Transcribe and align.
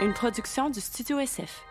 une 0.00 0.12
production 0.12 0.70
du 0.70 0.80
Studio 0.80 1.18
SF. 1.18 1.64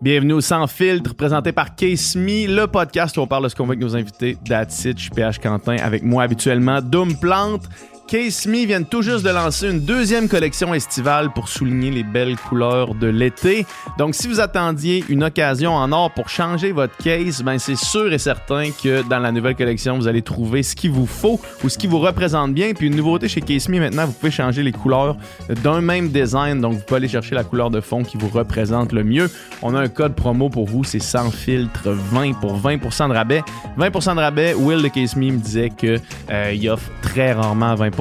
Bienvenue 0.00 0.34
au 0.34 0.40
Sans 0.40 0.66
Filtre, 0.66 1.14
présenté 1.14 1.52
par 1.52 1.74
Case 1.74 2.16
Me, 2.16 2.46
le 2.46 2.66
podcast 2.66 3.16
où 3.16 3.20
on 3.20 3.26
parle 3.26 3.44
de 3.44 3.48
ce 3.48 3.54
qu'on 3.54 3.64
veut 3.64 3.70
avec 3.70 3.80
nos 3.80 3.96
invités. 3.96 4.38
That's 4.46 4.86
PH 5.14 5.38
Quentin, 5.40 5.76
avec 5.76 6.02
moi 6.02 6.22
habituellement 6.22 6.80
Doom 6.80 7.18
Plante. 7.18 7.68
Case 8.06 8.46
Me 8.46 8.64
viennent 8.66 8.86
tout 8.86 9.02
juste 9.02 9.24
de 9.24 9.30
lancer 9.30 9.68
une 9.68 9.80
deuxième 9.80 10.28
collection 10.28 10.72
estivale 10.72 11.32
pour 11.32 11.48
souligner 11.48 11.90
les 11.90 12.04
belles 12.04 12.36
couleurs 12.36 12.94
de 12.94 13.08
l'été. 13.08 13.66
Donc, 13.98 14.14
si 14.14 14.28
vous 14.28 14.38
attendiez 14.38 15.04
une 15.08 15.24
occasion 15.24 15.72
en 15.74 15.90
or 15.90 16.12
pour 16.12 16.28
changer 16.28 16.70
votre 16.70 16.96
case, 16.98 17.42
ben 17.42 17.58
c'est 17.58 17.76
sûr 17.76 18.12
et 18.12 18.18
certain 18.18 18.70
que 18.70 19.02
dans 19.08 19.18
la 19.18 19.32
nouvelle 19.32 19.56
collection, 19.56 19.96
vous 19.96 20.06
allez 20.06 20.22
trouver 20.22 20.62
ce 20.62 20.76
qu'il 20.76 20.92
vous 20.92 21.06
faut 21.06 21.40
ou 21.64 21.68
ce 21.68 21.78
qui 21.78 21.88
vous 21.88 21.98
représente 21.98 22.54
bien. 22.54 22.74
Puis 22.74 22.86
une 22.86 22.94
nouveauté 22.94 23.26
chez 23.26 23.40
Case 23.40 23.68
Me 23.68 23.80
maintenant, 23.80 24.06
vous 24.06 24.12
pouvez 24.12 24.30
changer 24.30 24.62
les 24.62 24.72
couleurs 24.72 25.16
d'un 25.64 25.80
même 25.80 26.10
design. 26.10 26.60
Donc, 26.60 26.74
vous 26.74 26.80
pouvez 26.80 26.98
aller 26.98 27.08
chercher 27.08 27.34
la 27.34 27.42
couleur 27.42 27.70
de 27.70 27.80
fond 27.80 28.04
qui 28.04 28.18
vous 28.18 28.28
représente 28.28 28.92
le 28.92 29.02
mieux. 29.02 29.28
On 29.62 29.74
a 29.74 29.80
un 29.80 29.88
code 29.88 30.14
promo 30.14 30.48
pour 30.48 30.66
vous, 30.66 30.84
c'est 30.84 31.02
sans 31.02 31.32
filtre 31.32 31.90
20 31.90 32.34
pour 32.34 32.56
20% 32.56 33.08
de 33.08 33.14
rabais. 33.14 33.42
20% 33.78 34.14
de 34.14 34.20
rabais. 34.20 34.54
Will 34.54 34.82
de 34.82 34.88
Case 34.88 35.16
Me 35.16 35.32
me 35.32 35.38
disait 35.38 35.70
que 35.70 35.98
euh, 36.30 36.52
il 36.54 36.70
offre 36.70 36.88
très 37.02 37.32
rarement 37.32 37.74
20 37.74 37.95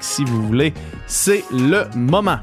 si 0.00 0.24
vous 0.24 0.46
voulez, 0.46 0.74
c'est 1.06 1.44
le 1.50 1.88
moment. 1.94 2.38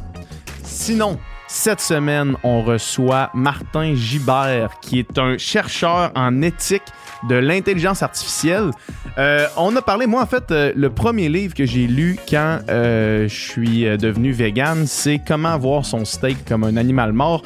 Sinon, 0.64 1.20
cette 1.48 1.80
semaine, 1.80 2.36
on 2.44 2.64
reçoit 2.64 3.30
Martin 3.34 3.95
Gibert, 3.95 4.80
qui 4.81 5.00
est 5.00 5.18
un 5.18 5.38
chercheur 5.38 6.12
en 6.16 6.41
éthique 6.41 6.84
de 7.29 7.35
l'intelligence 7.35 8.03
artificielle. 8.03 8.71
Euh, 9.17 9.47
on 9.57 9.75
a 9.75 9.81
parlé, 9.81 10.07
moi 10.07 10.21
en 10.21 10.25
fait, 10.25 10.52
euh, 10.52 10.73
le 10.75 10.89
premier 10.89 11.29
livre 11.29 11.53
que 11.53 11.66
j'ai 11.66 11.88
lu 11.88 12.17
quand 12.29 12.59
euh, 12.70 13.27
je 13.27 13.35
suis 13.35 13.83
devenu 13.97 14.31
vegan, 14.31 14.85
c'est 14.85 15.21
Comment 15.25 15.57
voir 15.57 15.85
son 15.85 16.05
steak 16.05 16.45
comme 16.45 16.63
un 16.63 16.77
animal 16.77 17.13
mort 17.13 17.44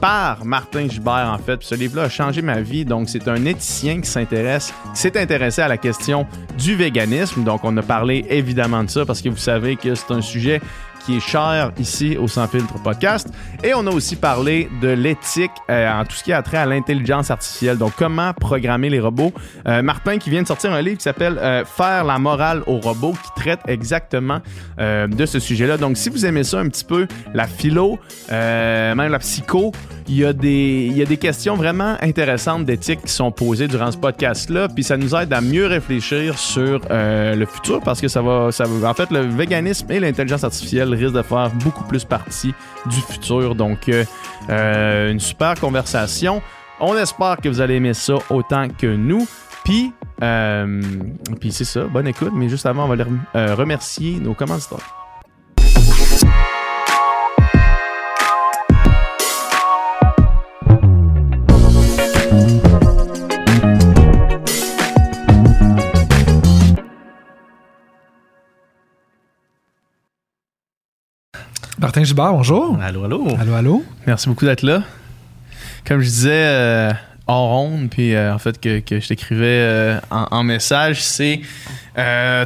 par 0.00 0.44
Martin 0.44 0.88
Gibert 0.88 1.30
en 1.32 1.38
fait. 1.38 1.62
ce 1.62 1.74
livre-là 1.74 2.04
a 2.04 2.08
changé 2.08 2.40
ma 2.42 2.60
vie. 2.60 2.84
Donc 2.84 3.08
c'est 3.08 3.28
un 3.28 3.44
éthicien 3.44 4.00
qui 4.00 4.08
s'intéresse, 4.08 4.72
qui 4.94 5.00
s'est 5.00 5.18
intéressé 5.18 5.62
à 5.62 5.68
la 5.68 5.76
question 5.76 6.26
du 6.56 6.76
véganisme. 6.76 7.44
Donc 7.44 7.60
on 7.64 7.76
a 7.76 7.82
parlé 7.82 8.24
évidemment 8.30 8.84
de 8.84 8.90
ça 8.90 9.04
parce 9.04 9.20
que 9.20 9.28
vous 9.28 9.36
savez 9.36 9.76
que 9.76 9.94
c'est 9.94 10.12
un 10.12 10.22
sujet 10.22 10.60
qui 11.04 11.16
est 11.16 11.20
cher 11.20 11.72
ici 11.78 12.16
au 12.16 12.28
Sans 12.28 12.46
Filtre 12.46 12.74
Podcast. 12.82 13.28
Et 13.62 13.74
on 13.74 13.86
a 13.86 13.90
aussi 13.90 14.16
parlé 14.16 14.68
de 14.80 14.88
l'éthique 14.88 15.50
euh, 15.70 15.90
en 15.90 16.04
tout 16.04 16.16
ce 16.16 16.24
qui 16.24 16.32
a 16.32 16.42
trait 16.42 16.58
à 16.58 16.66
l'intelligence 16.66 17.30
artificielle. 17.30 17.78
Donc, 17.78 17.92
comment 17.96 18.32
programmer 18.32 18.90
les 18.90 19.00
robots. 19.00 19.32
Euh, 19.66 19.82
Martin 19.82 20.18
qui 20.18 20.30
vient 20.30 20.42
de 20.42 20.46
sortir 20.46 20.72
un 20.72 20.82
livre 20.82 20.96
qui 20.96 21.02
s'appelle 21.02 21.38
euh, 21.40 21.64
Faire 21.64 22.04
la 22.04 22.18
morale 22.18 22.62
aux 22.66 22.78
robots 22.78 23.12
qui 23.12 23.42
traite 23.42 23.60
exactement 23.66 24.40
de 24.78 25.26
ce 25.26 25.38
sujet-là. 25.38 25.76
Donc, 25.76 25.96
si 25.96 26.08
vous 26.08 26.26
aimez 26.26 26.42
ça 26.42 26.58
un 26.58 26.68
petit 26.68 26.84
peu, 26.84 27.06
la 27.32 27.46
philo, 27.46 27.98
même 28.30 29.10
la 29.10 29.18
psycho, 29.18 29.72
il 30.08 30.16
y, 30.16 30.24
a 30.24 30.32
des, 30.32 30.88
il 30.90 30.96
y 30.96 31.02
a 31.02 31.06
des 31.06 31.16
questions 31.16 31.54
vraiment 31.54 31.96
intéressantes 32.02 32.64
d'éthique 32.64 33.02
qui 33.02 33.12
sont 33.12 33.30
posées 33.30 33.68
durant 33.68 33.90
ce 33.90 33.96
podcast-là, 33.96 34.68
puis 34.68 34.82
ça 34.82 34.96
nous 34.96 35.14
aide 35.14 35.32
à 35.32 35.40
mieux 35.40 35.66
réfléchir 35.66 36.38
sur 36.38 36.80
le 36.90 37.46
futur 37.46 37.80
parce 37.80 38.00
que 38.00 38.08
ça 38.08 38.20
va, 38.20 38.50
ça 38.50 38.64
va. 38.64 38.90
En 38.90 38.94
fait, 38.94 39.10
le 39.10 39.20
véganisme 39.20 39.90
et 39.90 40.00
l'intelligence 40.00 40.44
artificielle 40.44 40.93
risque 40.94 41.14
de 41.14 41.22
faire 41.22 41.50
beaucoup 41.62 41.84
plus 41.84 42.04
partie 42.04 42.54
du 42.86 43.00
futur. 43.00 43.54
Donc, 43.54 43.88
euh, 43.88 44.04
euh, 44.50 45.10
une 45.10 45.20
super 45.20 45.58
conversation. 45.60 46.42
On 46.80 46.96
espère 46.96 47.36
que 47.42 47.48
vous 47.48 47.60
allez 47.60 47.74
aimer 47.74 47.94
ça 47.94 48.14
autant 48.30 48.68
que 48.68 48.86
nous. 48.86 49.26
Puis, 49.64 49.92
euh, 50.22 50.82
puis 51.40 51.52
c'est 51.52 51.64
ça, 51.64 51.84
bonne 51.84 52.08
écoute. 52.08 52.32
Mais 52.34 52.48
juste 52.48 52.66
avant, 52.66 52.84
on 52.84 52.94
va 52.94 53.04
remercier 53.54 54.18
nos 54.18 54.34
commanditaires. 54.34 55.03
Martin 71.84 72.02
Gibard, 72.02 72.32
bonjour. 72.32 72.78
Allô, 72.80 73.04
allô. 73.04 73.36
Allô, 73.38 73.52
allô. 73.52 73.84
Merci 74.06 74.26
beaucoup 74.30 74.46
d'être 74.46 74.62
là. 74.62 74.82
Comme 75.86 76.00
je 76.00 76.06
disais 76.06 76.30
euh, 76.32 76.92
en 77.26 77.46
ronde, 77.46 77.90
puis 77.90 78.14
euh, 78.14 78.34
en 78.34 78.38
fait 78.38 78.58
que, 78.58 78.80
je 78.88 79.06
t'écrivais 79.06 79.44
euh, 79.44 80.00
en, 80.10 80.42
message, 80.44 81.02
c'est 81.02 81.42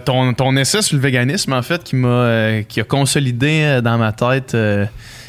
ton, 0.04 0.34
ton 0.34 0.56
essai 0.56 0.82
sur 0.82 0.96
le 0.96 1.02
véganisme, 1.02 1.52
en 1.52 1.62
fait, 1.62 1.84
qui 1.84 1.94
m'a 1.94 2.64
qui 2.64 2.80
a 2.80 2.82
consolidé 2.82 3.78
dans 3.80 3.96
ma 3.96 4.10
tête 4.10 4.56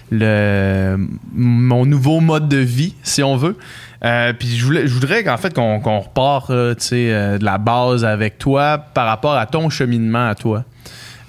le, 0.10 0.98
mon 1.32 1.86
nouveau 1.86 2.20
mode 2.20 2.50
de 2.50 2.58
vie, 2.58 2.96
si 3.04 3.22
on 3.22 3.38
veut. 3.38 3.58
puis 4.40 4.58
je, 4.58 4.66
voulais, 4.66 4.88
je 4.88 4.94
voudrais 4.96 5.24
qu'en 5.24 5.38
fait 5.38 5.54
qu'on 5.54 5.80
qu 5.80 5.88
repart 5.88 6.52
de 6.52 7.46
la 7.46 7.60
base 7.60 8.04
avec 8.04 8.40
toi 8.40 8.80
par 8.80 9.06
rapport 9.06 9.36
à 9.36 9.46
ton 9.46 9.70
cheminement 9.70 10.30
à 10.30 10.34
toi. 10.34 10.64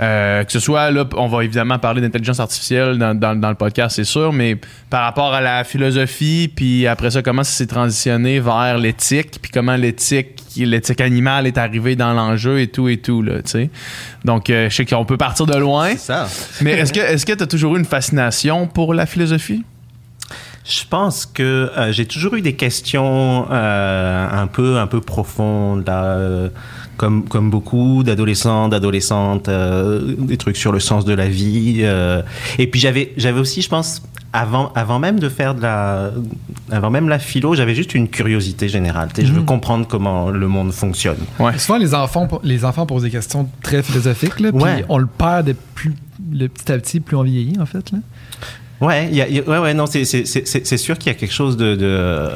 Euh, 0.01 0.45
que 0.45 0.53
ce 0.53 0.61
soit, 0.61 0.91
là, 0.91 1.05
on 1.17 1.27
va 1.27 1.45
évidemment 1.45 1.79
parler 1.79 2.01
d'intelligence 2.01 2.41
artificielle 2.41 2.97
dans, 2.97 3.49
le 3.49 3.55
podcast, 3.55 3.97
c'est 3.97 4.05
sûr, 4.05 4.33
mais 4.33 4.57
par 4.89 5.03
rapport 5.03 5.35
à 5.35 5.43
la 5.43 5.63
philosophie, 5.63 6.51
puis 6.55 6.87
après 6.87 7.11
ça, 7.11 7.23
comment 7.23 7.45
ça 7.45 7.53
s'est 7.53 7.67
transitionné 7.67 8.41
vers 8.41 8.79
l'éthique, 8.79 9.39
puis 9.43 9.51
comment 9.53 9.77
l'éthique, 9.77 10.41
l'éthique 10.57 11.03
animale 11.03 11.47
est 11.47 11.59
arrivée 11.59 11.97
dans 11.97 12.15
l'enjeu 12.15 12.61
et 12.61 12.69
tout 12.69 12.89
et 12.89 12.97
tout, 12.97 13.21
là, 13.21 13.43
tu 13.43 13.51
sais. 13.51 13.71
Donc, 14.25 14.49
euh, 14.49 14.71
je 14.71 14.77
sais 14.77 14.87
qu'on 14.87 15.05
peut 15.05 15.19
partir 15.19 15.45
de 15.45 15.57
loin. 15.57 15.95
ça. 15.97 16.29
mais 16.63 16.73
est-ce 16.73 16.93
que 16.93 17.01
est-ce 17.01 17.27
que 17.27 17.33
tu 17.33 17.43
as 17.43 17.47
toujours 17.47 17.77
eu 17.77 17.79
une 17.79 17.85
fascination 17.85 18.67
pour 18.67 18.95
la 18.95 19.05
philosophie? 19.05 19.65
Je 20.65 20.83
pense 20.89 21.27
que 21.27 21.71
euh, 21.77 21.91
j'ai 21.93 22.07
toujours 22.07 22.35
eu 22.35 22.43
des 22.43 22.55
questions 22.55 23.51
un 23.51 24.47
peu 24.47 24.79
un 24.79 24.87
peu 24.87 25.01
profondes 25.01 25.87
là, 25.87 26.51
comme, 27.01 27.25
comme 27.25 27.49
beaucoup 27.49 28.03
d'adolescents, 28.03 28.69
d'adolescentes, 28.69 29.49
euh, 29.49 30.15
des 30.19 30.37
trucs 30.37 30.59
sur 30.59 30.71
le 30.71 30.81
sens 30.81 31.07
de 31.07 31.15
la 31.15 31.31
vie. 31.31 31.79
Euh. 31.81 32.21
et 32.59 32.67
puis 32.67 32.79
j'avais, 32.79 33.15
j'avais 33.17 33.41
aussi, 33.41 33.63
je 33.63 33.71
pense, 33.71 34.03
avant, 34.35 34.71
avant 34.75 34.99
même 34.99 35.19
de 35.19 35.31
faire 35.31 35.55
de 35.55 35.63
la, 35.63 36.11
avant 36.71 36.91
même 36.91 37.09
la 37.09 37.19
philo, 37.19 37.55
j'avais 37.55 37.75
juste 37.75 37.95
une 37.95 38.09
curiosité 38.09 38.69
générale. 38.69 39.09
Je 39.17 39.33
veux 39.33 39.41
mhm. 39.41 39.47
comprendre 39.47 39.87
comment 39.89 40.29
le 40.29 40.47
monde 40.47 40.73
fonctionne. 40.73 41.17
Ouais. 41.39 41.57
Souvent, 41.57 41.79
les 41.79 41.95
enfants, 41.95 42.29
les 42.45 42.67
enfants 42.67 42.85
posent 42.85 43.05
des 43.05 43.11
questions 43.11 43.49
très 43.63 43.83
philosophiques, 43.83 44.39
là, 44.39 44.53
puis 44.53 44.85
on 44.91 44.99
le 44.99 45.07
perd 45.07 45.47
de 45.47 45.57
plus, 45.75 45.95
le 46.31 46.49
petit 46.49 46.71
à 46.71 46.77
petit, 46.77 47.01
plus 47.01 47.17
on 47.17 47.23
vieillit, 47.23 47.59
en 47.59 47.67
fait. 47.67 47.93
Là. 47.93 47.99
Ouais, 48.81 49.09
y 49.11 49.21
a, 49.21 49.27
ouais, 49.27 49.59
ouais, 49.59 49.75
non, 49.75 49.87
c'est 49.87 50.05
sûr 50.05 50.99
qu'il 50.99 51.13
y 51.13 51.15
a 51.15 51.19
quelque 51.19 51.35
chose 51.35 51.57
de, 51.57 51.75
de 51.75 52.29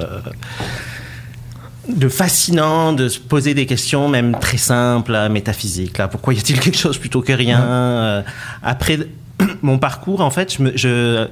de 1.89 2.09
fascinant 2.09 2.93
de 2.93 3.09
se 3.09 3.21
poser 3.21 3.55
des 3.55 3.67
questions 3.67 4.09
même 4.09 4.37
très 4.41 4.57
simples, 4.57 5.17
métaphysiques. 5.31 5.99
Là, 5.99 6.09
pourquoi 6.09 6.35
y 6.35 6.39
a-t-il 6.39 6.59
quelque 6.59 6.79
chose 6.79 6.99
plutôt 6.99 7.21
que 7.21 7.33
rien 7.33 7.63
euh, 7.63 8.23
Après 8.63 8.99
mon 9.63 9.79
parcours, 9.79 10.21
en 10.21 10.31
fait, 10.31 10.57
je, 10.75 11.27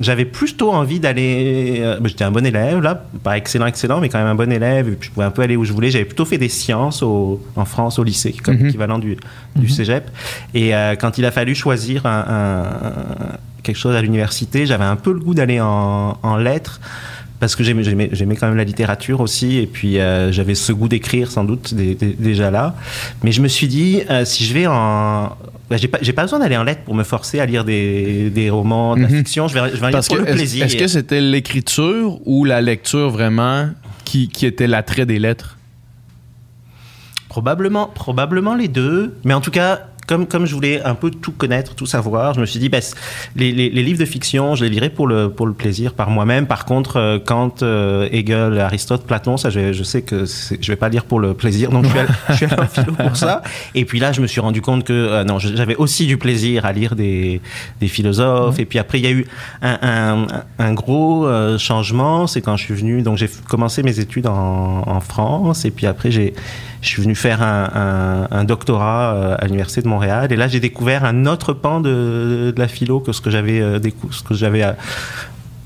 j'avais 0.00 0.24
plutôt 0.24 0.72
envie 0.72 1.00
d'aller. 1.00 1.78
Euh, 1.80 1.98
bah, 2.00 2.08
j'étais 2.08 2.24
un 2.24 2.30
bon 2.30 2.44
élève, 2.44 2.80
là, 2.80 3.04
pas 3.22 3.36
excellent, 3.36 3.66
excellent, 3.66 4.00
mais 4.00 4.08
quand 4.08 4.18
même 4.18 4.26
un 4.26 4.34
bon 4.34 4.50
élève. 4.52 4.88
Et 4.88 4.92
puis 4.92 5.08
je 5.08 5.14
pouvais 5.14 5.26
un 5.26 5.30
peu 5.30 5.42
aller 5.42 5.56
où 5.56 5.64
je 5.64 5.72
voulais. 5.72 5.90
J'avais 5.90 6.04
plutôt 6.04 6.24
fait 6.24 6.38
des 6.38 6.48
sciences 6.48 7.02
au, 7.02 7.42
en 7.56 7.64
France, 7.64 7.98
au 7.98 8.04
lycée, 8.04 8.32
comme 8.32 8.56
mhm. 8.56 8.68
équivalent 8.68 8.98
du, 8.98 9.16
du 9.56 9.66
mhm. 9.66 9.68
cégep. 9.68 10.10
Et 10.52 10.74
euh, 10.74 10.96
quand 10.96 11.18
il 11.18 11.24
a 11.24 11.30
fallu 11.30 11.54
choisir 11.54 12.06
un, 12.06 12.64
quelque 13.64 13.78
chose 13.78 13.96
à 13.96 14.02
l'université, 14.02 14.66
j'avais 14.66 14.84
un 14.84 14.96
peu 14.96 15.12
le 15.12 15.18
goût 15.18 15.34
d'aller 15.34 15.60
en, 15.60 16.16
en 16.22 16.36
lettres 16.36 16.80
parce 17.44 17.56
que 17.56 17.62
j'aimais 17.62 18.36
quand 18.36 18.46
même 18.46 18.56
la 18.56 18.64
littérature 18.64 19.20
aussi, 19.20 19.58
et 19.58 19.66
puis 19.66 19.98
euh, 19.98 20.32
j'avais 20.32 20.54
ce 20.54 20.72
goût 20.72 20.88
d'écrire 20.88 21.30
sans 21.30 21.44
doute 21.44 21.74
déjà 21.74 22.50
là. 22.50 22.74
Mais 23.22 23.32
je 23.32 23.42
me 23.42 23.48
suis 23.48 23.68
dit, 23.68 24.00
euh, 24.08 24.24
si 24.24 24.44
je 24.44 24.54
vais 24.54 24.66
en... 24.66 25.36
Bah, 25.68 25.76
j'ai 25.76 25.88
pas, 25.88 25.98
pas, 25.98 26.22
besoin 26.22 26.38
d'aller 26.38 26.56
en 26.56 26.62
lettres 26.62 26.82
pour 26.84 26.94
me 26.94 27.02
forcer 27.02 27.40
à 27.40 27.46
lire 27.46 27.66
des, 27.66 28.30
des 28.30 28.48
romans, 28.48 28.96
de 28.96 29.02
la 29.02 29.08
mhm. 29.08 29.16
fiction, 29.18 29.48
je 29.48 29.54
vais, 29.54 29.70
je 29.74 29.80
vais 29.80 29.90
lire 29.90 30.00
pour 30.06 30.16
le 30.16 30.24
plaisir. 30.24 30.64
Est-ce 30.64 30.76
que 30.76 30.86
c'était 30.86 31.20
l'écriture 31.20 32.18
ou 32.26 32.46
la 32.46 32.62
lecture 32.62 33.10
vraiment 33.10 33.68
qui, 34.06 34.28
qui 34.28 34.46
était 34.46 34.66
l'attrait 34.66 35.04
des 35.04 35.18
lettres? 35.18 35.58
Probablement, 37.28 37.90
probablement 37.94 38.54
les 38.54 38.68
deux. 38.68 39.16
Mais 39.24 39.34
en 39.34 39.42
tout 39.42 39.50
cas, 39.50 39.88
comme, 40.06 40.26
comme 40.26 40.46
je 40.46 40.54
voulais 40.54 40.82
un 40.82 40.94
peu 40.94 41.10
tout 41.10 41.32
connaître, 41.32 41.74
tout 41.74 41.86
savoir, 41.86 42.34
je 42.34 42.40
me 42.40 42.46
suis 42.46 42.60
dit, 42.60 42.68
bah, 42.68 42.78
les, 43.36 43.52
les, 43.52 43.82
livres 43.82 43.98
de 43.98 44.04
fiction, 44.04 44.54
je 44.54 44.64
les 44.64 44.70
lirai 44.70 44.90
pour 44.90 45.06
le, 45.06 45.30
pour 45.30 45.46
le 45.46 45.52
plaisir 45.54 45.94
par 45.94 46.10
moi-même. 46.10 46.46
Par 46.46 46.64
contre, 46.64 46.96
euh, 46.96 47.18
quand 47.24 47.62
euh, 47.62 48.08
Hegel, 48.12 48.58
Aristote, 48.58 49.06
Platon, 49.06 49.36
ça, 49.36 49.50
je, 49.50 49.72
je 49.72 49.82
sais 49.82 50.02
que 50.02 50.24
je 50.24 50.72
vais 50.72 50.76
pas 50.76 50.88
lire 50.88 51.04
pour 51.04 51.20
le 51.20 51.34
plaisir, 51.34 51.70
donc 51.70 51.84
je 51.84 51.90
suis, 51.90 51.98
allé, 51.98 52.08
je 52.28 52.34
suis 52.34 52.46
en 52.46 52.66
philo 52.66 52.92
pour 52.92 53.16
ça. 53.16 53.42
Et 53.74 53.84
puis 53.84 53.98
là, 53.98 54.12
je 54.12 54.20
me 54.20 54.26
suis 54.26 54.40
rendu 54.40 54.60
compte 54.60 54.84
que 54.84 54.92
euh, 54.92 55.24
non, 55.24 55.38
j'avais 55.38 55.76
aussi 55.76 56.06
du 56.06 56.18
plaisir 56.18 56.66
à 56.66 56.72
lire 56.72 56.96
des, 56.96 57.40
des 57.80 57.88
philosophes. 57.88 58.58
Et 58.58 58.64
puis 58.64 58.78
après, 58.78 58.98
il 58.98 59.04
y 59.04 59.08
a 59.08 59.12
eu 59.12 59.26
un, 59.62 59.78
un, 59.82 60.26
un 60.58 60.74
gros 60.74 61.26
changement, 61.58 62.26
c'est 62.26 62.40
quand 62.40 62.56
je 62.56 62.64
suis 62.64 62.74
venu, 62.74 63.02
donc 63.02 63.16
j'ai 63.16 63.28
commencé 63.48 63.82
mes 63.82 64.00
études 64.00 64.26
en, 64.26 64.82
en 64.86 65.00
France, 65.00 65.64
et 65.64 65.70
puis 65.70 65.86
après, 65.86 66.10
j'ai 66.10 66.34
je 66.84 66.90
suis 66.90 67.02
venu 67.02 67.14
faire 67.14 67.42
un, 67.42 68.28
un, 68.30 68.44
doctorat 68.44 69.34
à 69.34 69.44
l'université 69.46 69.82
de 69.82 69.88
Montréal. 69.88 70.30
Et 70.32 70.36
là, 70.36 70.48
j'ai 70.48 70.60
découvert 70.60 71.04
un 71.04 71.26
autre 71.26 71.52
pan 71.52 71.80
de, 71.80 72.52
de 72.54 72.60
la 72.60 72.68
philo 72.68 73.00
que 73.00 73.12
ce 73.12 73.20
que 73.20 73.30
j'avais 73.30 73.60
ce 74.10 74.22
que 74.22 74.34
j'avais 74.34 74.62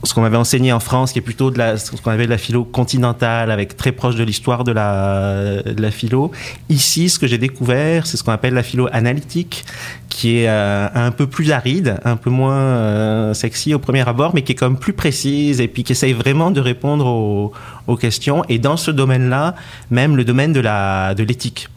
ce 0.04 0.14
qu'on 0.14 0.20
m'avait 0.20 0.36
enseigné 0.36 0.72
en 0.72 0.80
France, 0.80 1.12
qui 1.12 1.18
est 1.18 1.22
plutôt 1.22 1.50
de 1.50 1.58
la, 1.58 1.76
ce 1.76 1.90
qu'on 1.90 2.10
avait 2.10 2.26
de 2.26 2.30
la 2.30 2.38
philo 2.38 2.64
continentale, 2.64 3.50
avec 3.50 3.76
très 3.76 3.92
proche 3.92 4.14
de 4.14 4.22
l'histoire 4.22 4.62
de 4.62 4.72
la, 4.72 5.62
de 5.62 5.82
la 5.82 5.90
philo. 5.90 6.30
Ici, 6.68 7.08
ce 7.08 7.18
que 7.18 7.26
j'ai 7.26 7.38
découvert, 7.38 8.06
c'est 8.06 8.16
ce 8.16 8.22
qu'on 8.22 8.32
appelle 8.32 8.54
la 8.54 8.62
philo 8.62 8.88
analytique, 8.92 9.64
qui 10.08 10.38
est 10.38 10.48
euh, 10.48 10.88
un 10.94 11.10
peu 11.10 11.26
plus 11.26 11.50
aride, 11.50 11.98
un 12.04 12.16
peu 12.16 12.30
moins 12.30 12.58
euh, 12.58 13.34
sexy 13.34 13.74
au 13.74 13.80
premier 13.80 14.06
abord, 14.08 14.32
mais 14.34 14.42
qui 14.42 14.52
est 14.52 14.56
comme 14.56 14.78
plus 14.78 14.92
précise 14.92 15.60
et 15.60 15.68
puis 15.68 15.82
qui 15.82 15.92
essaye 15.92 16.12
vraiment 16.12 16.50
de 16.50 16.60
répondre 16.60 17.06
aux, 17.06 17.52
aux 17.86 17.96
questions. 17.96 18.44
Et 18.48 18.58
dans 18.58 18.76
ce 18.76 18.92
domaine-là, 18.92 19.56
même 19.90 20.16
le 20.16 20.24
domaine 20.24 20.52
de 20.52 20.60
la 20.60 21.14
de 21.14 21.24
l'éthique 21.24 21.68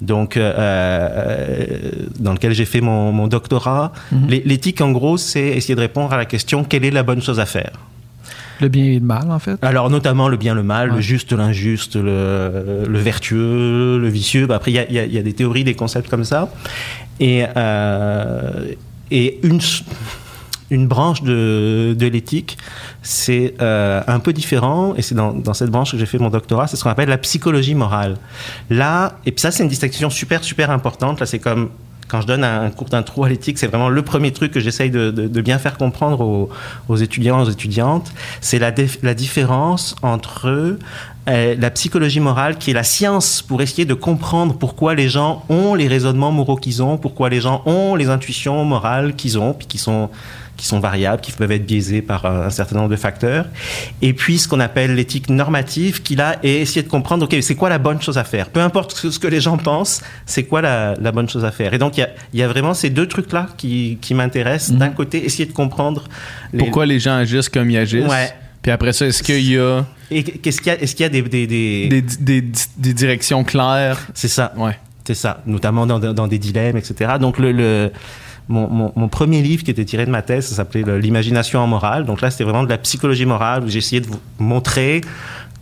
donc 0.00 0.36
euh, 0.36 0.52
euh, 0.56 2.06
dans 2.18 2.32
lequel 2.32 2.52
j'ai 2.52 2.64
fait 2.64 2.80
mon, 2.80 3.26
doctorat. 3.26 3.92
Mhm. 4.12 4.28
L'éthique, 4.28 4.80
en 4.80 4.92
gros, 4.92 5.16
c'est 5.16 5.48
essayer 5.48 5.74
de 5.74 5.80
répondre 5.80 6.12
à 6.12 6.16
la 6.16 6.24
question 6.24 6.64
quelle 6.64 6.84
est 6.84 6.90
la 6.90 7.02
bonne 7.02 7.22
chose 7.22 7.40
à 7.40 7.46
faire? 7.46 7.72
Le 8.60 8.68
bien 8.68 8.84
et 8.84 8.98
le 8.98 9.04
mal, 9.04 9.30
en 9.30 9.38
fait. 9.38 9.58
Alors, 9.62 9.90
notamment 9.90 10.28
le 10.28 10.36
bien, 10.36 10.54
le 10.54 10.62
mal, 10.62 10.90
le 10.90 11.00
juste, 11.00 11.32
l'injuste, 11.32 11.96
le, 11.96 12.86
vertueux, 12.88 13.98
le 13.98 14.08
vicieux. 14.08 14.46
Bah, 14.46 14.56
après, 14.56 14.70
il 14.70 14.86
y, 14.90 14.94
y 14.94 15.18
a, 15.18 15.22
des 15.22 15.32
théories, 15.32 15.64
des 15.64 15.74
concepts 15.74 16.08
comme 16.08 16.24
ça. 16.24 16.48
Et, 17.18 17.44
euh, 17.56 18.72
et 19.10 19.40
une 19.42 19.60
une 20.74 20.88
branche 20.88 21.22
de, 21.22 21.94
de 21.98 22.06
l'éthique, 22.06 22.58
c'est 23.02 23.54
euh, 23.60 24.02
un 24.06 24.18
peu 24.18 24.32
différent, 24.32 24.94
et 24.96 25.02
c'est 25.02 25.14
dans, 25.14 25.32
dans, 25.32 25.54
cette 25.54 25.70
branche 25.70 25.92
que 25.92 25.98
j'ai 25.98 26.06
fait 26.06 26.18
mon 26.18 26.30
doctorat, 26.30 26.66
c'est 26.66 26.76
ce 26.76 26.84
qu'on 26.84 26.90
appelle 26.90 27.08
la 27.08 27.18
psychologie 27.18 27.74
morale. 27.74 28.16
Là, 28.70 29.18
et 29.24 29.32
puis 29.32 29.40
ça, 29.40 29.50
c'est 29.50 29.62
une 29.62 29.68
distinction 29.68 30.10
super, 30.10 30.42
super 30.44 30.70
importante. 30.70 31.20
Là, 31.20 31.26
c'est 31.26 31.38
comme 31.38 31.70
quand 32.08 32.20
je 32.20 32.26
donne 32.26 32.44
un 32.44 32.70
cours 32.70 32.88
d'intro 32.88 33.24
à 33.24 33.28
l'éthique, 33.28 33.58
c'est 33.58 33.66
vraiment 33.66 33.88
le 33.88 34.02
premier 34.02 34.32
truc 34.32 34.52
que 34.52 34.60
j'essaye 34.60 34.90
de, 34.90 35.10
de, 35.10 35.40
bien 35.40 35.58
faire 35.58 35.78
comprendre 35.78 36.20
aux, 36.20 36.50
aux 36.88 36.96
étudiants, 36.96 37.40
aux 37.42 37.50
étudiantes. 37.50 38.12
C'est 38.40 38.58
la, 38.58 38.72
la 39.02 39.14
différence 39.14 39.96
entre 40.02 40.76
euh, 41.28 41.54
la 41.58 41.70
psychologie 41.70 42.20
morale, 42.20 42.58
qui 42.58 42.70
est 42.70 42.74
la 42.74 42.84
science 42.84 43.40
pour 43.40 43.62
essayer 43.62 43.86
de 43.86 43.94
comprendre 43.94 44.54
pourquoi 44.54 44.94
les 44.94 45.08
gens 45.08 45.44
ont 45.48 45.74
les 45.74 45.88
raisonnements 45.88 46.32
moraux 46.32 46.56
qu'ils 46.56 46.82
ont, 46.82 46.98
pourquoi 46.98 47.30
les 47.30 47.40
gens 47.40 47.62
ont 47.64 47.94
les 47.94 48.10
intuitions 48.10 48.62
morales 48.64 49.14
qu'ils 49.14 49.38
ont, 49.38 49.54
puis 49.54 49.66
qui 49.66 49.78
sont 49.78 50.10
qui 50.56 50.66
sont 50.66 50.80
variables, 50.80 51.20
qui 51.20 51.32
peuvent 51.32 51.50
être 51.52 51.66
biaisées 51.66 52.02
par 52.02 52.26
un 52.26 52.50
certain 52.50 52.76
nombre 52.76 52.88
de 52.88 52.96
facteurs. 52.96 53.46
Et 54.02 54.12
puis 54.12 54.38
ce 54.38 54.48
qu'on 54.48 54.60
appelle 54.60 54.94
l'éthique 54.94 55.28
normative, 55.28 56.02
qui 56.02 56.16
là 56.16 56.36
est 56.42 56.60
essayer 56.60 56.82
de 56.82 56.88
comprendre, 56.88 57.24
ok, 57.24 57.36
c'est 57.40 57.54
quoi 57.54 57.68
la 57.68 57.78
bonne 57.78 58.00
chose 58.00 58.18
à 58.18 58.24
faire? 58.24 58.50
Peu 58.50 58.60
importe 58.60 58.94
ce 58.94 59.18
que 59.18 59.26
les 59.26 59.40
gens 59.40 59.56
pensent, 59.56 60.02
c'est 60.26 60.44
quoi 60.44 60.62
la, 60.62 60.94
la, 61.00 61.12
bonne 61.12 61.28
chose 61.28 61.44
à 61.44 61.50
faire? 61.50 61.74
Et 61.74 61.78
donc 61.78 61.96
il 61.96 62.00
y 62.00 62.04
a, 62.04 62.10
y 62.32 62.42
a, 62.42 62.48
vraiment 62.48 62.74
ces 62.74 62.90
deux 62.90 63.08
trucs-là 63.08 63.48
qui, 63.56 63.98
qui 64.00 64.14
m'intéressent. 64.14 64.72
Mhm. 64.72 64.78
D'un 64.78 64.90
côté, 64.90 65.24
essayer 65.24 65.46
de 65.46 65.52
comprendre... 65.52 66.04
Pourquoi 66.56 66.86
les 66.86 67.00
gens 67.00 67.16
agissent 67.16 67.48
comme 67.48 67.70
ils 67.70 67.78
agissent? 67.78 68.06
Ouais. 68.06 68.32
Puis 68.62 68.70
après 68.70 68.92
ça, 68.92 69.06
est-ce 69.06 69.22
qu'il 69.22 69.50
y 69.50 69.58
a... 69.58 69.84
Et 70.10 70.22
qu'est-ce 70.22 70.60
qu'il 70.60 70.72
y 70.72 70.76
a 70.76 70.80
Est-ce 70.80 70.94
qu'il 70.94 71.02
y 71.02 71.06
a 71.06 71.08
des... 71.10 71.22
Des, 71.22 71.46
des... 71.46 72.02
des, 72.20 72.44
des 72.78 72.94
directions 72.94 73.44
claires? 73.44 73.98
C'est 74.14 74.28
ça. 74.28 74.52
Ouais. 74.56 74.78
C'est 75.06 75.14
ça, 75.14 75.42
notamment 75.44 75.86
dans, 75.86 75.98
dans, 75.98 76.26
des 76.26 76.38
dilemmes, 76.38 76.78
etc. 76.78 77.12
Donc 77.20 77.38
le, 77.38 77.52
le 77.52 77.92
mon, 78.48 78.92
mon, 78.94 79.08
premier 79.08 79.40
livre 79.40 79.64
qui 79.64 79.70
était 79.70 79.84
tiré 79.84 80.04
de 80.04 80.10
ma 80.10 80.22
thèse, 80.22 80.48
ça 80.48 80.56
s'appelait 80.56 80.98
L'imagination 80.98 81.60
en 81.60 81.66
morale. 81.66 82.04
Donc 82.04 82.20
là, 82.20 82.30
c'était 82.30 82.44
vraiment 82.44 82.64
de 82.64 82.68
la 82.68 82.78
psychologie 82.78 83.24
morale 83.24 83.64
où 83.64 83.68
essayé 83.68 84.00
de 84.00 84.06
vous 84.06 84.20
montrer 84.38 85.00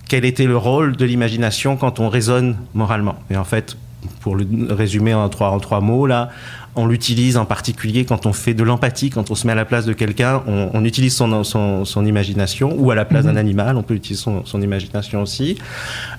quel 0.08 0.24
était 0.24 0.46
le 0.46 0.56
rôle 0.56 0.96
de 0.96 1.04
l'imagination 1.04 1.76
quand 1.76 2.00
on 2.00 2.08
raisonne 2.08 2.56
moralement. 2.74 3.16
Et 3.30 3.36
en 3.36 3.44
fait, 3.44 3.76
pour 4.20 4.36
le 4.36 4.46
résumer 4.70 5.14
en 5.14 5.28
trois, 5.28 5.50
en 5.50 5.60
trois 5.60 5.80
mots, 5.80 6.06
là, 6.06 6.30
on 6.74 6.86
l'utilise 6.86 7.36
en 7.36 7.44
particulier 7.44 8.04
quand 8.04 8.26
on 8.26 8.32
fait 8.32 8.54
de 8.54 8.62
l'empathie, 8.62 9.10
quand 9.10 9.30
on 9.30 9.34
se 9.34 9.46
met 9.46 9.52
à 9.52 9.56
la 9.56 9.64
place 9.64 9.84
de 9.84 9.92
quelqu'un, 9.92 10.42
on, 10.46 10.70
on, 10.72 10.84
utilise 10.84 11.14
son, 11.14 11.44
son, 11.44 11.84
son, 11.84 12.06
imagination, 12.06 12.74
ou 12.78 12.90
à 12.90 12.94
la 12.94 13.04
place 13.04 13.24
d'un 13.24 13.32
mhm. 13.32 13.38
animal, 13.38 13.76
on 13.76 13.82
peut 13.82 13.94
utiliser 13.94 14.22
son, 14.22 14.44
son 14.44 14.62
imagination 14.62 15.22
aussi. 15.22 15.58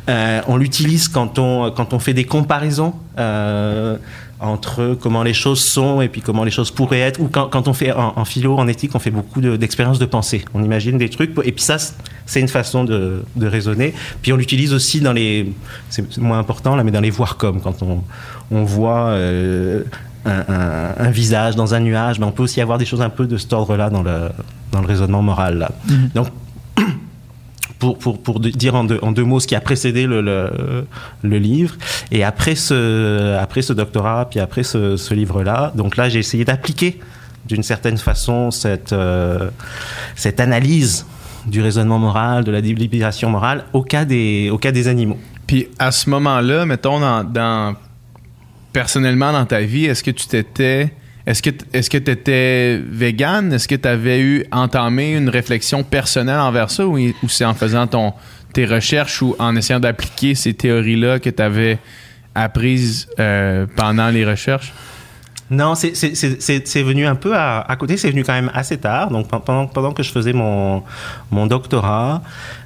Euh, 0.10 0.42
on 0.48 0.57
l'utilise 0.57 1.07
quand 1.07 1.39
on, 1.39 1.71
quand 1.71 1.94
on 1.94 2.00
fait 2.00 2.13
des 2.13 2.25
comparaisons. 2.25 2.94
Euh, 3.18 3.98
entre 4.44 4.98
comment 5.00 5.24
les 5.24 5.34
choses 5.34 5.63
sont 5.63 6.01
et 6.01 6.10
puis 6.10 6.22
comment 6.22 6.44
les 6.44 6.51
choses 6.51 6.69
pourraient 6.69 7.00
être. 7.00 7.19
Ou 7.19 7.30
quand, 7.30 7.48
quand 7.48 7.68
on 7.68 7.74
fait 7.74 7.94
en, 7.94 8.25
philo, 8.25 8.57
en 8.57 8.68
éthique, 8.68 8.92
on 8.94 9.00
fait 9.00 9.12
beaucoup 9.12 9.42
d'expériences 9.42 10.00
de, 10.00 10.06
pensée. 10.06 10.44
On 10.54 10.63
imagine 10.63 10.98
des 10.98 11.10
trucs. 11.10 11.31
Et 11.44 11.51
puis 11.51 11.63
ça, 11.63 11.78
c'est 12.25 12.42
une 12.42 12.50
façon 12.50 12.84
de, 12.84 13.24
de, 13.36 13.48
raisonner. 13.48 13.94
Puis 14.22 14.34
on 14.34 14.36
l'utilise 14.36 14.74
aussi 14.74 15.00
dans 15.00 15.13
les... 15.13 15.51
C'est 15.90 16.18
moins 16.18 16.40
important 16.40 16.75
là, 16.75 16.84
mais 16.84 16.92
dans 16.92 17.01
les 17.01 17.10
voir 17.10 17.38
comme. 17.38 17.62
Quand 17.62 17.81
on, 17.81 18.04
on 18.51 18.63
voit... 18.63 19.07
Euh, 19.07 19.84
un, 20.25 20.44
un, 20.48 21.06
un, 21.07 21.12
visage 21.12 21.57
dans 21.57 21.74
un 21.74 21.81
nuage, 21.81 22.18
mais 22.18 22.25
on 22.25 22.31
peut 22.31 22.44
aussi 22.44 22.62
avoir 22.62 22.78
des 22.78 22.86
choses 22.86 23.01
un 23.01 23.10
peu 23.10 23.28
de 23.28 23.36
cet 23.36 23.51
ordre-là 23.51 23.89
dans 23.89 24.04
le, 24.04 24.30
dans 24.72 24.80
le 24.80 24.88
raisonnement 24.88 25.22
moral. 25.22 25.57
Là. 25.57 25.72
Mm 25.86 25.94
-hmm. 25.94 26.13
Donc, 26.16 26.28
pour, 27.80 27.98
pour, 27.98 28.22
pour 28.22 28.40
dire 28.40 28.75
en 28.75 28.84
deux, 28.84 29.00
en 29.02 29.12
deux, 29.12 29.24
mots 29.24 29.40
ce 29.40 29.48
qui 29.48 29.56
a 29.56 29.62
précédé 29.62 30.06
le, 30.06 30.22
le, 30.22 31.38
livre. 31.38 31.75
Et 32.12 32.24
après 32.24 32.56
ce, 32.56 33.36
après 33.38 33.62
ce 33.62 33.74
doctorat, 33.74 34.30
puis 34.30 34.40
après 34.40 34.64
ce, 34.64 34.98
ce 34.98 35.14
livre-là, 35.14 35.74
donc 35.75 35.98
là, 35.98 36.10
j'ai 36.10 36.20
essayé 36.20 36.46
d'appliquer 36.46 37.00
d'une 37.46 37.64
certaine 37.64 37.98
façon 37.98 38.52
cette, 38.52 38.94
euh, 38.94 39.50
cette 40.16 40.40
analyse 40.40 41.06
du 41.46 41.62
raisonnement 41.62 42.00
moral, 42.00 42.44
de 42.44 42.52
la 42.52 42.62
délibération 42.62 43.30
morale 43.30 43.66
au 43.74 43.81
cas 43.81 44.06
des, 44.06 44.50
au 44.50 44.58
cas 44.58 44.72
des 44.72 44.88
animaux. 44.88 45.20
Puis 45.46 45.68
à 45.78 45.92
ce 45.92 46.10
moment-là, 46.10 46.66
mettons, 46.66 47.00
dans, 47.00 47.75
personnellement 48.72 49.34
dans 49.34 49.46
ta 49.46 49.62
vie, 49.62 49.86
est-ce 49.86 50.04
que 50.04 50.12
tu 50.12 50.28
t'étais 50.28 50.94
est-ce 51.25 51.42
que 51.42 51.50
que 51.50 51.98
tu 51.98 52.12
étais 52.12 52.81
vegan? 52.86 53.54
Est-ce 53.54 53.68
que 53.68 53.75
tu 53.75 53.88
avais 53.88 54.20
eu 54.20 54.46
entamé 54.52 55.14
une 55.14 55.30
réflexion 55.30 55.84
personnelle 55.84 56.40
envers 56.40 56.70
ça? 56.70 56.86
Ou, 56.86 57.00
c'est 57.28 57.46
en 57.46 57.54
faisant 57.54 57.88
ton 57.88 58.14
tes 58.52 58.66
recherches 58.66 59.22
ou 59.22 59.36
en 59.40 59.56
essayant 59.56 59.80
d'appliquer 59.80 60.36
ces 60.36 60.54
théories-là 60.54 61.20
que 61.20 61.30
tu 61.30 61.42
avais 61.42 61.80
apprises 62.36 63.08
euh, 63.20 63.66
pendant 63.75 64.10
les 64.10 64.25
recherches? 64.25 64.74
Non, 65.50 65.75
c'est 65.75 66.84
venu 66.84 67.06
un 67.06 67.16
peu 67.16 67.36
à, 67.36 67.62
à 67.62 67.75
côté, 67.75 67.98
c'est 67.98 68.10
venu 68.10 68.24
quand 68.24 68.34
même 68.34 68.52
assez 68.54 68.78
tard. 68.78 69.12
Donc 69.12 69.28
pendant, 69.28 69.68
pendant 69.68 69.92
que 69.94 70.02
je 70.02 70.12
faisais 70.12 70.34
mon, 70.34 70.84
mon 71.31 71.48
doctorat, 71.48 72.24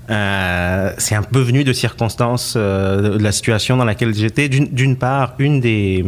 euh, 0.09 0.91
c'est 0.97 1.15
un 1.15 1.23
peu 1.23 1.39
venu 1.39 1.63
de 1.63 1.73
circonstances 1.73 2.53
euh, 2.55 3.17
de 3.17 3.23
la 3.23 3.31
situation 3.31 3.77
dans 3.77 3.85
laquelle 3.85 4.13
j'étais. 4.13 4.47
D'une 4.47 4.95
part, 4.95 5.33
une 5.37 5.59
des 5.59 6.05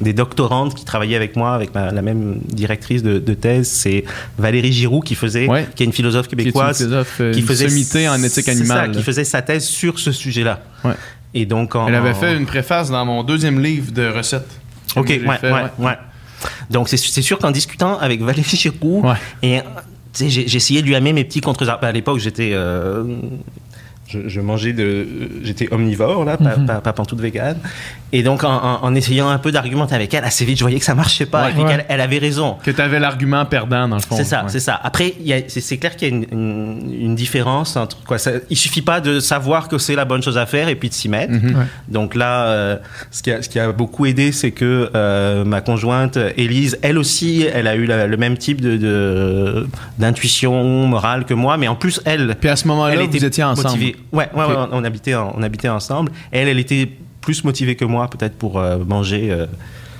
des 0.00 0.12
doctorantes 0.12 0.74
qui 0.74 0.84
travaillaient 0.84 1.16
avec 1.16 1.36
moi, 1.36 1.54
avec 1.54 1.74
ma, 1.74 1.90
la 1.90 2.02
même 2.02 2.40
directrice 2.48 3.02
de, 3.02 3.18
de 3.18 3.34
thèse, 3.34 3.68
c'est 3.68 4.04
Valérie 4.38 4.72
Giroux 4.72 5.00
qui 5.00 5.14
faisait, 5.14 5.48
ouais. 5.48 5.66
qui 5.74 5.82
est 5.82 5.86
une 5.86 5.92
philosophe 5.92 6.28
québécoise, 6.28 6.76
qui, 6.76 6.82
une 6.82 6.88
philosophe, 6.90 7.16
euh, 7.20 7.32
qui 7.32 7.42
faisait 7.42 7.68
sommité 7.68 8.08
en 8.08 8.22
éthique 8.22 8.48
animale, 8.48 8.92
ça, 8.92 8.98
qui 8.98 9.02
faisait 9.02 9.24
sa 9.24 9.42
thèse 9.42 9.64
sur 9.64 9.98
ce 9.98 10.12
sujet-là. 10.12 10.60
Ouais. 10.84 10.92
Et 11.34 11.46
donc, 11.46 11.74
en, 11.74 11.88
elle 11.88 11.94
avait 11.94 12.14
fait 12.14 12.36
une 12.36 12.46
préface 12.46 12.90
dans 12.90 13.04
mon 13.04 13.22
deuxième 13.22 13.60
livre 13.62 13.92
de 13.92 14.08
recettes. 14.08 14.60
Ok, 14.96 15.08
ouais, 15.08 15.38
fait, 15.38 15.52
ouais, 15.52 15.64
ouais, 15.78 15.98
Donc 16.70 16.88
c'est 16.88 16.96
sûr 16.96 17.38
qu'en 17.38 17.50
discutant 17.50 17.98
avec 17.98 18.22
Valérie 18.22 18.56
Giroux 18.56 19.04
et 19.42 19.60
j'ai 20.18 20.56
essayé 20.56 20.80
de 20.80 20.86
lui 20.86 20.94
amener 20.94 21.12
mes 21.12 21.24
petits 21.24 21.40
contre 21.40 21.68
À 21.68 21.92
l'époque, 21.92 22.18
j'étais 22.18 22.52
euh, 22.54 23.04
je, 24.08 24.28
je, 24.28 24.40
mangeais 24.40 24.72
de. 24.72 25.06
J'étais 25.42 25.72
omnivore, 25.72 26.24
là, 26.24 26.36
pas, 26.36 26.56
mm 26.56 26.62
-hmm. 26.62 26.66
pas, 26.66 26.80
pas 26.80 26.92
pantoute 26.92 27.20
vegan. 27.20 27.56
Et 28.12 28.22
donc, 28.22 28.44
en, 28.44 28.54
en, 28.54 28.84
en 28.84 28.94
essayant 28.94 29.28
un 29.28 29.38
peu 29.38 29.50
d'argumenter 29.50 29.94
avec 29.94 30.14
elle, 30.14 30.24
assez 30.24 30.44
vite, 30.44 30.58
je 30.58 30.64
voyais 30.64 30.78
que 30.78 30.84
ça 30.84 30.94
marchait 30.94 31.26
pas. 31.26 31.46
Ouais, 31.46 31.52
et 31.56 31.60
ouais. 31.60 31.68
qu'elle 31.68 31.86
elle 31.88 32.00
avait 32.00 32.18
raison. 32.18 32.56
Que 32.62 32.70
tu 32.70 32.80
avais 32.80 33.00
l'argument 33.00 33.44
perdant, 33.44 33.88
dans 33.88 33.96
le 33.96 34.02
fond. 34.02 34.16
C'est 34.16 34.24
ça, 34.24 34.42
ouais. 34.42 34.48
c'est 34.48 34.60
ça. 34.60 34.78
Après, 34.82 35.14
c'est 35.48 35.76
clair 35.78 35.96
qu'il 35.96 36.08
y 36.08 36.12
a 36.12 36.14
une, 36.14 36.26
une, 36.30 36.94
une, 37.00 37.14
différence 37.16 37.76
entre 37.76 38.02
quoi. 38.04 38.18
Ça, 38.18 38.32
il 38.48 38.56
suffit 38.56 38.82
pas 38.82 39.00
de 39.00 39.18
savoir 39.20 39.68
que 39.68 39.78
c'est 39.78 39.96
la 39.96 40.04
bonne 40.04 40.22
chose 40.22 40.38
à 40.38 40.46
faire 40.46 40.68
et 40.68 40.76
puis 40.76 40.88
de 40.88 40.94
s'y 40.94 41.08
mettre. 41.08 41.32
Mm 41.32 41.38
-hmm. 41.38 41.66
Donc 41.88 42.14
là, 42.14 42.46
euh, 42.46 42.76
ce, 43.10 43.22
qui 43.22 43.32
a, 43.32 43.42
ce 43.42 43.48
qui 43.48 43.58
a 43.58 43.72
beaucoup 43.72 44.06
aidé, 44.06 44.32
c'est 44.32 44.52
que 44.52 44.90
euh, 44.94 45.44
ma 45.44 45.60
conjointe, 45.60 46.18
Élise, 46.36 46.78
elle 46.82 46.98
aussi, 46.98 47.46
elle 47.52 47.66
a 47.66 47.74
eu 47.74 47.86
la, 47.86 48.06
le 48.06 48.16
même 48.16 48.36
type 48.36 48.60
d'intuition 49.98 50.84
de, 50.84 50.86
morale 50.86 51.24
que 51.24 51.34
moi, 51.34 51.56
mais 51.56 51.68
en 51.68 51.76
plus, 51.76 52.00
elle. 52.04 52.34
Puis 52.40 52.50
à 52.50 52.56
ce 52.56 52.68
moment-là, 52.68 52.94
vous 53.04 53.24
étiez 53.24 53.44
ensemble. 53.44 53.68
Motivée. 53.68 53.96
Ouais, 54.12 54.28
ouais, 54.34 54.44
okay. 54.44 54.52
ouais, 54.52 54.68
on, 54.72 54.84
habitait, 54.84 55.14
on 55.14 55.42
habitait 55.42 55.68
ensemble. 55.68 56.12
Elle, 56.30 56.48
elle 56.48 56.58
était 56.58 56.88
plus 57.26 57.42
motivée 57.42 57.74
que 57.74 57.84
moi, 57.84 58.08
peut-être 58.08 58.36
pour 58.38 58.52
euh, 58.60 58.78
manger, 58.86 59.32
euh, 59.32 59.46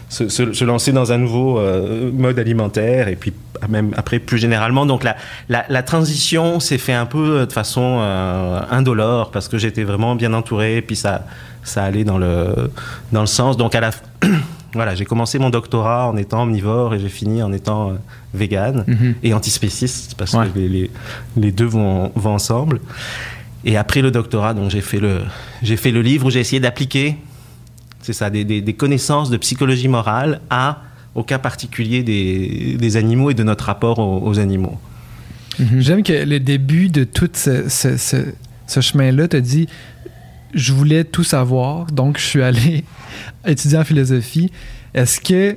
se, 0.08 0.28
se, 0.28 0.52
se, 0.52 0.64
lancer 0.64 0.92
dans 0.92 1.10
un 1.10 1.18
nouveau 1.18 1.58
euh, 1.58 2.12
mode 2.12 2.38
alimentaire, 2.38 3.08
et 3.08 3.16
puis 3.16 3.32
même 3.68 3.92
après 3.96 4.20
plus 4.20 4.38
généralement. 4.38 4.86
Donc 4.86 5.02
la, 5.02 5.16
la, 5.48 5.64
la 5.68 5.82
transition 5.82 6.60
s'est 6.60 6.78
fait 6.78 6.92
un 6.92 7.06
peu 7.06 7.44
de 7.44 7.52
façon 7.52 7.98
euh, 8.00 8.60
indolore, 8.70 9.32
parce 9.32 9.48
que 9.48 9.58
j'étais 9.58 9.82
vraiment 9.82 10.14
bien 10.14 10.32
entouré, 10.34 10.82
puis 10.86 10.94
ça, 10.94 11.26
ça 11.64 11.82
allait 11.82 12.04
dans 12.04 12.18
le, 12.18 12.70
dans 13.10 13.22
le 13.22 13.26
sens. 13.26 13.56
Donc 13.56 13.74
à 13.74 13.80
la 13.80 13.90
voilà, 14.72 14.94
j'ai 14.94 15.04
commencé 15.04 15.40
mon 15.40 15.50
doctorat 15.50 16.06
en 16.06 16.16
étant 16.16 16.44
omnivore 16.44 16.94
et 16.94 17.00
j'ai 17.00 17.08
fini 17.08 17.42
en 17.42 17.52
étant 17.52 17.90
euh, 17.90 17.94
vegan 18.34 18.84
mm 18.86 18.94
-hmm. 18.94 19.14
et 19.24 19.34
antispéciste 19.34 20.14
parce 20.18 20.32
ouais. 20.34 20.46
que 20.46 20.58
les, 20.60 20.68
les, 20.68 20.90
les, 21.36 21.52
deux 21.58 21.70
vont, 21.76 22.12
vont 22.14 22.34
ensemble. 22.34 22.78
Et 23.66 23.76
après 23.76 24.00
le 24.00 24.10
doctorat, 24.10 24.54
donc 24.54 24.70
j'ai 24.70 24.80
fait 24.80 25.00
le, 25.00 25.22
j'ai 25.60 25.76
fait 25.76 25.90
le 25.90 26.00
livre 26.00 26.26
où 26.26 26.30
j'ai 26.30 26.40
essayé 26.40 26.60
d'appliquer 26.60 27.16
c'est 28.00 28.12
ça, 28.12 28.30
des, 28.30 28.72
connaissances 28.74 29.30
de 29.30 29.36
psychologie 29.36 29.88
morale 29.88 30.40
à 30.48 30.82
au 31.16 31.24
cas 31.24 31.38
particulier 31.38 32.04
des, 32.04 32.96
animaux 32.96 33.30
et 33.30 33.34
de 33.34 33.42
notre 33.42 33.64
rapport 33.64 33.98
aux, 33.98 34.38
animaux. 34.38 34.78
Mhm. 35.58 35.80
J'aime 35.80 36.02
que 36.04 36.12
le 36.12 36.38
début 36.38 36.88
de 36.88 37.02
tout 37.02 37.28
ce, 37.32 37.68
ce 37.68 38.80
chemin-là 38.80 39.26
te 39.26 39.36
dit 39.36 39.66
je 40.54 40.72
voulais 40.72 41.02
tout 41.02 41.24
savoir, 41.24 41.86
donc 41.86 42.18
je 42.18 42.24
suis 42.24 42.42
allé 42.42 42.84
étudier 43.46 43.78
en 43.78 43.84
philosophie. 43.84 44.52
Est-ce 44.94 45.20
que 45.20 45.56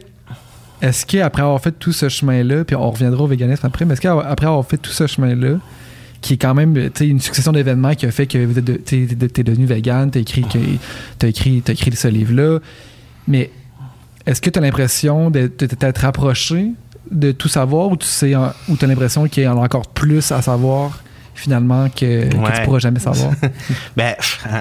est-ce 0.81 1.05
qu'après 1.05 1.43
avoir 1.43 1.61
fait 1.61 1.73
tout 1.73 1.91
ce 1.91 2.09
chemin-là, 2.09 2.63
puis 2.63 2.75
on 2.75 2.89
reviendra 2.89 3.23
au 3.23 3.27
véganisme 3.27 3.65
après, 3.67 3.85
mais 3.85 3.93
est-ce 3.93 4.01
qu'après 4.01 4.47
avoir 4.47 4.65
fait 4.65 4.77
tout 4.77 4.91
ce 4.91 5.05
chemin-là, 5.05 5.59
qui 6.21 6.33
est 6.33 6.37
quand 6.37 6.53
même 6.53 6.89
une 6.99 7.19
succession 7.19 7.51
d'événements 7.51 7.95
qui 7.95 8.05
a 8.05 8.11
fait 8.11 8.27
que 8.27 8.45
tu 8.85 8.95
es, 8.95 9.43
devenu 9.43 9.65
vegan, 9.65 10.11
tu 10.11 10.17
as 10.17 10.21
écrit, 10.21 10.45
as 11.21 11.27
écrit, 11.27 11.63
as 11.67 11.71
écrit 11.71 11.95
ce 11.95 12.07
livre-là, 12.07 12.59
mais 13.27 13.51
est-ce 14.25 14.41
que 14.41 14.49
tu 14.49 14.59
as 14.59 14.61
l'impression 14.61 15.31
de 15.31 15.47
t'être 15.47 15.99
rapproché 15.99 16.71
de 17.09 17.31
tout 17.31 17.47
savoir 17.47 17.89
ou 17.89 17.97
tu 17.97 18.05
sais, 18.05 18.35
ou 18.35 18.43
as 18.81 18.85
l'impression 18.85 19.27
qu'il 19.27 19.43
y 19.43 19.47
en 19.47 19.57
a 19.57 19.65
encore 19.65 19.87
plus 19.87 20.31
à 20.31 20.41
savoir 20.41 21.01
finalement 21.33 21.87
que, 21.89 22.27
que 22.27 22.55
tu 22.55 22.61
pourras 22.65 22.79
jamais 22.79 22.99
savoir? 22.99 23.31
Ben, 23.97 24.15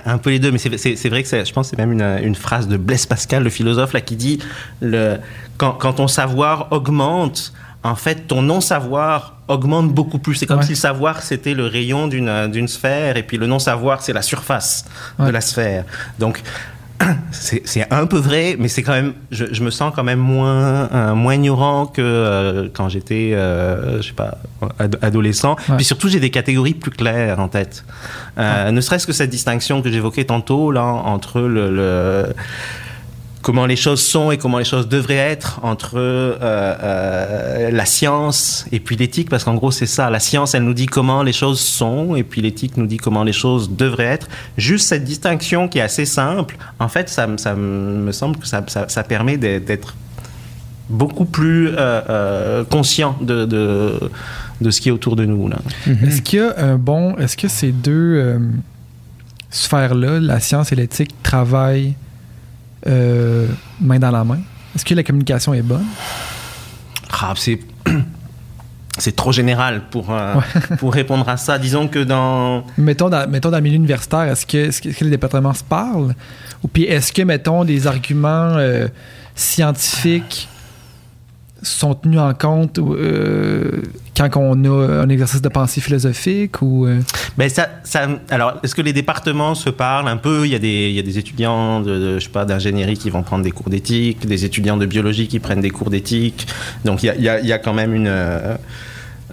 Un 0.06 0.18
peu 0.18 0.30
les 0.30 0.38
deux, 0.38 0.52
mais 0.52 0.58
c'est 0.58 1.08
vrai 1.08 1.22
que 1.22 1.44
je 1.44 1.52
pense 1.52 1.70
que 1.70 1.76
c'est 1.76 1.84
même 1.84 1.92
une, 1.92 2.26
une, 2.26 2.34
phrase 2.34 2.68
de 2.68 2.76
Blaise 2.76 3.06
Pascal, 3.06 3.42
le 3.42 3.50
philosophe, 3.50 3.92
là, 3.92 4.00
qui 4.00 4.16
dit 4.16 4.38
le, 4.80 5.16
quand, 5.56 5.72
quand 5.72 5.94
ton 5.94 6.08
savoir 6.08 6.68
augmente, 6.70 7.52
en 7.82 7.94
fait, 7.94 8.26
ton 8.26 8.42
non-savoir 8.42 9.36
augmente 9.46 9.92
beaucoup 9.92 10.18
plus. 10.18 10.34
C'est 10.34 10.46
comme 10.46 10.62
si 10.62 10.70
le 10.70 10.76
savoir, 10.76 11.22
c'était 11.22 11.54
le 11.54 11.66
rayon 11.66 12.08
d'une 12.08 12.68
sphère, 12.68 13.16
et 13.16 13.22
puis 13.22 13.36
le 13.36 13.46
non-savoir, 13.46 14.02
c'est 14.02 14.12
la 14.12 14.22
surface 14.22 14.84
de 15.18 15.30
la 15.30 15.40
sphère. 15.40 15.84
Donc, 16.18 16.42
c'est 17.30 17.86
un 17.92 18.06
peu 18.06 18.18
vrai, 18.18 18.56
mais 18.58 18.68
c'est 18.68 18.82
quand 18.82 18.92
même, 18.92 19.14
je, 19.30 19.44
je, 19.52 19.62
me 19.62 19.70
sens 19.70 19.92
quand 19.94 20.04
même 20.04 20.18
moins, 20.18 20.90
euh, 20.92 21.14
moins 21.14 21.34
ignorant 21.34 21.86
que 21.86 22.02
euh, 22.02 22.68
quand 22.72 22.88
j'étais, 22.88 23.32
euh, 23.34 24.02
je 24.02 24.08
sais 24.08 24.14
pas, 24.14 24.38
adolescent. 25.00 25.56
Puis 25.76 25.84
surtout, 25.84 26.08
j'ai 26.08 26.20
des 26.20 26.30
catégories 26.30 26.74
plus 26.74 26.90
claires 26.90 27.38
en 27.40 27.48
tête. 27.48 27.84
Ne 28.36 28.80
serait-ce 28.80 29.06
que 29.06 29.12
cette 29.12 29.30
distinction 29.30 29.82
que 29.82 29.90
j'évoquais 29.90 30.24
tantôt 30.24 30.72
là 30.72 30.84
entre 30.84 31.40
le, 31.40 31.70
le 31.70 32.34
comment 33.42 33.66
les 33.66 33.76
choses 33.76 34.02
sont 34.02 34.30
et 34.30 34.38
comment 34.38 34.58
les 34.58 34.64
choses 34.64 34.88
devraient 34.88 35.16
être 35.16 35.60
entre 35.62 35.96
euh, 35.96 36.36
euh, 36.40 37.70
la 37.70 37.86
science 37.86 38.66
et 38.72 38.80
puis 38.80 38.96
l'éthique, 38.96 39.30
parce 39.30 39.44
qu'en 39.44 39.54
gros 39.54 39.70
c'est 39.70 39.86
ça, 39.86 40.10
la 40.10 40.20
science 40.20 40.54
elle 40.54 40.64
nous 40.64 40.74
dit 40.74 40.86
comment 40.86 41.22
les 41.22 41.32
choses 41.32 41.60
sont 41.60 42.16
et 42.16 42.24
puis 42.24 42.40
l'éthique 42.40 42.76
nous 42.76 42.86
dit 42.86 42.96
comment 42.96 43.24
les 43.24 43.32
choses 43.32 43.70
devraient 43.70 44.04
être. 44.04 44.28
Juste 44.56 44.88
cette 44.88 45.04
distinction 45.04 45.68
qui 45.68 45.78
est 45.78 45.82
assez 45.82 46.04
simple, 46.04 46.56
en 46.78 46.88
fait 46.88 47.08
ça, 47.08 47.26
ça 47.36 47.54
me 47.54 48.12
semble 48.12 48.36
que 48.36 48.46
ça, 48.46 48.64
ça, 48.66 49.02
permet 49.04 49.36
d'être 49.36 49.94
beaucoup 50.88 51.24
plus 51.24 51.70
euh, 51.76 52.64
conscient 52.64 53.16
de, 53.20 53.44
de, 53.44 54.10
de, 54.60 54.70
ce 54.70 54.80
qui 54.80 54.88
est 54.88 54.92
autour 54.92 55.16
de 55.16 55.24
nous. 55.24 55.48
Mm-hmm. 55.48 56.06
Est-ce 56.06 56.76
bon, 56.76 57.16
est-ce 57.16 57.36
que 57.36 57.48
ces 57.48 57.72
deux 57.72 58.38
sphères-là, 59.50 60.20
la 60.20 60.40
science 60.40 60.72
et 60.72 60.76
l'éthique, 60.76 61.14
travaillent 61.22 61.94
euh, 62.86 63.46
main 63.80 63.98
dans 63.98 64.10
la 64.10 64.24
main? 64.24 64.40
Est-ce 64.74 64.84
que 64.84 64.94
la 64.94 65.02
communication 65.02 65.54
est 65.54 65.62
bonne? 65.62 65.86
Ah, 67.10 67.34
c'est 67.36 67.60
c'est 68.98 69.14
trop 69.14 69.32
général 69.32 69.82
pour, 69.90 70.10
euh, 70.10 70.34
pour 70.78 70.92
répondre 70.92 71.28
à 71.28 71.36
ça. 71.36 71.58
Disons 71.58 71.88
que 71.88 72.00
dans... 72.00 72.64
Mettons 72.76 73.08
dans, 73.08 73.28
mettons 73.28 73.50
dans 73.50 73.58
le 73.58 73.62
milieu 73.62 73.76
universitaire, 73.76 74.22
est-ce 74.22 74.44
que, 74.44 74.56
est 74.58 74.70
-ce 74.70 74.98
que 74.98 75.04
les 75.04 75.10
départements 75.10 75.54
se 75.54 75.64
parlent? 75.64 76.14
Ou 76.62 76.68
puis 76.68 76.84
est-ce 76.84 77.12
que, 77.12 77.22
mettons, 77.22 77.64
des 77.64 77.86
arguments 77.86 78.56
euh, 78.56 78.88
scientifiques 79.34 80.48
sont 81.62 81.94
tenus 81.94 82.20
en 82.20 82.34
compte 82.34 82.78
euh, 82.78 83.82
quand 84.26 84.40
on 84.40 84.64
a 84.64 85.02
un 85.02 85.08
exercice 85.08 85.40
de 85.40 85.48
pensée 85.48 85.80
philosophique 85.80 86.60
ou 86.62 86.86
euh? 86.86 87.00
ben 87.36 87.48
ça, 87.48 87.68
ça, 87.84 88.08
alors 88.30 88.58
est-ce 88.64 88.74
que 88.74 88.82
les 88.82 88.92
départements 88.92 89.54
se 89.54 89.70
parlent 89.70 90.08
un 90.08 90.16
peu? 90.16 90.44
Il 90.44 90.50
y 90.50 90.56
a 90.56 90.58
des, 90.58 90.88
il 90.88 90.94
y 90.94 90.98
a 90.98 91.02
des 91.02 91.18
étudiants 91.18 91.80
de, 91.80 92.18
je 92.18 92.24
sais 92.24 92.30
pas 92.30 92.44
d'ingénierie 92.44 92.96
qui 92.96 93.10
vont 93.10 93.22
prendre 93.22 93.44
des 93.44 93.52
cours 93.52 93.70
d'éthique 93.70 94.26
des 94.26 94.44
étudiants 94.44 94.76
de 94.76 94.86
biologie 94.86 95.28
qui 95.28 95.38
prennent 95.38 95.60
des 95.60 95.70
cours 95.70 95.90
d'éthique 95.90 96.48
donc 96.84 97.02
y 97.04 97.08
a, 97.08 97.14
il 97.14 97.22
y 97.22 97.28
a, 97.28 97.38
il 97.38 97.46
y 97.46 97.52
a 97.52 97.58
quand 97.58 97.74
même 97.74 97.94
une 97.94 98.08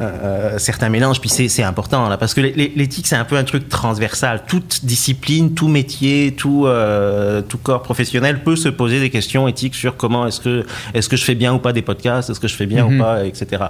euh, 0.01 0.57
certains 0.57 0.89
mélanges, 0.89 1.21
puis 1.21 1.29
c'est 1.29 1.63
important 1.63 2.09
là, 2.09 2.17
parce 2.17 2.33
que 2.33 2.41
l'éthique 2.41 3.07
c'est 3.07 3.15
un 3.15 3.23
peu 3.23 3.37
un 3.37 3.45
truc 3.45 3.69
transversal. 3.69 4.43
Toute 4.45 4.83
discipline, 4.83 5.53
tout 5.53 5.69
métier, 5.69 6.33
tout 6.35 6.65
euh, 6.65 7.41
tout 7.41 7.57
corps 7.57 7.81
professionnel 7.81 8.43
peut 8.43 8.57
se 8.57 8.67
poser 8.67 8.99
des 8.99 9.09
questions 9.09 9.47
éthiques 9.47 9.73
sur 9.73 9.95
comment 9.95 10.27
est-ce 10.27 10.41
que 10.41 10.65
est-ce 10.93 11.07
que 11.07 11.15
je 11.15 11.23
fais 11.23 11.35
bien 11.35 11.53
ou 11.53 11.59
pas 11.59 11.71
des 11.71 11.81
podcasts, 11.81 12.29
est-ce 12.29 12.41
que 12.41 12.49
je 12.49 12.55
fais 12.55 12.65
bien 12.65 12.85
ou 12.85 12.89
mhm. 12.89 12.99
pas, 12.99 13.25
etc. 13.25 13.63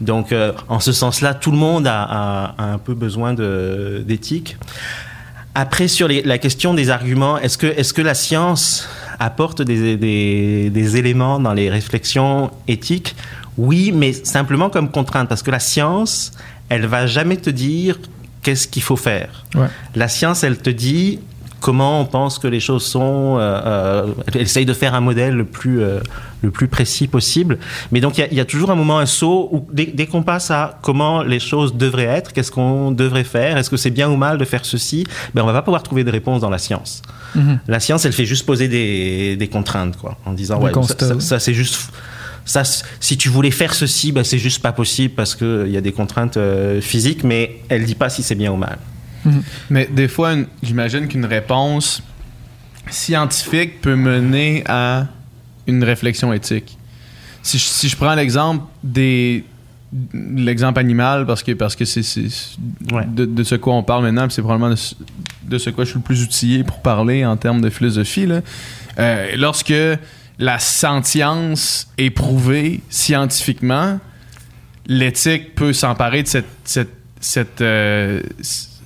Donc 0.00 0.32
euh, 0.32 0.52
en 0.68 0.80
ce 0.80 0.90
sens-là, 0.90 1.34
tout 1.34 1.52
le 1.52 1.58
monde 1.58 1.86
a, 1.86 2.02
a, 2.02 2.54
a 2.58 2.64
un 2.64 2.78
peu 2.78 2.94
besoin 2.94 3.34
d'éthique. 3.34 4.56
Après 5.54 5.86
sur 5.86 6.08
les, 6.08 6.22
la 6.22 6.38
question 6.38 6.74
des 6.74 6.90
arguments, 6.90 7.38
est-ce 7.38 7.56
que 7.56 7.66
est-ce 7.66 7.92
que 7.92 8.02
la 8.02 8.14
science 8.14 8.88
apporte 9.20 9.62
des, 9.62 9.96
des, 9.96 10.70
des 10.70 10.96
éléments 10.96 11.38
dans 11.38 11.52
les 11.52 11.70
réflexions 11.70 12.50
éthiques? 12.66 13.14
Oui, 13.58 13.92
mais 13.92 14.12
simplement 14.12 14.70
comme 14.70 14.90
contrainte, 14.90 15.28
parce 15.28 15.42
que 15.42 15.50
la 15.50 15.58
science, 15.58 16.32
elle 16.68 16.86
va 16.86 17.06
jamais 17.06 17.36
te 17.36 17.50
dire 17.50 17.98
qu'est-ce 18.42 18.68
qu'il 18.68 18.82
faut 18.82 18.96
faire. 18.96 19.44
La 19.94 20.08
science, 20.08 20.44
elle 20.44 20.56
te 20.56 20.70
dit 20.70 21.18
comment 21.60 22.00
on 22.00 22.04
pense 22.04 22.38
que 22.38 22.46
les 22.46 22.60
choses 22.60 22.84
sont. 22.84 23.36
Euh, 23.38 23.60
euh, 23.66 24.06
elle 24.32 24.42
essaye 24.42 24.66
de 24.66 24.72
faire 24.72 24.94
un 24.94 25.00
modèle 25.00 25.34
le 25.34 25.44
plus, 25.44 25.82
euh, 25.82 25.98
le 26.42 26.50
plus 26.50 26.68
précis 26.68 27.08
possible. 27.08 27.58
Mais 27.90 28.00
donc, 28.00 28.18
il 28.18 28.34
y, 28.34 28.40
a 28.40 28.44
toujours 28.44 28.70
un 28.70 28.74
moment, 28.76 28.98
un 28.98 29.06
saut, 29.06 29.48
où 29.52 29.66
dès, 29.72 30.06
qu'on 30.06 30.22
passe 30.22 30.50
à 30.50 30.78
comment 30.82 31.22
les 31.22 31.40
choses 31.40 31.74
devraient 31.74 32.04
être, 32.04 32.32
qu'est-ce 32.32 32.52
qu'on 32.52 32.92
devrait 32.92 33.24
faire, 33.24 33.56
est-ce 33.56 33.70
que 33.70 33.76
c'est 33.76 33.90
bien 33.90 34.08
ou 34.08 34.16
mal 34.16 34.38
de 34.38 34.44
faire 34.44 34.64
ceci, 34.64 35.04
ben, 35.34 35.42
on 35.42 35.46
va 35.46 35.52
pas 35.52 35.62
pouvoir 35.62 35.82
trouver 35.82 36.04
de 36.04 36.10
réponse 36.10 36.40
dans 36.40 36.50
la 36.50 36.58
science. 36.58 37.02
Mm-hmm. 37.36 37.58
La 37.66 37.80
science, 37.80 38.04
elle 38.04 38.12
fait 38.12 38.24
juste 38.24 38.46
poser 38.46 38.68
des, 38.68 39.36
des 39.36 39.48
contraintes, 39.48 39.96
quoi, 39.96 40.16
en 40.26 40.32
disant, 40.32 40.60
ouais, 40.60 40.72
ça 41.18 41.38
c'est 41.40 41.54
juste 41.54 41.90
ça, 42.48 42.62
si 42.64 43.18
tu 43.18 43.28
voulais 43.28 43.50
faire 43.50 43.74
ceci, 43.74 44.10
bah, 44.10 44.24
c'est 44.24 44.38
juste 44.38 44.62
pas 44.62 44.72
possible 44.72 45.14
parce 45.14 45.34
qu'il 45.34 45.68
y 45.68 45.76
a 45.76 45.82
des 45.82 45.92
contraintes 45.92 46.38
euh, 46.38 46.80
physiques, 46.80 47.22
mais 47.22 47.60
elle 47.68 47.84
dit 47.84 47.94
pas 47.94 48.08
si 48.08 48.22
c'est 48.22 48.34
bien 48.34 48.50
ou 48.50 48.56
mal. 48.56 48.78
Mhm. 49.26 49.42
Mais 49.68 49.88
des 49.92 50.08
fois, 50.08 50.34
j'imagine 50.62 51.08
qu'une 51.08 51.26
réponse 51.26 52.02
scientifique 52.88 53.82
peut 53.82 53.96
mener 53.96 54.64
à 54.66 55.08
une 55.66 55.84
réflexion 55.84 56.32
éthique. 56.32 56.78
Si 57.42 57.58
je, 57.58 57.64
si 57.64 57.88
je 57.90 57.96
prends 57.96 58.14
l'exemple 58.14 58.64
des 58.82 59.44
l'exemple 60.12 60.80
animal 60.80 61.24
parce 61.24 61.42
que 61.42 61.52
parce 61.52 61.74
que 61.74 61.86
c'est 61.86 62.02
de, 63.06 63.24
de, 63.24 63.42
ce 63.42 63.54
quoi 63.54 63.72
on 63.72 63.82
parle 63.82 64.02
maintenant 64.02 64.28
c'est 64.28 64.42
probablement 64.42 64.74
de, 65.44 65.58
ce 65.58 65.70
quoi 65.70 65.84
je 65.84 65.90
suis 65.90 65.98
le 65.98 66.04
plus 66.04 66.22
outillé 66.22 66.62
pour 66.62 66.82
parler 66.82 67.24
en 67.24 67.38
termes 67.38 67.62
de 67.62 67.70
philosophie 67.70 68.26
là. 68.26 68.42
Euh, 68.98 69.28
lorsque 69.36 69.72
la 70.38 70.58
sentience 70.58 71.88
est 71.98 72.10
prouvée 72.10 72.80
scientifiquement, 72.90 73.98
l'éthique 74.86 75.54
peut 75.54 75.72
s'emparer 75.72 76.22
de 76.22 76.28
cette, 76.64 77.60
euh, 77.60 78.22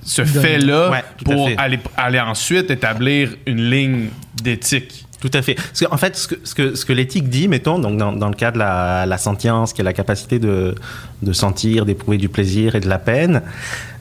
ce 0.05 0.25
fait-là 0.25 1.03
pour 1.25 1.51
aller, 1.59 1.79
aller 1.97 2.21
ensuite 2.21 2.71
établir 2.71 3.37
une 3.47 3.71
ligne 3.71 4.09
d'éthique. 4.43 5.07
Tout 5.21 5.31
à 5.35 5.43
fait. 5.43 5.55
Parce 5.55 5.85
en 5.89 5.97
fait, 5.99 6.17
ce 6.17 6.27
que, 6.27 6.35
ce 6.43 6.55
que, 6.55 6.75
ce 6.75 6.85
que 6.85 6.93
l'éthique 6.93 7.29
dit, 7.29 7.47
mettons, 7.47 7.79
donc 7.79 7.97
dans, 7.97 8.13
dans, 8.13 8.29
le 8.29 8.35
cas 8.35 8.51
de 8.51 8.59
la, 8.59 9.07
la 9.07 9.19
sentience, 9.19 9.73
qui 9.73 9.81
est 9.81 9.85
la 9.85 9.93
capacité 9.93 10.41
de, 10.41 10.75
de 11.23 11.33
sentir, 11.33 11.85
d'éprouver 11.85 12.17
du 12.17 12.29
plaisir 12.29 12.75
et 12.75 12.81
de 12.81 12.89
la 12.89 12.99
peine, 12.99 13.43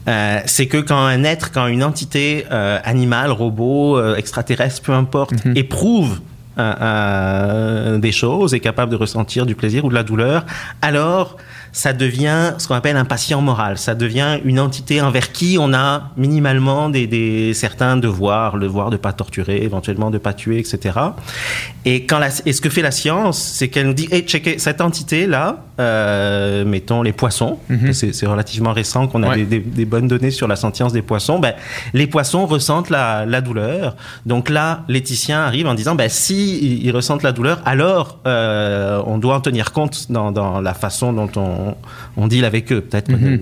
euh, 0.07 0.39
c'est 0.47 0.65
que 0.65 0.77
quand 0.77 0.97
un 0.97 1.23
être, 1.23 1.51
quand 1.51 1.67
une 1.67 1.83
entité 1.83 2.45
euh, 2.51 2.79
animale, 2.83 3.31
robot, 3.31 4.15
extraterrestre, 4.15 4.81
peu 4.81 4.93
importe, 4.93 5.45
mhm. 5.45 5.55
éprouve 5.55 6.21
des 7.99 8.11
choses, 8.11 8.53
est 8.53 8.59
capable 8.59 8.91
de 8.91 8.97
ressentir 8.97 9.45
du 9.45 9.55
plaisir 9.55 9.85
ou 9.85 9.89
de 9.89 9.95
la 9.95 10.03
douleur, 10.03 10.45
alors 10.81 11.37
ça 11.71 11.93
devient 11.93 12.53
ce 12.57 12.67
qu'on 12.67 12.75
appelle 12.75 12.97
un 12.97 13.05
patient 13.05 13.41
moral. 13.41 13.77
Ça 13.77 13.95
devient 13.95 14.39
une 14.43 14.59
entité 14.59 15.01
envers 15.01 15.31
qui 15.31 15.57
on 15.59 15.73
a 15.73 16.11
minimalement 16.17 16.89
des, 16.89 17.07
des 17.07 17.53
certains 17.53 17.97
devoirs, 17.97 18.57
le 18.57 18.67
devoir 18.67 18.89
de 18.89 18.97
pas 18.97 19.13
torturer, 19.13 19.63
éventuellement 19.63 20.09
de 20.09 20.17
pas 20.17 20.33
tuer, 20.33 20.59
etc. 20.59 20.97
Et 21.85 22.05
quand 22.05 22.19
la, 22.19 22.29
et 22.45 22.53
ce 22.53 22.61
que 22.61 22.69
fait 22.69 22.81
la 22.81 22.91
science, 22.91 23.37
c'est 23.41 23.67
qu'elle 23.67 23.87
nous 23.87 23.93
dit, 23.93 24.07
hey, 24.11 24.21
checkez 24.21 24.59
cette 24.59 24.81
entité 24.81 25.27
là, 25.27 25.63
euh, 25.79 26.63
mettons 26.63 27.01
les 27.01 27.13
poissons. 27.13 27.57
Mhm. 27.69 27.93
C'est 27.93 28.25
relativement 28.25 28.71
récent 28.73 29.07
qu'on 29.07 29.23
a 29.23 29.35
des, 29.35 29.45
des, 29.45 29.59
des, 29.59 29.85
bonnes 29.85 30.07
données 30.07 30.31
sur 30.31 30.47
la 30.47 30.55
sentience 30.55 30.93
des 30.93 31.01
poissons. 31.01 31.39
Ben, 31.39 31.53
les 31.93 32.07
poissons 32.07 32.45
ressentent 32.45 32.89
la, 32.89 33.25
la 33.25 33.41
douleur. 33.41 33.95
Donc 34.25 34.49
là, 34.49 34.83
l'éthicien 34.87 35.41
arrive 35.41 35.67
en 35.67 35.73
disant, 35.73 35.95
ben, 35.95 36.09
si 36.09 36.79
ils 36.83 36.91
ressentent 36.91 37.23
la 37.23 37.31
douleur, 37.31 37.59
alors 37.65 38.19
euh, 38.27 39.01
on 39.05 39.17
doit 39.17 39.35
en 39.35 39.41
tenir 39.41 39.71
compte 39.71 40.11
dans, 40.11 40.31
dans 40.31 40.61
la 40.61 40.73
façon 40.73 41.13
dont 41.13 41.29
on, 41.35 41.60
on 42.17 42.27
deal 42.27 42.45
avec 42.45 42.71
eux. 42.71 42.81
Peut-être 42.81 43.09
Mhm. 43.11 43.31
ne, 43.31 43.37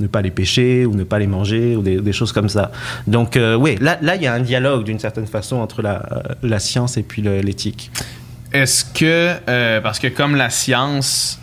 ne 0.00 0.06
pas 0.06 0.22
les 0.22 0.30
pêcher 0.30 0.86
ou 0.86 0.94
ne 0.94 1.04
pas 1.04 1.18
les 1.18 1.26
manger 1.26 1.76
ou 1.76 1.82
des, 1.82 2.00
des 2.00 2.12
choses 2.12 2.32
comme 2.32 2.48
ça. 2.48 2.70
Donc 3.06 3.36
euh, 3.36 3.54
oui, 3.56 3.76
là, 3.80 3.98
là, 4.02 4.16
il 4.16 4.22
y 4.22 4.26
a 4.26 4.34
un 4.34 4.40
dialogue 4.40 4.84
d'une 4.84 4.98
certaine 4.98 5.26
façon 5.26 5.56
entre 5.56 5.82
la, 5.82 6.24
la 6.42 6.58
science 6.58 6.96
et 6.96 7.02
puis 7.02 7.22
l'éthique. 7.22 7.90
Est-ce 8.52 8.84
que, 8.84 9.34
euh, 9.48 9.80
parce 9.80 9.98
que 9.98 10.06
comme 10.08 10.36
la 10.36 10.50
science 10.50 11.40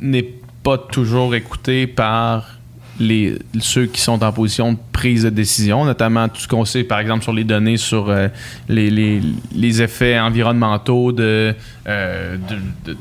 n'est 0.00 0.28
pas 0.62 0.78
toujours 0.78 1.34
écoutée 1.34 1.86
par 1.86 2.52
les, 2.98 3.38
ceux 3.60 3.84
qui 3.86 4.00
sont 4.00 4.24
en 4.24 4.32
position 4.32 4.72
de 4.72 4.78
prise 4.90 5.24
de 5.24 5.28
décision, 5.30 5.84
notamment 5.84 6.28
tout 6.30 6.40
ce 6.40 6.48
qu'on 6.48 6.64
sait, 6.64 6.82
par 6.82 6.98
exemple, 6.98 7.22
sur 7.24 7.34
les 7.34 7.44
données 7.44 7.76
sur 7.76 8.08
euh, 8.08 8.28
les, 8.70 8.88
les- 8.90 9.20
les 9.54 9.82
effets 9.82 10.18
environnementaux 10.18 11.12
de, 11.12 11.54
euh, 11.86 12.36
de, 12.48 12.92
de- 12.92 12.98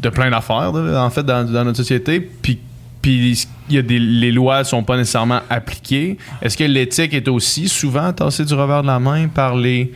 de 0.00 0.08
plein 0.08 0.30
d'affaires, 0.30 0.72
en 0.74 1.10
fait, 1.10 1.22
dans, 1.22 1.44
dans 1.50 1.64
notre 1.64 1.78
société, 1.78 2.20
puis 2.20 2.58
puis 3.06 3.46
il 3.68 3.74
y 3.76 3.78
a 3.78 3.82
des, 3.82 4.00
les 4.00 4.32
lois 4.32 4.64
sont 4.64 4.82
pas 4.82 4.96
nécessairement 4.96 5.40
appliquées. 5.48 6.18
Est-ce 6.42 6.56
que 6.56 6.64
l'éthique 6.64 7.14
est 7.14 7.28
aussi 7.28 7.68
souvent 7.68 8.12
tassée 8.12 8.44
du 8.44 8.52
revers 8.52 8.82
de 8.82 8.88
la 8.88 8.98
main 8.98 9.28
par 9.28 9.54
les, 9.54 9.92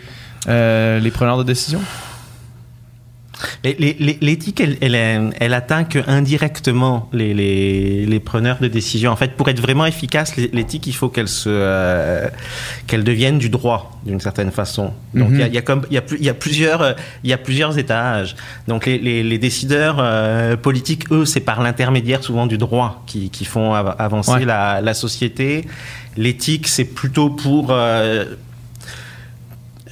euh, 0.47 1.01
les 1.01 1.11
preneurs 1.11 1.39
de 1.39 1.43
décision? 1.43 1.81
L'éthique, 3.65 4.61
elle, 4.61 4.77
elle, 4.81 5.33
elle 5.39 5.55
atteint 5.55 5.85
que 5.85 5.99
indirectement 6.09 7.09
les, 7.13 7.35
les, 7.35 8.07
les 8.07 8.21
preneurs 8.21 8.59
de 8.61 8.69
décision. 8.69 9.11
En 9.11 9.17
fait, 9.17 9.33
pour 9.37 9.49
être 9.49 9.61
vraiment 9.61 9.87
efficace, 9.87 10.37
l'é- 10.37 10.51
l'éthique, 10.53 10.87
il 10.87 10.93
faut 10.95 11.09
qu'elle 11.09 11.29
se, 11.29 11.49
euh, 11.51 12.29
qu'elle 12.87 13.05
devienne 13.05 13.39
du 13.39 13.49
droit 13.49 14.01
d'une 14.05 14.21
certaine 14.21 14.51
façon. 14.51 14.93
Donc, 15.15 15.29
il 15.33 15.39
y 15.39 15.43
a- 15.43 15.47
il 15.47 15.55
y, 15.55 15.59
a 15.59 15.63
comme, 15.63 15.83
il 15.91 15.95
y, 15.95 15.99
a 15.99 16.03
plus- 16.03 16.19
il 16.19 16.25
y 16.25 16.29
a 16.29 16.35
plusieurs, 16.35 16.97
il 17.25 17.31
y 17.31 17.33
a 17.33 17.39
plusieurs 17.39 17.79
étages. 17.79 18.37
Donc, 18.69 18.87
les, 18.87 18.99
les, 18.99 19.23
les 19.23 19.39
décideurs 19.39 19.97
euh, 20.01 20.57
politiques, 20.57 21.11
eux, 21.13 21.25
c'est 21.25 21.41
par 21.41 21.63
l'intermédiaire 21.63 22.23
souvent 22.25 22.47
du 22.47 22.59
droit 22.59 23.03
qui, 23.07 23.31
qui 23.31 23.45
font 23.45 23.75
av- 23.75 23.95
avancer 23.99 24.31
Ouais. 24.33 24.45
la, 24.45 24.81
la 24.81 24.95
société. 24.95 25.67
L'éthique, 26.17 26.69
c'est 26.69 26.85
plutôt 26.85 27.31
pour 27.31 27.69
euh, 27.71 28.25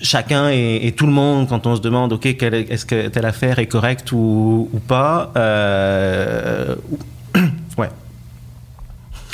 chacun 0.03 0.51
et, 0.51 0.81
et 0.87 0.93
tout 0.93 1.07
le 1.07 1.13
monde, 1.13 1.49
quand 1.49 1.67
on 1.67 1.77
se 1.77 1.81
demande, 1.81 2.13
OK, 2.13 2.27
est-ce 2.27 2.85
que 2.87 3.09
telle 3.09 3.27
affaire 3.27 3.59
est 3.59 3.67
correcte 3.67 4.13
ou, 4.13 4.69
ou 4.73 4.79
pas, 4.79 5.33
euh, 5.37 6.75
ou- 6.91 6.99
ouais. 7.81 7.89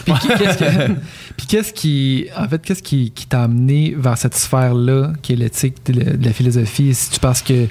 Puis 1.37 1.47
qu'est-ce 1.49 1.73
qui, 1.73 2.27
en 2.37 2.49
fait, 2.49 2.61
qu'est-ce 2.63 2.83
qui, 2.83 3.11
qui 3.13 3.27
t'a 3.27 3.43
amené 3.45 3.95
vers 3.97 4.19
cette 4.19 4.35
sphère-là, 4.35 5.13
qui 5.23 5.33
est 5.33 5.37
l'éthique 5.37 5.77
de, 5.87 5.99
la- 6.01 6.17
de 6.17 6.25
la 6.25 6.33
philosophie? 6.33 6.95
Si 6.95 7.11
tu 7.11 7.21
penses 7.21 7.43
que 7.43 7.67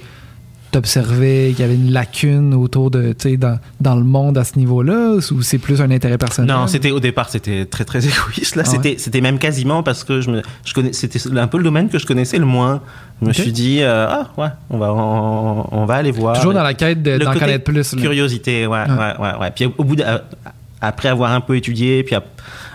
t'observais 0.74 1.52
qu'il 1.56 1.60
y 1.62 1.64
avait 1.64 1.76
une 1.76 1.92
lacune 1.92 2.54
autour 2.54 2.92
de, 2.92 3.14
tu 3.14 3.30
sais, 3.30 3.38
dans, 3.38 3.58
dans 3.80 3.96
le 3.96 4.04
monde 4.04 4.38
à 4.38 4.44
ce 4.44 4.58
niveau-là, 4.58 5.16
ou 5.32 5.42
c'est 5.42 5.58
plus 5.58 5.82
un 5.82 5.90
intérêt 5.92 6.18
personnel? 6.18 6.54
Non, 6.54 6.68
c'était 6.68 6.92
au 6.92 7.00
départ, 7.00 7.30
c'était 7.30 7.66
très 7.66 7.86
très 7.86 8.00
égoïste. 8.08 8.56
Là, 8.56 8.64
Ah 8.66 8.70
ouais? 8.70 8.76
c'était 8.76 8.96
c'était 8.98 9.22
même 9.22 9.40
quasiment 9.40 9.84
parce 9.84 10.04
que 10.04 10.20
je 10.22 10.30
me, 10.30 10.42
je 10.66 10.74
connais, 10.74 10.92
c'était 10.94 11.20
un 11.38 11.48
peu 11.48 11.58
le 11.58 11.64
domaine 11.64 11.88
que 11.90 11.98
je 12.00 12.06
connaissais 12.06 12.38
le 12.38 12.46
moins. 12.46 12.82
Je 13.22 13.28
me 13.28 13.34
suis 13.34 13.54
dit, 13.54 13.78
euh, 13.82 14.08
ah 14.10 14.30
ouais, 14.38 14.50
on 14.70 14.78
va, 14.78 14.94
on, 14.94 15.66
on 15.72 15.86
va 15.86 15.94
aller 15.96 16.12
voir. 16.12 16.36
Toujours 16.36 16.54
dans 16.54 16.64
la 16.64 16.74
quête 16.74 17.02
de- 17.02 17.18
d'en 17.18 17.28
côté 17.28 17.40
connaître 17.40 17.64
plus. 17.64 17.96
Curiosité, 17.96 18.68
ouais, 18.68 18.80
Ouais. 18.80 18.90
ouais, 18.90 19.14
ouais, 19.20 19.38
ouais. 19.40 19.52
Puis 19.56 19.66
au 19.78 19.84
bout, 19.84 19.96
de- 19.96 20.04
euh, 20.04 20.18
après 20.84 21.10
avoir 21.10 21.32
un 21.32 21.42
peu 21.42 21.56
étudié, 21.56 22.04
puis 22.04 22.16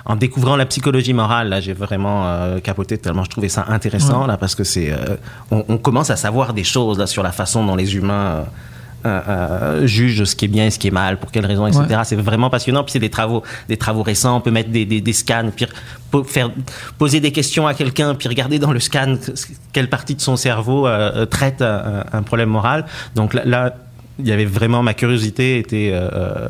en 0.05 0.17
découvrant 0.17 0.57
la 0.57 0.67
psychologie 0.67 1.13
morale, 1.13 1.49
là, 1.51 1.61
j'ai 1.61 1.75
vraiment 1.75 2.27
euh, 2.27 2.59
capoté 2.61 2.97
tellement 2.99 3.25
je 3.25 3.31
trouvais 3.31 3.51
ça 3.51 3.67
intéressant 3.69 4.27
là, 4.27 4.37
parce 4.37 4.55
que 4.55 4.65
c'est, 4.65 4.91
euh, 4.91 5.17
on, 5.51 5.65
on 5.69 5.79
commence 5.79 6.11
à 6.11 6.17
savoir 6.17 6.55
des 6.55 6.65
choses 6.65 6.99
là 6.99 7.07
sur 7.07 7.23
la 7.23 7.33
façon 7.33 7.65
dont 7.67 7.77
les 7.77 7.95
humains. 7.95 8.47
euh, 9.07 9.87
jugent 9.87 10.25
ce 10.25 10.35
qui 10.35 10.47
est 10.47 10.49
bien 10.49 10.67
et 10.67 10.71
ce 10.71 10.79
qui 10.79 10.89
est 10.89 10.97
mal, 11.05 11.19
pour 11.19 11.31
quelles 11.31 11.47
raisons, 11.47 11.67
etc. 11.67 11.85
Ouais. 11.89 11.97
C'est 12.05 12.17
vraiment 12.17 12.51
passionnant. 12.51 12.83
Puis 12.83 12.93
c'est 12.93 12.99
des 12.99 13.11
travaux, 13.11 13.43
des 13.69 13.77
travaux 13.77 14.03
récents. 14.03 14.37
On 14.37 14.41
peut 14.41 14.51
mettre 14.51 14.71
des, 14.71 14.85
des, 14.87 15.01
des 15.01 15.13
scans, 15.13 15.51
puis 15.55 15.67
faire 16.27 16.51
poser 16.99 17.21
des 17.21 17.31
questions 17.31 17.67
à 17.67 17.75
quelqu'un, 17.75 18.15
puis 18.17 18.29
regarder 18.29 18.59
dans 18.59 18.73
le 18.73 18.81
scan 18.81 19.17
quelle 19.73 19.89
partie 19.89 20.15
de 20.17 20.21
son 20.21 20.37
cerveau 20.37 20.89
traite 21.31 21.63
un, 21.63 22.05
un 22.13 22.23
problème 22.23 22.49
moral. 22.49 22.87
Donc 23.15 23.35
là, 23.35 23.43
là, 23.45 23.75
il 24.19 24.27
y 24.27 24.33
avait 24.33 24.47
vraiment 24.47 24.83
ma 24.83 24.95
curiosité 24.95 25.59
était 25.59 25.91
euh, 25.93 26.49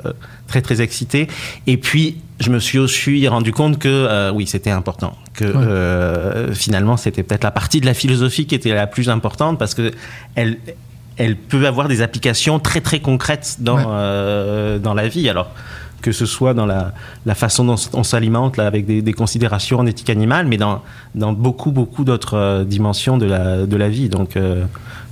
très 0.49 0.61
très 0.63 0.81
excitée. 0.81 1.29
Et 1.69 1.77
puis 1.77 2.17
je 2.41 2.51
me 2.51 2.59
suis 2.59 2.79
aussi 2.79 3.29
rendu 3.29 3.53
compte 3.53 3.79
que 3.79 3.89
euh, 3.89 4.33
oui, 4.33 4.47
c'était 4.47 4.71
important. 4.71 5.17
Que 5.35 5.45
euh, 5.45 6.53
finalement, 6.55 6.97
c'était 6.97 7.23
peut-être 7.23 7.45
la 7.45 7.51
partie 7.53 7.81
de 7.81 7.87
la 7.87 7.95
philosophie 7.95 8.47
qui 8.47 8.55
était 8.57 8.75
la 8.75 8.87
plus 8.89 9.09
importante 9.09 9.59
parce 9.59 9.75
que 9.75 9.93
elle 10.35 10.57
elle 11.17 11.35
peut 11.37 11.67
avoir 11.67 11.89
des 11.89 12.01
applications 12.01 12.61
très 12.61 12.81
très 12.81 13.01
concrètes 13.01 13.57
dans 13.61 13.77
Ouais. 13.77 13.85
euh, 13.89 14.79
dans 14.79 14.95
la 14.95 15.07
vie. 15.09 15.29
Alors 15.29 15.51
que 16.01 16.13
ce 16.13 16.27
soit 16.27 16.55
dans 16.55 16.65
la, 16.65 16.93
la 17.27 17.35
façon 17.35 17.65
dont 17.65 17.75
on 17.93 18.05
s'alimente 18.05 18.57
là, 18.57 18.69
avec 18.69 18.87
des, 18.87 19.03
des 19.03 19.13
considérations 19.13 19.81
en 19.81 19.87
éthique 19.87 20.11
animale, 20.11 20.47
mais 20.47 20.57
dans, 20.57 20.81
dans 21.17 21.33
beaucoup 21.33 21.73
beaucoup 21.73 22.05
d'autres 22.05 22.63
dimensions 22.65 23.19
de 23.19 23.27
la, 23.27 23.67
de 23.67 23.77
la 23.77 23.89
vie. 23.89 24.09
Donc 24.09 24.39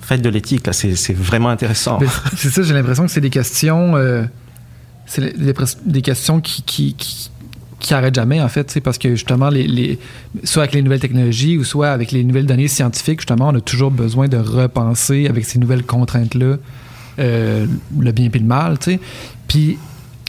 faites 0.01 0.23
de 0.23 0.29
l'éthique, 0.29 0.65
là, 0.65 0.73
c'est 0.73 0.95
c'est 0.95 1.13
vraiment 1.31 1.49
intéressant. 1.49 1.99
C'est 2.37 2.51
ça, 2.51 2.63
j'ai 2.63 2.73
l'impression 2.73 3.05
que 3.05 3.11
c'est 3.11 3.21
des 3.21 3.31
questions. 3.31 3.95
C'est 5.07 5.37
des, 5.87 6.03
questions 6.03 6.41
qui, 6.41 6.63
qui, 6.63 6.95
qui, 6.95 7.31
qui 7.79 7.95
jamais, 8.13 8.41
en 8.41 8.49
fait, 8.49 8.81
parce 8.81 8.99
que 8.99 9.11
justement, 9.11 9.49
les, 9.49 9.67
les, 9.67 9.99
soit 10.45 10.65
avec 10.65 10.75
les 10.75 10.83
nouvelles 10.83 11.01
technologies 11.01 11.57
ou 11.57 11.65
soit 11.65 11.91
avec 11.91 12.11
les 12.13 12.25
nouvelles 12.25 12.47
données 12.47 12.69
scientifiques, 12.69 13.21
justement, 13.21 13.49
on 13.49 13.55
a 13.55 13.61
toujours 13.61 13.91
besoin 13.91 14.29
de 14.29 14.37
repenser 14.37 15.29
avec 15.29 15.45
ces 15.45 15.59
nouvelles 15.59 15.85
contraintes-là 15.85 16.57
euh, 17.19 17.67
le 17.99 18.13
bien 18.13 18.29
et 18.33 18.39
le 18.39 18.45
mal, 18.45 18.79
tu 18.79 18.93
sais. 18.93 19.01
Puis, 19.49 19.79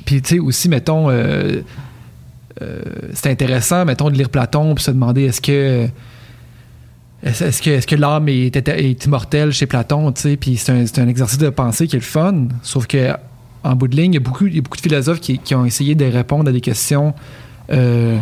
puis 0.05 0.21
tu 0.21 0.35
sais, 0.35 0.39
aussi, 0.39 0.69
mettons, 0.69 1.09
euh, 1.09 1.61
euh, 2.61 2.81
c'est 3.13 3.29
intéressant, 3.29 3.83
mettons, 3.83 4.09
de 4.09 4.15
lire 4.15 4.29
Platon 4.29 4.75
puis 4.75 4.83
se 4.83 4.91
demander 4.91 5.23
est-ce 5.23 5.41
que. 5.41 5.87
Est-ce 7.23 7.63
que, 7.63 7.71
est-ce 7.71 7.87
que 7.87 7.95
l'âme 7.95 8.29
est, 8.29 8.55
est- 8.55 8.67
est 8.69 9.05
immortelle 9.05 9.51
chez 9.51 9.65
Platon, 9.65 10.11
tu 10.11 10.21
sais, 10.21 10.37
puis 10.37 10.55
c'est 10.55 10.71
un, 10.71 10.85
c'est 10.85 10.99
un 10.99 11.07
exercice 11.07 11.39
de 11.39 11.49
pensée 11.49 11.87
qui 11.87 11.95
est 11.95 11.99
le 11.99 12.05
fun, 12.05 12.47
sauf 12.61 12.85
que 12.85 13.11
en 13.71 13.75
bout 13.75 13.87
de 13.87 13.95
ligne, 13.95 14.13
il 14.13 14.15
y 14.15 14.17
a 14.17 14.21
beaucoup, 14.21 14.45
il 14.47 14.55
y 14.55 14.59
a 14.59 14.61
beaucoup 14.61 14.77
de 14.77 14.81
philosophes 14.81 15.19
qui, 15.19 15.37
qui 15.39 15.53
ont 15.55 15.65
essayé 15.65 15.95
de 15.95 16.05
répondre 16.05 16.49
à 16.49 16.51
des 16.51 16.61
questions 16.61 17.13
euh, 17.71 18.17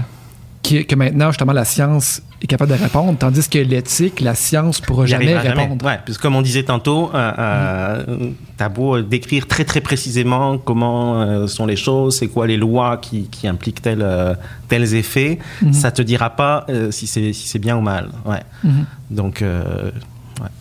qui- 0.63 0.86
que 0.86 0.95
maintenant, 0.95 1.29
justement, 1.29 1.53
la 1.53 1.65
science 1.65 2.23
est 2.41 2.47
capable 2.47 2.71
de 2.75 2.81
répondre, 2.81 3.15
tandis 3.19 3.47
que 3.47 3.60
l'éthique, 3.60 4.19
la 4.21 4.34
science 4.34 4.81
pourra 4.81 5.03
Il 5.03 5.08
y 5.08 5.12
jamais 5.12 5.38
répondre. 5.38 5.86
Ouais, 5.86 5.99
parce 6.03 6.17
que 6.17 6.21
comme 6.23 6.36
on 6.36 6.41
disait 6.41 6.63
tantôt, 6.63 7.12
euh, 7.13 7.31
euh, 7.38 8.29
t'as 8.58 8.69
beau 8.69 8.99
décrire 9.01 9.47
très 9.47 9.63
très 9.63 9.81
précisément 9.81 10.58
comment 10.58 11.21
euh, 11.21 11.45
sont 11.47 11.67
les 11.67 11.75
choses, 11.75 12.17
c'est 12.17 12.27
quoi 12.27 12.47
les 12.47 12.58
lois 12.58 12.97
qui, 12.97 13.27
qui 13.29 13.47
impliquent 13.47 13.81
tels, 13.84 14.01
euh, 14.01 14.34
tels 14.67 14.95
effets, 14.95 15.38
Mhm. 15.62 15.73
ça 15.73 15.91
te 15.91 16.01
dira 16.01 16.31
pas 16.31 16.65
euh, 16.69 16.89
si 16.89 17.05
c'est 17.05 17.31
si 17.34 17.60
bien 17.60 17.77
ou 17.77 17.81
mal. 17.81 18.10
Ouais. 18.25 18.41
Mhm. 18.63 18.86
Donc 19.12 19.41
euh, 19.43 19.91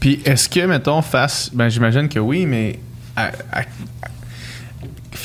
Puis 0.00 0.20
est-ce 0.26 0.48
que, 0.50 0.60
mettons, 0.66 1.00
face. 1.02 1.50
Ben, 1.54 1.68
j'imagine 1.70 2.08
que 2.08 2.18
oui, 2.20 2.44
mais. 2.46 2.78
à- 3.16 3.30
à- 3.52 3.62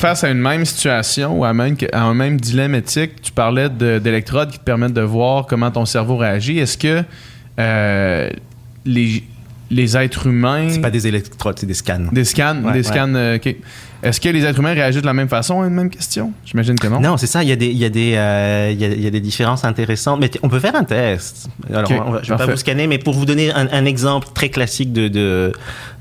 face 0.00 0.24
à 0.24 0.30
une 0.30 0.38
même 0.40 0.64
situation 0.64 1.38
ou 1.38 1.44
à, 1.44 1.52
même- 1.52 1.76
à 1.92 2.02
un 2.02 2.14
même 2.14 2.40
dilemme 2.40 2.74
éthique, 2.74 3.20
tu 3.22 3.32
parlais 3.32 3.68
de- 3.68 3.98
d'électrodes 3.98 4.50
qui 4.50 4.58
te 4.58 4.64
permettent 4.64 4.94
de 4.94 5.00
voir 5.02 5.46
comment 5.46 5.70
ton 5.70 5.84
cerveau 5.86 6.16
réagit. 6.16 6.58
Est-ce 6.58 6.78
que 6.78 7.02
euh, 7.58 8.30
les, 8.84 9.22
les 9.70 9.96
êtres 9.96 10.26
humains. 10.26 10.68
c'est 10.70 10.80
pas 10.80 10.90
des 10.90 11.06
électrodes, 11.06 11.58
c'est 11.58 11.66
des 11.66 11.74
scans. 11.74 12.08
Des 12.12 12.24
scans, 12.24 12.62
Ouais, 12.64 12.72
des 12.72 12.78
ouais. 12.78 12.82
scans. 12.82 13.14
euh, 13.14 13.36
ok. 13.36 13.54
Est-ce 14.02 14.20
que 14.20 14.28
les 14.30 14.44
êtres 14.44 14.58
humains 14.58 14.72
réagissent 14.72 15.02
de 15.02 15.06
la 15.06 15.12
même 15.12 15.28
façon 15.28 15.60
à 15.60 15.66
une 15.66 15.74
même 15.74 15.90
question? 15.90 16.32
J'imagine 16.46 16.74
que 16.78 16.86
non. 16.88 17.00
Non, 17.00 17.16
c'est 17.18 17.26
ça. 17.26 17.42
Il 17.42 17.48
y 17.48 17.52
a 17.52 17.56
des, 17.56 17.66
il 17.66 17.76
y 17.76 17.84
a 17.84 17.90
des, 17.90 18.14
euh, 18.16 18.70
il 18.72 18.80
y 18.80 18.84
a, 18.84 18.88
il 18.88 19.00
y 19.02 19.06
a 19.06 19.10
des 19.10 19.20
différences 19.20 19.64
intéressantes. 19.64 20.20
Mais 20.20 20.30
on 20.42 20.48
peut 20.48 20.58
faire 20.60 20.74
un 20.74 20.84
test. 20.84 21.48
Alors, 21.72 21.90
on 22.06 22.10
va- 22.12 22.20
je 22.22 22.32
vais 22.32 22.38
pas 22.38 22.46
vous 22.46 22.56
scanner, 22.56 22.86
mais 22.86 22.98
pour 22.98 23.12
vous 23.14 23.26
donner 23.26 23.52
un, 23.52 23.68
un 23.70 23.84
exemple 23.84 24.28
très 24.34 24.48
classique 24.48 24.92
de, 24.92 25.08
de, 25.08 25.52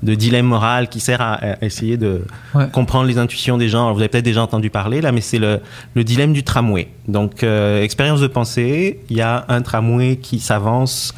de 0.03 0.15
dilemme 0.15 0.45
moral 0.45 0.87
qui 0.87 0.99
sert 1.01 1.19
à, 1.21 1.33
à 1.33 1.65
essayer 1.65 1.97
de 1.97 2.21
Ouais. 2.55 2.67
comprendre 2.71 3.05
les 3.05 3.17
intuitions 3.17 3.57
des 3.57 3.67
gens. 3.69 3.83
Alors, 3.83 3.93
vous 3.95 3.99
avez 3.99 4.09
peut-être 4.09 4.23
déjà 4.25 4.41
entendu 4.41 4.69
parler 4.69 5.01
là, 5.01 5.11
mais 5.11 5.21
c'est 5.21 5.37
le, 5.39 5.59
le 5.93 6.03
dilemme 6.03 6.33
du 6.33 6.43
tramway. 6.43 6.87
Donc, 7.07 7.43
euh, 7.43 7.81
expérience 7.83 8.21
de 8.21 8.27
pensée. 8.27 8.99
Il 9.09 9.17
y 9.17 9.21
a 9.21 9.45
un 9.49 9.61
tramway 9.61 10.15
qui 10.15 10.39
s'avance. 10.39 11.13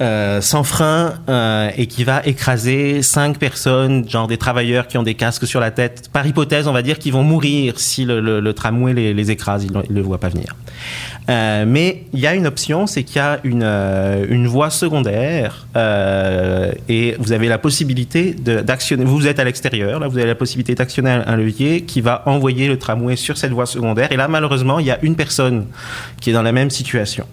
Euh, 0.00 0.40
sans 0.40 0.64
frein 0.64 1.14
euh, 1.28 1.70
et 1.76 1.86
qui 1.86 2.02
va 2.02 2.22
écraser 2.24 3.02
cinq 3.02 3.38
personnes, 3.38 4.08
genre 4.08 4.26
des 4.26 4.38
travailleurs 4.38 4.88
qui 4.88 4.98
ont 4.98 5.02
des 5.02 5.14
casques 5.14 5.46
sur 5.46 5.60
la 5.60 5.70
tête. 5.70 6.08
Par 6.12 6.26
hypothèse, 6.26 6.66
on 6.66 6.72
va 6.72 6.82
dire 6.82 6.98
qu'ils 6.98 7.12
vont 7.12 7.22
mourir 7.22 7.78
si 7.78 8.04
le, 8.04 8.50
tramway 8.52 8.94
les, 8.94 9.30
écrase, 9.30 9.64
ils 9.64 9.72
ne 9.72 9.82
le 9.94 10.00
voient 10.00 10.18
pas 10.18 10.30
venir. 10.30 10.56
Euh, 11.28 11.64
mais 11.68 12.04
il 12.12 12.18
y 12.20 12.26
a 12.26 12.34
une 12.34 12.48
option, 12.48 12.88
c'est 12.88 13.04
qu'il 13.04 13.16
y 13.16 13.20
a 13.20 13.38
une, 13.44 13.62
une 13.62 14.48
voie 14.48 14.70
secondaire 14.70 15.66
et 16.88 17.14
vous 17.18 17.32
avez 17.32 17.48
la 17.48 17.58
possibilité 17.58 18.34
d'actionner. 18.34 19.04
Vous 19.04 19.26
êtes 19.28 19.38
à 19.38 19.44
l'extérieur, 19.44 20.00
là, 20.00 20.08
vous 20.08 20.18
avez 20.18 20.26
la 20.26 20.34
possibilité 20.34 20.74
d'actionner 20.74 21.10
un, 21.10 21.36
levier 21.36 21.82
qui 21.82 22.00
va 22.00 22.22
envoyer 22.26 22.66
le 22.66 22.78
tramway 22.78 23.14
sur 23.14 23.36
cette 23.36 23.52
voie 23.52 23.66
secondaire. 23.66 24.10
Et 24.10 24.16
là, 24.16 24.26
malheureusement, 24.26 24.78
il 24.78 24.86
y 24.86 24.90
a 24.90 24.98
une 25.02 25.16
personne 25.16 25.66
qui 26.20 26.30
est 26.30 26.32
dans 26.32 26.42
la 26.42 26.52
même 26.52 26.70
situation. 26.70 27.26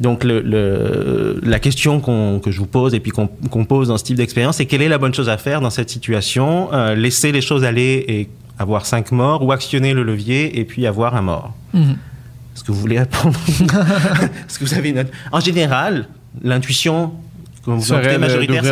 Donc 0.00 0.22
le- 0.22 1.40
la 1.42 1.58
question 1.58 1.93
question 2.00 2.40
que 2.40 2.50
je 2.50 2.58
vous 2.58 2.66
pose 2.66 2.94
et 2.94 3.00
puis 3.00 3.10
qu'on 3.12 3.64
pose 3.64 3.88
dans 3.88 3.98
ce 3.98 4.04
type 4.04 4.16
d'expérience, 4.16 4.56
c'est 4.56 4.66
quelle 4.66 4.82
est 4.82 4.88
la 4.88 4.98
bonne 4.98 5.14
chose 5.14 5.28
à 5.28 5.36
faire 5.38 5.60
dans 5.60 5.70
cette 5.70 5.90
situation 5.90 6.68
Euh, 6.72 6.94
Laisser 6.94 7.32
les 7.32 7.40
choses 7.40 7.64
aller 7.64 8.04
et 8.08 8.28
avoir 8.58 8.86
cinq 8.86 9.10
morts 9.12 9.42
ou 9.44 9.52
actionner 9.52 9.94
le 9.94 10.02
levier 10.02 10.58
et 10.58 10.64
puis 10.64 10.86
avoir 10.86 11.14
un 11.16 11.22
mort 11.22 11.52
Mhm. 11.72 11.96
Est-ce 12.54 12.62
que 12.62 12.70
vous 12.72 12.78
voulez 12.80 12.98
répondre 13.00 13.36
Est-ce 13.48 14.58
que 14.60 14.64
vous 14.64 14.74
avez 14.74 14.90
une 14.90 15.00
autre- 15.00 15.10
En 15.32 15.40
général, 15.40 16.06
l'intuition, 16.42 17.12
comme 17.64 17.78
vous 17.78 17.92
entendez, 17.92 18.12
de- 18.14 18.18
majoritaire, 18.18 18.62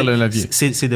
c'est- 0.51 0.89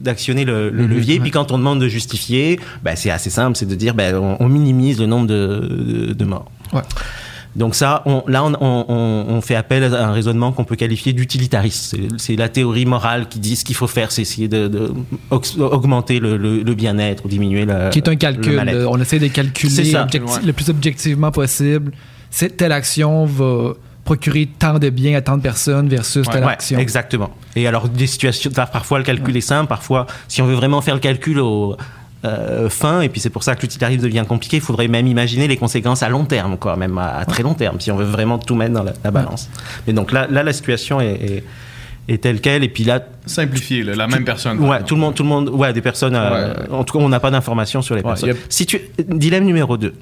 d'actionner 0.00 0.44
le, 0.46 0.70
le 0.70 0.84
Mhm, 0.84 0.90
levier. 0.94 1.20
Puis 1.20 1.30
quand 1.30 1.52
on 1.52 1.58
demande 1.58 1.78
de 1.80 1.88
justifier, 1.88 2.58
ben, 2.82 2.96
c'est 2.96 3.10
assez 3.10 3.28
simple, 3.30 3.56
c'est 3.58 3.66
de 3.68 3.74
dire 3.74 3.94
ben, 3.94 4.14
on, 4.16 4.36
on 4.40 4.48
minimise 4.48 4.98
le 4.98 5.06
nombre 5.06 5.26
de, 5.26 6.06
de- 6.08 6.12
de 6.14 6.24
morts. 6.24 6.50
Ouais. 6.72 6.80
Donc 7.56 7.74
ça, 7.74 8.02
on, 8.06 8.22
là, 8.28 8.44
on, 8.44 8.52
on- 8.60 8.84
on- 8.88 9.24
on 9.36 9.40
fait 9.40 9.54
appel 9.56 9.82
à 9.92 10.06
un 10.08 10.12
raisonnement 10.12 10.52
qu'on 10.52 10.64
peut 10.64 10.76
qualifier 10.76 11.12
d'utilitariste. 11.12 11.96
C'est- 12.18 12.36
la 12.36 12.48
théorie 12.48 12.84
morale 12.86 13.28
qui 13.28 13.38
dit 13.38 13.56
ce 13.56 13.64
qu'il 13.64 13.74
faut 13.74 13.86
faire, 13.86 14.12
c'est 14.12 14.22
essayer 14.22 14.46
de, 14.46 14.68
de 14.68 14.92
ox- 15.30 15.56
augmenter 15.58 16.20
le, 16.20 16.36
le- 16.36 16.62
le 16.62 16.74
bien-être 16.74 17.24
ou 17.24 17.28
diminuer 17.28 17.64
le 17.64 17.88
Qui 17.90 17.98
est 18.00 18.08
un 18.08 18.16
calcul. 18.16 18.54
mal-être. 18.56 18.78
là. 18.80 18.86
on 18.90 19.00
essaie 19.00 19.18
de 19.18 19.28
calculer 19.28 19.84
ça, 19.84 20.04
objecti- 20.04 20.20
ouais. 20.22 20.46
le 20.46 20.52
plus 20.52 20.68
objectivement 20.70 21.30
possible. 21.30 21.92
Cette 22.30 22.56
telle 22.58 22.72
action 22.72 23.24
va 23.24 23.72
procurer 24.04 24.48
tant 24.58 24.78
de 24.78 24.88
biens 24.90 25.16
à 25.16 25.20
tant 25.22 25.36
de 25.36 25.42
personnes 25.42 25.88
versus 25.88 26.28
telle 26.28 26.44
Ouais, 26.44 26.52
action. 26.52 26.78
exactement. 26.78 27.30
Et 27.56 27.66
alors, 27.66 27.88
des 27.88 28.06
situations, 28.06 28.50
par- 28.50 28.70
parfois 28.70 28.98
le 28.98 29.04
calcul 29.04 29.36
est 29.36 29.40
simple, 29.40 29.66
parfois, 29.68 30.06
si 30.28 30.42
on 30.42 30.46
veut 30.46 30.54
vraiment 30.54 30.80
faire 30.82 30.94
le 30.94 31.00
calcul 31.00 31.40
au 31.40 31.76
euh, 32.26 32.68
fin, 32.68 33.00
et 33.00 33.08
puis 33.08 33.20
c'est 33.20 33.30
pour 33.30 33.42
ça 33.42 33.54
que 33.54 33.62
l'utilitarisme 33.62 34.02
devient 34.02 34.24
compliqué, 34.28 34.56
il 34.58 34.62
faudrait 34.62 34.88
même 34.88 35.06
imaginer 35.06 35.46
les 35.48 35.56
conséquences 35.56 36.02
à 36.02 36.08
long 36.08 36.24
terme, 36.24 36.56
quoi, 36.58 36.76
même 36.76 36.98
à, 36.98 37.18
à 37.18 37.24
très 37.24 37.42
long 37.42 37.54
terme, 37.54 37.80
si 37.80 37.90
on 37.90 37.96
veut 37.96 38.04
vraiment 38.04 38.38
tout 38.38 38.54
mettre 38.54 38.74
dans 38.74 38.82
la, 38.82 38.92
la 39.04 39.10
balance. 39.10 39.48
Mais 39.86 39.92
donc 39.92 40.12
là, 40.12 40.26
là, 40.30 40.42
la 40.42 40.52
situation 40.52 41.00
est, 41.00 41.12
est- 41.14 41.44
est 42.08 42.18
telle 42.22 42.40
qu'elle, 42.40 42.62
et 42.62 42.68
puis 42.68 42.84
là, 42.84 43.00
Simplifié, 43.26 43.82
la 43.82 44.06
même 44.06 44.24
personne. 44.24 44.60
ouais, 44.60 44.82
tout 44.84 44.94
le 44.94 45.00
monde, 45.00 45.14
tout 45.16 45.24
le 45.24 45.28
monde, 45.28 45.48
ouais, 45.48 45.72
des 45.72 45.80
personnes, 45.80 46.14
euh, 46.14 46.54
en 46.70 46.84
tout 46.84 46.96
cas, 46.98 47.04
on 47.04 47.08
n'a 47.08 47.18
pas 47.18 47.30
d'informations 47.32 47.82
sur 47.82 47.96
les 47.96 48.02
Ouais, 48.02 48.08
personnes. 48.10 48.28
y 48.28 48.32
a- 48.32 48.36
Si 48.48 48.64
tu, 48.66 48.80
dilemme 49.08 49.44
numéro 49.44 49.76
2. 49.76 49.92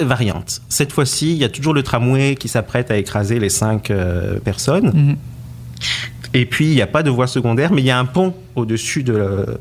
variante. 0.00 0.60
Cette 0.68 0.92
fois-ci, 0.92 1.32
il 1.32 1.38
y 1.38 1.44
a 1.44 1.48
toujours 1.48 1.74
le 1.74 1.82
tramway 1.82 2.34
qui 2.36 2.48
s'apprête 2.48 2.90
à 2.90 2.96
écraser 2.96 3.38
les 3.38 3.50
cinq 3.50 3.90
euh, 3.90 4.38
personnes. 4.40 4.90
Mhm. 4.94 5.16
Et 6.34 6.46
puis, 6.46 6.66
il 6.66 6.74
n'y 6.74 6.82
a 6.82 6.86
pas 6.86 7.02
de 7.02 7.10
voie 7.10 7.26
secondaire, 7.26 7.72
mais 7.72 7.82
il 7.82 7.86
y 7.86 7.90
a 7.90 7.98
un 7.98 8.04
pont 8.04 8.34
au-dessus 8.56 9.02
de, 9.02 9.58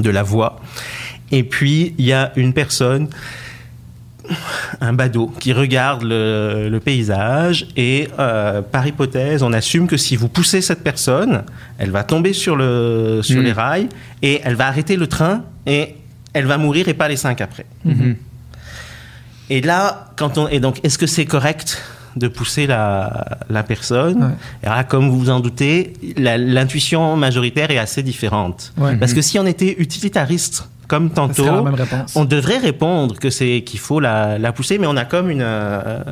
de 0.00 0.10
la 0.10 0.22
voie. 0.22 0.60
Et 1.30 1.42
puis, 1.44 1.94
il 1.98 2.04
y 2.04 2.12
a 2.12 2.32
une 2.36 2.52
personne, 2.52 3.08
un 4.80 4.92
badaud, 4.92 5.32
qui 5.40 5.52
regarde 5.52 6.02
le, 6.02 6.68
le 6.70 6.80
paysage. 6.80 7.66
Et 7.76 8.08
euh, 8.18 8.62
par 8.62 8.86
hypothèse, 8.86 9.42
on 9.42 9.52
assume 9.52 9.86
que 9.86 9.96
si 9.96 10.16
vous 10.16 10.28
poussez 10.28 10.60
cette 10.60 10.82
personne, 10.84 11.42
elle 11.78 11.90
va 11.90 12.04
tomber 12.04 12.32
sur, 12.32 12.56
le, 12.56 13.20
sur 13.22 13.40
Mm. 13.40 13.44
les 13.44 13.52
rails 13.52 13.88
et 14.22 14.40
elle 14.44 14.54
va 14.54 14.66
arrêter 14.68 14.96
le 14.96 15.06
train 15.06 15.44
et 15.66 15.96
elle 16.32 16.46
va 16.46 16.58
mourir 16.58 16.88
et 16.88 16.94
pas 16.94 17.08
les 17.08 17.16
cinq 17.16 17.40
après. 17.40 17.66
Mhm. 17.84 18.16
Et 19.50 19.60
là, 19.60 20.12
quand 20.16 20.38
on, 20.38 20.48
et 20.48 20.60
donc, 20.60 20.80
est-ce 20.82 20.96
que 20.96 21.06
c'est 21.06 21.26
correct 21.26 21.82
de 22.16 22.28
pousser 22.28 22.66
la, 22.66 23.38
la 23.50 23.62
personne 23.62 24.22
Ouais. 24.22 24.34
Et 24.62 24.66
là, 24.66 24.84
comme 24.84 25.08
vous 25.08 25.18
vous 25.18 25.30
en 25.30 25.40
doutez, 25.40 25.94
l'intuition 26.16 27.16
majoritaire 27.16 27.70
est 27.70 27.78
assez 27.78 28.02
différente. 28.02 28.72
Ouais. 28.76 28.96
Parce 28.96 29.14
que 29.14 29.22
si 29.22 29.38
on 29.38 29.46
était 29.46 29.74
utilitariste, 29.78 30.68
comme 30.88 31.10
tantôt, 31.10 31.66
on 32.14 32.24
devrait 32.24 32.58
répondre 32.58 33.18
que 33.18 33.30
c'est 33.30 33.62
qu'il 33.64 33.80
faut 33.80 34.00
la, 34.00 34.38
la 34.38 34.52
pousser, 34.52 34.78
mais 34.78 34.86
on 34.86 34.96
a 34.96 35.04
comme 35.04 35.30
une, 35.30 35.40
euh, 35.42 36.02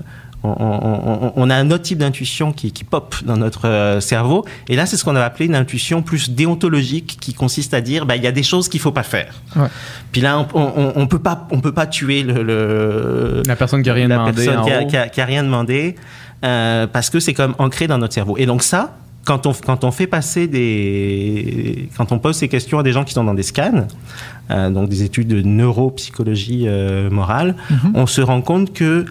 on, 0.43 0.49
on- 0.59 1.25
on- 1.27 1.33
on 1.37 1.51
a 1.51 1.55
un 1.55 1.71
autre 1.71 1.83
type 1.83 1.99
d'intuition 1.99 2.53
qui, 2.53 2.73
qui 2.73 2.85
pop 2.85 3.15
dans 3.25 3.37
notre 3.37 3.69
euh, 3.69 4.01
cerveau. 4.01 4.45
Et 4.69 4.77
là, 4.77 4.87
c'est 4.87 4.97
ce 4.97 5.05
qu'on 5.05 5.17
a 5.17 5.23
appelé 5.23 5.47
une 5.47 5.55
intuition 5.55 6.03
plus 6.03 6.31
déontologique, 6.31 7.19
qui 7.21 7.35
consiste 7.35 7.75
à 7.75 7.81
dire, 7.81 8.07
bah, 8.07 8.17
il 8.17 8.23
y 8.23 8.27
a 8.27 8.33
des 8.33 8.43
choses 8.43 8.69
qu'il 8.69 8.81
faut 8.81 8.93
pas 8.93 9.03
faire. 9.03 9.35
Ouais. 9.57 9.69
Puis 10.13 10.21
là, 10.21 10.47
on, 10.55 10.93
on, 10.97 11.07
peut 11.07 11.19
pas, 11.19 11.47
on 11.51 11.61
peut 11.61 11.73
pas 11.73 11.87
tuer 11.87 12.23
le, 12.23 12.43
le- 12.43 13.43
La 13.47 13.57
personne 13.57 13.83
qui 13.83 13.91
a 13.91 13.95
rien 13.95 14.09
demandé 14.09 14.43
qui 14.45 14.49
a, 14.49 14.61
haut. 14.83 14.87
qui 14.87 14.97
a- 14.97 15.09
qui 15.09 15.21
a 15.21 15.25
rien 15.25 15.43
demandé, 15.43 15.97
euh, 16.45 16.87
parce 16.87 17.11
que 17.11 17.21
c'est 17.21 17.35
comme 17.35 17.55
ancré 17.59 17.87
dans 17.87 17.99
notre 17.99 18.15
cerveau. 18.15 18.37
Et 18.39 18.47
donc 18.47 18.63
ça, 18.63 18.97
quand 19.25 19.47
on, 19.47 19.53
quand 19.53 19.85
on 19.85 19.91
fait 19.91 20.07
passer 20.07 20.47
des, 20.49 21.89
quand 21.97 22.11
on 22.13 22.19
pose 22.19 22.37
ces 22.37 22.49
questions 22.49 22.79
à 22.79 22.83
des 22.83 22.93
gens 22.93 23.05
qui 23.05 23.13
sont 23.13 23.25
dans 23.25 23.35
des 23.35 23.43
scans, 23.43 23.87
euh, 24.51 24.71
donc 24.71 24.89
des 24.89 25.03
études 25.03 25.29
de 25.29 25.43
neuropsychologie 25.43 26.65
euh, 26.67 27.11
morale, 27.11 27.55
Mhm. 27.71 27.93
on 27.95 28.07
se 28.07 28.21
rend 28.21 28.41
compte 28.43 28.73
que 28.73 29.05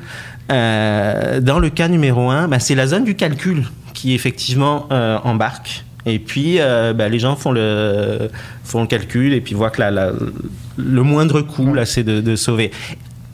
euh, 0.51 1.39
dans 1.41 1.59
le 1.59 1.69
cas 1.69 1.87
numéro 1.87 2.29
un, 2.31 2.47
bah, 2.47 2.59
c'est 2.59 2.75
la 2.75 2.87
zone 2.87 3.03
du 3.03 3.15
calcul 3.15 3.63
qui 3.93 4.13
effectivement 4.13 4.87
embarque. 5.23 5.83
Et 6.05 6.17
puis, 6.17 6.57
bah, 6.95 7.09
les 7.09 7.19
gens 7.19 7.35
font 7.35 7.51
le, 7.51 8.29
font 8.63 8.81
le 8.81 8.87
calcul 8.87 9.33
et 9.33 9.41
puis 9.41 9.53
voient 9.53 9.69
que 9.69 9.81
la- 9.81 9.91
la- 9.91 10.11
le 10.77 11.03
moindre 11.03 11.41
coût, 11.41 11.73
là, 11.73 11.85
c'est 11.85 12.03
de, 12.03 12.21
de 12.21 12.35
sauver. 12.35 12.71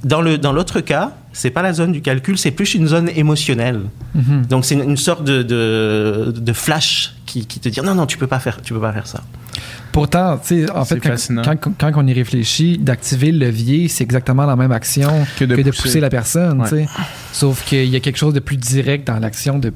Dans 0.04 0.22
le 0.22 0.38
dans 0.38 0.52
l'autre 0.52 0.82
cas, 0.82 1.12
c'est 1.38 1.52
pas 1.52 1.62
la 1.62 1.74
zone 1.74 1.92
du 1.92 2.02
calcul, 2.02 2.38
c'est 2.38 2.52
plus 2.52 2.74
une 2.76 2.88
zone 2.88 3.10
émotionnelle. 3.14 3.82
Mhm. 4.16 4.46
Donc 4.50 4.64
c'est 4.66 4.76
une, 4.76 4.84
une 4.92 4.98
sorte 4.98 5.24
de, 5.26 5.44
de, 5.44 6.34
de 6.36 6.54
flash 6.54 7.14
qui, 7.26 7.46
qui 7.46 7.60
te 7.60 7.68
dit 7.70 7.82
non 7.82 7.94
non 7.94 8.06
tu 8.06 8.18
peux 8.18 8.28
pas 8.28 8.40
faire 8.40 8.62
tu 8.62 8.74
peux 8.74 8.80
pas 8.80 8.94
faire 8.94 9.06
ça. 9.06 9.22
Pourtant, 9.92 10.38
tu 10.38 10.66
sais, 10.66 10.72
en 10.72 10.84
fait, 10.84 11.00
quand, 11.00 11.16
quand, 11.62 11.72
quand 11.80 11.92
on 11.96 12.06
y 12.08 12.12
réfléchit, 12.14 12.78
d'activer 12.78 13.32
le 13.32 13.46
levier, 13.46 13.88
c'est 13.88 14.04
exactement 14.04 14.46
la 14.46 14.56
même 14.58 14.74
action 14.74 15.10
Que 15.40 15.46
de 15.46 15.56
pousser. 15.56 15.82
pousser. 15.84 16.00
la 16.02 16.10
personne. 16.10 16.62
Ouais. 16.62 16.86
Sauf 17.32 17.64
qu'il 17.64 17.86
y 17.88 17.96
a 17.96 18.02
quelque 18.02 18.18
chose 18.18 18.34
de 18.34 18.42
plus 18.42 18.58
direct 18.58 19.08
dans 19.08 19.20
l'action 19.20 19.58
de 19.58 19.72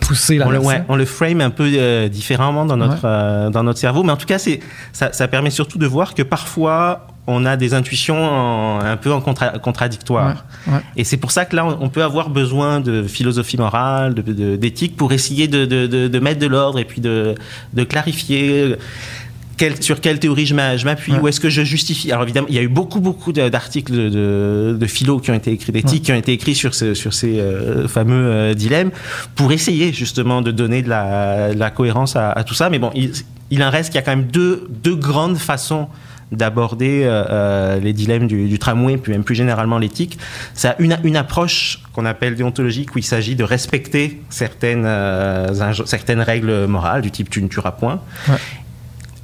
pousser 0.00 0.36
la 0.38 0.46
on, 0.46 0.50
le, 0.50 0.58
personne. 0.58 0.76
ouais, 0.80 0.84
on 0.88 0.96
le 0.96 1.04
frame 1.06 1.40
un 1.40 1.48
peu 1.50 1.70
euh, 1.74 2.08
différemment 2.08 2.66
dans 2.66 2.76
notre, 2.76 2.94
Ouais. 2.96 3.00
euh, 3.04 3.50
dans 3.50 3.62
notre 3.62 3.78
cerveau, 3.78 4.02
mais 4.02 4.12
en 4.12 4.16
tout 4.18 4.26
cas, 4.26 4.38
c'est, 4.38 4.60
ça, 4.92 5.12
ça 5.12 5.28
permet 5.28 5.50
surtout 5.50 5.78
de 5.78 5.86
voir 5.86 6.14
que 6.14 6.22
parfois, 6.22 7.06
on 7.30 7.44
a 7.44 7.56
des 7.56 7.74
intuitions 7.74 8.22
en- 8.22 8.80
un 8.80 8.96
peu 8.96 9.12
en 9.12 9.20
contra- 9.20 9.58
contradictoire. 9.58 10.44
Ouais, 10.66 10.74
ouais. 10.74 10.80
Et 10.96 11.04
c'est 11.04 11.16
pour 11.16 11.30
ça 11.30 11.44
que 11.44 11.56
là, 11.56 11.66
on, 11.80 11.88
peut 11.88 12.02
avoir 12.02 12.30
besoin 12.30 12.80
de 12.80 13.02
philosophie 13.04 13.56
morale, 13.56 14.14
de, 14.14 14.22
de- 14.22 14.56
d'éthique, 14.56 14.96
pour 14.96 15.12
essayer 15.12 15.48
de, 15.48 16.18
mettre 16.18 16.40
de 16.40 16.46
l'ordre 16.46 16.78
et 16.78 16.84
puis 16.84 17.00
de, 17.00 17.34
clarifier. 17.88 18.76
quelle- 19.56 19.82
sur 19.82 20.00
quelle 20.00 20.18
théorie 20.18 20.46
je 20.46 20.54
m'a- 20.54 20.78
je 20.78 20.86
m'appuie, 20.86 21.12
Ouais. 21.12 21.18
ou 21.20 21.28
est-ce 21.28 21.38
que 21.38 21.50
je 21.50 21.62
justifie 21.62 22.10
Alors 22.12 22.22
évidemment, 22.24 22.46
il 22.48 22.54
y 22.54 22.58
a 22.58 22.62
eu 22.62 22.68
beaucoup, 22.68 23.00
beaucoup 23.00 23.30
d'articles 23.32 23.92
de, 23.92 24.08
de, 24.08 24.76
de 24.80 24.86
philo 24.86 25.18
qui 25.18 25.30
ont 25.30 25.34
été 25.34 25.52
écrits, 25.52 25.70
d'éthique, 25.70 26.04
qui 26.04 26.12
ont 26.12 26.16
été 26.16 26.32
écrits 26.32 26.54
sur, 26.54 26.74
ce- 26.74 26.94
sur 26.94 27.12
ces 27.12 27.38
euh, 27.40 27.86
fameux 27.86 28.24
euh, 28.26 28.54
dilemmes, 28.54 28.90
pour 29.34 29.52
essayer 29.52 29.92
justement 29.92 30.40
de 30.40 30.50
donner 30.50 30.80
de 30.80 30.88
la, 30.88 31.52
de 31.52 31.58
la 31.58 31.70
cohérence 31.70 32.16
à, 32.16 32.30
à 32.30 32.42
tout 32.42 32.54
ça. 32.54 32.70
Mais 32.70 32.78
bon, 32.78 32.90
il, 32.94 33.12
il 33.50 33.62
en 33.62 33.68
reste 33.68 33.90
qu'il 33.90 33.96
y 33.96 33.98
a 33.98 34.02
quand 34.02 34.16
même 34.16 34.28
deux, 34.28 34.66
deux 34.82 34.96
grandes 34.96 35.36
façons 35.36 35.88
d'aborder 36.32 37.02
euh, 37.04 37.24
euh, 37.28 37.80
les 37.80 37.92
dilemmes 37.92 38.26
du, 38.26 38.48
du 38.48 38.58
tramway, 38.58 38.96
puis 38.96 39.12
même 39.12 39.24
plus 39.24 39.34
généralement 39.34 39.78
l'éthique. 39.78 40.18
Ça 40.54 40.70
a 40.70 40.74
une, 40.78 40.98
une 41.04 41.16
approche 41.16 41.82
qu'on 41.92 42.06
appelle 42.06 42.34
déontologique, 42.36 42.94
où 42.94 42.98
il 42.98 43.04
s'agit 43.04 43.34
de 43.34 43.44
respecter 43.44 44.20
certaines, 44.30 44.84
euh, 44.86 45.72
certaines 45.86 46.20
règles 46.20 46.66
morales, 46.66 47.02
du 47.02 47.10
type 47.10 47.30
tu 47.30 47.42
ne 47.42 47.48
tueras 47.48 47.72
point. 47.72 48.00
Ouais. 48.28 48.36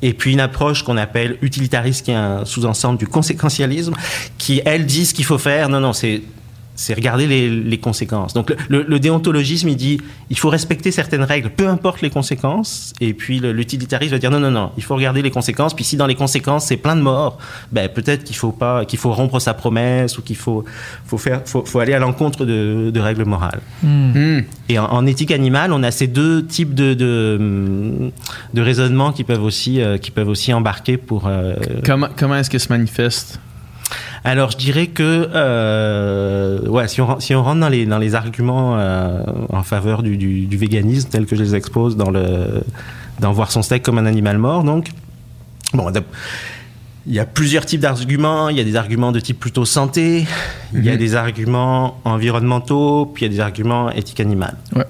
Et 0.03 0.13
puis 0.13 0.33
une 0.33 0.41
approche 0.41 0.83
qu'on 0.83 0.97
appelle 0.97 1.39
utilitariste, 1.41 2.05
qui 2.05 2.11
est 2.11 2.15
un 2.15 2.45
sous-ensemble 2.45 2.99
du 2.99 3.07
conséquentialisme, 3.07 3.95
qui, 4.37 4.61
elle, 4.65 4.85
dit 4.85 5.07
ce 5.07 5.15
qu'il 5.15 5.25
faut 5.25 5.39
faire. 5.39 5.69
Non, 5.69 5.81
non, 5.81 5.93
c'est 5.93 6.23
c'est 6.77 6.95
regarder 6.95 7.27
les, 7.27 7.51
les 7.51 7.79
conséquences. 7.79 8.33
Donc 8.35 8.51
le, 8.51 8.57
le- 8.69 8.85
le 8.87 9.01
déontologisme, 9.01 9.69
il 9.69 9.77
dit, 9.77 10.01
il 10.31 10.39
faut 10.39 10.49
respecter 10.51 10.91
certaines 10.93 11.23
règles, 11.25 11.51
peu 11.51 11.67
importe 11.67 12.03
les 12.03 12.11
conséquences. 12.11 12.93
Et 13.01 13.13
puis 13.15 13.41
l'utilitarisme 13.41 14.13
va 14.13 14.19
dire, 14.19 14.31
non, 14.31 14.39
non, 14.41 14.51
non, 14.51 14.71
il 14.77 14.83
faut 14.85 14.95
regarder 14.95 15.23
les 15.23 15.31
conséquences. 15.31 15.75
Puis 15.75 15.85
si 15.85 15.97
dans 15.97 16.07
les 16.07 16.15
conséquences, 16.15 16.67
c'est 16.67 16.77
plein 16.77 16.95
de 16.95 17.01
morts, 17.01 17.39
ben, 17.73 17.89
peut-être 17.89 18.23
qu'il 18.25 18.37
faut 18.37 18.53
pas, 18.53 18.85
qu'il 18.85 18.99
faut 18.99 19.13
rompre 19.13 19.41
sa 19.41 19.55
promesse 19.55 20.19
ou 20.19 20.23
qu'il 20.23 20.37
faut, 20.37 20.65
faut 21.07 21.19
faire, 21.19 21.43
faut, 21.47 21.65
faut 21.65 21.81
aller 21.81 21.95
à 21.95 21.99
l'encontre 21.99 22.45
de, 22.45 22.91
de 22.93 23.01
règles 23.01 23.25
morales. 23.25 23.61
Hmm. 23.83 24.11
Hmm. 24.15 24.43
Et 24.69 24.79
en, 24.79 24.85
en 24.87 25.07
éthique 25.07 25.31
animale, 25.33 25.73
on 25.73 25.83
a 25.83 25.91
ces 25.91 26.07
deux 26.07 26.45
types 26.45 26.75
de, 26.75 26.95
de, 26.95 28.11
de 28.55 28.61
raisonnements 28.61 29.13
qui 29.13 29.25
peuvent 29.25 29.43
aussi, 29.43 29.81
euh, 29.81 29.97
qui 29.99 30.11
peuvent 30.11 30.29
aussi 30.29 30.53
embarquer 30.53 30.97
pour. 30.97 31.27
euh, 31.27 31.55
Comment, 31.85 32.09
comment 32.17 32.37
est-ce 32.37 32.51
que 32.51 32.59
se 32.59 32.69
manifeste 32.69 33.41
Alors, 34.25 34.51
je 34.51 34.57
dirais 34.57 34.89
que 34.89 35.29
euh, 35.35 36.61
ouais, 36.69 36.89
si 36.89 37.01
on, 37.01 37.07
ren- 37.07 37.21
si 37.21 37.35
on 37.35 37.43
rentre 37.43 37.61
dans 37.61 37.69
les, 37.69 37.87
dans 37.87 37.99
les 37.99 38.15
arguments 38.15 38.77
euh, 38.79 39.23
en 39.53 39.63
faveur 39.63 40.03
du, 40.03 40.17
du, 40.17 40.47
du 40.47 40.57
véganisme, 40.57 41.09
tels 41.09 41.27
que 41.27 41.37
je 41.37 41.43
les 41.43 41.55
expose 41.55 41.97
dans, 41.97 42.11
le, 42.11 42.63
dans 43.21 43.33
Voir 43.33 43.53
son 43.53 43.63
steak 43.63 43.83
comme 43.83 43.99
un 43.99 44.07
animal 44.07 44.39
mort, 44.39 44.65
donc, 44.65 44.89
bon, 45.73 45.91
il 47.09 47.15
y 47.15 47.21
a 47.21 47.25
plusieurs 47.25 47.65
types 47.67 47.81
d'arguments. 47.81 48.49
Il 48.49 48.57
y 48.57 48.61
a 48.61 48.65
des 48.65 48.75
arguments 48.75 49.13
de 49.13 49.21
type 49.21 49.39
plutôt 49.39 49.65
santé, 49.65 50.27
il 50.73 50.85
y 50.85 50.89
a 50.89 50.93
Mhm. 50.95 50.99
des 50.99 51.15
arguments 51.15 52.01
environnementaux, 52.05 53.07
puis 53.15 53.25
il 53.25 53.29
y 53.29 53.33
a 53.33 53.35
des 53.37 53.41
arguments 53.41 53.91
éthique 53.93 54.19
animale. 54.19 54.57
Ouais. 54.75 54.85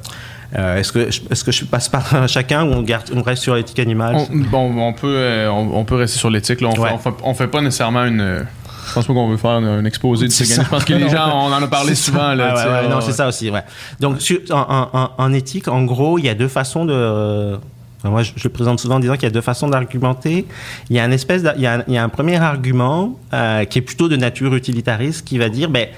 Euh, 0.56 0.78
est-ce, 0.78 0.92
que, 0.92 1.11
je- 1.11 1.20
est-ce 1.30 1.44
que 1.44 1.52
je 1.52 1.64
passe 1.66 1.90
par 1.90 2.26
chacun 2.28 2.64
ou 2.64 2.72
on, 2.72 2.80
garde, 2.82 3.11
on 3.14 3.20
reste 3.20 3.42
sur 3.42 3.54
l'éthique 3.54 3.80
animale? 3.80 4.16
On, 4.16 4.26
bon, 4.35 4.80
on 4.88 4.92
peut, 4.94 5.09
euh, 5.14 5.50
on, 5.50 5.76
on 5.80 5.85
peut 5.85 5.96
rester 5.96 6.18
sur 6.18 6.30
l'éthique. 6.30 6.61
On, 6.62 6.70
Ouais. 6.80 6.88
fait, 6.88 6.94
on, 6.94 6.98
fait, 6.98 7.14
on 7.24 7.35
fait 7.35 7.48
pas 7.48 7.61
nécessairement 7.61 8.04
une, 8.06 8.46
pense 8.94 9.07
pas 9.07 9.12
qu'on 9.14 9.29
veut 9.29 9.37
faire 9.37 9.51
un, 9.51 9.85
exposé 9.85 10.27
de 10.29 10.33
ça. 10.33 10.62
Je 10.62 10.68
pense 10.68 10.85
que 10.85 10.94
les 10.94 11.09
gens, 11.09 11.29
on 11.35 11.53
en 11.53 11.62
a 11.62 11.66
parlé 11.68 11.94
souvent. 11.94 12.35
Là, 12.35 12.55
ouais, 12.55 12.62
ouais, 12.64 12.70
ouais, 12.83 12.88
non, 12.88 13.01
c'est 13.01 13.12
ça 13.12 13.29
aussi. 13.29 13.51
Ouais. 13.51 13.62
Donc, 14.01 14.20
sur- 14.20 14.40
en, 14.51 14.88
en- 14.92 15.11
en 15.18 15.33
éthique, 15.33 15.68
en 15.68 15.83
gros, 15.85 16.18
il 16.18 16.25
y 16.25 16.29
a 16.29 16.35
deux 16.35 16.49
façons 16.49 16.85
de. 16.85 17.57
enfin, 17.99 18.11
moi, 18.11 18.22
je, 18.22 18.33
je 18.37 18.44
le 18.44 18.51
présente 18.53 18.79
souvent 18.81 18.96
en 18.96 19.01
disant 19.01 19.14
qu'il 19.14 19.25
y 19.25 19.27
a 19.27 19.31
deux 19.31 19.40
façons 19.40 19.68
d'argumenter. 19.68 20.46
Il 20.90 20.96
y 20.96 20.99
a 20.99 21.05
un 21.05 21.11
espèce, 21.11 21.42
il 21.57 21.62
y 21.62 21.66
a 21.66 21.75
un, 21.75 21.83
il 21.88 21.94
y 21.94 21.99
a 21.99 22.03
un 22.05 22.09
premier 22.09 22.37
argument 22.37 23.18
euh, 23.33 23.64
qui 23.64 23.79
est 23.79 23.83
plutôt 23.83 24.09
de 24.09 24.16
nature 24.16 24.55
utilitariste, 24.55 25.27
qui 25.27 25.38
va 25.38 25.49
dire, 25.49 25.68
ben, 25.70 25.88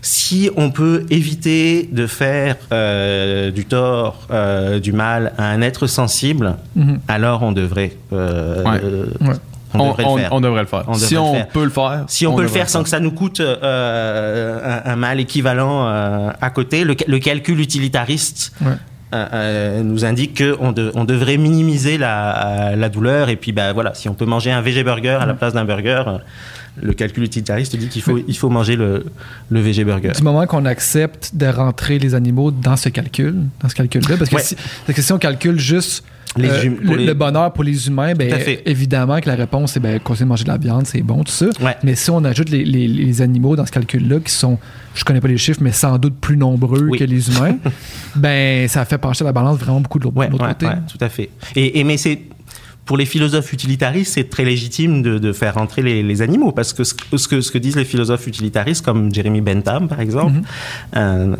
si 0.00 0.48
on 0.56 0.70
peut 0.70 1.04
éviter 1.10 1.88
de 1.92 2.06
faire 2.06 2.56
euh, 2.72 3.50
du 3.50 3.64
tort, 3.64 4.28
euh, 4.30 4.78
du 4.78 4.92
mal 4.92 5.32
à 5.38 5.48
un 5.50 5.60
être 5.60 5.86
sensible, 5.88 6.56
Mhm. 6.76 7.00
alors 7.08 7.42
on 7.42 7.50
devrait. 7.52 7.96
euh, 8.12 8.62
Ouais. 8.62 8.80
euh, 8.84 9.06
Ouais. 9.20 9.34
On, 9.74 9.80
On, 9.80 9.88
devrait 9.90 10.04
on- 10.06 10.16
le 10.16 10.20
faire. 10.22 10.32
on 10.32 10.40
devrait 10.40 10.60
le 10.62 10.66
faire. 10.66 10.84
On 10.88 10.94
si 10.94 11.16
on 11.16 11.34
faire. 11.34 11.48
peut 11.48 11.64
le 11.64 11.70
faire. 11.70 12.04
Si 12.08 12.26
on, 12.26 12.34
peut 12.34 12.42
le 12.42 12.48
faire 12.48 12.68
sans 12.70 12.82
que 12.82 12.88
ça 12.88 13.00
nous 13.00 13.10
coûte 13.12 13.40
euh, 13.40 14.80
un, 14.84 14.92
un 14.92 14.96
mal 14.96 15.20
équivalent 15.20 15.86
euh, 15.86 16.30
à 16.40 16.50
côté, 16.50 16.84
le, 16.84 16.94
ca- 16.98 17.04
le 17.08 17.18
calcul 17.18 17.60
utilitariste 17.60 18.52
Ouais. 18.62 18.72
euh, 19.14 19.82
nous 19.82 20.04
indique 20.04 20.42
qu'on 20.42 20.72
de- 20.72 20.90
on 20.94 21.04
devrait 21.04 21.36
minimiser 21.36 21.98
la, 21.98 22.74
la 22.76 22.88
douleur. 22.88 23.28
Et 23.28 23.36
puis, 23.36 23.52
bah, 23.52 23.72
voilà, 23.72 23.94
si 23.94 24.08
on 24.08 24.14
peut 24.14 24.26
manger 24.26 24.50
un 24.50 24.60
VG 24.62 24.84
burger 24.84 25.18
à 25.20 25.26
la 25.26 25.34
place 25.34 25.52
d'un 25.54 25.64
burger, 25.64 26.02
le 26.80 26.92
calcul 26.92 27.24
utilitariste 27.24 27.74
dit 27.76 27.88
qu'il 27.88 28.02
faut, 28.02 28.18
il 28.26 28.36
faut 28.36 28.50
manger 28.50 28.76
le, 28.76 29.04
le 29.50 29.60
VG 29.60 29.84
burger. 29.84 30.12
Du 30.16 30.22
moment 30.22 30.46
qu'on 30.46 30.64
accepte 30.64 31.32
de 31.34 31.46
rentrer 31.46 31.98
les 31.98 32.14
animaux 32.14 32.50
dans 32.52 32.76
ce 32.76 32.88
calcul, 32.88 33.34
dans 33.62 33.68
ce 33.68 33.74
calcul-là, 33.74 34.16
parce 34.16 34.30
que, 34.30 34.36
Ouais. 34.36 34.42
si, 34.42 34.56
parce 34.86 34.96
que 34.96 35.02
si 35.02 35.12
on 35.12 35.18
calcule 35.18 35.58
juste 35.58 36.04
Les 36.36 36.48
euh, 36.48 36.66
hum- 36.68 36.78
le, 36.82 36.96
les- 36.96 37.06
le 37.06 37.14
bonheur 37.14 37.52
pour 37.52 37.64
les 37.64 37.86
humains, 37.88 38.12
ben, 38.14 38.32
évidemment 38.66 39.18
que 39.20 39.28
la 39.28 39.34
réponse 39.34 39.76
est 39.76 39.80
ben, 39.80 39.98
continuer 40.00 40.26
de 40.26 40.28
manger 40.28 40.44
de 40.44 40.48
la 40.50 40.58
viande, 40.58 40.86
c'est 40.86 41.00
bon, 41.02 41.24
tout 41.24 41.32
ça. 41.32 41.46
Ouais. 41.60 41.76
Mais 41.82 41.94
si 41.94 42.10
on 42.10 42.22
ajoute 42.24 42.50
les, 42.50 42.64
les- 42.64 42.86
les 42.88 43.22
animaux 43.22 43.56
dans 43.56 43.64
ce 43.66 43.72
calcul-là, 43.72 44.20
qui 44.20 44.32
sont, 44.32 44.58
je 44.94 45.04
connais 45.04 45.20
pas 45.20 45.28
les 45.28 45.38
chiffres, 45.38 45.60
mais 45.62 45.72
sans 45.72 45.96
doute 45.98 46.16
plus 46.20 46.36
nombreux 46.36 46.88
Oui. 46.90 46.98
que 46.98 47.04
les 47.04 47.28
humains, 47.30 47.56
ben 48.16 48.68
ça 48.68 48.84
fait 48.84 48.98
pencher 48.98 49.24
la 49.24 49.32
balance 49.32 49.58
vraiment 49.58 49.80
beaucoup 49.80 49.98
de 49.98 50.04
l'autre 50.04 50.16
Ouais, 50.16 50.30
ouais, 50.30 50.38
côté. 50.38 50.66
tout 50.90 50.98
à 51.04 51.08
fait. 51.08 51.30
Et, 51.56 51.78
et 51.80 51.84
mais 51.84 51.96
c'est 51.96 52.20
pour 52.88 52.96
les 52.96 53.04
philosophes 53.04 53.52
utilitaristes, 53.52 54.14
c'est 54.14 54.30
très 54.30 54.44
légitime 54.46 55.02
de, 55.02 55.18
de 55.18 55.32
faire 55.34 55.54
rentrer 55.54 55.82
les, 55.82 56.02
les 56.02 56.22
animaux 56.22 56.52
parce 56.52 56.72
que 56.72 56.84
ce, 56.84 56.94
ce 57.16 57.28
que 57.28 57.42
ce 57.42 57.50
que 57.52 57.58
disent 57.58 57.76
les 57.76 57.84
philosophes 57.84 58.26
utilitaristes 58.26 58.82
comme 58.84 59.14
Jeremy 59.14 59.42
Bentham 59.42 59.88
par 59.88 60.00
exemple, 60.00 60.38
un, 60.94 61.32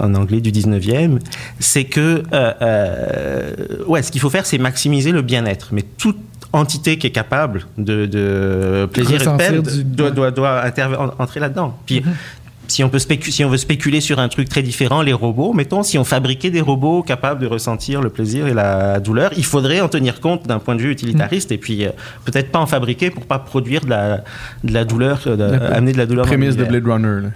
un 0.00 0.14
anglais 0.14 0.40
du 0.40 0.52
19e, 0.52 1.18
c'est 1.58 1.84
que 1.84 2.22
euh, 2.32 2.52
euh, 2.62 3.84
ouais, 3.88 4.02
ce 4.02 4.12
qu'il 4.12 4.20
faut 4.20 4.30
faire 4.30 4.46
c'est 4.46 4.58
maximiser 4.58 5.10
le 5.12 5.22
bien-être, 5.22 5.70
mais 5.72 5.82
toute 5.82 6.18
entité 6.52 6.98
qui 6.98 7.06
est 7.06 7.10
capable 7.22 7.66
de, 7.78 8.06
de 8.06 8.86
plaisir 8.92 9.16
et 9.16 9.24
de 9.24 9.38
peine 9.38 9.62
du- 9.62 9.84
doit, 9.84 10.10
doit, 10.12 10.30
doit 10.30 10.64
interve- 10.64 10.96
en- 10.98 11.22
entrer 11.22 11.40
là-dedans. 11.40 11.76
Puis 11.86 12.02
si 12.72 12.82
on, 12.84 12.88
peut 12.88 12.98
spécu- 12.98 13.30
si 13.30 13.44
on 13.44 13.48
veut 13.50 13.56
spéculer 13.58 14.00
sur 14.00 14.18
un 14.18 14.28
truc 14.28 14.48
très 14.48 14.62
différent, 14.62 15.02
les 15.02 15.12
robots, 15.12 15.52
mettons, 15.52 15.82
si 15.82 15.98
on 15.98 16.04
fabriquait 16.04 16.50
des 16.50 16.60
robots 16.60 17.02
capables 17.02 17.40
de 17.40 17.46
ressentir 17.46 18.00
le 18.00 18.08
plaisir 18.10 18.46
et 18.46 18.54
la 18.54 18.98
douleur, 19.00 19.30
il 19.36 19.44
faudrait 19.44 19.80
en 19.80 19.88
tenir 19.88 20.20
compte 20.20 20.46
d'un 20.46 20.58
point 20.58 20.74
de 20.74 20.80
vue 20.82 20.90
utilitariste 20.90 21.52
et 21.52 21.58
puis 21.58 21.84
euh, 21.84 21.90
peut-être 22.24 22.50
pas 22.50 22.58
en 22.60 22.66
fabriquer 22.66 23.10
pour 23.10 23.26
pas 23.26 23.38
produire 23.38 23.82
de 23.84 23.90
la, 23.90 24.24
de 24.64 24.72
la 24.72 24.84
douleur, 24.84 25.20
euh, 25.26 25.36
de- 25.36 25.52
La- 25.56 25.74
amener 25.76 25.92
de 25.92 25.98
la 25.98 26.06
douleur. 26.06 26.24
dans 26.24 26.28
Prémisse 26.30 26.56
de. 26.56 26.64
Blade 26.64 26.86
Runner. 26.86 27.22
là. 27.24 27.28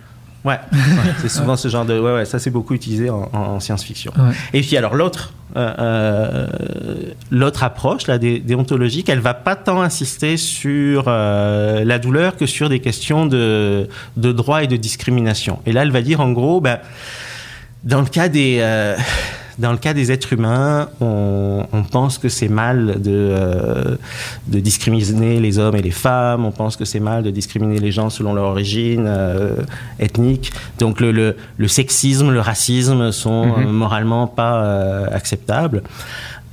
Ouais, 0.72 1.12
c'est 1.20 1.28
souvent 1.28 1.56
ce 1.56 1.68
genre 1.68 1.84
de. 1.84 1.98
Ouais, 1.98 2.14
ouais, 2.14 2.24
ça 2.24 2.38
c'est 2.38 2.50
beaucoup 2.50 2.74
utilisé 2.74 3.10
en, 3.10 3.28
en- 3.32 3.38
en 3.38 3.60
science-fiction. 3.60 4.12
Ouais. 4.16 4.32
Et 4.52 4.60
puis 4.62 4.76
alors 4.76 4.94
l'autre, 4.94 5.32
euh, 5.56 5.74
euh, 5.78 6.46
l'autre 7.30 7.62
approche, 7.64 8.06
la 8.06 8.18
dé- 8.18 8.38
déontologique, 8.40 9.08
elle 9.08 9.20
va 9.20 9.34
pas 9.34 9.56
tant 9.56 9.80
insister 9.82 10.36
sur 10.36 11.04
euh, 11.08 11.84
la 11.84 11.98
douleur 11.98 12.36
que 12.36 12.46
sur 12.46 12.68
des 12.68 12.80
questions 12.80 13.26
de, 13.26 13.88
de 14.16 14.32
droit 14.32 14.62
et 14.62 14.66
de 14.66 14.76
discrimination. 14.76 15.58
Et 15.66 15.72
là, 15.72 15.82
elle 15.82 15.90
va 15.92 16.02
dire 16.02 16.20
en 16.20 16.30
gros, 16.32 16.60
ben, 16.60 16.78
dans 17.84 18.00
le 18.00 18.06
cas 18.06 18.28
des 18.28 18.58
euh, 18.60 18.96
dans 19.58 19.72
le 19.72 19.78
cas 19.78 19.94
des 19.94 20.12
êtres 20.12 20.32
humains, 20.32 20.88
on, 21.00 21.66
on 21.72 21.82
pense 21.82 22.18
que 22.18 22.28
c'est 22.28 22.48
mal 22.48 23.00
de, 23.00 23.10
euh, 23.10 23.96
de 24.48 24.60
discriminer 24.60 25.40
les 25.40 25.58
hommes 25.58 25.76
et 25.76 25.82
les 25.82 25.90
femmes, 25.90 26.44
on 26.44 26.52
pense 26.52 26.76
que 26.76 26.84
c'est 26.84 27.00
mal 27.00 27.22
de 27.22 27.30
discriminer 27.30 27.78
les 27.78 27.90
gens 27.90 28.10
selon 28.10 28.34
leur 28.34 28.44
origine 28.44 29.06
euh, 29.06 29.62
ethnique. 29.98 30.52
Donc 30.78 31.00
le, 31.00 31.10
le, 31.10 31.36
le 31.56 31.68
sexisme, 31.68 32.30
le 32.30 32.40
racisme 32.40 33.12
sont 33.12 33.54
euh, 33.58 33.66
moralement 33.66 34.26
pas 34.26 35.06
acceptables. 35.06 35.82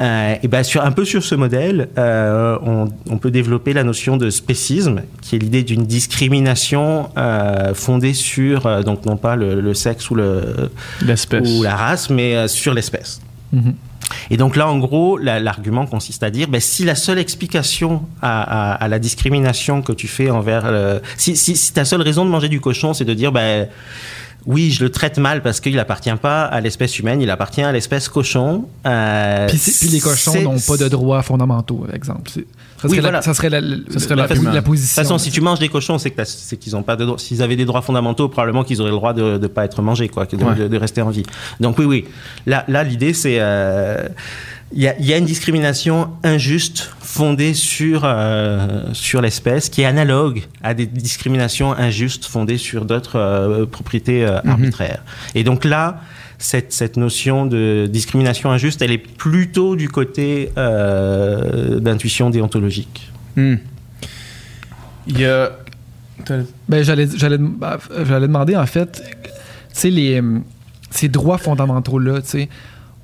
Euh, 0.04 0.36
et 0.44 0.48
ben 0.50 0.64
sur, 0.64 0.84
un 0.84 0.92
peu 0.92 1.06
sur 1.06 1.24
ce 1.24 1.34
modèle, 1.34 1.88
euh, 1.98 2.58
on, 2.66 2.90
on 3.10 3.18
peut 3.18 3.32
développer 3.32 3.72
la 3.74 3.84
notion 3.86 4.18
de 4.18 4.30
spécisme, 4.30 5.02
qui 5.22 5.38
est 5.38 5.40
l'idée 5.40 5.64
d'une 5.64 5.86
discrimination 5.86 7.10
euh, 7.18 7.74
fondée 7.74 8.14
sur, 8.14 8.84
donc 8.84 9.06
non 9.06 9.16
pas 9.18 9.36
le, 9.38 9.62
le 9.62 9.74
sexe 9.74 10.10
ou, 10.10 10.16
le, 10.16 10.70
ou 11.58 11.64
la 11.64 11.76
race, 11.76 12.10
mais 12.10 12.48
sur 12.50 12.74
l'espèce. 12.74 13.22
Mhm. 13.54 13.76
Et 14.30 14.36
donc 14.38 14.58
là, 14.58 14.68
en 14.68 14.78
gros, 14.78 15.18
la- 15.18 15.40
l'argument 15.40 15.86
consiste 15.86 16.24
à 16.24 16.30
dire, 16.30 16.48
ben, 16.50 16.60
si 16.60 16.84
la 16.84 16.96
seule 16.96 17.18
explication 17.20 18.04
à, 18.22 18.74
à- 18.74 18.74
à 18.74 18.88
la 18.90 19.00
discrimination 19.00 19.82
que 19.82 19.94
tu 19.94 20.08
fais 20.08 20.30
envers, 20.30 20.70
le- 20.72 21.02
si, 21.18 21.38
si, 21.38 21.56
si 21.56 21.72
ta 21.74 21.86
seule 21.86 22.02
raison 22.02 22.26
de 22.26 22.30
manger 22.30 22.50
du 22.50 22.60
cochon, 22.60 22.94
c'est 22.94 23.06
de 23.06 23.14
dire, 23.14 23.32
ben, 23.32 23.68
oui, 24.46 24.72
je 24.72 24.84
le 24.84 24.90
traite 24.92 25.18
mal 25.18 25.42
parce 25.42 25.60
qu'il 25.60 25.78
appartient 25.80 26.14
pas 26.22 26.44
à 26.46 26.60
l'espèce 26.62 27.00
humaine, 27.00 27.22
il 27.22 27.30
appartient 27.30 27.62
à 27.62 27.72
l'espèce 27.72 28.10
cochon. 28.10 28.66
euh, 28.86 29.48
Puis, 29.48 29.88
les 29.90 30.00
cochons 30.00 30.42
n'ont 30.42 30.60
pas 30.60 30.78
de 30.78 30.88
droits 30.90 31.22
fondamentaux, 31.24 31.76
par 31.86 31.96
exemple. 31.96 32.30
Ça 32.30 32.42
Oui, 32.90 32.90
serait, 32.90 32.96
la, 32.98 33.02
voilà. 33.02 33.22
ça 33.22 33.34
serait 33.34 33.50
la, 33.50 33.62
Ça 33.62 34.00
serait 34.00 34.16
la, 34.16 34.28
l'argument. 34.28 34.52
la 34.52 34.60
De 34.60 34.66
position. 34.66 35.02
toute 35.02 35.08
façon, 35.10 35.18
si 35.18 35.32
tu 35.32 35.40
manges 35.40 35.60
des 35.60 35.70
cochons, 35.70 35.98
c'est 35.98 36.10
que 36.12 36.18
t'as- 36.18 36.26
c'est 36.26 36.58
qu'ils 36.58 36.76
ont 36.76 36.84
pas 36.84 36.98
de 36.98 37.06
droits. 37.06 37.18
S'ils 37.18 37.42
avaient 37.42 37.56
des 37.56 37.64
droits 37.64 37.82
fondamentaux, 37.82 38.28
probablement 38.28 38.66
qu'ils 38.66 38.82
auraient 38.82 38.90
le 38.92 38.98
droit 38.98 39.14
de 39.14 39.38
ne 39.38 39.48
pas 39.48 39.64
être 39.64 39.82
mangés, 39.82 40.10
quoi, 40.10 40.26
de, 40.26 40.36
Ouais. 40.36 40.56
de- 40.56 40.68
de 40.68 40.78
rester 40.78 41.02
en 41.02 41.10
vie. 41.10 41.24
Donc 41.62 41.78
oui, 41.80 41.86
oui. 41.86 42.06
Là, 42.46 42.66
là, 42.68 42.84
l'idée, 42.84 43.14
c'est 43.14 43.38
euh, 43.40 44.10
il 44.74 44.82
y, 44.82 44.88
a, 44.88 44.98
il 45.00 45.06
y 45.06 45.14
a 45.14 45.18
une 45.18 45.26
discrimination 45.26 46.10
injuste 46.24 46.92
fondée 47.00 47.54
sur 47.54 48.02
euh, 48.04 48.94
sur 48.94 49.22
l'espèce, 49.22 49.70
qui 49.70 49.82
est 49.82 49.86
analogue 49.86 50.44
à 50.64 50.74
des 50.74 50.86
discriminations 50.86 51.74
injustes 51.74 52.26
fondées 52.26 52.58
sur 52.58 52.86
d'autres 52.86 53.18
euh, 53.20 53.66
propriétés 53.66 54.26
euh, 54.26 54.40
arbitraires. 54.46 55.04
Et 55.36 55.44
donc 55.44 55.66
là. 55.66 56.02
Cette, 56.40 56.74
cette 56.74 56.98
notion 56.98 57.46
de 57.46 57.88
discrimination 57.90 58.52
injuste, 58.52 58.82
elle 58.82 58.92
est 58.92 58.98
plutôt 58.98 59.78
du 59.78 59.88
côté 59.88 60.52
euh, 60.58 61.80
d'intuition 61.80 62.30
déontologique. 62.30 63.14
Hmm. 63.38 63.56
Il 65.08 65.22
y 65.22 65.26
a. 65.26 65.52
Ben, 66.68 66.84
j'allais, 66.84 67.08
j'allais, 67.16 67.38
bah, 67.40 67.80
j'allais 68.06 68.28
demander, 68.28 68.58
en 68.58 68.66
fait, 68.66 68.92
tu 68.94 69.30
sais, 69.72 69.90
les, 69.90 70.22
ces 70.90 71.08
droits 71.08 71.38
fondamentaux-là, 71.38 72.22
tu 72.22 72.28
sais, 72.28 72.50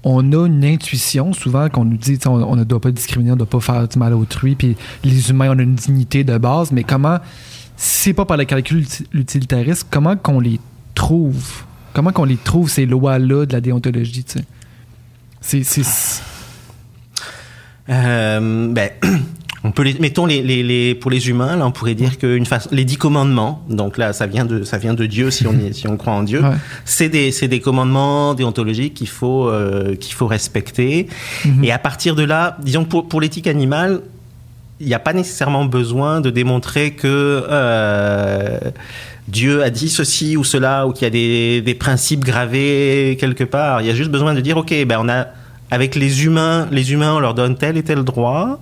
on 0.04 0.32
a 0.34 0.48
une 0.48 0.64
intuition 0.64 1.34
souvent 1.34 1.70
qu'on 1.70 1.86
nous 1.86 1.98
dit, 1.98 2.18
on 2.26 2.56
ne 2.56 2.64
doit 2.64 2.80
pas 2.80 2.92
discriminer, 2.92 3.32
on 3.32 3.36
ne 3.36 3.40
doit 3.40 3.50
pas 3.50 3.60
faire 3.60 3.88
du 3.88 3.98
mal 4.00 4.14
à 4.14 4.18
autrui, 4.18 4.56
puis 4.56 4.76
les 5.04 5.30
humains, 5.30 5.50
on 5.52 5.60
une 5.60 5.76
dignité 5.76 6.24
de 6.24 6.38
base, 6.38 6.72
mais 6.72 6.84
comment, 6.84 7.20
si 7.76 8.14
pas 8.14 8.26
par 8.26 8.38
le 8.38 8.46
calcul 8.46 8.84
uti- 8.84 9.06
utilitariste, 9.14 9.88
comment 9.90 10.16
qu'on 10.16 10.40
les 10.40 10.60
trouve? 10.96 11.64
Comment 11.94 12.12
qu'on 12.12 12.26
les 12.26 12.38
trouve, 12.38 12.70
ces 12.70 12.86
lois-là 12.86 13.46
de 13.46 13.54
la 13.54 13.62
déontologie, 13.62 14.24
tu 14.24 14.40
c'est, 15.42 15.64
Euh, 17.90 18.72
ben, 18.74 18.90
on 19.64 19.72
peut 19.72 19.84
les, 19.84 19.94
mettons 20.00 20.26
les, 20.26 20.42
les, 20.42 20.64
les- 20.64 20.96
pour 20.96 21.12
les 21.12 21.28
humains, 21.30 21.56
là, 21.58 21.66
on 21.66 21.72
pourrait 21.72 21.96
dire 21.96 22.18
que 22.18 22.28
une 22.36 22.46
façon, 22.46 22.70
les 22.72 22.86
dix 22.86 22.98
commandements, 22.98 23.62
donc 23.70 23.98
là, 23.98 24.14
ça 24.14 24.26
vient 24.26 24.46
de, 24.46 24.64
ça 24.64 24.78
vient 24.78 24.94
de 24.94 25.06
Dieu 25.06 25.32
si 25.32 25.46
on, 25.48 25.54
y- 25.54 25.74
si 25.74 25.88
on 25.88 25.98
croit 25.98 26.14
en 26.14 26.24
Dieu. 26.24 26.42
Ouais. 26.42 26.56
C'est 26.86 27.10
des, 27.10 27.32
c'est 27.32 27.48
des 27.50 27.60
commandements 27.60 28.34
déontologiques 28.36 28.94
qu'il 28.94 29.10
faut, 29.10 29.50
euh, 29.50 29.96
qu'il 29.96 30.14
faut 30.14 30.28
respecter. 30.28 31.08
Mhm. 31.46 31.64
Et 31.66 31.72
à 31.72 31.80
partir 31.80 32.16
de 32.16 32.24
là, 32.24 32.58
disons 32.64 32.86
pour, 32.86 33.08
pour 33.10 33.20
l'éthique 33.22 33.48
animale, 33.48 34.02
il 34.80 34.88
n'y 34.88 34.94
a 34.94 35.00
pas 35.00 35.12
nécessairement 35.12 35.66
besoin 35.66 36.22
de 36.22 36.30
démontrer 36.30 36.92
que 36.92 37.44
euh, 37.50 38.58
Dieu 39.28 39.62
a 39.62 39.70
dit 39.70 39.90
ceci 39.90 40.38
ou 40.38 40.46
cela, 40.46 40.88
ou 40.88 40.94
qu'il 40.94 41.04
y 41.04 41.08
a 41.08 41.10
des, 41.10 41.62
des 41.62 41.76
principes 41.76 42.22
gravés 42.24 43.18
quelque 43.20 43.44
part. 43.44 43.82
Il 43.82 43.88
y 43.88 43.90
a 43.90 43.94
juste 43.94 44.10
besoin 44.10 44.34
de 44.34 44.40
dire, 44.40 44.56
ok, 44.56 44.74
ben 44.88 44.98
on 45.02 45.10
a 45.10 45.28
avec 45.70 45.96
les 45.96 46.24
humains, 46.24 46.68
les 46.72 46.94
humains, 46.94 47.14
on 47.16 47.20
leur 47.20 47.34
donne 47.34 47.56
tel 47.58 47.76
et 47.78 47.84
tel 47.84 48.04
droit. 48.04 48.60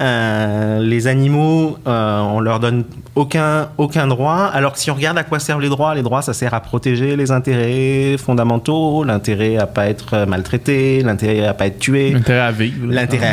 Euh, 0.00 0.80
les 0.80 1.06
animaux, 1.06 1.76
euh, 1.86 2.20
on 2.20 2.40
leur 2.40 2.58
donne 2.58 2.84
aucun 3.14 3.68
aucun 3.76 4.06
droit. 4.06 4.50
Alors 4.52 4.72
que 4.72 4.78
si 4.78 4.90
on 4.90 4.94
regarde 4.94 5.18
à 5.18 5.24
quoi 5.24 5.38
servent 5.38 5.60
les 5.60 5.68
droits, 5.68 5.94
les 5.94 6.02
droits, 6.02 6.22
ça 6.22 6.32
sert 6.32 6.54
à 6.54 6.60
protéger 6.60 7.16
les 7.16 7.30
intérêts 7.30 8.16
fondamentaux, 8.16 9.04
l'intérêt 9.04 9.58
à 9.58 9.66
pas 9.66 9.88
être 9.88 10.24
maltraité, 10.26 11.02
l'intérêt 11.02 11.46
à 11.46 11.52
pas 11.52 11.66
être 11.66 11.78
tué. 11.78 12.12
L'intérêt 12.12 12.40
à 12.40 12.50
vivre. 12.50 12.86
L'intérêt 12.88 13.26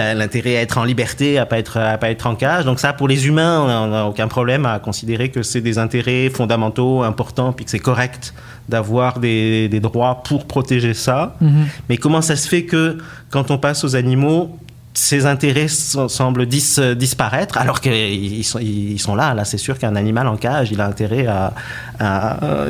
à 0.00 0.14
l'intérêt 0.14 0.56
à 0.56 0.62
être 0.62 0.78
en 0.78 0.84
liberté, 0.84 1.38
à 1.38 1.44
pas 1.44 1.58
être 1.58 1.76
à 1.78 1.98
pas 1.98 2.10
être 2.10 2.26
en 2.26 2.36
cage. 2.36 2.64
Donc 2.64 2.80
ça, 2.80 2.94
pour 2.94 3.06
les 3.06 3.26
humains, 3.26 3.60
on 3.60 3.88
n'a 3.88 4.06
aucun 4.06 4.28
problème 4.28 4.64
à 4.64 4.78
considérer 4.78 5.28
que 5.28 5.42
c'est 5.42 5.60
des 5.60 5.78
intérêts 5.78 6.30
fondamentaux 6.30 7.02
importants, 7.02 7.52
puis 7.52 7.66
que 7.66 7.70
c'est 7.70 7.78
correct 7.78 8.32
d'avoir 8.68 9.18
des, 9.18 9.68
des 9.68 9.80
droits 9.80 10.22
pour 10.24 10.46
protéger 10.46 10.94
ça. 10.94 11.36
Mhm. 11.42 11.66
Mais 11.90 11.98
comment 11.98 12.22
ça 12.22 12.34
se 12.34 12.48
fait 12.48 12.64
que 12.64 12.96
quand 13.28 13.50
on 13.50 13.58
passe 13.58 13.84
aux 13.84 13.94
animaux, 13.94 14.56
ses 14.96 15.26
intérêts 15.26 15.66
semblent 15.68 16.46
disparaître, 16.46 17.58
alors 17.58 17.80
qu'ils 17.80 18.44
sont, 18.44 18.60
ils 18.60 19.00
sont 19.00 19.16
là. 19.16 19.34
Là, 19.34 19.44
c'est 19.44 19.58
sûr 19.58 19.76
qu'un 19.76 19.96
animal 19.96 20.28
en 20.28 20.36
cage, 20.36 20.70
il 20.70 20.80
a 20.80 20.86
intérêt 20.86 21.26
à, 21.26 21.52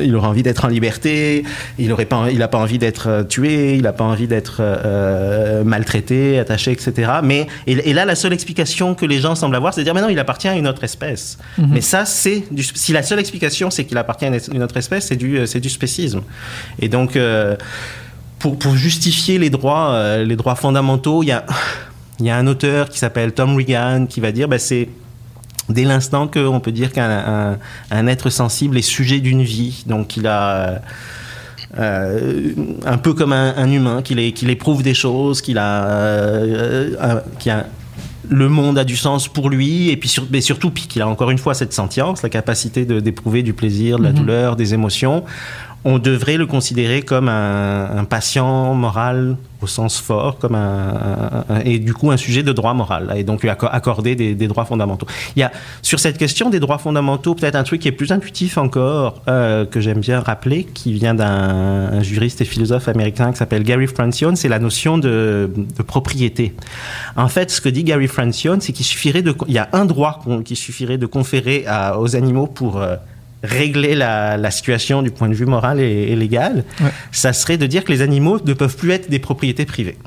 il 0.01 0.15
aurait 0.15 0.27
envie 0.27 0.41
d'être 0.41 0.65
en 0.65 0.67
liberté, 0.67 1.43
il 1.77 1.89
n'a 1.89 2.05
pas, 2.05 2.31
il 2.31 2.41
a 2.41 2.47
pas 2.47 2.57
envie 2.57 2.79
d'être 2.79 3.27
tué, 3.29 3.75
il 3.75 3.83
n'a 3.83 3.93
pas 3.93 4.03
envie 4.03 4.27
d'être 4.27 4.57
euh, 4.59 5.63
maltraité, 5.63 6.39
attaché, 6.39 6.71
etc. 6.71 7.11
Mais 7.23 7.45
et, 7.67 7.93
là, 7.93 8.05
la 8.05 8.15
seule 8.15 8.33
explication 8.33 8.95
que 8.95 9.05
les 9.05 9.19
gens 9.19 9.35
semblent 9.35 9.55
avoir, 9.55 9.75
c'est 9.75 9.81
de 9.81 9.85
dire, 9.85 9.93
mais 9.93 10.01
non, 10.01 10.09
il 10.09 10.19
appartient 10.19 10.47
à 10.47 10.55
une 10.55 10.67
autre 10.67 10.83
espèce. 10.83 11.37
Mhm. 11.59 11.69
Mais 11.71 11.81
ça, 11.81 12.05
c'est 12.05 12.43
si 12.73 12.91
la 12.91 13.03
seule 13.03 13.19
explication, 13.19 13.69
c'est 13.69 13.85
qu'il 13.85 13.97
appartient 13.99 14.25
à 14.25 14.31
une 14.51 14.63
autre 14.63 14.77
espèce, 14.77 15.07
c'est 15.07 15.15
du, 15.15 15.45
c'est 15.45 15.59
du 15.59 15.69
spécisme. 15.69 16.21
Et 16.79 16.89
donc, 16.89 17.15
euh, 17.15 17.55
pour, 18.39 18.57
pour, 18.57 18.75
justifier 18.75 19.37
les 19.37 19.51
droits, 19.51 19.91
euh, 19.91 20.23
les 20.23 20.35
droits 20.35 20.55
fondamentaux, 20.55 21.23
il 21.23 21.27
y 21.27 21.31
a 21.31 21.45
il 22.19 22.25
y 22.25 22.29
a 22.29 22.37
un 22.37 22.47
auteur 22.47 22.89
qui 22.89 22.99
s'appelle 22.99 23.33
Tom 23.33 23.55
Regan 23.55 24.07
qui 24.07 24.21
va 24.21 24.31
dire 24.31 24.47
bah, 24.47 24.59
c'est 24.59 24.89
dès 25.69 25.83
l'instant 25.83 26.27
qu'on 26.27 26.59
peut 26.59 26.71
dire 26.71 26.91
qu'un 26.91 27.57
un, 27.91 28.07
être 28.07 28.29
sensible 28.29 28.77
est 28.77 28.81
sujet 28.81 29.19
d'une 29.19 29.43
vie, 29.43 29.83
donc 29.87 30.15
il 30.17 30.27
a 30.27 30.81
euh, 31.77 32.53
un 32.85 32.97
peu 32.97 33.13
comme 33.13 33.33
un, 33.33 33.71
humain, 33.71 34.01
qu'il 34.01 34.49
éprouve 34.49 34.83
des 34.83 34.93
choses, 34.93 35.41
qu'il 35.41 35.57
a, 35.57 35.85
euh, 35.85 37.21
a 37.47 37.63
le 38.27 38.49
monde 38.49 38.77
a 38.77 38.83
du 38.83 38.95
sens 38.95 39.27
pour 39.27 39.49
lui, 39.49 39.89
et 39.89 39.97
puis 39.97 40.13
mais 40.31 40.41
surtout 40.41 40.71
qu'il 40.71 41.01
a 41.01 41.07
encore 41.07 41.31
une 41.31 41.37
fois 41.37 41.53
cette 41.53 41.73
sentience, 41.73 42.23
la 42.23 42.29
capacité 42.29 42.85
d'éprouver 42.85 43.43
du 43.43 43.53
plaisir, 43.53 43.99
de 43.99 44.03
la 44.03 44.11
mm-hmm. 44.11 44.15
douleur, 44.15 44.55
des 44.55 44.73
émotions 44.73 45.23
on 45.85 45.99
devrait 45.99 46.37
le 46.37 46.47
considérer 46.47 47.03
comme 47.03 47.29
un, 47.29 48.03
patient 48.09 48.73
moral 48.73 49.37
au 49.61 49.67
sens 49.67 49.99
fort, 49.99 50.37
comme 50.39 50.55
un, 50.55 51.45
et 51.63 51.77
du 51.79 51.93
coup 51.93 52.11
un 52.11 52.17
sujet 52.17 52.41
de 52.43 52.51
droit 52.51 52.73
moral, 52.73 53.13
et 53.15 53.23
donc 53.23 53.43
lui 53.43 53.49
accorder 53.49 54.15
des, 54.15 54.47
droits 54.47 54.65
fondamentaux. 54.65 55.05
Il 55.35 55.39
y 55.39 55.43
a 55.43 55.51
sur 55.83 55.99
cette 55.99 56.17
question 56.17 56.49
des 56.49 56.59
droits 56.59 56.79
fondamentaux 56.79 57.35
peut-être 57.35 57.55
un 57.55 57.63
truc 57.63 57.81
qui 57.81 57.87
est 57.87 57.93
plus 57.93 58.11
intuitif 58.11 58.57
encore 58.57 59.21
euh, 59.27 59.65
que 59.65 59.79
j'aime 59.79 59.99
bien 59.99 60.19
rappeler, 60.21 60.63
qui 60.63 60.91
vient 60.91 61.13
d'un 61.13 62.01
juriste 62.01 62.41
et 62.41 62.45
philosophe 62.45 62.87
américain 62.87 63.31
qui 63.31 63.37
s'appelle 63.37 63.63
Gary 63.63 63.87
Francione, 63.87 64.35
c'est 64.35 64.49
la 64.49 64.59
notion 64.59 64.97
de, 64.97 65.51
propriété. 65.85 66.55
En 67.15 67.27
fait, 67.27 67.51
ce 67.51 67.61
que 67.61 67.69
dit 67.69 67.83
Gary 67.83 68.07
Francione, 68.07 68.59
c'est 68.59 68.73
qu'il 68.73 68.85
suffirait 68.85 69.21
de, 69.21 69.35
il 69.47 69.53
y 69.53 69.59
a 69.59 69.69
un 69.73 69.85
droit 69.85 70.23
qu'il 70.43 70.57
suffirait 70.57 70.97
de 70.97 71.05
conférer 71.05 71.65
aux 71.99 72.15
animaux 72.15 72.47
pour 72.47 72.81
euh, 72.81 72.95
régler 73.43 73.95
la, 73.95 74.51
situation 74.51 75.01
du 75.01 75.11
point 75.11 75.29
de 75.29 75.33
vue 75.33 75.45
moral 75.45 75.79
et, 75.79 76.15
légal, 76.15 76.63
ça 77.11 77.33
serait 77.33 77.57
de 77.57 77.65
dire 77.65 77.83
que 77.83 77.91
les 77.91 78.01
animaux 78.01 78.39
ne 78.43 78.53
peuvent 78.53 78.75
plus 78.75 78.91
être 78.91 79.09
des 79.09 79.19
propriétés 79.19 79.65
privées. 79.65 79.97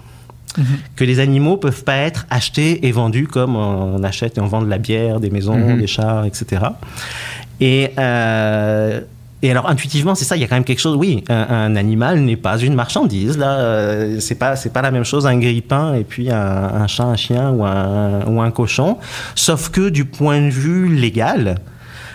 Mhm. 0.56 0.64
Que 0.96 1.04
les 1.04 1.20
animaux 1.20 1.56
peuvent 1.56 1.84
pas 1.84 1.96
être 1.96 2.26
achetés 2.30 2.86
et 2.86 2.92
vendus 2.92 3.26
comme 3.26 3.54
on 3.54 4.02
achète 4.02 4.38
et 4.38 4.40
on 4.40 4.46
vend 4.46 4.62
de 4.62 4.68
la 4.68 4.78
bière, 4.78 5.20
des 5.20 5.30
maisons, 5.30 5.56
mhm. 5.56 5.78
des 5.78 5.86
chars, 5.86 6.24
etc. 6.24 6.62
Et, 7.60 7.90
euh, 7.98 9.00
et 9.42 9.50
alors 9.50 9.68
intuitivement, 9.68 10.14
c'est 10.14 10.24
ça, 10.24 10.36
il 10.36 10.40
y 10.40 10.44
a 10.44 10.48
quand 10.48 10.56
même 10.56 10.64
quelque 10.64 10.80
chose. 10.80 10.96
Oui, 10.96 11.22
un, 11.28 11.76
animal 11.76 12.20
n'est 12.20 12.36
pas 12.36 12.58
une 12.58 12.74
marchandise. 12.74 13.38
Là, 13.38 13.58
euh, 13.58 14.20
c'est 14.20 14.34
pas 14.34 14.56
c'est 14.56 14.72
pas 14.72 14.82
la 14.82 14.90
même 14.90 15.04
chose 15.04 15.26
un 15.26 15.38
grippin 15.38 15.94
et 15.94 16.04
puis 16.04 16.30
un, 16.30 16.36
un 16.36 16.86
chat, 16.88 17.04
un 17.04 17.16
chien 17.16 17.50
ou 17.50 17.64
un, 17.64 18.24
ou 18.26 18.40
un 18.40 18.50
cochon. 18.50 18.98
Sauf 19.36 19.68
que 19.68 19.90
du 19.90 20.04
point 20.04 20.40
de 20.40 20.50
vue 20.50 20.88
légal, 20.88 21.56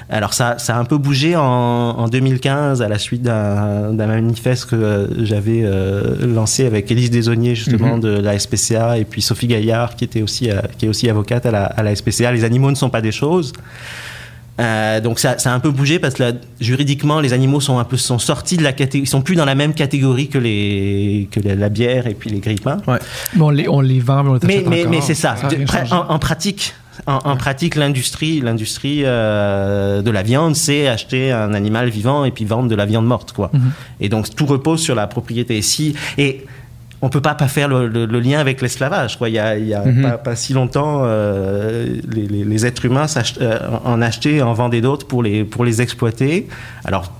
alors 0.10 0.34
ça, 0.34 0.58
ça 0.60 0.76
a 0.76 0.80
un 0.80 0.86
peu 0.86 0.98
bougé 0.98 1.36
en, 1.36 2.08
2015 2.08 2.82
à 2.82 2.88
la 2.88 3.00
suite 3.00 3.24
d'un 3.24 3.92
manifeste 3.94 4.70
que 4.70 5.10
j'avais 5.22 5.62
euh, 5.64 6.26
lancé 6.26 6.66
avec 6.66 6.92
Élise 6.92 7.10
Desauniers 7.10 7.56
justement 7.56 7.96
mhm. 7.96 8.02
de 8.02 8.10
la 8.10 8.38
SPCA 8.38 8.98
et 8.98 9.06
puis 9.06 9.22
Sophie 9.22 9.48
Gaillard 9.48 9.96
qui 9.96 10.04
était 10.04 10.22
aussi 10.22 10.50
euh, 10.50 10.60
qui 10.78 10.86
est 10.86 10.90
aussi 10.90 11.10
avocate 11.10 11.46
à 11.46 11.52
la, 11.52 11.66
à 11.66 11.84
la 11.84 11.96
SPCA. 11.96 12.32
Les 12.32 12.44
animaux 12.44 12.70
ne 12.70 12.76
sont 12.76 12.90
pas 12.90 13.02
des 13.02 13.12
choses. 13.12 13.54
Euh, 14.60 15.00
donc 15.02 15.18
ça, 15.18 15.40
ça, 15.40 15.52
a 15.52 15.56
un 15.56 15.60
peu 15.60 15.72
bougé 15.72 15.98
parce 15.98 16.14
que 16.14 16.36
juridiquement 16.62 17.20
les 17.20 17.34
animaux 17.34 17.60
sont 17.60 17.80
un 17.80 17.84
peu 17.84 17.98
sont 17.98 18.20
sortis 18.20 18.56
de 18.56 18.62
la 18.62 18.72
catégorie, 18.72 19.08
ils 19.08 19.10
sont 19.10 19.24
plus 19.24 19.36
dans 19.36 19.46
la 19.46 19.56
même 19.56 19.74
catégorie 19.74 20.28
que 20.28 20.38
les 20.38 21.28
que 21.32 21.40
la, 21.40 21.70
bière 21.70 22.06
et 22.06 22.14
puis 22.14 22.30
les 22.30 22.40
grippins. 22.40 22.78
Ouais. 22.86 23.00
on 23.40 23.50
les 23.50 23.68
on 23.68 23.82
les 23.82 24.00
vend 24.00 24.24
mais 24.24 24.30
on 24.30 24.34
les 24.36 24.64
mais, 24.68 24.86
mais, 24.88 25.02
c'est 25.02 25.16
ça. 25.16 25.36
en, 25.92 26.20
pratique, 26.20 26.76
en, 27.08 27.36
pratique, 27.38 27.76
l'industrie, 27.76 28.40
l'industrie 28.42 29.02
euh, 29.04 30.02
de 30.02 30.12
la 30.12 30.24
viande, 30.24 30.56
c'est 30.56 30.88
acheter 30.88 31.32
un 31.32 31.54
animal 31.54 31.90
vivant 31.90 32.24
et 32.24 32.32
puis 32.32 32.46
vendre 32.46 32.70
de 32.70 32.76
la 32.76 32.86
viande 32.86 33.06
morte, 33.06 33.32
quoi. 33.32 33.50
Mhm. 33.54 33.72
Et 34.00 34.10
donc 34.10 34.34
tout 34.36 34.46
repose 34.46 34.82
sur 34.82 34.96
la 34.96 35.08
propriété. 35.08 35.62
Si 35.62 35.96
et 36.18 36.46
on 37.02 37.10
peut 37.10 37.22
pas 37.22 37.36
pas 37.36 37.50
faire 37.50 37.68
le, 37.68 38.06
lien 38.06 38.40
avec 38.40 38.62
l'esclavage. 38.62 39.18
Quoi. 39.18 39.28
Il 39.28 39.36
y 39.36 39.40
a, 39.40 39.58
il 39.58 39.68
y 39.68 39.74
a 39.74 39.84
mhm. 39.84 40.18
pas, 40.24 40.36
si 40.38 40.54
longtemps, 40.54 41.02
euh, 41.04 41.98
les, 42.10 42.66
êtres 42.66 42.86
humains 42.86 43.08
euh, 43.42 43.60
en 43.84 44.02
achetaient, 44.02 44.42
en 44.42 44.54
vendaient 44.54 44.80
d'autres 44.80 45.06
pour 45.06 45.22
les 45.22 45.44
pour 45.44 45.66
les 45.66 45.82
exploiter. 45.82 46.48
Alors 46.86 47.12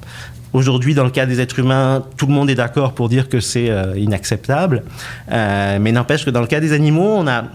Aujourd'hui, 0.54 0.94
dans 0.94 1.04
le 1.04 1.10
cas 1.10 1.26
des 1.26 1.42
êtres 1.42 1.58
humains, 1.58 2.04
tout 2.16 2.28
le 2.28 2.34
monde 2.34 2.48
est 2.48 2.54
d'accord 2.54 2.94
pour 2.94 3.10
dire 3.10 3.28
que 3.28 3.40
c'est 3.40 3.72
inacceptable. 3.96 4.84
mais 5.28 5.92
n'empêche 5.92 6.26
que 6.26 6.30
dans 6.30 6.42
le 6.42 6.48
cas 6.48 6.60
des 6.60 6.74
animaux, 6.74 7.16
on 7.18 7.26
a, 7.26 7.46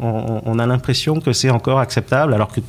on, 0.00 0.58
a 0.58 0.66
l'impression 0.66 1.20
que 1.20 1.32
c'est 1.32 1.50
encore 1.50 1.78
acceptable, 1.78 2.34
alors 2.34 2.48
que. 2.48 2.60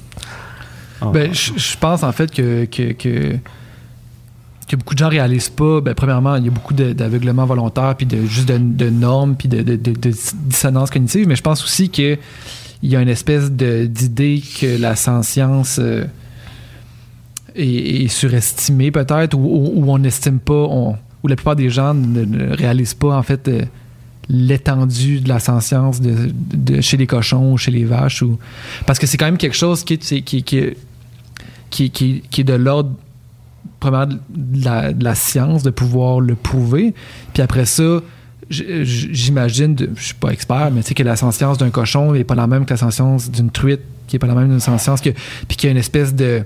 Ben, 1.14 1.32
je, 1.32 1.78
pense 1.78 2.02
en 2.02 2.12
fait 2.12 2.32
que, 2.32 2.66
que, 2.66 2.92
que, 2.94 4.76
beaucoup 4.76 4.96
de 4.96 5.00
gens 5.00 5.10
réalisent 5.10 5.50
pas. 5.50 5.80
Ben, 5.82 5.94
premièrement, 5.94 6.36
il 6.36 6.46
y 6.46 6.48
a 6.48 6.52
beaucoup 6.52 6.74
d'aveuglement 6.74 7.46
volontaire, 7.46 7.96
puis 7.96 8.06
de, 8.06 8.26
juste 8.26 8.48
de, 8.48 8.90
normes, 8.90 9.36
puis 9.36 9.48
de, 9.48 9.62
dissonance 9.64 10.90
cognitive, 10.90 11.28
mais 11.28 11.36
je 11.36 11.44
pense 11.44 11.64
aussi 11.64 11.90
qu'il 11.90 12.18
y 12.82 12.96
a 12.96 13.02
une 13.02 13.10
espèce 13.10 13.52
d'idée 13.52 14.42
que 14.60 14.80
la 14.80 14.96
science 14.96 15.80
euh, 15.80 16.06
est, 17.56 18.08
surestimée 18.08 18.92
peut-être, 18.92 19.36
ou, 19.38 19.84
on 19.88 20.00
n'estime 20.00 20.40
pas, 20.40 20.68
ou 21.24 21.28
la 21.28 21.36
plupart 21.36 21.56
des 21.56 21.70
gens 21.70 21.94
ne, 21.94 22.56
réalisent 22.56 22.96
pas 22.96 23.16
en 23.16 23.24
fait. 23.24 23.48
Euh, 23.48 23.62
l'étendue 24.30 25.22
de 25.22 25.30
la 25.30 25.40
science 25.40 26.02
de, 26.02 26.82
chez 26.82 26.98
les 26.98 27.08
cochons 27.08 27.54
ou 27.54 27.58
chez 27.58 27.72
les 27.72 27.86
vaches 27.86 28.22
ou 28.22 28.38
parce 28.86 29.00
que 29.00 29.08
c'est 29.08 29.18
quand 29.18 29.26
même 29.26 29.38
quelque 29.38 29.56
chose 29.56 29.84
qui 29.84 29.94
est, 29.94 30.22
qui, 30.22 30.44
qui, 30.44 31.92
qui, 31.92 32.42
est 32.42 32.44
de 32.44 32.54
l'ordre 32.54 32.92
premièrement 33.80 34.16
de 34.30 35.04
la, 35.04 35.16
science 35.16 35.64
de 35.64 35.70
pouvoir 35.70 36.20
le 36.20 36.36
prouver 36.36 36.94
puis 37.34 37.42
après 37.42 37.66
ça 37.66 38.02
j'imagine 38.50 39.76
je 39.96 40.04
suis 40.04 40.14
pas 40.14 40.30
expert 40.30 40.72
mais 40.72 40.82
tu 40.82 40.90
sais 40.90 40.94
que 40.94 41.04
la 41.04 41.16
science 41.16 41.58
d'un 41.58 41.70
cochon 41.70 42.12
n'est 42.12 42.24
pas 42.24 42.36
la 42.36 42.48
même 42.48 42.66
que 42.66 42.74
la 42.74 42.92
science 42.92 43.32
d'une 43.32 43.50
truite 43.50 43.82
qui 44.08 44.18
est 44.18 44.20
pas 44.20 44.28
la 44.28 44.36
même 44.36 44.50
d'une 44.50 44.60
science 44.60 45.02
que 45.02 45.10
puis 45.48 45.58
qu'il 45.58 45.68
y 45.68 45.70
a 45.70 45.72
une 45.72 45.78
espèce 45.78 46.14
de 46.14 46.44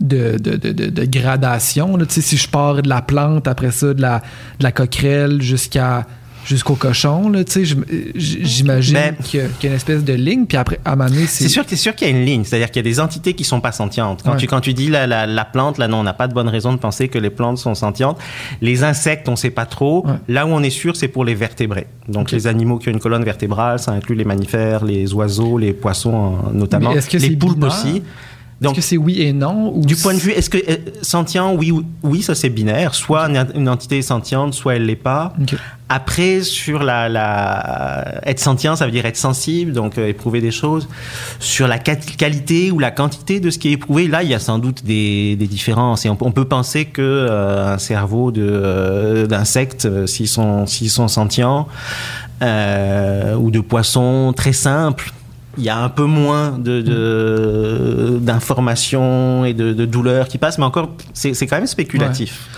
de, 0.00 0.36
de, 0.36 0.56
de, 0.56 0.90
de 0.90 1.04
gradation. 1.04 1.96
Si 2.08 2.36
je 2.36 2.48
pars 2.48 2.82
de 2.82 2.88
la 2.88 3.02
plante, 3.02 3.46
après 3.46 3.70
ça, 3.70 3.94
de 3.94 4.02
la, 4.02 4.18
de 4.58 4.64
la 4.64 4.72
coquerelle 4.72 5.40
jusqu'à 5.40 6.06
jusqu'au 6.44 6.74
cochon, 6.74 7.28
là, 7.28 7.44
tu 7.44 7.64
sais, 7.64 7.76
j'imagine 8.14 9.14
qu'il 9.22 9.40
y, 9.40 9.42
a 9.42 9.68
une 9.68 9.72
espèce 9.74 10.04
de 10.04 10.12
ligne, 10.12 10.46
puis 10.46 10.56
après, 10.56 10.80
à 10.84 10.92
un 10.92 10.96
moment 10.96 11.10
c'est... 11.26 11.48
sûr, 11.48 11.64
c'est 11.66 11.76
sûr 11.76 11.94
qu'il 11.94 12.08
y 12.08 12.10
a 12.10 12.14
une 12.14 12.24
ligne, 12.24 12.44
c'est-à-dire 12.44 12.70
qu'il 12.70 12.84
y 12.84 12.86
a 12.86 12.90
des 12.90 13.00
entités 13.00 13.34
qui 13.34 13.44
sont 13.44 13.60
pas 13.60 13.72
sentientes. 13.72 14.22
Quand, 14.24 14.36
tu, 14.36 14.46
quand 14.46 14.60
tu 14.60 14.74
dis 14.74 14.88
la, 14.88 15.06
la, 15.06 15.44
plante, 15.44 15.78
là, 15.78 15.88
non, 15.88 15.98
on 15.98 16.02
n'a 16.02 16.14
pas 16.14 16.28
de 16.28 16.34
bonne 16.34 16.48
raison 16.48 16.72
de 16.72 16.78
penser 16.78 17.08
que 17.08 17.18
les 17.18 17.30
plantes 17.30 17.58
sont 17.58 17.74
sentientes. 17.74 18.18
Les 18.60 18.84
insectes, 18.84 19.28
on 19.28 19.36
sait 19.36 19.50
pas 19.50 19.66
trop. 19.66 20.06
Là 20.28 20.46
où 20.46 20.50
on 20.50 20.62
est 20.62 20.70
sûr, 20.70 20.96
c'est 20.96 21.08
pour 21.08 21.24
les 21.24 21.34
vertébrés. 21.34 21.86
Donc, 22.08 22.30
les 22.30 22.46
animaux 22.46 22.78
qui 22.78 22.88
ont 22.88 22.92
une 22.92 23.00
colonne 23.00 23.24
vertébrale, 23.24 23.78
ça 23.78 23.92
inclut 23.92 24.16
les 24.16 24.24
mammifères, 24.24 24.84
les 24.84 25.12
oiseaux, 25.14 25.58
les 25.58 25.72
poissons, 25.72 26.38
notamment. 26.52 26.92
les 27.12 27.36
poulpes 27.36 27.64
aussi. 27.64 28.02
Est-ce 28.62 28.74
que 28.74 28.80
c'est 28.80 28.96
oui 28.96 29.20
et 29.22 29.32
non 29.32 29.72
Du 29.76 29.96
point 29.96 30.14
de 30.14 30.18
vue, 30.18 30.30
est-ce 30.30 30.50
que 30.50 30.58
euh, 30.58 30.76
sentient, 31.02 31.52
oui, 31.52 31.72
oui, 32.02 32.22
ça 32.22 32.34
c'est 32.34 32.48
binaire. 32.48 32.94
Soit 32.94 33.28
une 33.54 33.68
entité 33.68 33.98
est 33.98 34.02
sentiente, 34.02 34.54
soit 34.54 34.76
elle 34.76 34.86
l'est 34.86 34.96
pas. 34.96 35.34
Après, 35.88 36.40
sur 36.40 36.82
la, 36.82 37.08
la, 37.10 38.22
être 38.24 38.40
sentient, 38.40 38.76
ça 38.76 38.86
veut 38.86 38.92
dire 38.92 39.04
être 39.04 39.16
sensible, 39.16 39.72
donc 39.72 39.98
euh, 39.98 40.08
éprouver 40.08 40.40
des 40.40 40.50
choses. 40.50 40.88
Sur 41.38 41.68
la 41.68 41.78
qualité 41.78 42.70
ou 42.70 42.78
la 42.78 42.90
quantité 42.90 43.40
de 43.40 43.50
ce 43.50 43.58
qui 43.58 43.68
est 43.68 43.72
éprouvé, 43.72 44.08
là, 44.08 44.22
il 44.22 44.30
y 44.30 44.34
a 44.34 44.38
sans 44.38 44.58
doute 44.58 44.84
des, 44.84 45.36
des 45.36 45.46
différences. 45.46 46.06
Et 46.06 46.08
on, 46.08 46.16
peut 46.16 46.46
penser 46.46 46.86
que 46.86 47.02
euh, 47.02 47.74
un 47.74 47.78
cerveau 47.78 48.30
de 48.30 49.26
d'insectes, 49.28 50.06
s'ils 50.06 50.28
sont 50.28 50.66
s'ils 50.66 50.90
sont 50.90 51.08
sentients, 51.08 51.68
ou 52.40 53.50
de 53.50 53.60
poissons 53.60 54.32
très 54.34 54.52
simples 54.52 55.12
il 55.58 55.64
y 55.64 55.68
a 55.68 55.78
un 55.78 55.88
peu 55.88 56.04
moins 56.04 56.58
de, 56.58 58.18
d'informations 58.20 59.44
et 59.44 59.52
de, 59.54 59.72
de 59.72 59.84
douleurs 59.84 60.28
qui 60.28 60.38
passent, 60.38 60.58
mais 60.58 60.64
encore, 60.64 60.90
c'est, 61.12 61.34
quand 61.46 61.56
même 61.56 61.66
spéculatif. 61.66 62.48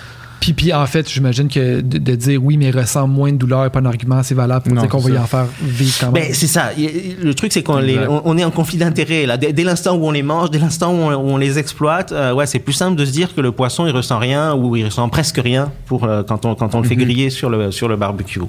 Puis, 0.44 0.52
puis 0.52 0.72
en 0.74 0.84
fait, 0.84 1.08
j'imagine 1.10 1.48
que 1.48 1.80
de, 1.80 1.96
de 1.96 2.14
dire 2.16 2.44
oui, 2.44 2.58
mais 2.58 2.70
ressent 2.70 3.08
moins 3.08 3.32
de 3.32 3.38
douleur, 3.38 3.70
pas 3.70 3.78
un 3.80 3.86
argument 3.86 4.18
assez 4.18 4.34
valable 4.34 4.64
pour 4.66 4.74
Non, 4.74 4.82
dire 4.82 4.90
qu'on 4.90 5.00
c'est 5.00 5.08
va 5.08 5.14
y 5.16 5.18
en 5.18 5.24
faire 5.26 5.46
vivre 5.62 5.96
quand 5.98 6.12
même. 6.12 6.22
Ben, 6.24 6.34
c'est 6.34 6.46
ça. 6.46 6.68
Le 6.76 7.32
truc, 7.32 7.50
c'est 7.50 7.62
qu'on 7.62 7.78
les- 7.78 7.98
on, 8.06 8.20
on 8.26 8.36
est 8.36 8.44
en 8.44 8.50
conflit 8.50 8.76
d'intérêts 8.76 9.24
là. 9.24 9.38
Dès, 9.38 9.54
dès 9.54 9.64
l'instant 9.64 9.96
où 9.96 10.04
on 10.06 10.10
les 10.10 10.22
mange, 10.22 10.50
dès 10.50 10.58
l'instant 10.58 10.92
où, 10.92 10.96
on- 10.98 11.14
où 11.14 11.30
on 11.30 11.38
les 11.38 11.58
exploite, 11.58 12.12
euh, 12.12 12.34
ouais, 12.34 12.44
c'est 12.44 12.58
plus 12.58 12.74
simple 12.74 12.94
de 12.94 13.06
se 13.06 13.10
dire 13.10 13.34
que 13.34 13.40
le 13.40 13.52
poisson 13.52 13.86
il 13.86 13.92
ressent 13.92 14.18
rien 14.18 14.54
ou 14.54 14.76
il 14.76 14.84
ressent 14.84 15.08
presque 15.08 15.38
rien 15.42 15.72
pour 15.86 16.04
euh, 16.04 16.22
quand 16.22 16.44
on 16.44 16.54
quand 16.54 16.74
on 16.74 16.82
le 16.82 16.88
fait 16.88 16.96
griller 16.96 17.30
sur 17.30 17.48
le 17.48 17.70
sur 17.72 17.88
le 17.88 17.96
barbecue. 17.96 18.40
Ouais. 18.40 18.46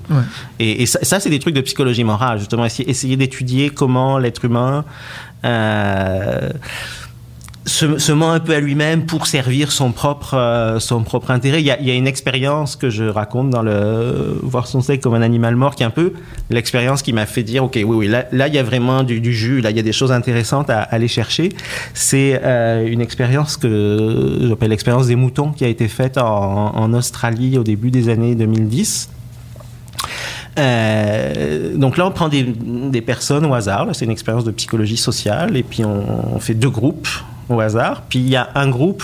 Et, 0.60 0.84
et 0.84 0.86
ça, 0.88 1.00
ça, 1.02 1.22
c'est 1.22 1.30
des 1.30 1.40
trucs 1.40 1.56
de 1.56 1.62
psychologie 1.62 2.04
morale 2.04 2.40
justement. 2.40 2.66
Essayer, 2.66 2.90
essayer 2.90 3.16
d'étudier 3.16 3.70
comment 3.70 4.18
l'être 4.18 4.44
humain 4.44 4.84
euh, 5.46 6.50
se, 7.76 8.12
ment 8.12 8.32
un 8.32 8.40
peu 8.40 8.54
à 8.54 8.60
lui-même 8.60 9.06
pour 9.06 9.28
servir 9.28 9.72
son 9.72 9.92
propre, 9.92 10.36
euh, 10.36 10.80
son 10.80 11.04
propre 11.04 11.32
intérêt. 11.32 11.62
Il 11.62 11.66
y, 11.66 11.72
a, 11.72 11.82
y 11.82 11.92
a 11.92 11.94
une 11.94 12.08
expérience 12.08 12.76
que 12.76 12.90
je 12.90 13.04
raconte 13.04 13.50
dans 13.50 13.62
le 13.62 14.40
Voir 14.44 14.68
son 14.68 14.82
steak 14.82 15.02
comme 15.02 15.14
un 15.14 15.22
animal 15.22 15.56
mort, 15.56 15.76
qui 15.76 15.84
est 15.84 15.86
un 15.86 15.92
peu 15.92 16.14
l'expérience 16.50 17.02
qui 17.02 17.12
m'a 17.14 17.26
fait 17.26 17.44
dire, 17.44 17.64
OK, 17.64 17.74
oui, 17.76 17.84
oui, 17.84 18.08
là, 18.08 18.48
il 18.48 18.54
y 18.54 18.58
a 18.58 18.64
vraiment 18.64 19.04
du, 19.04 19.34
jus, 19.34 19.62
là, 19.62 19.72
il 19.72 19.78
y 19.78 19.80
a 19.80 19.84
des 19.84 19.92
choses 19.92 20.12
intéressantes 20.12 20.70
à, 20.70 20.80
aller 20.80 21.08
chercher. 21.08 21.50
C'est 21.94 22.40
euh, 22.44 22.88
une 22.88 23.02
expérience 23.02 23.58
que 23.58 24.40
j'appelle 24.48 24.70
l'expérience 24.70 25.08
des 25.08 25.16
moutons, 25.16 25.52
qui 25.52 25.66
a 25.66 25.68
été 25.68 25.88
faite 25.88 26.18
en, 26.18 26.94
Australie 26.94 27.58
au 27.58 27.64
début 27.64 27.92
des 27.92 28.10
années 28.10 28.36
2010. 28.36 29.10
Euh, 30.58 31.76
donc 31.76 31.98
là, 31.98 32.06
on 32.06 32.12
prend 32.12 32.30
des, 32.30 32.44
des 32.44 33.02
personnes 33.02 33.46
au 33.46 33.54
hasard. 33.54 33.88
C'est 33.94 34.06
une 34.06 34.12
expérience 34.12 34.46
de 34.46 34.52
psychologie 34.52 34.98
sociale. 34.98 35.58
Et 35.58 35.64
puis, 35.64 35.84
on 35.84 36.40
fait 36.40 36.54
deux 36.54 36.70
groupes 36.70 37.08
au 37.50 37.60
hasard. 37.60 38.04
Puis, 38.10 38.20
il 38.20 38.30
y 38.30 38.36
a 38.36 38.50
un 38.56 38.68
groupe 38.70 39.04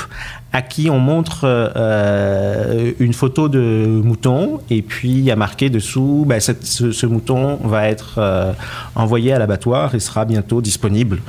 à 0.53 0.61
qui 0.61 0.89
on 0.89 0.99
montre 0.99 1.41
euh, 1.45 2.91
une 2.99 3.13
photo 3.13 3.49
de 3.49 4.01
mouton. 4.03 4.59
Et 4.69 4.81
puis, 4.81 5.09
il 5.11 5.21
y 5.21 5.31
a 5.31 5.35
marqué 5.35 5.69
dessous, 5.69 6.25
ben, 6.27 6.39
cette- 6.39 6.65
ce, 6.65 6.91
ce 6.91 7.05
mouton 7.05 7.57
va 7.63 7.87
être 7.87 8.15
euh, 8.17 8.51
envoyé 8.95 9.33
à 9.33 9.39
l'abattoir 9.39 9.95
et 9.95 9.99
sera 9.99 10.25
bientôt 10.25 10.61
disponible 10.61 11.21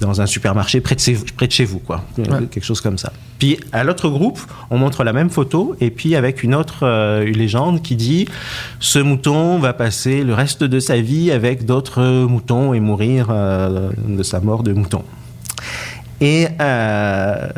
dans 0.00 0.22
un 0.22 0.26
supermarché 0.26 0.80
près 0.80 0.94
de, 0.94 1.00
chez- 1.00 1.18
près 1.36 1.46
de 1.46 1.52
chez 1.52 1.66
vous, 1.66 1.78
quoi. 1.78 2.02
Ouais. 2.16 2.24
Quelque 2.50 2.64
chose 2.64 2.80
comme 2.80 2.96
ça. 2.96 3.12
Puis 3.38 3.58
à 3.72 3.84
l'autre 3.84 4.08
groupe, 4.08 4.40
on 4.70 4.78
montre 4.78 5.04
la 5.04 5.12
même 5.12 5.28
photo 5.28 5.74
et 5.80 5.90
puis 5.90 6.16
avec 6.16 6.42
une 6.42 6.54
autre 6.54 6.84
euh, 6.84 7.26
une 7.26 7.36
légende 7.36 7.82
qui 7.82 7.96
dit 7.96 8.26
ce 8.78 8.98
mouton 8.98 9.58
va 9.58 9.74
passer 9.74 10.22
le 10.24 10.32
reste 10.32 10.64
de 10.64 10.80
sa 10.80 10.98
vie 11.02 11.30
avec 11.30 11.66
d'autres 11.66 12.02
moutons 12.24 12.72
et 12.72 12.80
mourir 12.80 13.26
euh, 13.30 13.90
de 14.08 14.22
sa 14.22 14.40
mort 14.40 14.62
de 14.62 14.72
mouton. 14.72 15.02
Et, 16.20 16.48
euh, 16.60 17.48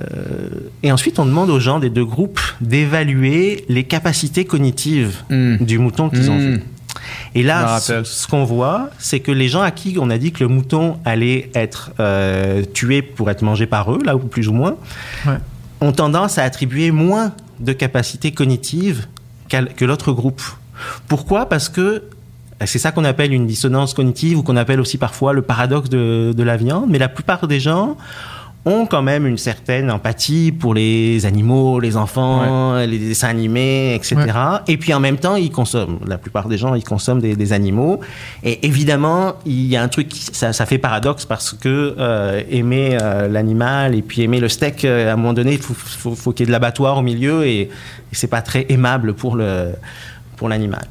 et 0.82 0.92
ensuite, 0.92 1.18
on 1.18 1.26
demande 1.26 1.50
aux 1.50 1.58
gens 1.60 1.78
des 1.80 1.90
deux 1.90 2.04
groupes 2.04 2.40
d'évaluer 2.60 3.64
les 3.68 3.84
capacités 3.84 4.44
cognitives 4.44 5.18
Mm. 5.30 5.56
du 5.64 5.78
mouton 5.78 6.08
qu'ils 6.10 6.30
ont 6.30 6.36
Mm. 6.36 6.40
vu. 6.54 6.62
Et 7.34 7.42
là, 7.42 7.78
ce 7.80 8.04
ce 8.04 8.26
qu'on 8.28 8.44
voit, 8.44 8.90
c'est 8.98 9.20
que 9.20 9.32
les 9.32 9.48
gens 9.48 9.62
à 9.62 9.70
qui 9.70 9.96
on 10.00 10.10
a 10.10 10.18
dit 10.18 10.30
que 10.32 10.44
le 10.44 10.48
mouton 10.48 10.98
allait 11.04 11.50
être 11.54 11.90
euh, 12.00 12.62
tué 12.74 13.02
pour 13.02 13.30
être 13.30 13.42
mangé 13.42 13.66
par 13.66 13.92
eux, 13.92 13.98
là 14.04 14.14
ou 14.14 14.20
plus 14.20 14.48
ou 14.48 14.52
moins, 14.52 14.76
Ouais. 15.26 15.38
ont 15.80 15.92
tendance 15.92 16.38
à 16.38 16.44
attribuer 16.44 16.90
moins 16.92 17.32
de 17.60 17.72
capacités 17.72 18.32
cognitives 18.32 19.06
que 19.48 19.84
l'autre 19.84 20.12
groupe. 20.12 20.42
Pourquoi? 21.08 21.48
Parce 21.48 21.68
que 21.68 22.04
c'est 22.64 22.78
ça 22.78 22.92
qu'on 22.92 23.04
appelle 23.04 23.32
une 23.32 23.46
dissonance 23.46 23.92
cognitive 23.94 24.38
ou 24.38 24.42
qu'on 24.42 24.56
appelle 24.56 24.80
aussi 24.80 24.96
parfois 24.98 25.32
le 25.32 25.42
paradoxe 25.42 25.88
de, 25.90 26.32
de 26.36 26.42
la 26.42 26.56
viande. 26.56 26.86
Mais 26.88 26.98
la 26.98 27.08
plupart 27.08 27.46
des 27.48 27.60
gens 27.60 27.96
ont 28.64 28.86
quand 28.86 29.02
même 29.02 29.26
une 29.26 29.38
certaine 29.38 29.90
empathie 29.90 30.52
pour 30.52 30.72
les 30.72 31.26
animaux, 31.26 31.80
les 31.80 31.96
enfants, 31.96 32.76
les 32.86 32.98
dessins 32.98 33.28
animés, 33.28 33.92
etc. 33.96 34.16
Et 34.68 34.76
puis 34.76 34.94
en 34.94 35.00
même 35.00 35.16
temps, 35.16 35.34
ils 35.34 35.50
consomment. 35.50 35.98
La 36.06 36.16
plupart 36.16 36.46
des 36.48 36.58
gens, 36.58 36.74
ils 36.76 36.84
consomment 36.84 37.20
des, 37.20 37.34
des 37.34 37.52
animaux. 37.52 37.98
Et 38.44 38.64
évidemment, 38.64 39.34
il 39.46 39.66
y 39.66 39.76
a 39.76 39.82
un 39.82 39.88
truc, 39.88 40.08
qui- 40.10 40.26
ça, 40.32 40.52
ça 40.52 40.64
fait 40.64 40.78
paradoxe 40.78 41.24
parce 41.24 41.54
que 41.54 41.96
euh, 41.98 42.40
aimer 42.50 42.96
euh, 43.02 43.26
l'animal 43.26 43.96
et 43.96 44.02
puis 44.02 44.22
aimer 44.22 44.38
le 44.38 44.48
steak, 44.48 44.84
euh, 44.84 45.10
à 45.10 45.14
un 45.14 45.16
moment 45.16 45.32
donné, 45.32 45.54
il 45.54 45.58
faut, 45.58 45.74
faut, 45.74 46.14
faut 46.14 46.30
qu'il 46.32 46.44
y 46.44 46.44
ait 46.44 46.46
de 46.46 46.52
l'abattoir 46.52 46.98
au 46.98 47.02
milieu 47.02 47.44
et, 47.44 47.62
et 47.62 47.68
c'est 48.12 48.28
pas 48.28 48.42
très 48.42 48.66
aimable 48.68 49.14
pour 49.14 49.34
le 49.34 49.72
pour 50.36 50.48
l'animal. 50.48 50.84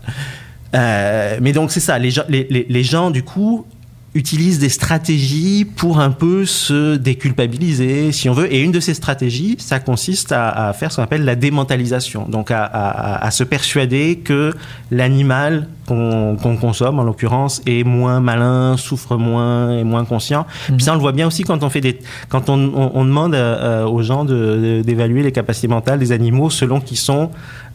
Mais 0.73 1.51
donc 1.53 1.71
c'est 1.71 1.79
ça, 1.79 1.97
les 1.99 2.11
gens, 2.11 2.23
les, 2.29 2.47
les, 2.49 2.65
les 2.69 2.83
gens 2.83 3.11
du 3.11 3.23
coup 3.23 3.65
utilisent 4.13 4.59
des 4.59 4.67
stratégies 4.69 5.63
pour 5.63 5.99
un 6.01 6.11
peu 6.11 6.45
se 6.45 6.97
déculpabiliser, 6.97 8.11
si 8.11 8.29
on 8.29 8.33
veut. 8.33 8.53
Et 8.53 8.59
une 8.61 8.71
de 8.73 8.81
ces 8.81 8.93
stratégies, 8.93 9.55
ça 9.59 9.79
consiste 9.79 10.33
à, 10.33 10.49
à 10.67 10.73
faire 10.73 10.91
ce 10.91 10.97
qu'on 10.97 11.03
appelle 11.03 11.23
la 11.23 11.35
démentalisation. 11.35 12.25
Donc 12.27 12.51
à, 12.51 12.63
à- 12.65 13.25
à 13.25 13.31
se 13.31 13.43
persuader 13.45 14.17
que 14.23 14.53
l'animal 14.91 15.67
qu'on 15.87 16.57
consomme, 16.59 16.99
en 16.99 17.03
l'occurrence, 17.03 17.61
est 17.65 17.83
moins 17.83 18.19
malin, 18.21 18.75
souffre 18.77 19.17
moins, 19.17 19.77
est 19.77 19.83
moins 19.83 20.05
conscient. 20.05 20.45
Puis 20.67 20.81
ça, 20.83 20.91
on 20.91 20.95
le 20.95 21.01
voit 21.01 21.11
bien 21.11 21.27
aussi 21.27 21.43
quand 21.43 21.63
on 21.63 21.69
fait 21.69 21.81
des, 21.81 21.99
quand 22.29 22.49
on, 22.49 22.59
on- 22.73 22.91
on 22.93 23.05
demande 23.05 23.33
euh, 23.35 23.85
aux 23.85 24.01
gens 24.01 24.23
de- 24.25 24.33
de- 24.33 24.81
d'évaluer 24.85 25.23
les 25.23 25.31
capacités 25.31 25.67
mentales 25.67 25.99
des 25.99 26.11
animaux 26.11 26.49
selon 26.49 26.79
qu'ils 26.81 26.97
sont 26.97 27.31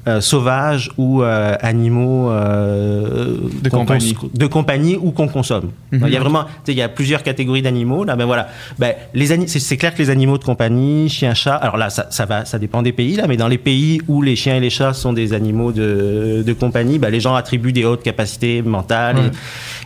euh, 0.09 0.21
sauvages 0.21 0.91
ou 0.99 1.23
euh, 1.23 1.55
animaux 1.61 2.31
euh, 2.31 3.37
De 3.63 3.69
compagnie. 3.69 4.15
cons- 4.15 4.31
de 4.33 4.47
compagnie 4.47 4.97
ou 5.01 5.11
qu'on 5.11 5.29
consomme. 5.29 5.71
Mhm. 5.93 6.03
Il 6.07 6.13
y 6.13 6.17
a 6.17 6.21
vraiment, 6.21 6.45
il 6.69 6.75
y 6.75 6.83
a 6.83 6.89
plusieurs 6.89 7.23
catégories 7.23 7.63
d'animaux. 7.63 8.05
Là, 8.05 8.17
ben 8.17 8.25
voilà, 8.25 8.49
ben 8.79 8.95
les 9.15 9.33
ani- 9.33 9.49
c'est 9.49 9.59
c'est 9.59 9.77
clair 9.77 9.95
que 9.95 9.99
les 9.99 10.11
animaux 10.11 10.39
de 10.39 10.45
compagnie, 10.45 11.09
chiens, 11.09 11.35
chats. 11.35 11.57
Alors 11.57 11.77
là, 11.77 11.91
ça, 11.91 12.07
ça 12.11 12.25
va, 12.25 12.45
ça 12.45 12.59
dépend 12.59 12.83
des 12.83 12.93
pays 12.93 13.17
là, 13.17 13.27
mais 13.27 13.37
dans 13.37 13.49
les 13.49 13.59
pays 13.59 14.01
où 14.09 14.23
les 14.23 14.37
chiens 14.37 14.57
et 14.57 14.61
les 14.61 14.71
chats 14.71 14.93
sont 14.95 15.13
des 15.13 15.33
animaux 15.33 15.73
de, 15.73 16.43
de 16.47 16.53
compagnie, 16.53 16.99
ben 16.99 17.11
les 17.11 17.21
gens 17.21 17.35
attribuent 17.35 17.73
des 17.73 17.85
hautes 17.85 18.03
capacités 18.03 18.63
mentales 18.63 19.17
Ouais. 19.17 19.31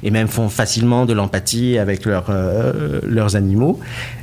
et, 0.03 0.09
et 0.09 0.11
même 0.11 0.29
font 0.29 0.49
facilement 0.49 1.05
de 1.07 1.13
l'empathie 1.13 1.79
avec 1.79 2.05
leurs 2.05 2.27
euh, 2.31 3.01
leurs 3.07 3.37
animaux. 3.37 3.79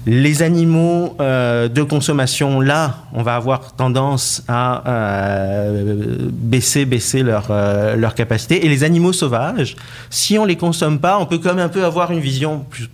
Les 0.06 0.42
animaux 0.42 1.16
de 1.20 1.84
consommation, 1.84 2.62
là, 2.62 2.96
on 3.14 3.24
va 3.24 3.36
avoir 3.36 3.74
tendance 3.76 4.44
à 4.48 4.84
euh, 4.88 5.87
baisser, 5.96 6.86
baisser 6.86 7.24
leur, 7.24 7.48
euh, 7.50 7.96
leur 7.96 8.16
capacité. 8.16 8.66
Et 8.66 8.70
les 8.70 8.84
animaux 8.84 9.14
sauvages, 9.14 9.76
si 10.10 10.38
on 10.38 10.46
les 10.46 10.56
consomme 10.56 11.00
pas, 11.00 11.18
on 11.20 11.26
peut 11.26 11.38
quand 11.38 11.54
même 11.56 11.66
un 11.66 11.70
peu 11.70 11.86
avoir 11.86 12.12
une 12.12 12.20
vision 12.20 12.66
plus, 12.70 12.90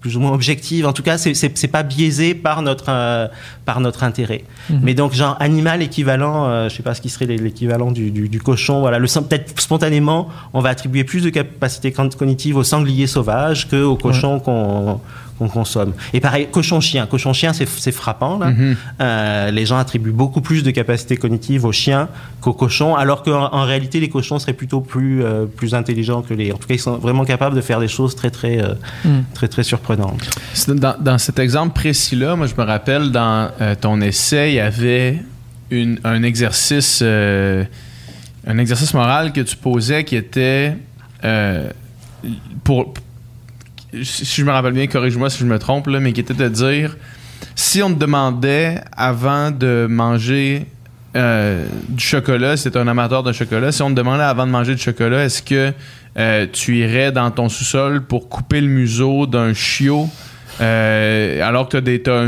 plus 0.00 0.16
ou 0.16 0.20
moins 0.20 0.32
objective. 0.32 0.86
En 0.86 0.92
tout 0.92 1.02
cas, 1.02 1.18
c'est 1.18 1.34
c'est 1.34 1.58
c'est 1.58 1.68
pas 1.68 1.82
biaisé 1.82 2.34
par 2.34 2.62
notre 2.62 2.86
euh, 2.88 3.26
par 3.64 3.80
notre 3.80 4.04
intérêt. 4.04 4.44
Mhm. 4.70 4.80
Mais 4.82 4.94
donc 4.94 5.12
genre 5.12 5.36
animal 5.40 5.82
équivalent, 5.82 6.46
euh, 6.46 6.68
je 6.68 6.76
sais 6.76 6.82
pas 6.84 6.94
ce 6.94 7.00
qui 7.00 7.08
serait 7.08 7.26
l'équivalent 7.26 7.90
du, 7.90 8.10
du, 8.10 8.28
du 8.28 8.40
cochon. 8.40 8.80
Voilà, 8.80 8.98
le 8.98 9.06
peut-être 9.06 9.60
spontanément, 9.60 10.28
on 10.52 10.60
va 10.60 10.68
attribuer 10.70 11.02
plus 11.04 11.24
de 11.24 11.30
capacités 11.30 11.90
con- 11.92 12.08
cognitives 12.10 12.56
au 12.56 12.62
sanglier 12.62 13.06
sauvage 13.08 13.68
que 13.68 13.82
au 13.82 13.96
cochon 13.96 14.38
qu'on 14.38 15.00
qu'on 15.38 15.48
consomme. 15.48 15.92
Et 16.12 16.20
pareil, 16.20 16.48
cochon-chien. 16.50 17.06
Cochon-chien, 17.06 17.52
c'est 17.52 17.92
frappant. 17.92 18.38
Là. 18.38 18.50
Mhm. 18.50 18.76
Euh, 19.00 19.50
les 19.50 19.64
gens 19.66 19.78
attribuent 19.78 20.10
beaucoup 20.10 20.40
plus 20.40 20.62
de 20.62 20.70
capacités 20.70 21.16
cognitives 21.16 21.64
aux 21.64 21.72
chiens 21.72 22.08
qu'aux 22.40 22.52
cochons, 22.52 22.94
alors 22.96 23.22
qu'en 23.22 23.52
en 23.52 23.64
réalité, 23.64 24.00
les 24.00 24.08
cochons 24.08 24.38
seraient 24.38 24.52
plutôt 24.52 24.80
plus, 24.80 25.22
euh, 25.24 25.46
plus 25.46 25.74
intelligents 25.74 26.22
que 26.22 26.34
les. 26.34 26.52
En 26.52 26.56
tout 26.56 26.66
cas, 26.68 26.74
ils 26.74 26.80
sont 26.80 26.98
vraiment 26.98 27.24
capables 27.24 27.54
de 27.56 27.60
faire 27.60 27.80
des 27.80 27.88
choses 27.88 28.14
très, 28.16 28.30
très, 28.30 28.60
euh, 28.62 28.74
Mm. 29.04 29.20
très, 29.34 29.48
très 29.48 29.62
surprenantes. 29.62 30.28
Dans, 30.68 30.96
dans 31.00 31.18
cet 31.18 31.38
exemple 31.38 31.74
précis-là, 31.74 32.34
moi, 32.36 32.46
je 32.46 32.54
me 32.60 32.66
rappelle, 32.66 33.10
dans 33.12 33.50
ton 33.80 34.00
essai, 34.00 34.50
il 34.50 34.54
y 34.56 34.60
avait 34.60 35.18
une- 35.70 35.98
un 36.04 36.22
exercice 36.22 37.02
un 38.46 38.56
exercice 38.58 38.94
moral 38.94 39.32
que 39.32 39.40
tu 39.42 39.56
posais 39.56 40.04
qui 40.04 40.16
était 40.16 40.74
pour 42.64 42.94
si 44.02 44.40
je 44.40 44.44
me 44.44 44.50
rappelle 44.50 44.72
bien, 44.72 44.86
corrige-moi 44.86 45.30
si 45.30 45.38
je 45.40 45.44
me 45.44 45.58
trompe, 45.58 45.86
là, 45.86 46.00
mais 46.00 46.12
qui 46.12 46.20
était 46.20 46.34
de 46.34 46.48
dire 46.48 46.96
si 47.54 47.82
on 47.82 47.92
te 47.92 47.98
demandait 47.98 48.80
avant 48.96 49.50
de 49.50 49.86
manger 49.88 50.66
euh, 51.16 51.66
du 51.88 52.04
chocolat, 52.04 52.56
t'es 52.56 52.76
un 52.76 52.86
amateur 52.86 53.22
de 53.22 53.32
chocolat, 53.32 53.72
si 53.72 53.82
on 53.82 53.90
te 53.90 53.94
demandait 53.94 54.24
avant 54.24 54.46
de 54.46 54.52
manger 54.52 54.74
du 54.74 54.80
chocolat, 54.80 55.24
est-ce 55.24 55.42
que 55.42 55.72
euh, 56.16 56.46
tu 56.52 56.78
irais 56.78 57.12
dans 57.12 57.30
ton 57.30 57.48
sous-sol 57.48 58.02
pour 58.02 58.28
couper 58.28 58.60
le 58.60 58.68
museau 58.68 59.26
d'un 59.26 59.54
chiot 59.54 60.08
euh, 60.60 61.40
alors 61.46 61.68
que 61.68 61.78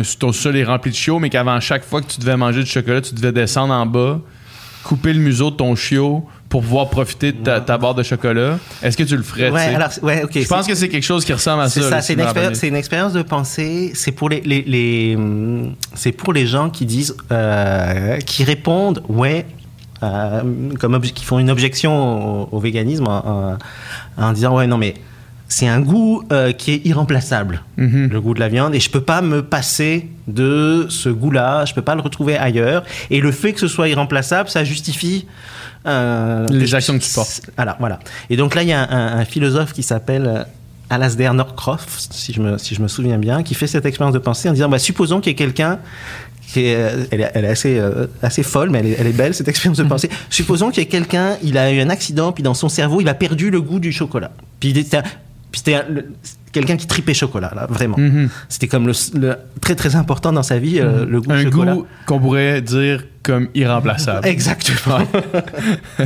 ton 0.05 0.33
sous-sol 0.33 0.57
est 0.57 0.65
rempli 0.65 0.91
de 0.91 0.97
chiots, 0.97 1.19
mais 1.19 1.31
qu'avant 1.31 1.59
chaque 1.59 1.85
fois 1.85 2.01
que 2.01 2.07
tu 2.07 2.21
devais 2.21 2.37
manger 2.37 2.63
du 2.63 2.71
chocolat, 2.71 3.01
tu 3.01 3.15
devais 3.15 3.33
descendre 3.33 3.75
en 3.75 3.87
bas, 3.87 4.21
couper 4.85 5.13
le 5.13 5.21
museau 5.21 5.51
de 5.51 5.57
ton 5.57 5.75
chiot 5.75 6.25
pour 6.51 6.61
pouvoir 6.63 6.91
profiter 6.91 7.33
de 7.33 7.39
ta, 7.39 7.61
ta 7.63 7.79
barre 7.79 7.95
de 7.95 8.03
chocolat? 8.03 8.59
Est-ce 8.83 8.97
que 8.99 9.05
tu 9.05 9.17
le 9.17 9.23
ferais? 9.23 9.51
Ouais, 9.51 9.75
alors, 9.75 9.89
ouais, 10.03 10.23
je 10.35 10.47
pense 10.47 10.67
que 10.67 10.75
c'est 10.75 10.89
quelque 10.91 11.05
chose 11.05 11.25
qui 11.25 11.33
ressemble 11.33 11.63
à 11.63 11.71
ça. 11.71 11.81
Ça, 11.81 12.01
c'est 12.03 12.13
une, 12.13 12.21
expérience- 12.21 12.59
c'est 12.59 12.69
une 12.69 12.77
expérience 12.77 13.13
de 13.15 13.23
pensée. 13.23 13.93
C'est 13.95 14.13
pour 14.13 14.29
les, 14.29 14.43
les, 14.43 14.63
les, 14.63 15.15
hum, 15.17 15.75
c'est 15.95 16.13
pour 16.13 16.33
les 16.35 16.47
gens 16.47 16.69
qui 16.69 16.85
disent, 16.85 17.17
euh, 17.33 18.19
qui 18.19 18.45
répondent, 18.45 19.03
ouais, 19.09 19.47
euh, 20.03 20.43
comme 20.79 21.01
qui 21.01 21.25
font 21.25 21.39
une 21.39 21.51
objection 21.51 22.43
au, 22.53 22.57
au 22.57 22.59
véganisme 22.61 23.07
en, 23.07 23.53
en- 23.53 23.59
en 24.23 24.33
disant, 24.33 24.57
ouais, 24.57 24.67
non 24.67 24.77
mais 24.77 24.95
c'est 25.47 25.67
un 25.69 25.81
goût 25.81 26.23
euh, 26.33 26.53
qui 26.53 26.73
est 26.73 26.87
irremplaçable, 26.87 27.63
Mhm. 27.77 28.09
le 28.13 28.21
goût 28.21 28.35
de 28.35 28.41
la 28.41 28.49
viande, 28.49 28.75
et 28.75 28.81
je 28.81 28.89
peux 28.91 29.01
pas 29.01 29.21
me 29.21 29.43
passer 29.43 30.09
de 30.29 30.87
ce 30.89 31.09
goût-là, 31.09 31.65
je 31.65 31.75
peux 31.75 31.83
pas 31.83 31.95
le 31.97 32.01
retrouver 32.03 32.37
ailleurs. 32.37 32.83
Et 33.11 33.21
le 33.21 33.33
fait 33.33 33.53
que 33.53 33.59
ce 33.61 33.67
soit 33.69 33.89
irremplaçable, 33.89 34.49
ça 34.49 34.63
justifie 34.65 35.27
euh, 35.87 36.47
Les 36.51 36.75
actions 36.75 36.99
que 36.99 37.05
tu 37.05 37.13
portes. 37.13 37.43
Alors 37.57 37.77
voilà. 37.79 37.99
Et 38.29 38.37
donc 38.37 38.55
là, 38.55 38.63
il 38.63 38.69
y 38.69 38.73
a 38.73 38.83
un, 38.91 39.19
un 39.19 39.25
philosophe 39.25 39.73
qui 39.73 39.83
s'appelle 39.83 40.27
euh, 40.27 40.45
Alasdair 40.91 41.35
Norcroft, 41.35 42.13
si 42.13 42.33
je 42.33 42.41
me 42.41 42.59
si 42.59 42.75
je 42.75 42.83
me 42.83 42.89
souviens 42.89 43.19
bien, 43.19 43.43
qui 43.43 43.55
fait 43.55 43.67
cette 43.67 43.87
expérience 43.87 44.15
de 44.15 44.19
pensée 44.19 44.49
en 44.49 44.53
disant 44.53 44.69
bah, 44.69 44.79
supposons 44.79 45.21
qu'il 45.21 45.31
y 45.31 45.33
ait 45.33 45.37
quelqu'un 45.37 45.79
qui 46.53 46.67
est, 46.67 46.75
euh, 46.75 47.05
elle, 47.11 47.21
est, 47.21 47.31
elle 47.35 47.45
est 47.45 47.49
assez, 47.49 47.79
euh, 47.79 48.07
assez 48.23 48.43
folle, 48.43 48.71
mais 48.71 48.81
elle 48.81 48.87
est, 48.87 48.97
elle 48.99 49.07
est 49.07 49.13
belle, 49.13 49.35
cette 49.35 49.49
expérience 49.49 49.79
de 49.79 49.85
pensée. 49.85 50.11
Supposons 50.31 50.71
qu'il 50.71 50.83
y 50.83 50.87
ait 50.87 50.89
quelqu'un, 50.89 51.37
il 51.43 51.57
a 51.57 51.71
eu 51.73 51.81
un 51.81 51.91
accident, 51.91 52.33
puis 52.33 52.43
dans 52.43 52.55
son 52.55 52.69
cerveau, 52.69 53.01
il 53.01 53.09
a 53.09 53.15
perdu 53.15 53.51
le 53.51 53.61
goût 53.61 53.79
du 53.79 53.93
chocolat. 53.93 54.33
Puis 54.59 54.71
il 54.71 54.79
était, 54.79 55.03
puis 55.53 55.63
c'était 55.65 55.85
quelqu'un 56.53 56.77
qui 56.77 56.87
tripait 56.87 57.15
chocolat, 57.15 57.53
là, 57.55 57.67
vraiment. 57.69 57.97
Mhm. 57.99 58.29
C'était 58.49 58.69
comme 58.69 58.87
le, 58.87 58.93
le- 59.15 59.37
très 59.61 59.75
très 59.75 59.97
important 59.97 60.33
dans 60.33 60.43
sa 60.43 60.59
vie, 60.59 60.79
euh, 60.81 61.05
le 61.07 61.21
goût 61.21 61.31
Un 61.33 61.43
chocolat. 61.45 61.75
goût 61.75 61.87
qu'on 62.07 62.19
pourrait 62.21 62.61
dire 62.63 63.05
comme 63.23 63.49
irremplaçable. 63.55 64.27
Exactement. 64.27 64.99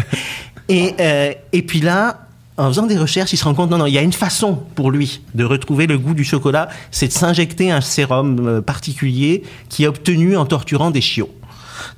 et, 0.68 0.94
euh, 1.00 1.32
et 1.52 1.62
puis 1.62 1.80
là, 1.80 2.20
en 2.56 2.68
faisant 2.68 2.86
des 2.86 2.96
recherches, 2.96 3.32
il 3.32 3.36
se 3.36 3.44
rend 3.44 3.54
compte, 3.54 3.70
non, 3.70 3.78
non, 3.78 3.86
il 3.86 3.94
y 3.94 3.98
a 3.98 4.02
une 4.02 4.12
façon 4.12 4.54
pour 4.74 4.90
lui 4.90 5.22
de 5.34 5.44
retrouver 5.44 5.86
le 5.86 5.98
goût 5.98 6.14
du 6.14 6.24
chocolat, 6.24 6.68
c'est 6.90 7.08
de 7.08 7.12
s'injecter 7.12 7.70
un 7.70 7.80
sérum 7.80 8.46
euh, 8.46 8.60
particulier 8.60 9.42
qui 9.68 9.84
est 9.84 9.88
obtenu 9.88 10.36
en 10.36 10.46
torturant 10.46 10.90
des 10.90 11.00
chiots. 11.00 11.34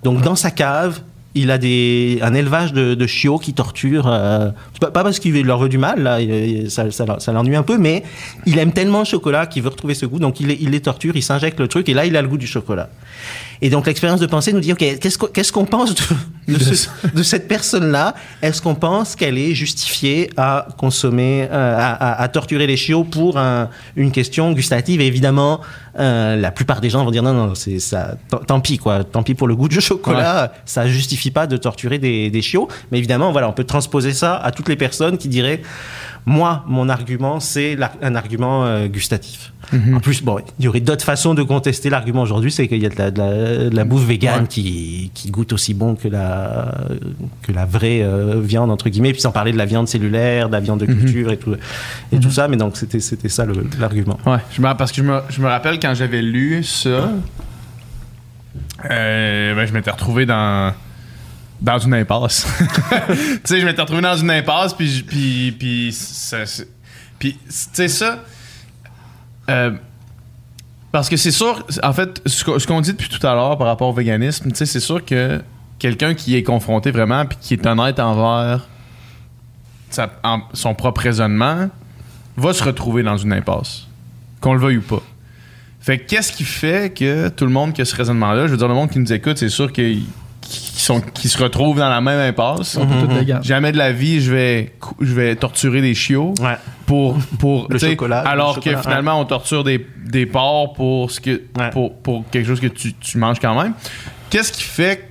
Donc 0.02 0.22
dans 0.22 0.34
sa 0.36 0.50
cave, 0.50 1.00
il 1.36 1.50
a 1.52 1.58
des, 1.58 2.18
un 2.22 2.34
élevage 2.34 2.72
de, 2.72 2.94
de 2.94 3.06
chiots 3.06 3.38
qui 3.38 3.52
torturent, 3.52 4.08
euh, 4.08 4.50
pas, 4.80 4.90
pas 4.90 5.04
parce 5.04 5.18
qu'il 5.20 5.40
leur 5.46 5.58
veut 5.60 5.68
du 5.68 5.78
mal, 5.78 6.02
là, 6.02 6.18
ça, 6.68 6.90
ça, 6.90 7.04
ça 7.18 7.32
l'ennuie 7.32 7.54
un 7.56 7.62
peu, 7.62 7.78
mais 7.78 8.02
il 8.46 8.58
aime 8.58 8.72
tellement 8.72 9.00
le 9.00 9.04
chocolat 9.04 9.46
qu'il 9.46 9.62
veut 9.62 9.68
retrouver 9.68 9.94
ce 9.94 10.06
goût, 10.06 10.18
donc 10.18 10.40
il, 10.40 10.48
les- 10.48 10.58
il 10.60 10.70
les 10.70 10.80
torture, 10.80 11.14
il 11.16 11.22
s'injecte 11.22 11.60
le 11.60 11.68
truc, 11.68 11.88
et 11.88 11.94
là 11.94 12.04
il 12.06 12.16
a 12.16 12.22
le 12.22 12.28
goût 12.28 12.38
du 12.38 12.46
chocolat. 12.46 12.88
Et 13.62 13.70
donc 13.70 13.86
l'expérience 13.86 14.20
de 14.20 14.26
pensée 14.26 14.52
nous 14.52 14.60
dit, 14.60 14.72
ok, 14.72 14.84
qu'est-ce 15.00 15.52
qu'on 15.52 15.64
pense 15.64 15.94
de, 15.94 16.52
de, 16.54 16.58
ce- 16.58 16.88
de 17.14 17.22
cette 17.22 17.48
personne-là? 17.48 18.14
Est-ce 18.42 18.60
qu'on 18.60 18.74
pense 18.74 19.16
qu'elle 19.16 19.38
est 19.38 19.54
justifiée 19.54 20.28
à 20.36 20.66
consommer, 20.76 21.48
euh, 21.50 21.76
à, 21.78 21.92
à- 21.92 22.22
à 22.22 22.28
torturer 22.28 22.66
les 22.66 22.76
chiots 22.76 23.04
pour 23.04 23.38
un- 23.38 23.70
une 23.96 24.10
question 24.10 24.52
gustative? 24.52 25.00
Et 25.00 25.06
évidemment, 25.06 25.60
euh, 25.98 26.36
la 26.36 26.50
plupart 26.50 26.80
des 26.80 26.90
gens 26.90 27.04
vont 27.04 27.10
dire 27.10 27.22
non, 27.22 27.32
non, 27.34 27.54
c'est 27.54 27.78
ça. 27.78 28.16
Tant, 28.46 28.60
pis 28.60 28.78
quoi, 28.78 29.04
tant 29.04 29.22
pis 29.22 29.34
pour 29.34 29.48
le 29.48 29.56
goût 29.56 29.68
du 29.68 29.80
chocolat. 29.80 30.52
Ça 30.64 30.86
justifie 30.86 31.30
pas 31.30 31.46
de 31.46 31.56
torturer 31.56 31.98
des, 31.98 32.30
des 32.30 32.42
chiots. 32.42 32.68
Mais 32.92 32.98
évidemment, 32.98 33.32
voilà, 33.32 33.48
on 33.48 33.52
peut 33.52 33.64
transposer 33.64 34.12
ça 34.12 34.36
à 34.36 34.50
toutes 34.52 34.68
les 34.68 34.76
personnes 34.76 35.18
qui 35.18 35.28
diraient. 35.28 35.62
Moi, 36.28 36.64
mon 36.66 36.88
argument, 36.88 37.38
c'est 37.38 37.76
un 38.02 38.14
argument 38.16 38.64
euh, 38.64 38.88
gustatif. 38.88 39.52
En 39.94 39.98
plus, 39.98 40.22
bon, 40.22 40.38
il 40.60 40.64
y 40.64 40.68
aurait 40.68 40.78
d'autres 40.80 41.04
façons 41.04 41.34
de 41.34 41.42
contester 41.42 41.90
l'argument 41.90 42.22
aujourd'hui, 42.22 42.52
c'est 42.52 42.68
qu'il 42.68 42.80
y 42.80 42.86
a 42.86 42.88
de 42.88 42.94
la, 42.96 43.10
de 43.10 43.18
la- 43.18 43.68
de 43.70 43.74
la 43.76 43.84
bouffe 43.84 44.04
végane 44.04 44.42
Ouais. 44.42 44.46
qui, 44.48 45.10
qui 45.12 45.30
goûte 45.30 45.52
aussi 45.52 45.74
bon 45.74 45.96
que 45.96 46.06
la, 46.06 46.72
que 47.42 47.50
la 47.52 47.64
vraie 47.64 48.00
euh, 48.02 48.40
viande, 48.40 48.70
entre 48.70 48.88
guillemets, 48.88 49.12
puis 49.12 49.20
sans 49.20 49.32
parler 49.32 49.50
de 49.52 49.56
la 49.58 49.64
viande 49.64 49.88
cellulaire, 49.88 50.48
de 50.48 50.52
la 50.52 50.60
viande 50.60 50.78
de 50.80 50.86
culture 50.86 51.32
et, 51.32 51.36
tout, 51.36 51.54
et 52.12 52.18
tout 52.20 52.30
ça, 52.30 52.46
mais 52.46 52.56
donc 52.56 52.76
c'était 52.76 53.00
ça 53.28 53.44
l'argument. 53.80 54.18
Ouais, 54.24 54.38
je 54.52 54.60
me, 54.62 54.72
parce 54.74 54.92
que 54.92 54.98
je 54.98 55.02
me, 55.02 55.20
je 55.30 55.40
me 55.40 55.48
rappelle 55.48 55.80
quand 55.80 55.85
j'avais 55.94 56.22
lu 56.22 56.62
ça, 56.64 57.10
euh, 58.90 59.54
ben, 59.54 59.66
je 59.66 59.72
m'étais 59.72 59.90
retrouvé 59.90 60.26
dans 60.26 60.72
dans 61.60 61.78
une 61.78 61.94
impasse. 61.94 62.46
tu 63.08 63.40
sais, 63.44 63.60
je 63.60 63.66
m'étais 63.66 63.80
retrouvé 63.80 64.02
dans 64.02 64.16
une 64.16 64.30
impasse, 64.30 64.74
puis 64.74 65.02
puis 65.06 65.52
puis 65.58 65.92
ça- 65.92 66.44
puis 67.18 67.34
tu 67.34 67.38
sais 67.72 67.88
ça. 67.88 68.18
euh, 69.48 69.72
parce 70.92 71.08
que 71.10 71.16
c'est 71.16 71.30
sûr, 71.30 71.64
en 71.82 71.92
fait, 71.92 72.22
ce 72.26 72.66
qu'on 72.66 72.80
dit 72.80 72.92
depuis 72.92 73.08
tout 73.10 73.24
à 73.26 73.34
l'heure 73.34 73.58
par 73.58 73.66
rapport 73.66 73.88
au 73.88 73.92
véganisme, 73.92 74.50
tu 74.50 74.56
sais, 74.56 74.66
c'est 74.66 74.80
sûr 74.80 75.04
que 75.04 75.42
quelqu'un 75.78 76.14
qui 76.14 76.36
est 76.36 76.42
confronté 76.42 76.90
vraiment 76.90 77.26
puis 77.26 77.36
qui 77.40 77.54
est 77.54 77.66
honnête 77.66 78.00
envers 78.00 78.66
son 80.52 80.74
propre 80.74 81.02
raisonnement 81.02 81.68
va 82.36 82.52
se 82.52 82.62
retrouver 82.64 83.02
dans 83.02 83.16
une 83.16 83.32
impasse, 83.32 83.86
qu'on 84.40 84.54
le 84.54 84.60
veuille 84.60 84.78
ou 84.78 84.82
pas. 84.82 85.02
Fait 85.86 85.98
que 85.98 86.08
qu'est-ce 86.08 86.32
qui 86.32 86.42
fait 86.44 86.92
que 86.92 87.28
tout 87.28 87.44
le 87.46 87.52
monde 87.52 87.72
qui 87.72 87.80
a 87.80 87.84
ce 87.84 87.94
raisonnement-là, 87.94 88.46
je 88.48 88.50
veux 88.52 88.56
dire, 88.58 88.66
le 88.66 88.74
monde 88.74 88.90
qui 88.90 88.98
nous 88.98 89.12
écoute, 89.12 89.38
c'est 89.38 89.48
sûr 89.48 89.72
qu'ils 89.72 90.02
qui 90.40 90.80
sont, 90.80 91.00
qui 91.00 91.28
se 91.28 91.42
retrouvent 91.42 91.78
dans 91.78 91.88
la 91.88 92.00
même 92.00 92.20
impasse. 92.20 92.76
On 92.76 92.86
peut 92.86 93.06
tout 93.06 93.14
légal. 93.18 93.42
Jamais 93.42 93.70
de 93.72 93.76
la 93.78 93.90
vie, 93.92 94.20
je 94.20 94.32
vais, 94.32 94.74
je 95.00 95.12
vais 95.14 95.34
torturer 95.36 95.80
des 95.80 95.94
chiots 95.94 96.34
Ouais. 96.40 96.56
pour, 96.86 97.16
pour 97.38 97.66
Le 97.70 97.78
chocolat, 97.78 98.20
alors 98.20 98.54
chocolat, 98.56 98.76
que 98.76 98.82
finalement 98.82 99.20
on 99.20 99.24
torture 99.24 99.64
des, 99.64 99.84
des 100.04 100.26
porcs 100.26 100.74
pour 100.74 101.10
ce 101.10 101.20
que 101.20 101.42
Ouais. 101.58 101.70
pour, 101.70 101.96
pour 101.98 102.24
quelque 102.30 102.46
chose 102.46 102.60
que 102.60 102.66
tu, 102.68 102.92
tu 102.94 103.18
manges 103.18 103.38
quand 103.40 103.60
même 103.60 103.72
qu'est-ce 104.30 104.52
qui 104.52 104.62
fait 104.62 105.08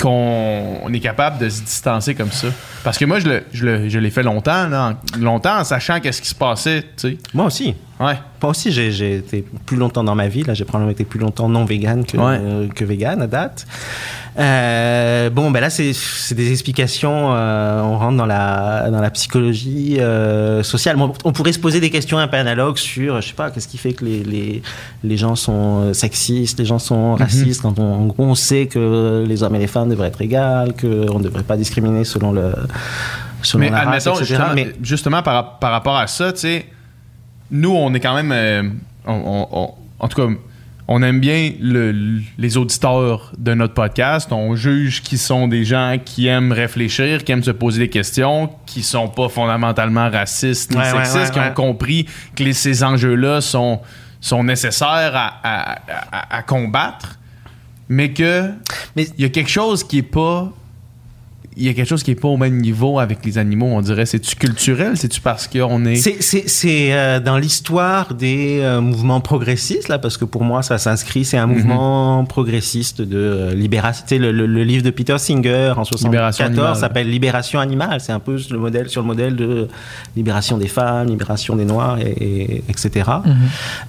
qu'on 0.00 0.78
on 0.84 0.92
est 0.92 1.00
capable 1.00 1.38
de 1.38 1.48
se 1.48 1.62
distancer 1.62 2.14
comme 2.14 2.30
ça? 2.30 2.48
Parce 2.84 2.98
que 2.98 3.04
moi 3.04 3.18
je 3.18 3.26
le- 3.28 3.42
je 3.52 3.64
le- 3.66 3.88
je 3.88 3.98
l'ai 3.98 4.10
fait 4.10 4.22
longtemps 4.22 4.68
là, 4.68 4.94
en- 5.14 5.18
longtemps 5.18 5.58
en 5.58 5.64
sachant 5.64 5.98
qu'est-ce 6.00 6.22
qui 6.22 6.28
se 6.28 6.34
passait 6.34 6.82
tu 6.82 6.88
sais 7.10 7.18
Moi 7.34 7.46
aussi. 7.46 7.74
Ouais 8.00 8.18
Moi 8.42 8.50
aussi, 8.50 8.70
j'ai 8.72 9.16
été 9.16 9.44
plus 9.66 9.76
longtemps 9.76 10.04
dans 10.04 10.14
ma 10.14 10.28
vie. 10.28 10.42
Là, 10.44 10.54
j'ai 10.54 10.64
probablement 10.64 10.92
été 10.92 11.04
plus 11.04 11.18
longtemps 11.18 11.48
non 11.48 11.64
vegan 11.64 12.04
que, 12.04 12.16
Ouais. 12.16 12.38
euh, 12.40 12.68
que 12.68 12.84
vegan 12.84 13.20
à 13.22 13.26
date. 13.26 13.66
Euh, 14.38 15.30
bon, 15.30 15.50
ben 15.50 15.60
là, 15.60 15.68
c'est 15.70 15.92
des 16.34 16.52
explications. 16.52 17.32
euh, 17.34 17.82
on 17.82 17.98
rentre 17.98 18.16
dans 18.16 18.26
la, 18.26 18.88
dans 18.90 19.00
la 19.00 19.10
psychologie 19.10 19.98
sociale. 20.62 20.96
Bon, 20.96 21.12
on 21.24 21.32
pourrait 21.32 21.52
se 21.52 21.58
poser 21.58 21.80
des 21.80 21.90
questions 21.90 22.18
un 22.18 22.28
peu 22.28 22.36
analogues 22.36 22.76
sur, 22.78 23.20
je 23.20 23.28
sais 23.28 23.34
pas, 23.34 23.50
qu'est-ce 23.50 23.66
qui 23.68 23.78
fait 23.78 23.92
que 23.92 24.04
les, 24.04 24.22
les, 24.22 24.62
les 25.02 25.16
gens 25.16 25.34
sont 25.34 25.92
sexistes, 25.92 26.58
les 26.58 26.64
gens 26.66 26.78
sont 26.78 27.14
Mhm. 27.14 27.18
racistes, 27.22 27.62
quand 27.62 27.78
on, 27.78 27.94
en 27.94 28.06
gros, 28.06 28.24
on 28.24 28.34
sait 28.34 28.66
que 28.66 29.24
les 29.26 29.42
hommes 29.42 29.54
et 29.56 29.58
les 29.58 29.66
femmes 29.66 29.88
devraient 29.88 30.08
être 30.08 30.20
égales, 30.22 30.74
qu'on 30.80 31.18
ne 31.18 31.24
devrait 31.24 31.42
pas 31.42 31.56
discriminer 31.56 32.04
selon 32.04 32.32
le. 32.32 32.52
Selon 33.42 33.60
mais 33.64 33.70
la 33.70 33.78
race, 33.82 34.06
admettons 34.06 34.20
etc. 34.20 34.24
justement, 34.34 34.54
Mais- 34.54 34.72
justement 34.82 35.22
par, 35.22 35.58
par 35.60 35.70
rapport 35.70 35.96
à 35.96 36.06
ça 36.08 36.32
tu 36.32 36.40
sais 36.40 36.66
nous 37.50 37.70
on 37.70 37.92
est 37.94 38.00
quand 38.00 38.14
même 38.14 38.32
euh, 38.32 38.62
on- 39.06 39.12
on- 39.12 39.48
on- 39.60 39.74
en 40.00 40.08
tout 40.08 40.16
cas 40.26 40.32
on 40.90 41.02
aime 41.02 41.20
bien 41.20 41.52
le- 41.60 42.20
les 42.38 42.56
auditeurs 42.56 43.30
de 43.36 43.52
notre 43.52 43.74
podcast. 43.74 44.32
On 44.32 44.56
juge 44.56 45.02
qu'ils 45.02 45.18
sont 45.18 45.46
des 45.46 45.62
gens 45.66 45.98
qui 46.02 46.28
aiment 46.28 46.50
réfléchir, 46.50 47.24
qui 47.24 47.32
aiment 47.32 47.42
se 47.44 47.50
poser 47.50 47.78
des 47.80 47.90
questions, 47.90 48.48
qui 48.64 48.82
sont 48.82 49.08
pas 49.08 49.28
fondamentalement 49.28 50.08
racistes 50.08 50.70
ni 50.70 50.78
Ouais, 50.78 50.90
sexistes, 50.90 51.16
ouais, 51.16 51.30
qui 51.32 51.38
ont 51.40 51.52
compris 51.52 52.06
que 52.34 52.42
les- 52.42 52.54
ces 52.54 52.82
enjeux-là 52.82 53.42
sont, 53.42 53.80
sont 54.22 54.42
nécessaires 54.42 55.12
à, 55.14 55.34
à- 55.42 55.78
à- 56.10 56.36
à 56.38 56.42
combattre, 56.42 57.18
mais 57.90 58.12
que 58.14 58.48
Mais- 58.96 59.08
il 59.18 59.22
y 59.22 59.26
a 59.26 59.28
quelque 59.28 59.50
chose 59.50 59.84
qui 59.84 59.98
est 59.98 60.02
pas 60.02 60.50
il 61.58 61.66
y 61.66 61.68
a 61.68 61.74
quelque 61.74 61.88
chose 61.88 62.02
qui 62.02 62.12
est 62.12 62.20
pas 62.20 62.28
au 62.28 62.36
même 62.36 62.58
niveau 62.60 62.98
avec 63.00 63.24
les 63.24 63.36
animaux, 63.36 63.66
on 63.66 63.80
dirait. 63.80 64.06
C'est-tu 64.06 64.36
culturel? 64.36 64.96
C'est-tu 64.96 65.20
parce 65.20 65.46
qu'on 65.48 65.84
est... 65.84 65.96
C'est- 65.96 66.22
C'est 66.22 66.48
c'est, 66.48 66.92
euh, 66.92 67.18
dans 67.20 67.36
l'histoire 67.36 68.14
des 68.14 68.60
euh, 68.62 68.80
mouvements 68.80 69.20
progressistes, 69.20 69.88
là, 69.88 69.98
parce 69.98 70.16
que 70.16 70.24
pour 70.24 70.44
moi, 70.44 70.62
ça 70.62 70.78
s'inscrit, 70.78 71.24
c'est 71.24 71.36
un 71.36 71.46
Mhm. 71.46 71.54
mouvement 71.54 72.24
progressiste 72.24 73.02
de 73.02 73.18
euh, 73.18 73.54
libération. 73.54 74.04
Tu 74.06 74.14
sais, 74.16 74.18
Le, 74.20 74.30
le- 74.32 74.46
le 74.46 74.62
livre 74.64 74.84
de 74.84 74.90
Peter 74.90 75.18
Singer 75.18 75.72
en 75.76 75.82
Libération 76.04 76.44
animale. 76.44 76.64
74 76.76 76.78
s'appelle 76.80 77.10
Libération 77.10 77.58
animale. 77.60 78.00
C'est 78.00 78.12
un 78.12 78.20
peu 78.20 78.38
le 78.50 78.58
modèle, 78.58 78.88
sur 78.88 79.02
le 79.02 79.06
modèle 79.08 79.34
de 79.36 79.68
libération 80.16 80.58
des 80.58 80.68
femmes, 80.68 81.08
libération 81.08 81.56
des 81.56 81.64
Noirs, 81.64 81.98
et, 81.98 82.10
et- 82.10 82.64
etc. 82.68 83.10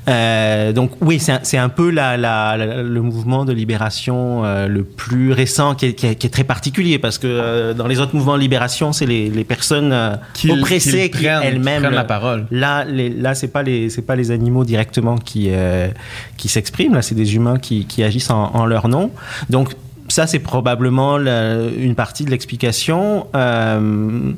Euh, 0.07 0.72
donc 0.74 0.91
oui, 1.01 1.20
c'est 1.20 1.32
un, 1.34 1.39
c'est 1.43 1.57
un 1.57 1.70
peu 1.70 1.89
la, 1.91 2.17
la- 2.17 2.57
la- 2.57 2.82
le 2.84 3.01
mouvement 3.01 3.45
de 3.45 3.53
libération 3.53 4.43
euh, 4.45 4.67
le 4.67 4.84
plus 4.84 5.32
récent 5.34 5.76
qui 5.76 5.88
est, 5.88 5.93
qui 5.93 6.07
est- 6.07 6.15
qui 6.15 6.28
est 6.28 6.30
très 6.30 6.43
particulier 6.43 6.99
parce 6.99 7.17
que 7.17 7.28
euh, 7.60 7.74
dans 7.74 7.86
les 7.88 7.99
autres 7.99 8.16
mouvements 8.16 8.36
de 8.36 8.41
libération, 8.41 8.91
c'est 8.93 9.05
les, 9.05 9.30
les 9.30 9.43
personnes 9.43 9.91
euh, 9.93 10.16
Qui- 10.34 10.51
oppressées 10.51 11.10
qui 11.12 11.20
qui, 11.20 11.26
elles-mêmes 11.26 11.82
prennent 11.84 11.93
la 11.93 12.01
le- 12.01 12.07
parole. 12.07 12.45
Là, 12.51 12.86
les, 12.86 13.10
là, 13.10 13.36
c'est 13.36 13.49
pas 13.49 13.62
les, 13.64 13.89
c'est 13.89 14.01
pas 14.01 14.16
les 14.16 14.32
animaux 14.32 14.64
directement 14.66 15.18
qui 15.18 15.49
euh, 15.51 15.89
qui 16.38 16.47
s'expriment. 16.47 16.95
Là, 16.95 17.01
c'est 17.01 17.16
des 17.16 17.36
humains 17.36 17.57
qui, 17.60 17.86
qui 17.86 18.03
agissent 18.03 18.32
en, 18.32 18.51
en 18.55 18.66
leur 18.66 18.88
nom. 18.88 19.12
Donc 19.49 19.76
ça, 20.07 20.26
c'est 20.26 20.39
probablement 20.39 21.18
la- 21.18 21.57
une 21.78 21.93
partie 21.95 22.26
de 22.26 22.32
l'explication. 22.32 23.28
Euh, 23.36 24.32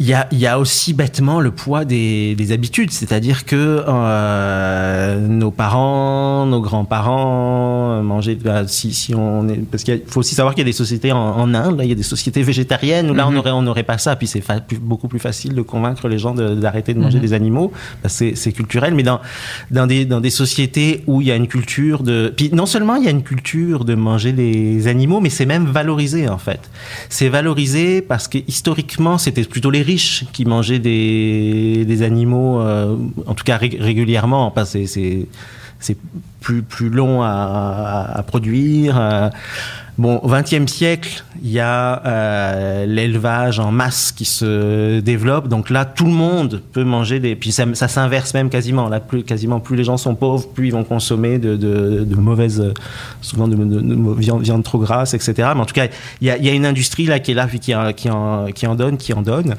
il 0.00 0.06
y 0.06 0.14
a, 0.14 0.26
y 0.32 0.46
a 0.46 0.58
aussi 0.58 0.94
bêtement 0.94 1.40
le 1.40 1.50
poids 1.50 1.84
des, 1.84 2.34
des 2.34 2.52
habitudes, 2.52 2.90
c'est-à-dire 2.90 3.44
que 3.44 3.84
euh, 3.86 5.28
nos 5.28 5.50
parents, 5.50 6.46
nos 6.46 6.62
grands-parents 6.62 8.02
mangeaient. 8.02 8.36
bah, 8.36 8.66
si, 8.66 8.94
si 8.94 9.14
on 9.14 9.46
est, 9.50 9.58
parce 9.70 9.84
qu'il 9.84 10.00
faut 10.06 10.20
aussi 10.20 10.34
savoir 10.34 10.54
qu'il 10.54 10.62
y 10.62 10.64
a 10.66 10.70
des 10.70 10.72
sociétés 10.72 11.12
en, 11.12 11.18
en 11.18 11.52
Inde, 11.52 11.76
là, 11.76 11.84
il 11.84 11.90
y 11.90 11.92
a 11.92 11.96
des 11.96 12.02
sociétés 12.02 12.42
végétariennes 12.42 13.10
où 13.10 13.14
là 13.14 13.28
on 13.28 13.36
aurait 13.36 13.50
on 13.50 13.60
n'aurait 13.60 13.82
pas 13.82 13.98
ça, 13.98 14.16
puis 14.16 14.26
c'est 14.26 14.42
beaucoup 14.80 15.06
plus 15.06 15.18
facile 15.18 15.54
de 15.54 15.60
convaincre 15.60 16.08
les 16.08 16.18
gens 16.18 16.34
d'arrêter 16.34 16.94
de, 16.94 17.00
manger 17.00 17.20
des 17.20 17.34
animaux, 17.34 17.70
c'est 18.06 18.34
c'est 18.36 18.52
culturel, 18.52 18.94
mais 18.94 19.02
dans 19.02 19.20
dans 19.70 19.86
des 19.86 20.06
dans 20.06 20.22
des 20.22 20.30
sociétés 20.30 21.04
où 21.08 21.20
il 21.20 21.26
y 21.26 21.30
a 21.30 21.36
une 21.36 21.48
culture 21.48 22.02
de, 22.02 22.32
puis 22.34 22.48
non 22.54 22.64
seulement 22.64 22.94
il 22.94 23.04
y 23.04 23.08
a 23.08 23.10
une 23.10 23.22
culture 23.22 23.84
de 23.84 23.94
manger 23.94 24.32
des 24.32 24.88
animaux, 24.88 25.20
mais 25.20 25.28
c'est 25.28 25.44
même 25.44 25.66
valorisé 25.66 26.26
en 26.26 26.38
fait. 26.38 26.70
C'est 27.10 27.28
valorisé 27.28 28.00
parce 28.00 28.28
que 28.28 28.38
historiquement 28.48 29.18
c'était 29.18 29.44
plutôt 29.44 29.70
les 29.70 29.89
qui 30.32 30.44
mangeaient 30.44 30.78
des, 30.78 31.84
animaux, 32.02 32.60
euh, 32.60 32.96
en 33.26 33.34
tout 33.34 33.44
cas 33.44 33.56
ré- 33.56 33.78
régulièrement, 33.80 34.50
que 34.72 34.86
c'est 34.86 35.96
plus, 36.40 36.62
long 36.90 37.22
à 37.22 38.22
produire. 38.26 38.98
euh. 39.00 39.30
Bon, 39.98 40.16
au 40.18 40.28
XXe 40.28 40.70
siècle, 40.70 41.24
il 41.42 41.50
y 41.50 41.60
a 41.60 42.02
euh, 42.06 42.86
l'élevage 42.86 43.60
en 43.60 43.70
masse 43.70 44.12
qui 44.12 44.24
se 44.24 45.00
développe. 45.00 45.48
Donc 45.48 45.68
là, 45.70 45.84
tout 45.84 46.04
le 46.04 46.12
monde 46.12 46.62
peut 46.72 46.84
manger 46.84 47.20
des. 47.20 47.36
Puis 47.36 47.52
ça, 47.52 47.66
s'inverse 47.74 48.32
même 48.34 48.50
quasiment. 48.50 48.88
Là, 48.88 49.00
plus, 49.00 49.22
quasiment 49.24 49.60
plus 49.60 49.76
les 49.76 49.84
gens 49.84 49.96
sont 49.96 50.14
pauvres, 50.14 50.48
plus 50.48 50.68
ils 50.68 50.72
vont 50.72 50.84
consommer 50.84 51.38
de, 51.38 52.06
mauvaises, 52.14 52.72
souvent 53.20 53.48
de, 53.48 53.56
de- 53.56 53.80
de 53.80 54.14
viande, 54.18 54.62
trop 54.64 54.78
grasse, 54.78 55.14
etc. 55.14 55.34
Mais 55.54 55.60
en 55.60 55.66
tout 55.66 55.74
cas, 55.74 55.86
il 56.20 56.26
y 56.26 56.30
a, 56.30 56.52
une 56.52 56.66
industrie 56.66 57.06
là 57.06 57.18
qui 57.18 57.32
est 57.32 57.34
là, 57.34 57.46
qui 57.48 57.74
en 57.74 58.74
donne, 58.74 58.96
qui 58.96 59.12
en 59.12 59.22
donne. 59.22 59.56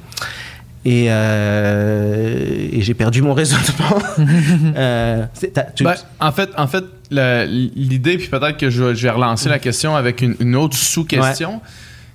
Et, 0.84 1.08
euh, 1.10 2.68
et 2.72 2.82
j'ai 2.82 2.94
perdu 2.94 3.22
mon 3.22 3.34
raisonnement. 3.34 4.02
Euh, 4.76 5.26
tu- 5.76 5.84
Ben, 5.84 5.96
en 6.20 6.32
fait, 6.32 6.50
en 6.58 6.68
fait 6.68 6.84
l'idée, 7.12 8.18
puis 8.18 8.28
peut-être 8.28 8.58
que 8.58 8.70
je, 8.70 8.84
vais- 8.84 8.96
je 8.96 9.04
vais 9.04 9.10
relancer 9.10 9.50
la 9.50 9.60
question 9.60 9.96
avec 9.96 10.22
une, 10.22 10.36
une 10.40 10.56
autre 10.56 10.76
sous-question. 10.78 11.62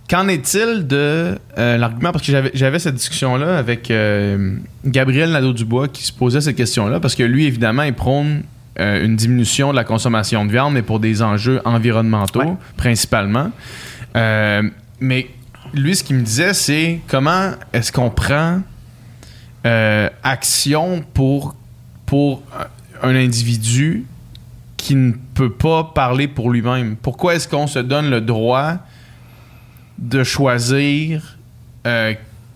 Qu'en 0.09 0.29
est-il 0.29 0.87
de 0.87 1.37
euh, 1.59 1.77
l'argument, 1.79 2.13
parce 2.13 2.25
que 2.25 2.31
j'avais- 2.33 2.53
j'avais 2.55 2.79
cette 2.79 2.95
discussion-là 2.95 3.59
avec 3.59 3.91
euh, 3.91 4.57
Gabriel 4.85 5.31
Nadeau-Dubois 5.33 5.89
qui 5.89 6.05
se 6.05 6.13
posait 6.13 6.41
cette 6.41 6.57
question-là, 6.57 7.01
parce 7.01 7.15
que 7.17 7.25
lui, 7.25 7.45
évidemment, 7.47 7.83
il 7.83 7.93
prône 7.95 8.43
euh, 8.79 9.05
une 9.05 9.17
diminution 9.17 9.71
de 9.73 9.77
la 9.77 9.85
consommation 9.85 10.45
de 10.45 10.53
viande, 10.53 10.75
mais 10.75 10.83
pour 10.83 11.01
des 11.01 11.23
enjeux 11.23 11.61
environnementaux, 11.65 12.41
Ouais. 12.41 12.55
principalement. 12.77 13.51
Euh, 14.17 14.63
mais 15.01 15.27
lui, 15.73 15.97
ce 15.97 16.05
qu'il 16.05 16.17
me 16.17 16.23
disait, 16.23 16.55
c'est 16.55 17.01
comment 17.09 17.53
est-ce 17.73 17.93
qu'on 17.93 18.11
prend 18.11 18.63
euh, 19.65 20.09
action 20.23 21.05
pour, 21.15 21.55
un 23.03 23.15
individu 23.15 24.07
qui 24.77 24.95
ne 24.95 25.13
peut 25.35 25.53
pas 25.53 25.85
parler 25.85 26.29
pour 26.29 26.51
lui-même? 26.51 26.97
Pourquoi 26.97 27.35
est-ce 27.35 27.49
qu'on 27.49 27.67
se 27.67 27.81
donne 27.81 28.11
le 28.11 28.21
droit 28.21 28.75
de 29.99 30.23
choisir 30.25 31.37
euh, 31.87 32.15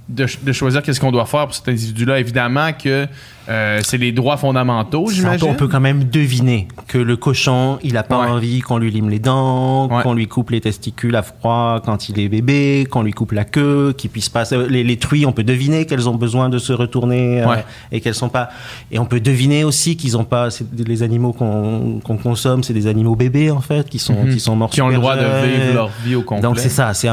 de 0.08 0.52
choisir 0.52 0.82
qu'est-ce 0.82 1.00
qu'on 1.00 1.12
doit 1.12 1.26
faire 1.26 1.46
pour 1.46 1.54
cet 1.54 1.68
individu-là? 1.68 2.18
Évidemment 2.18 2.72
que 2.72 3.06
euh, 3.50 3.80
c'est 3.82 3.98
les 3.98 4.12
droits 4.12 4.36
fondamentaux, 4.36 5.06
j'imagine? 5.10 5.48
On 5.50 5.54
peut 5.54 5.66
quand 5.68 5.80
même 5.80 6.04
deviner 6.04 6.68
que 6.86 6.98
le 6.98 7.16
cochon, 7.16 7.78
il 7.82 7.96
a 7.96 8.02
pas 8.02 8.20
Ouais. 8.20 8.26
envie 8.28 8.60
qu'on 8.60 8.78
lui 8.78 8.90
lime 8.90 9.08
les 9.10 9.18
dents, 9.18 9.88
Ouais. 9.88 10.02
qu'on 10.02 10.14
lui 10.14 10.28
coupe 10.28 10.50
les 10.50 10.60
testicules 10.60 11.16
à 11.16 11.22
froid 11.22 11.80
quand 11.84 12.08
il 12.08 12.20
est 12.20 12.28
bébé, 12.28 12.86
qu'on 12.90 13.02
lui 13.02 13.12
coupe 13.12 13.32
la 13.32 13.44
queue, 13.44 13.92
qu'il 13.96 14.10
puisse 14.10 14.28
pas. 14.28 14.44
Les, 14.68 14.84
les 14.84 14.96
truies, 14.98 15.26
on 15.26 15.32
peut 15.32 15.42
deviner 15.42 15.86
qu'elles 15.86 16.08
ont 16.08 16.14
besoin 16.14 16.48
de 16.48 16.58
se 16.58 16.72
retourner 16.72 17.42
euh, 17.42 17.56
et 17.92 18.00
qu'elles 18.00 18.14
sont 18.14 18.28
pas. 18.28 18.50
Et 18.92 18.98
on 18.98 19.04
peut 19.06 19.20
deviner 19.20 19.64
aussi 19.64 19.96
qu'ils 19.96 20.16
ont 20.16 20.24
pas. 20.24 20.48
Les 20.76 21.02
animaux 21.02 21.32
qu'on 21.32 22.00
consomme, 22.22 22.62
c'est 22.62 22.72
des 22.74 22.86
animaux 22.86 23.16
bébés 23.16 23.50
en 23.50 23.60
fait, 23.60 23.88
qui 23.88 23.98
sont 23.98 24.14
Mhm. 24.14 24.32
qui 24.34 24.40
sont 24.40 24.54
morts. 24.56 24.70
qui 24.70 24.80
ont 24.82 24.88
le 24.88 24.94
droit 24.96 25.16
de 25.16 25.22
vivre 25.22 25.74
leur 25.74 25.90
vie 26.04 26.14
au 26.14 26.22
complet. 26.22 26.42
Donc 26.42 26.58
c'est 26.58 26.68
ça, 26.68 26.94
c'est 26.94 27.08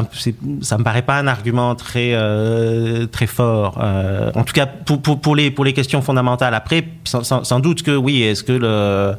ça 0.61 0.77
me 0.77 0.83
paraît 0.83 1.01
pas 1.01 1.17
un 1.17 1.27
argument 1.27 1.73
très 1.75 2.11
euh, 2.13 3.07
très 3.07 3.27
fort. 3.27 3.79
En 4.35 4.43
tout 4.43 4.53
cas 4.53 4.65
pour, 4.67 5.01
pour, 5.01 5.19
pour 5.19 5.35
les 5.35 5.49
pour 5.51 5.65
les 5.65 5.73
questions 5.73 6.01
fondamentales. 6.01 6.26
Après, 6.33 6.85
sans, 7.05 7.59
doute 7.59 7.83
que 7.83 7.95
oui, 7.95 8.23
est-ce 8.23 8.43
que 8.43 8.53
le 8.53 9.13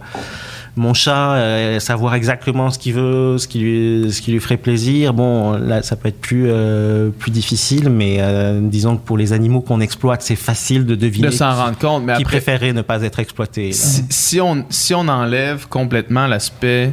mon 0.78 0.94
chat 0.94 1.34
euh, 1.34 1.80
savoir 1.80 2.14
exactement 2.14 2.70
ce 2.70 2.78
qu'il 2.78 2.94
veut, 2.94 3.36
ce 3.36 3.48
qui 3.48 3.58
lui 3.58 4.12
ce 4.12 4.22
qui 4.22 4.30
lui 4.32 4.40
ferait 4.40 4.56
plaisir. 4.56 5.12
Bon, 5.12 5.52
là 5.58 5.82
ça 5.82 5.96
peut 5.96 6.08
être 6.08 6.20
plus 6.20 6.46
euh, 6.48 7.10
plus 7.10 7.30
difficile, 7.30 7.90
mais 7.90 8.18
euh, 8.20 8.60
disons 8.62 8.96
que 8.96 9.04
pour 9.04 9.18
les 9.18 9.32
animaux 9.32 9.60
qu'on 9.60 9.80
exploite, 9.80 10.22
c'est 10.22 10.36
facile 10.36 10.86
de 10.86 10.94
deviner 10.94 11.28
de 11.28 11.32
s'en 11.32 11.52
rendre 11.54 11.76
compte. 11.78 12.04
Mais 12.04 12.14
qui 12.14 12.22
après, 12.22 12.38
préférait 12.38 12.72
ne 12.72 12.82
pas 12.82 13.02
être 13.02 13.18
exploité. 13.18 13.72
si, 13.72 14.04
si 14.08 14.40
on, 14.40 14.64
si 14.70 14.94
on 14.94 15.08
enlève 15.08 15.68
complètement 15.68 16.26
l'aspect 16.26 16.92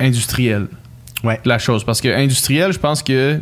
industriel 0.00 0.68
Ouais. 1.24 1.38
de 1.44 1.48
la 1.48 1.58
chose, 1.60 1.84
parce 1.84 2.00
que 2.00 2.08
industriel, 2.08 2.72
je 2.72 2.80
pense 2.80 3.00
que 3.00 3.38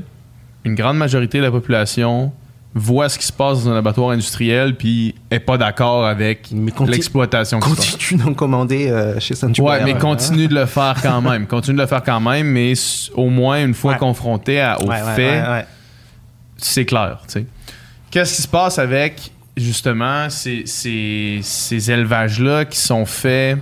une 0.65 0.75
grande 0.75 0.99
majorité 0.99 1.39
de 1.39 1.45
la 1.45 1.51
population 1.51 2.31
voit 2.75 3.09
ce 3.09 3.19
qui 3.19 3.27
se 3.27 3.33
passe 3.33 3.65
dans 3.65 3.71
un 3.73 3.77
abattoir 3.79 4.11
industriel 4.11 4.77
puis 4.77 5.15
est 5.31 5.41
pas 5.41 5.59
d'accord 5.59 6.07
avec 6.07 6.51
l'exploitation. 6.87 7.59
Continue 7.59 8.23
d'en 8.23 8.33
commander 8.35 8.89
euh, 8.89 9.19
chez 9.19 9.35
Sanctuary. 9.35 9.69
Ouais, 9.69 9.85
mais 9.85 9.99
continue 9.99 10.47
de 10.47 10.55
le 10.55 10.67
faire 10.67 10.95
quand 11.03 11.21
même. 11.29 11.47
Continue 11.49 11.77
de 11.79 11.83
le 11.83 11.89
faire 11.89 12.03
quand 12.03 12.21
même, 12.21 12.47
mais 12.47 12.75
au 13.15 13.29
moins 13.29 13.65
une 13.65 13.75
fois 13.75 13.93
Ouais. 13.95 13.99
confronté 13.99 14.61
à- 14.61 14.81
aux 14.81 14.87
Ouais, 14.87 14.99
faits, 15.17 15.49
ouais, 15.49 15.67
c'est 16.57 16.85
clair. 16.85 17.19
Qu'est-ce 18.11 18.37
qui 18.37 18.43
se 18.43 18.49
passe 18.49 18.79
avec 18.79 19.33
justement 19.57 20.31
ces, 20.31 20.63
ces- 20.67 21.41
ces 21.43 21.91
élevages-là 21.91 22.65
qui 22.67 22.79
sont 22.79 23.05
faits 23.05 23.59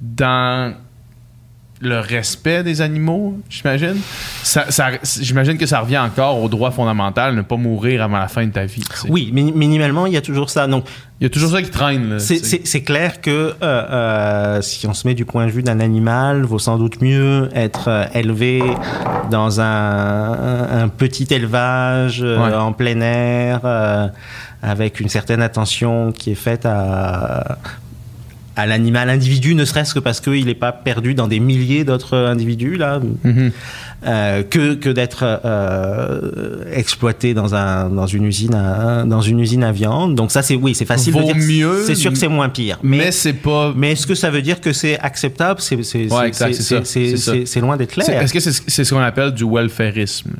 dans 0.00 0.74
le 1.84 2.00
respect 2.00 2.62
des 2.62 2.80
animaux, 2.80 3.38
j'imagine? 3.48 3.96
Ça, 4.42 4.70
ça- 4.70 4.90
j'imagine 5.20 5.56
que 5.58 5.66
ça 5.66 5.80
revient 5.80 5.98
encore 5.98 6.42
au 6.42 6.48
droit 6.48 6.70
fondamental, 6.70 7.34
ne 7.34 7.42
pas 7.42 7.56
mourir 7.56 8.02
avant 8.02 8.18
la 8.18 8.28
fin 8.28 8.46
de 8.46 8.52
ta 8.52 8.64
vie. 8.64 8.82
tu 8.88 8.96
sais. 8.96 9.08
Oui, 9.10 9.30
mini- 9.32 9.52
minimalement, 9.52 10.06
il 10.06 10.12
y 10.12 10.16
a 10.16 10.20
toujours 10.22 10.50
ça. 10.50 10.66
Donc, 10.66 10.84
Il 11.20 11.24
y 11.24 11.26
a 11.26 11.30
toujours 11.30 11.50
ça 11.52 11.62
qui 11.62 11.70
traîne. 11.70 12.18
c'est- 12.18 12.82
clair 12.82 13.20
que 13.20 13.30
euh, 13.30 13.54
euh, 13.62 14.60
si 14.62 14.86
on 14.86 14.92
se 14.94 15.06
met 15.06 15.14
du 15.14 15.24
point 15.24 15.46
de 15.46 15.50
vue 15.52 15.62
d'un 15.62 15.78
animal, 15.80 16.42
vaut 16.42 16.58
sans 16.58 16.76
doute 16.76 17.00
mieux 17.00 17.48
être 17.54 17.88
euh, 17.88 18.04
élevé 18.14 18.62
dans 19.30 19.60
un, 19.60 20.88
petit 20.88 21.26
élevage 21.30 22.20
Ouais. 22.22 22.54
en 22.54 22.72
plein 22.72 23.00
air, 23.00 23.60
avec 24.62 25.00
une 25.00 25.08
certaine 25.08 25.40
attention 25.42 26.12
qui 26.12 26.32
est 26.32 26.36
faite 26.36 26.66
à 26.66 27.58
à 28.56 28.66
l'animal 28.66 29.10
individu, 29.10 29.54
ne 29.54 29.64
serait-ce 29.64 29.94
que 29.94 29.98
parce 29.98 30.20
qu'il 30.20 30.46
n'est 30.46 30.54
pas 30.54 30.70
perdu 30.72 31.14
dans 31.14 31.26
des 31.26 31.40
milliers 31.40 31.84
d'autres 31.84 32.16
individus 32.16 32.76
là, 32.76 33.00
Mhm. 33.24 33.50
euh, 34.06 34.42
que, 34.44 34.74
que 34.74 34.88
d'être 34.90 35.24
euh, 35.24 36.64
exploité 36.72 37.34
dans, 37.34 37.54
un, 37.54 37.88
dans, 37.90 38.06
une 38.06 38.24
usine 38.24 38.54
à, 38.54 39.04
dans 39.04 39.20
une 39.22 39.40
usine 39.40 39.64
à 39.64 39.72
viande. 39.72 40.14
Donc 40.14 40.30
ça, 40.30 40.42
c'est 40.42 40.54
oui, 40.56 40.74
c'est 40.74 40.84
facile 40.84 41.12
Vaut 41.14 41.20
de 41.20 41.32
dire. 41.32 41.36
mieux, 41.68 41.82
C'est 41.86 41.94
sûr 41.94 42.12
que 42.12 42.18
c'est 42.18 42.28
moins 42.28 42.48
pire. 42.48 42.78
Mais, 42.82 42.98
Mais, 42.98 43.12
c'est 43.12 43.32
pas. 43.32 43.72
mais 43.76 43.92
est-ce 43.92 44.06
que 44.06 44.14
ça 44.14 44.30
veut 44.30 44.42
dire 44.42 44.60
que 44.60 44.72
c'est 44.72 44.98
acceptable? 45.00 45.60
C'est 45.60 45.74
Ouais, 45.76 45.80
loin 47.60 47.76
d'être 47.76 47.92
c'est- 47.92 48.04
clair. 48.04 48.22
Est-ce 48.22 48.32
que 48.32 48.40
c'est 48.40 48.52
c'est 48.70 48.84
ce 48.84 48.94
qu'on 48.94 49.00
appelle 49.00 49.32
du 49.32 49.44
welfarisme? 49.44 50.30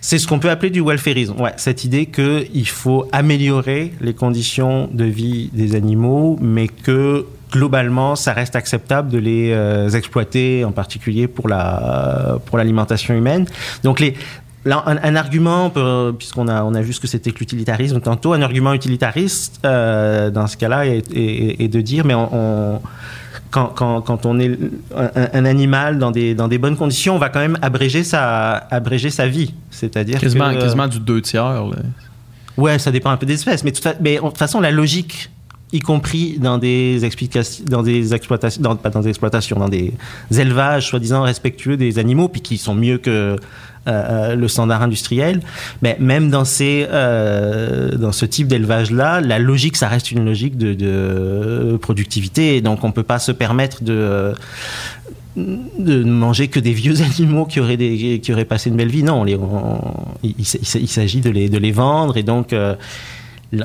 C'est 0.00 0.18
ce 0.18 0.26
qu'on 0.26 0.38
peut 0.38 0.50
appeler 0.50 0.70
du 0.70 0.80
welfarisme. 0.80 1.40
Ouais, 1.40 1.52
cette 1.56 1.84
idée 1.84 2.06
qu'il 2.06 2.68
faut 2.68 3.08
améliorer 3.12 3.92
les 4.00 4.14
conditions 4.14 4.88
de 4.92 5.04
vie 5.04 5.50
des 5.52 5.74
animaux, 5.74 6.38
mais 6.40 6.68
que 6.68 7.26
globalement, 7.50 8.16
ça 8.16 8.32
reste 8.32 8.56
acceptable 8.56 9.10
de 9.10 9.18
les 9.18 9.52
euh, 9.52 9.90
exploiter, 9.90 10.64
en 10.64 10.72
particulier 10.72 11.28
pour 11.28 11.48
la 11.48 12.38
pour 12.46 12.56
l'alimentation 12.58 13.14
humaine. 13.14 13.46
Donc 13.84 14.00
les 14.00 14.14
Là, 14.64 14.84
un, 14.86 15.16
argument, 15.16 15.72
puisqu'on 16.16 16.46
a, 16.46 16.62
on 16.62 16.72
a 16.74 16.82
vu 16.82 16.92
ce 16.92 17.00
que 17.00 17.08
c'était 17.08 17.32
que 17.32 17.40
l'utilitarisme 17.40 18.00
tantôt, 18.00 18.32
un 18.32 18.42
argument 18.42 18.72
utilitariste 18.74 19.58
euh, 19.64 20.30
dans 20.30 20.46
ce 20.46 20.56
cas-là 20.56 20.86
est, 20.86 21.68
de 21.68 21.80
dire, 21.80 22.04
mais 22.04 22.14
on- 22.14 22.80
quand, 23.52 23.66
quand, 23.66 24.00
quand 24.00 24.26
on 24.26 24.40
est 24.40 24.58
un, 24.96 25.10
un 25.34 25.44
animal 25.44 25.98
dans 25.98 26.10
des, 26.10 26.34
dans 26.34 26.48
des 26.48 26.58
bonnes 26.58 26.76
conditions, 26.76 27.14
on 27.14 27.18
va 27.18 27.28
quand 27.28 27.38
même 27.38 27.58
abréger 27.62 28.02
sa, 28.02 28.54
abréger 28.54 29.10
sa 29.10 29.28
vie. 29.28 29.54
C'est-à-dire 29.70 30.18
Quasiment, 30.18 30.52
que, 30.52 30.58
quasiment 30.58 30.88
du 30.88 30.98
deux 30.98 31.20
tiers. 31.20 31.66
là. 31.66 31.76
Ouais, 32.56 32.78
ça 32.78 32.90
dépend 32.90 33.10
un 33.10 33.16
peu 33.16 33.26
des 33.26 33.34
espèces, 33.34 33.62
mais, 33.62 33.70
de 33.70 34.18
toute 34.18 34.38
façon, 34.38 34.60
la 34.60 34.70
logique, 34.70 35.30
y 35.72 35.80
compris 35.80 36.38
dans 36.38 36.58
des 36.58 37.04
explications, 37.04 37.64
dans 37.66 37.82
des 37.82 38.14
exploitations, 38.14 38.62
dans, 38.62 38.76
pas 38.76 38.90
dans 38.90 39.00
des 39.00 39.08
exploitations, 39.10 39.58
dans 39.58 39.68
des 39.68 39.92
élevages 40.30 40.88
soi-disant 40.88 41.22
respectueux 41.22 41.76
des 41.76 41.98
animaux, 41.98 42.28
puis 42.28 42.40
qui 42.40 42.58
sont 42.58 42.74
mieux 42.74 42.98
que 42.98 43.36
euh, 43.88 44.30
euh, 44.32 44.34
le 44.36 44.46
standard 44.46 44.82
industriel, 44.82 45.40
mais 45.82 45.96
même 45.98 46.30
dans 46.30 46.44
ces, 46.44 46.86
euh, 46.90 47.90
dans 47.96 48.12
ce 48.12 48.24
type 48.24 48.46
d'élevage-là, 48.46 49.20
la 49.20 49.40
logique, 49.40 49.76
ça 49.76 49.88
reste 49.88 50.12
une 50.12 50.24
logique 50.24 50.56
de, 50.56 51.76
productivité, 51.82 52.60
donc 52.60 52.84
on 52.84 52.92
peut 52.92 53.02
pas 53.02 53.18
se 53.18 53.32
permettre 53.32 53.82
de 53.82 54.34
de 55.34 56.04
ne 56.04 56.12
manger 56.12 56.48
que 56.48 56.60
des 56.60 56.72
vieux 56.72 57.00
animaux 57.02 57.44
qui 57.44 57.58
auraient, 57.58 57.76
qui 57.76 58.32
auraient 58.32 58.44
passé 58.44 58.70
une 58.70 58.76
belle 58.76 58.90
vie. 58.90 59.02
Non, 59.02 59.24
il, 60.22 60.44
s'agit 60.44 61.20
de 61.20 61.30
les, 61.30 61.48
de 61.48 61.58
les 61.58 61.72
vendre. 61.72 62.18
Et 62.18 62.22
donc 62.22 62.54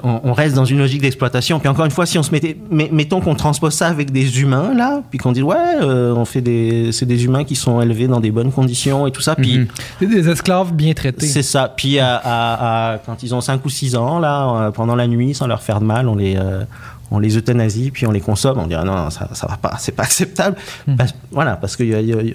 on, 0.04 0.20
on 0.26 0.34
reste 0.34 0.56
dans 0.56 0.66
une 0.66 0.78
logique 0.80 1.02
d'exploitation. 1.02 1.60
Puis 1.60 1.70
encore 1.70 1.86
une 1.86 1.92
fois, 1.92 2.06
si 2.06 2.18
on 2.18 2.24
se 2.24 2.32
mettait, 2.32 2.58
mettons 2.70 3.22
qu'on 3.22 3.36
transpose 3.36 3.74
ça 3.74 3.88
avec 3.88 4.12
des 4.12 4.42
humains 4.42 4.74
là, 4.74 5.02
puis 5.10 5.18
qu'on 5.18 5.32
dit 5.32 5.42
ouais, 5.42 5.56
euh, 5.82 6.14
on 6.14 6.26
fait 6.26 6.42
des, 6.42 6.92
c'est 6.92 7.06
des 7.06 7.24
humains 7.26 7.44
qui 7.46 7.56
sont 7.56 7.82
élevés 7.82 8.08
dans 8.08 8.20
des 8.20 8.32
bonnes 8.32 8.52
conditions 8.52 9.08
et 9.08 9.12
tout 9.12 9.22
ça. 9.22 9.36
Puis 9.36 9.60
Mhm. 9.60 9.68
C'est 10.00 10.06
des 10.08 10.30
esclaves 10.30 10.74
bien 10.74 10.94
traités. 10.94 11.26
c'est 11.28 11.42
ça. 11.44 11.74
Puis 11.76 12.00
à, 12.00 12.16
à- 12.18 12.94
à- 12.94 12.98
quand 13.00 13.24
ils 13.24 13.34
ont 13.34 13.42
5 13.42 13.64
ou 13.66 13.70
6 13.70 13.96
ans, 13.96 14.20
là, 14.20 14.50
euh, 14.68 14.72
pendant 14.72 14.96
la 14.96 15.08
nuit, 15.08 15.34
sans 15.34 15.48
leur 15.48 15.62
faire 15.62 15.80
de 15.80 15.86
mal, 15.86 16.08
on 16.10 16.16
les, 16.16 16.36
euh, 16.38 16.64
on 17.10 17.20
les 17.20 17.38
euthanasie, 17.38 17.92
puis 17.92 18.06
on 18.06 18.12
les 18.12 18.20
consomme. 18.20 18.60
On 18.60 18.68
dit 18.68 18.76
ah 18.76 18.84
non, 18.84 18.94
non, 18.96 19.10
ça, 19.10 19.30
ça 19.34 19.48
va 19.48 19.56
pas, 19.56 19.76
c'est 19.80 19.96
pas 19.96 20.04
acceptable. 20.10 20.58
Parce- 20.98 21.14
voilà, 21.32 21.56
parce 21.56 21.78
qu'on 21.78 21.86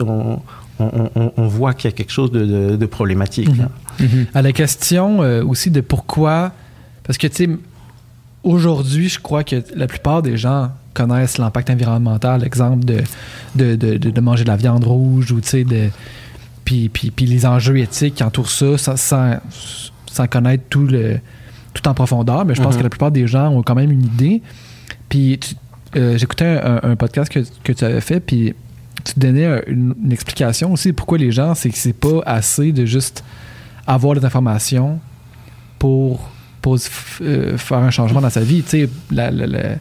on, 0.00 0.38
on, 0.80 1.10
on- 1.14 1.32
on 1.36 1.46
voit 1.48 1.74
qu'il 1.74 1.90
y 1.90 1.92
a 1.92 1.96
quelque 1.96 2.12
chose 2.12 2.30
de, 2.32 2.44
de- 2.46 2.76
de 2.76 2.86
problématique. 2.86 3.50
Mhm. 4.00 4.26
À 4.34 4.40
la 4.40 4.52
question 4.52 5.22
euh, 5.22 5.44
aussi 5.44 5.70
de 5.70 5.82
pourquoi. 5.82 6.52
Parce 7.04 7.18
que, 7.18 7.26
tu 7.26 7.34
sais, 7.44 7.50
aujourd'hui, 8.42 9.08
je 9.08 9.18
crois 9.20 9.44
que 9.44 9.56
la 9.74 9.86
plupart 9.86 10.22
des 10.22 10.36
gens 10.36 10.70
connaissent 10.94 11.38
l'impact 11.38 11.70
environnemental, 11.70 12.44
exemple 12.44 12.84
de, 12.84 13.02
de, 13.54 13.76
de, 13.76 13.96
de- 13.96 14.20
manger 14.20 14.44
de 14.44 14.48
la 14.48 14.56
viande 14.56 14.84
rouge 14.84 15.32
ou, 15.32 15.40
tu 15.40 15.48
sais, 15.48 15.64
de. 15.64 15.88
Puis, 16.64 16.88
puis, 16.88 17.10
puis 17.10 17.26
les 17.26 17.44
enjeux 17.44 17.78
éthiques 17.78 18.16
qui 18.16 18.24
entourent 18.24 18.50
ça 18.50 18.78
sans, 18.78 18.96
sans, 18.96 20.26
connaître 20.28 20.64
tout, 20.70 20.86
le, 20.86 21.18
tout 21.74 21.86
en 21.88 21.94
profondeur. 21.94 22.44
Mais 22.44 22.54
je 22.54 22.62
pense 22.62 22.74
Mhm. 22.74 22.78
que 22.78 22.84
la 22.84 22.90
plupart 22.90 23.10
des 23.10 23.26
gens 23.26 23.48
ont 23.50 23.62
quand 23.62 23.74
même 23.74 23.90
une 23.90 24.04
idée. 24.04 24.42
Puis 25.08 25.40
euh, 25.96 26.16
j'écoutais 26.16 26.60
un, 26.62 26.80
un 26.84 26.96
podcast 26.96 27.30
que, 27.32 27.40
que 27.64 27.72
tu 27.72 27.84
avais 27.84 28.00
fait, 28.00 28.20
puis 28.20 28.54
tu 29.04 29.12
donnais 29.18 29.44
un- 29.46 29.60
une, 29.66 29.94
une 30.04 30.12
explication 30.12 30.72
aussi 30.72 30.92
pourquoi 30.92 31.18
les 31.18 31.32
gens, 31.32 31.54
c'est 31.54 31.68
que 31.70 31.76
c'est 31.76 31.92
pas 31.92 32.20
assez 32.24 32.70
de 32.72 32.84
juste 32.86 33.24
avoir 33.86 34.14
des 34.18 34.24
informations 34.24 35.00
pour, 35.78 36.30
f- 36.70 37.20
euh, 37.22 37.58
faire 37.58 37.78
un 37.78 37.90
changement 37.90 38.20
dans 38.20 38.30
sa 38.30 38.40
vie. 38.40 38.62
Tu 38.62 38.68
sais, 38.70 38.88
la- 39.10 39.30
la- 39.30 39.46
la- 39.46 39.58
euh, 39.58 39.76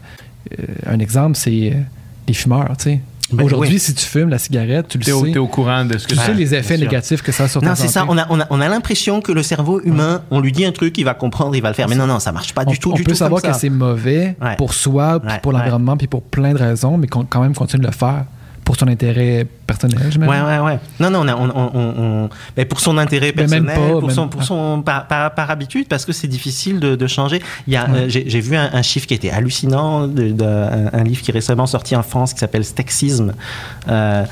un 0.88 1.00
exemple, 1.00 1.36
c'est 1.38 1.72
euh, 1.74 1.80
les 2.28 2.34
fumeurs. 2.34 2.76
tu 2.78 2.84
sais. 2.86 3.02
Ben 3.34 3.46
Aujourd'hui, 3.46 3.76
oui. 3.76 3.80
si 3.80 3.94
tu 3.94 4.06
fumes 4.06 4.28
la 4.28 4.38
cigarette, 4.38 4.90
tu 4.90 4.98
le 4.98 5.06
sais. 5.06 5.14
t'es 5.32 5.38
au 5.40 5.48
courant 5.48 5.86
de 5.86 5.98
ce 5.98 6.06
que 6.06 6.16
Tu 6.16 6.20
sais 6.20 6.34
les 6.34 6.54
effets 6.54 6.78
négatifs 6.78 7.22
que 7.22 7.32
ça 7.32 7.46
a 7.46 7.48
sur 7.48 7.62
ta 7.62 7.68
Non, 7.68 7.76
c'est 7.76 7.88
ça. 7.88 8.06
On 8.10 8.18
a, 8.18 8.26
on 8.30 8.42
a, 8.42 8.46
on 8.50 8.60
a 8.60 8.68
l'impression 8.68 9.22
que 9.22 9.32
le 9.32 9.42
cerveau 9.42 9.80
humain, 9.86 10.22
on 10.32 10.42
lui 10.42 10.52
dit 10.52 10.66
un 10.66 10.74
truc, 10.74 10.98
il 10.98 11.06
va 11.06 11.14
comprendre, 11.14 11.56
il 11.56 11.62
va 11.62 11.70
le 11.70 11.74
faire. 11.76 11.88
Mais 11.88 11.96
non, 11.96 12.08
non, 12.08 12.20
ça 12.20 12.34
marche 12.34 12.54
pas 12.54 12.64
on, 12.68 12.72
du 12.72 12.78
tout. 12.78 12.92
on 12.92 12.96
du 12.96 13.04
peut 13.04 13.12
tout 13.12 13.18
savoir 13.18 13.42
comme 13.42 13.52
que 13.52 13.58
c'est 13.58 13.70
mauvais 13.70 14.36
Ouais. 14.42 14.58
pour 14.58 14.74
soi, 14.74 15.22
puis 15.22 15.32
Ouais, 15.32 15.40
pour 15.40 15.54
l'environnement, 15.54 15.96
puis 15.96 16.08
pour 16.08 16.24
plein 16.24 16.52
de 16.52 16.58
raisons, 16.58 16.98
mais 16.98 17.08
qu'on 17.08 17.24
quand 17.24 17.42
même 17.42 17.56
continue 17.56 17.82
de 17.84 17.88
le 17.88 17.94
faire 17.94 18.26
pour 18.64 18.76
son 18.76 18.88
intérêt 18.88 19.46
personnel, 19.68 19.98
j'imagine. 20.10 20.34
Ouais, 20.34 20.42
ouais, 20.42 20.60
ouais. 20.60 20.80
Non, 21.00 21.10
non, 21.10 21.22
on 21.24 21.28
a- 21.28 21.36
on, 21.36 21.72
on, 21.74 22.30
mais 22.56 22.66
pour 22.66 22.80
son 22.80 22.98
intérêt 22.98 23.34
Mais 23.36 23.48
même 23.48 23.66
personnel, 23.66 23.76
pas, 23.76 24.00
pour 24.00 24.08
même 24.08 24.16
son, 24.16 24.28
pour 24.28 24.44
son 24.44 24.82
par, 24.82 25.08
par, 25.08 25.34
par 25.34 25.50
habitude, 25.52 25.88
parce 25.88 26.06
que 26.06 26.12
c'est 26.14 26.28
difficile 26.28 26.80
de, 26.80 26.96
de 26.96 27.08
changer. 27.08 27.42
Il 27.68 27.74
y 27.74 27.76
a, 27.76 27.90
Ouais. 27.90 27.98
euh, 28.02 28.10
j'ai, 28.10 28.30
j'ai 28.30 28.40
vu 28.40 28.56
un, 28.56 28.70
un 28.72 28.82
chiffre 28.82 29.08
qui 29.08 29.14
était 29.14 29.32
hallucinant, 29.32 30.08
de, 30.08 30.30
de- 30.32 30.44
un, 30.46 30.90
un 31.00 31.04
livre 31.04 31.22
qui 31.22 31.32
est 31.32 31.34
récemment 31.34 31.66
sorti 31.68 31.96
en 31.96 32.04
France 32.04 32.34
qui 32.34 32.40
s'appelle 32.40 32.64
Stexisme. 32.64 33.34
Euh, 33.90 34.24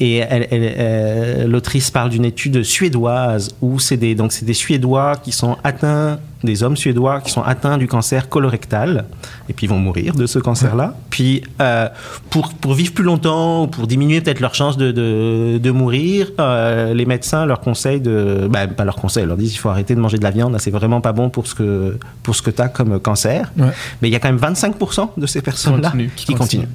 et 0.00 0.22
euh, 0.24 1.46
l'autrice 1.46 1.90
parle 1.90 2.10
d'une 2.10 2.24
étude 2.24 2.62
suédoise 2.62 3.54
où 3.60 3.78
c'est 3.78 3.96
des, 3.96 4.14
donc 4.14 4.32
c'est 4.32 4.44
des 4.44 4.54
Suédois 4.54 5.16
qui 5.22 5.32
sont 5.32 5.56
atteints, 5.62 6.18
des 6.42 6.62
hommes 6.62 6.76
suédois 6.76 7.20
qui 7.20 7.30
sont 7.30 7.42
atteints 7.42 7.78
du 7.78 7.86
cancer 7.86 8.28
colorectal, 8.28 9.04
et 9.48 9.52
puis 9.52 9.66
ils 9.66 9.68
vont 9.68 9.78
mourir 9.78 10.14
de 10.14 10.26
ce 10.26 10.38
cancer-là. 10.38 10.96
Puis 11.10 11.44
euh, 11.60 11.88
pour, 12.30 12.52
pour 12.54 12.74
vivre 12.74 12.92
plus 12.92 13.04
longtemps, 13.04 13.64
ou 13.64 13.66
pour 13.68 13.86
diminuer 13.86 14.20
peut-être 14.20 14.40
leur 14.40 14.54
chance 14.54 14.76
de, 14.76 14.92
de, 14.92 15.58
de 15.58 15.70
mourir, 15.70 16.30
euh, 16.40 16.94
les 16.94 17.06
médecins 17.06 17.46
leur 17.46 17.60
conseillent 17.60 18.00
de. 18.00 18.48
Ben, 18.50 18.68
pas 18.68 18.84
leur 18.84 18.96
conseillent, 18.96 19.24
ils 19.24 19.28
leur 19.28 19.36
disent 19.36 19.54
il 19.54 19.58
faut 19.58 19.68
arrêter 19.68 19.94
de 19.94 20.00
manger 20.00 20.18
de 20.18 20.24
la 20.24 20.30
viande, 20.30 20.56
c'est 20.58 20.70
vraiment 20.70 21.00
pas 21.00 21.12
bon 21.12 21.28
pour 21.28 21.46
ce 21.46 21.54
que, 21.54 21.98
pour 22.22 22.34
ce 22.34 22.42
que 22.42 22.50
tu 22.50 22.62
as 22.62 22.68
comme 22.68 22.98
cancer. 22.98 23.52
Ouais. 23.58 23.66
Mais 24.00 24.08
il 24.08 24.12
y 24.12 24.16
a 24.16 24.20
quand 24.20 24.32
même 24.32 24.54
25% 24.54 25.10
de 25.16 25.26
ces 25.26 25.42
personnes-là 25.42 25.92
qui 26.16 26.34
continuent. 26.34 26.66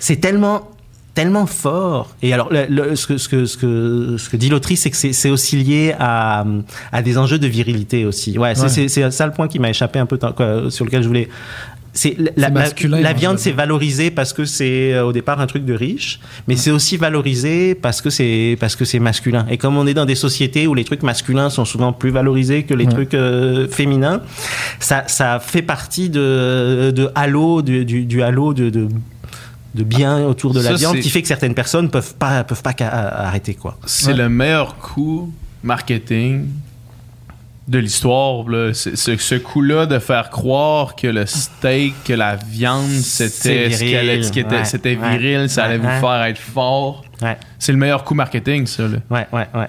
C'est 0.00 0.16
tellement 0.16 0.70
tellement 1.16 1.46
fort. 1.46 2.14
Et 2.22 2.32
alors, 2.32 2.52
le- 2.52 2.66
le- 2.68 2.94
ce, 2.94 3.06
que, 3.08 3.16
ce, 3.18 3.28
que, 3.28 3.44
ce, 3.46 3.56
que, 3.56 4.16
ce 4.18 4.28
que 4.28 4.36
dit 4.36 4.48
l'autrice, 4.50 4.82
c'est 4.82 4.90
que 4.90 4.96
c'est- 4.96 5.30
aussi 5.30 5.56
lié 5.56 5.94
à, 5.98 6.44
à 6.92 7.02
des 7.02 7.18
enjeux 7.18 7.38
de 7.40 7.48
virilité 7.48 8.04
aussi. 8.04 8.38
Ouais, 8.38 8.54
c'est 8.54 8.62
Ouais. 8.82 8.88
c'est- 8.88 9.10
ça 9.10 9.26
le 9.26 9.32
point 9.32 9.48
qui 9.48 9.58
m'a 9.58 9.70
échappé 9.70 9.98
un 9.98 10.06
peu, 10.06 10.18
quoi, 10.18 10.70
sur 10.70 10.84
lequel 10.84 11.02
je 11.02 11.08
voulais. 11.08 11.28
C'est 11.94 12.14
la, 12.36 12.50
moi, 12.50 12.64
viande, 13.14 13.38
c'est 13.38 13.52
valorisé 13.52 14.10
parce 14.10 14.34
que 14.34 14.44
c'est 14.44 14.92
euh, 14.92 15.06
au 15.06 15.12
départ 15.14 15.40
un 15.40 15.46
truc 15.46 15.64
de 15.64 15.72
riche, 15.72 16.20
mais 16.46 16.54
c'est 16.54 16.70
aussi 16.70 16.98
valorisé 16.98 17.74
parce 17.74 18.02
que 18.02 18.10
c'est 18.10 18.58
parce 18.60 18.76
que 18.76 18.84
c'est 18.84 18.98
masculin. 18.98 19.46
Et 19.50 19.56
comme 19.56 19.78
on 19.78 19.86
est 19.86 19.94
dans 19.94 20.04
des 20.04 20.14
sociétés 20.14 20.66
où 20.66 20.74
les 20.74 20.84
trucs 20.84 21.02
masculins 21.02 21.48
sont 21.48 21.64
souvent 21.64 21.94
plus 21.94 22.10
valorisés 22.10 22.64
que 22.64 22.74
les 22.74 22.84
Ouais. 22.84 22.92
trucs 22.92 23.14
euh, 23.14 23.66
féminins, 23.66 24.20
ça, 24.78 25.04
ça 25.06 25.38
fait 25.40 25.62
partie 25.62 26.10
de, 26.10 26.92
de 26.94 27.08
halo 27.14 27.62
du, 27.62 27.86
du, 27.86 28.04
du 28.04 28.20
halo 28.20 28.52
de, 28.52 28.68
de 28.68 28.88
de 29.76 29.84
bien 29.84 30.24
autour 30.24 30.52
de 30.52 30.60
la 30.60 30.70
Ça, 30.70 30.74
viande 30.74 30.96
c'est- 30.96 31.02
qui 31.02 31.10
fait 31.10 31.22
que 31.22 31.28
certaines 31.28 31.54
personnes 31.54 31.90
peuvent 31.90 32.14
pas 32.14 32.42
peuvent 32.44 32.62
pas 32.62 32.72
qu'à- 32.72 32.88
arrêter 33.26 33.54
quoi. 33.54 33.78
C'est 33.86 34.08
Ouais. 34.08 34.14
le 34.14 34.28
meilleur 34.28 34.76
coup 34.78 35.32
marketing 35.62 36.46
de 37.68 37.78
l'histoire. 37.78 38.44
Ce, 38.72 39.34
coup-là 39.36 39.86
de 39.86 39.98
faire 39.98 40.30
croire 40.30 40.94
que 40.96 41.06
le 41.08 41.26
steak, 41.26 41.94
que 42.04 42.12
la 42.12 42.36
viande, 42.36 42.88
c'était 42.90 43.68
viril. 43.68 44.24
ce 44.24 44.32
qui 44.32 44.40
était, 44.40 44.56
Ouais. 44.58 44.64
c'était 44.64 44.96
Ouais. 44.96 45.18
viril, 45.18 45.48
ça 45.50 45.64
allait 45.64 45.78
Ouais. 45.78 45.94
vous 45.94 46.00
faire 46.00 46.22
être 46.24 46.38
fort. 46.38 47.04
Ouais, 47.22 47.36
C'est 47.58 47.72
le 47.72 47.78
meilleur 47.78 48.04
coup 48.04 48.14
marketing, 48.14 48.66
ça. 48.66 48.84
Là. 48.88 48.98
ouais, 49.10 49.26
ouais, 49.32 49.46
ouais. 49.54 49.68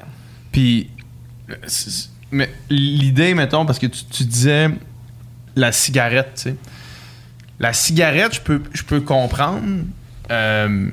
Puis, 0.51 0.89
mais 2.31 2.49
l'idée, 2.69 3.33
mettons, 3.33 3.65
parce 3.65 3.79
que 3.79 3.87
tu, 3.87 4.03
tu 4.05 4.23
disais 4.25 4.69
la 5.55 5.71
cigarette, 5.71 6.31
tu 6.35 6.41
sais. 6.43 6.55
La 7.59 7.73
cigarette, 7.73 8.35
je 8.35 8.41
peux, 8.41 8.61
je 8.73 8.83
peux 8.83 9.01
comprendre. 9.01 9.63
euh, 10.31 10.89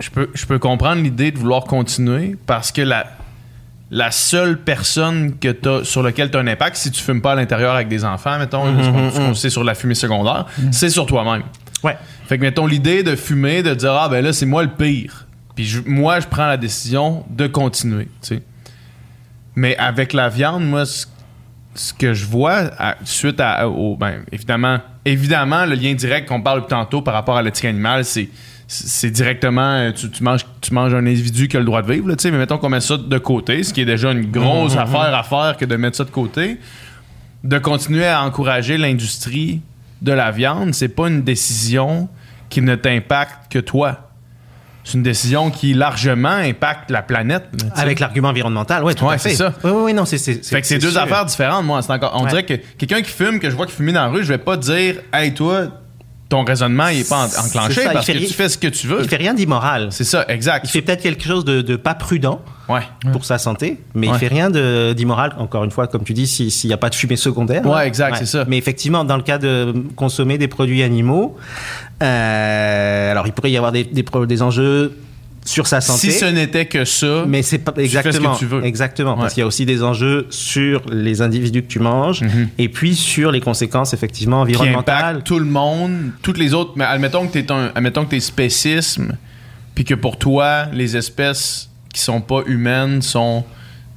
je, 0.00 0.10
peux, 0.10 0.30
je 0.34 0.46
peux 0.46 0.58
comprendre 0.58 1.02
l'idée 1.02 1.30
de 1.30 1.38
vouloir 1.38 1.64
continuer 1.64 2.36
parce 2.46 2.70
que 2.72 2.82
la, 2.82 3.06
la 3.90 4.10
seule 4.10 4.58
personne 4.58 5.38
que 5.38 5.52
t'as, 5.52 5.84
sur 5.84 6.02
laquelle 6.02 6.30
tu 6.30 6.36
as 6.36 6.40
un 6.40 6.46
impact, 6.46 6.76
si 6.76 6.90
tu 6.90 7.02
fumes 7.02 7.22
pas 7.22 7.32
à 7.32 7.34
l'intérieur 7.34 7.74
avec 7.74 7.88
des 7.88 8.04
enfants, 8.04 8.38
mettons, 8.38 8.64
ce 8.82 8.88
qu'on- 8.90 9.10
ce 9.10 9.16
qu'on 9.16 9.34
sait 9.34 9.50
sur 9.50 9.64
la 9.64 9.74
fumée 9.74 9.94
secondaire, 9.94 10.46
c'est 10.70 10.90
sur 10.90 11.06
toi-même. 11.06 11.42
Ouais. 11.82 11.96
Fait 12.26 12.36
que, 12.38 12.42
mettons, 12.42 12.66
l'idée 12.66 13.02
de 13.02 13.16
fumer, 13.16 13.62
de 13.62 13.74
dire, 13.74 13.92
ah, 13.92 14.08
ben 14.08 14.22
là, 14.24 14.32
c'est 14.32 14.46
moi 14.46 14.62
le 14.62 14.70
pire. 14.70 15.26
Puis 15.54 15.64
je- 15.64 15.82
moi, 15.86 16.20
je 16.20 16.26
prends 16.26 16.46
la 16.46 16.56
décision 16.56 17.24
de 17.30 17.46
continuer, 17.46 18.06
tu 18.22 18.28
sais. 18.36 18.42
Mais 19.54 19.76
avec 19.78 20.12
la 20.12 20.28
viande, 20.28 20.64
moi, 20.66 20.84
ce, 20.84 21.06
ce 21.76 21.92
que 21.94 22.12
je 22.14 22.24
vois, 22.26 22.70
à- 22.78 22.96
suite 23.04 23.40
à, 23.40 23.68
au, 23.68 23.96
ben, 23.96 24.22
évidemment, 24.32 24.78
évidemment, 25.04 25.64
le 25.66 25.74
lien 25.76 25.94
direct 25.94 26.28
qu'on 26.28 26.42
parle 26.42 26.66
tantôt 26.66 27.02
par 27.02 27.14
rapport 27.14 27.36
à 27.36 27.42
l'éthique 27.42 27.66
animale, 27.66 28.04
c'est 28.04 28.28
c'est 28.68 29.10
directement, 29.10 29.74
euh, 29.76 29.92
tu, 29.92 30.10
tu 30.10 30.24
manges, 30.24 30.40
tu 30.60 30.74
manges 30.74 30.92
un 30.92 31.06
individu 31.06 31.46
qui 31.46 31.56
a 31.56 31.60
le 31.60 31.66
droit 31.66 31.82
de 31.82 31.92
vivre, 31.92 32.08
là, 32.08 32.16
tu 32.16 32.22
sais, 32.22 32.32
mais 32.32 32.38
mettons 32.38 32.58
qu'on 32.58 32.68
met 32.68 32.80
ça 32.80 32.96
de 32.96 33.18
côté, 33.18 33.62
ce 33.62 33.72
qui 33.72 33.80
est 33.82 33.84
déjà 33.84 34.10
une 34.10 34.28
grosse 34.28 34.74
affaire 34.76 35.14
à 35.14 35.22
faire 35.22 35.56
que 35.56 35.64
de 35.64 35.76
mettre 35.76 35.96
ça 35.96 36.02
de 36.04 36.10
côté 36.10 36.58
de 37.44 37.58
continuer 37.58 38.06
à 38.06 38.24
encourager 38.24 38.76
l'industrie 38.76 39.60
de 40.02 40.10
la 40.10 40.32
viande, 40.32 40.74
c'est 40.74 40.88
pas 40.88 41.06
une 41.06 41.22
décision 41.22 42.08
qui 42.48 42.60
ne 42.60 42.74
t'impacte 42.74 43.52
que 43.52 43.60
toi. 43.60 44.05
C'est 44.88 44.94
une 44.98 45.02
décision 45.02 45.50
qui 45.50 45.74
largement 45.74 46.28
impacte 46.28 46.92
la 46.92 47.02
planète. 47.02 47.42
Avec 47.74 47.98
l'argument 47.98 48.28
environnemental, 48.28 48.84
ouais, 48.84 48.94
tout 48.94 49.04
Ouais, 49.04 49.14
à 49.16 49.18
fait. 49.18 49.30
c'est 49.30 49.34
ça. 49.36 49.52
Oui, 49.64 49.70
oui, 49.72 49.82
oui, 49.86 49.94
non, 49.94 50.04
c'est 50.04 50.16
c'est 50.16 50.44
Fait 50.46 50.60
que 50.60 50.66
c'est 50.68 50.78
deux 50.78 50.92
sûr. 50.92 51.00
affaires 51.00 51.24
différentes, 51.24 51.64
moi. 51.64 51.82
C'est 51.82 51.90
encore, 51.92 52.12
on 52.14 52.22
Ouais. 52.22 52.28
dirait 52.30 52.44
que 52.44 52.54
quelqu'un 52.78 53.02
qui 53.02 53.10
fume, 53.10 53.40
que 53.40 53.50
je 53.50 53.56
vois 53.56 53.66
qui 53.66 53.72
fume 53.72 53.92
dans 53.92 54.02
la 54.02 54.06
rue, 54.08 54.22
je 54.22 54.28
vais 54.28 54.38
pas 54.38 54.56
dire, 54.56 54.96
hey, 55.12 55.34
toi, 55.34 55.66
ton 56.28 56.44
raisonnement, 56.44 56.88
il 56.88 57.00
est 57.00 57.08
pas 57.08 57.24
en- 57.26 57.46
enclenché 57.46 57.82
ça, 57.84 57.90
parce 57.90 58.06
que 58.06 58.12
tu 58.12 58.32
fais 58.32 58.48
ce 58.48 58.58
que 58.58 58.66
tu 58.66 58.86
veux. 58.88 58.98
Il 59.02 59.08
fait 59.08 59.16
rien 59.16 59.32
d'immoral. 59.34 59.88
C'est 59.90 60.02
ça, 60.04 60.24
exact. 60.28 60.64
Il 60.66 60.70
fait 60.70 60.82
peut-être 60.82 61.02
quelque 61.02 61.24
chose 61.24 61.44
de, 61.44 61.62
de 61.62 61.76
pas 61.76 61.94
prudent 61.94 62.40
Ouais. 62.68 62.80
pour 63.12 63.24
sa 63.24 63.38
santé, 63.38 63.78
mais 63.94 64.08
Ouais. 64.08 64.14
il 64.16 64.18
fait 64.18 64.26
rien 64.26 64.50
d'immoral. 64.50 65.36
Encore 65.38 65.62
une 65.62 65.70
fois, 65.70 65.86
comme 65.86 66.02
tu 66.02 66.14
dis, 66.14 66.26
si- 66.26 66.50
s'il 66.50 66.68
n'y 66.68 66.74
a 66.74 66.78
pas 66.78 66.90
de 66.90 66.96
fumée 66.96 67.14
secondaire. 67.16 67.64
Ouais, 67.64 67.72
là. 67.76 67.86
exact, 67.86 68.16
c'est 68.18 68.26
ça. 68.26 68.44
Mais 68.48 68.58
effectivement, 68.58 69.04
dans 69.04 69.16
le 69.16 69.22
cas 69.22 69.38
de 69.38 69.72
consommer 69.94 70.36
des 70.36 70.48
produits 70.48 70.82
animaux, 70.82 71.36
euh, 72.02 73.10
alors 73.12 73.26
il 73.26 73.32
pourrait 73.32 73.50
y 73.52 73.56
avoir 73.56 73.72
des, 73.72 73.84
des 73.84 74.42
enjeux 74.42 74.96
sur 75.46 75.66
sa 75.66 75.80
santé. 75.80 76.10
Si 76.10 76.12
ce 76.12 76.26
n'était 76.26 76.66
que 76.66 76.84
ça, 76.84 77.24
Mais 77.26 77.40
c'est 77.42 77.58
pas 77.58 77.72
fais 77.72 77.86
ce 77.88 77.92
que 77.92 77.98
exactement. 77.98 78.34
tu 78.36 78.44
veux. 78.46 78.62
Exactement, 78.64 79.14
Ouais. 79.14 79.20
parce 79.20 79.32
qu'il 79.34 79.40
y 79.40 79.44
a 79.44 79.46
aussi 79.46 79.64
des 79.64 79.82
enjeux 79.82 80.26
sur 80.28 80.82
les 80.92 81.22
individus 81.22 81.62
que 81.62 81.68
tu 81.68 81.78
manges 81.78 82.20
Mhm. 82.22 82.48
et 82.58 82.68
puis 82.68 82.94
sur 82.94 83.30
les 83.32 83.40
conséquences 83.40 83.94
effectivement 83.94 84.40
environnementales. 84.42 85.22
tout 85.24 85.38
le 85.38 85.44
monde, 85.46 86.10
toutes 86.20 86.36
les 86.38 86.52
autres. 86.52 86.72
Mais 86.76 86.84
admettons 86.84 87.26
que 87.26 87.32
t'es 87.32 87.50
un, 87.50 87.70
admettons 87.74 88.04
que 88.04 88.10
t'es 88.10 88.20
spécisme, 88.20 89.16
puis 89.74 89.84
que 89.84 89.94
pour 89.94 90.18
toi 90.18 90.66
les 90.72 90.96
espèces 90.96 91.70
qui 91.94 92.00
sont 92.00 92.20
pas 92.20 92.42
humaines 92.46 93.00
sont 93.00 93.44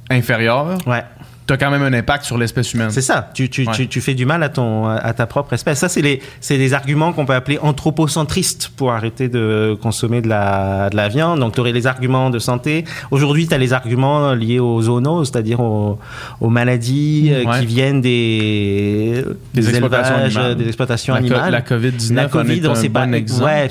inférieures. 0.08 0.78
Ouais. 0.86 1.02
T'as 1.50 1.56
quand 1.56 1.70
même 1.72 1.82
un 1.82 1.92
impact 1.92 2.24
sur 2.24 2.38
l'espèce 2.38 2.72
humaine. 2.74 2.90
C'est 2.92 3.00
ça. 3.00 3.28
Tu, 3.34 3.48
tu, 3.50 3.66
Ouais. 3.66 3.72
tu, 3.74 3.88
tu 3.88 4.00
fais 4.00 4.14
du 4.14 4.24
mal 4.24 4.40
à 4.44 4.48
ton 4.50 4.86
à 4.86 5.12
ta 5.14 5.26
propre 5.26 5.52
espèce. 5.52 5.78
Ça, 5.80 5.88
c'est 5.88 6.00
les 6.00 6.20
des 6.48 6.74
arguments 6.74 7.12
qu'on 7.12 7.26
peut 7.26 7.34
appeler 7.34 7.58
anthropocentristes 7.60 8.70
pour 8.76 8.92
arrêter 8.92 9.28
de 9.28 9.76
consommer 9.82 10.20
de 10.20 10.28
la 10.28 10.90
de 10.90 10.96
la 10.96 11.08
viande. 11.08 11.40
Donc, 11.40 11.54
tu 11.54 11.60
aurais 11.60 11.72
les 11.72 11.88
arguments 11.88 12.30
de 12.30 12.38
santé. 12.38 12.84
Aujourd'hui, 13.10 13.48
tu 13.48 13.54
as 13.54 13.58
les 13.58 13.72
arguments 13.72 14.32
liés 14.32 14.60
aux 14.60 14.80
zoonoses, 14.82 15.30
c'est-à-dire 15.32 15.58
aux, 15.60 15.98
aux 16.40 16.50
maladies 16.50 17.30
euh, 17.32 17.44
Ouais. 17.44 17.58
qui 17.60 17.66
viennent 17.66 18.00
des 18.00 19.24
Des 19.54 19.68
exploitations 19.68 20.14
élevages, 20.14 20.36
animales. 20.36 20.56
des 20.56 20.66
exploitations 20.66 21.14
La 21.14 21.18
animales. 21.20 21.50
la 21.52 21.60
COVID-19 21.62 22.14
La 22.14 22.28
Covid, 22.28 22.62
on 22.68 22.74
sait 22.76 22.88
bon 22.88 23.10
pas. 23.10 23.16
exemple. 23.16 23.44
Ouais, 23.44 23.68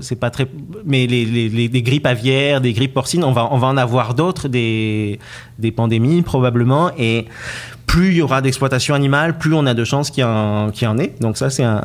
c'est 0.00 0.16
pas 0.18 0.30
très. 0.30 0.46
Mais 0.84 1.06
les, 1.06 1.24
les, 1.24 1.48
les- 1.48 1.68
des 1.68 1.82
grippes 1.82 2.06
aviaires, 2.06 2.60
des 2.60 2.72
grippes 2.72 2.94
porcines, 2.94 3.22
on 3.24 3.32
va 3.32 3.48
on 3.52 3.58
va 3.58 3.68
en 3.68 3.76
avoir 3.76 4.14
d'autres, 4.14 4.48
des 4.48 5.18
des 5.58 5.70
pandémies 5.72 6.22
probablement. 6.22 6.87
Et 6.96 7.26
plus 7.86 8.08
il 8.10 8.16
y 8.18 8.22
aura 8.22 8.42
d'exploitation 8.42 8.94
animale, 8.94 9.38
plus 9.38 9.54
on 9.54 9.64
a 9.66 9.72
de 9.74 9.82
chances 9.84 10.10
qu'il 10.10 10.20
y, 10.22 10.26
en, 10.26 10.70
qu'il 10.70 10.84
y 10.84 10.86
en 10.88 10.98
ait. 10.98 11.14
Donc 11.20 11.36
ça, 11.38 11.48
c'est 11.50 11.64
un, 11.64 11.76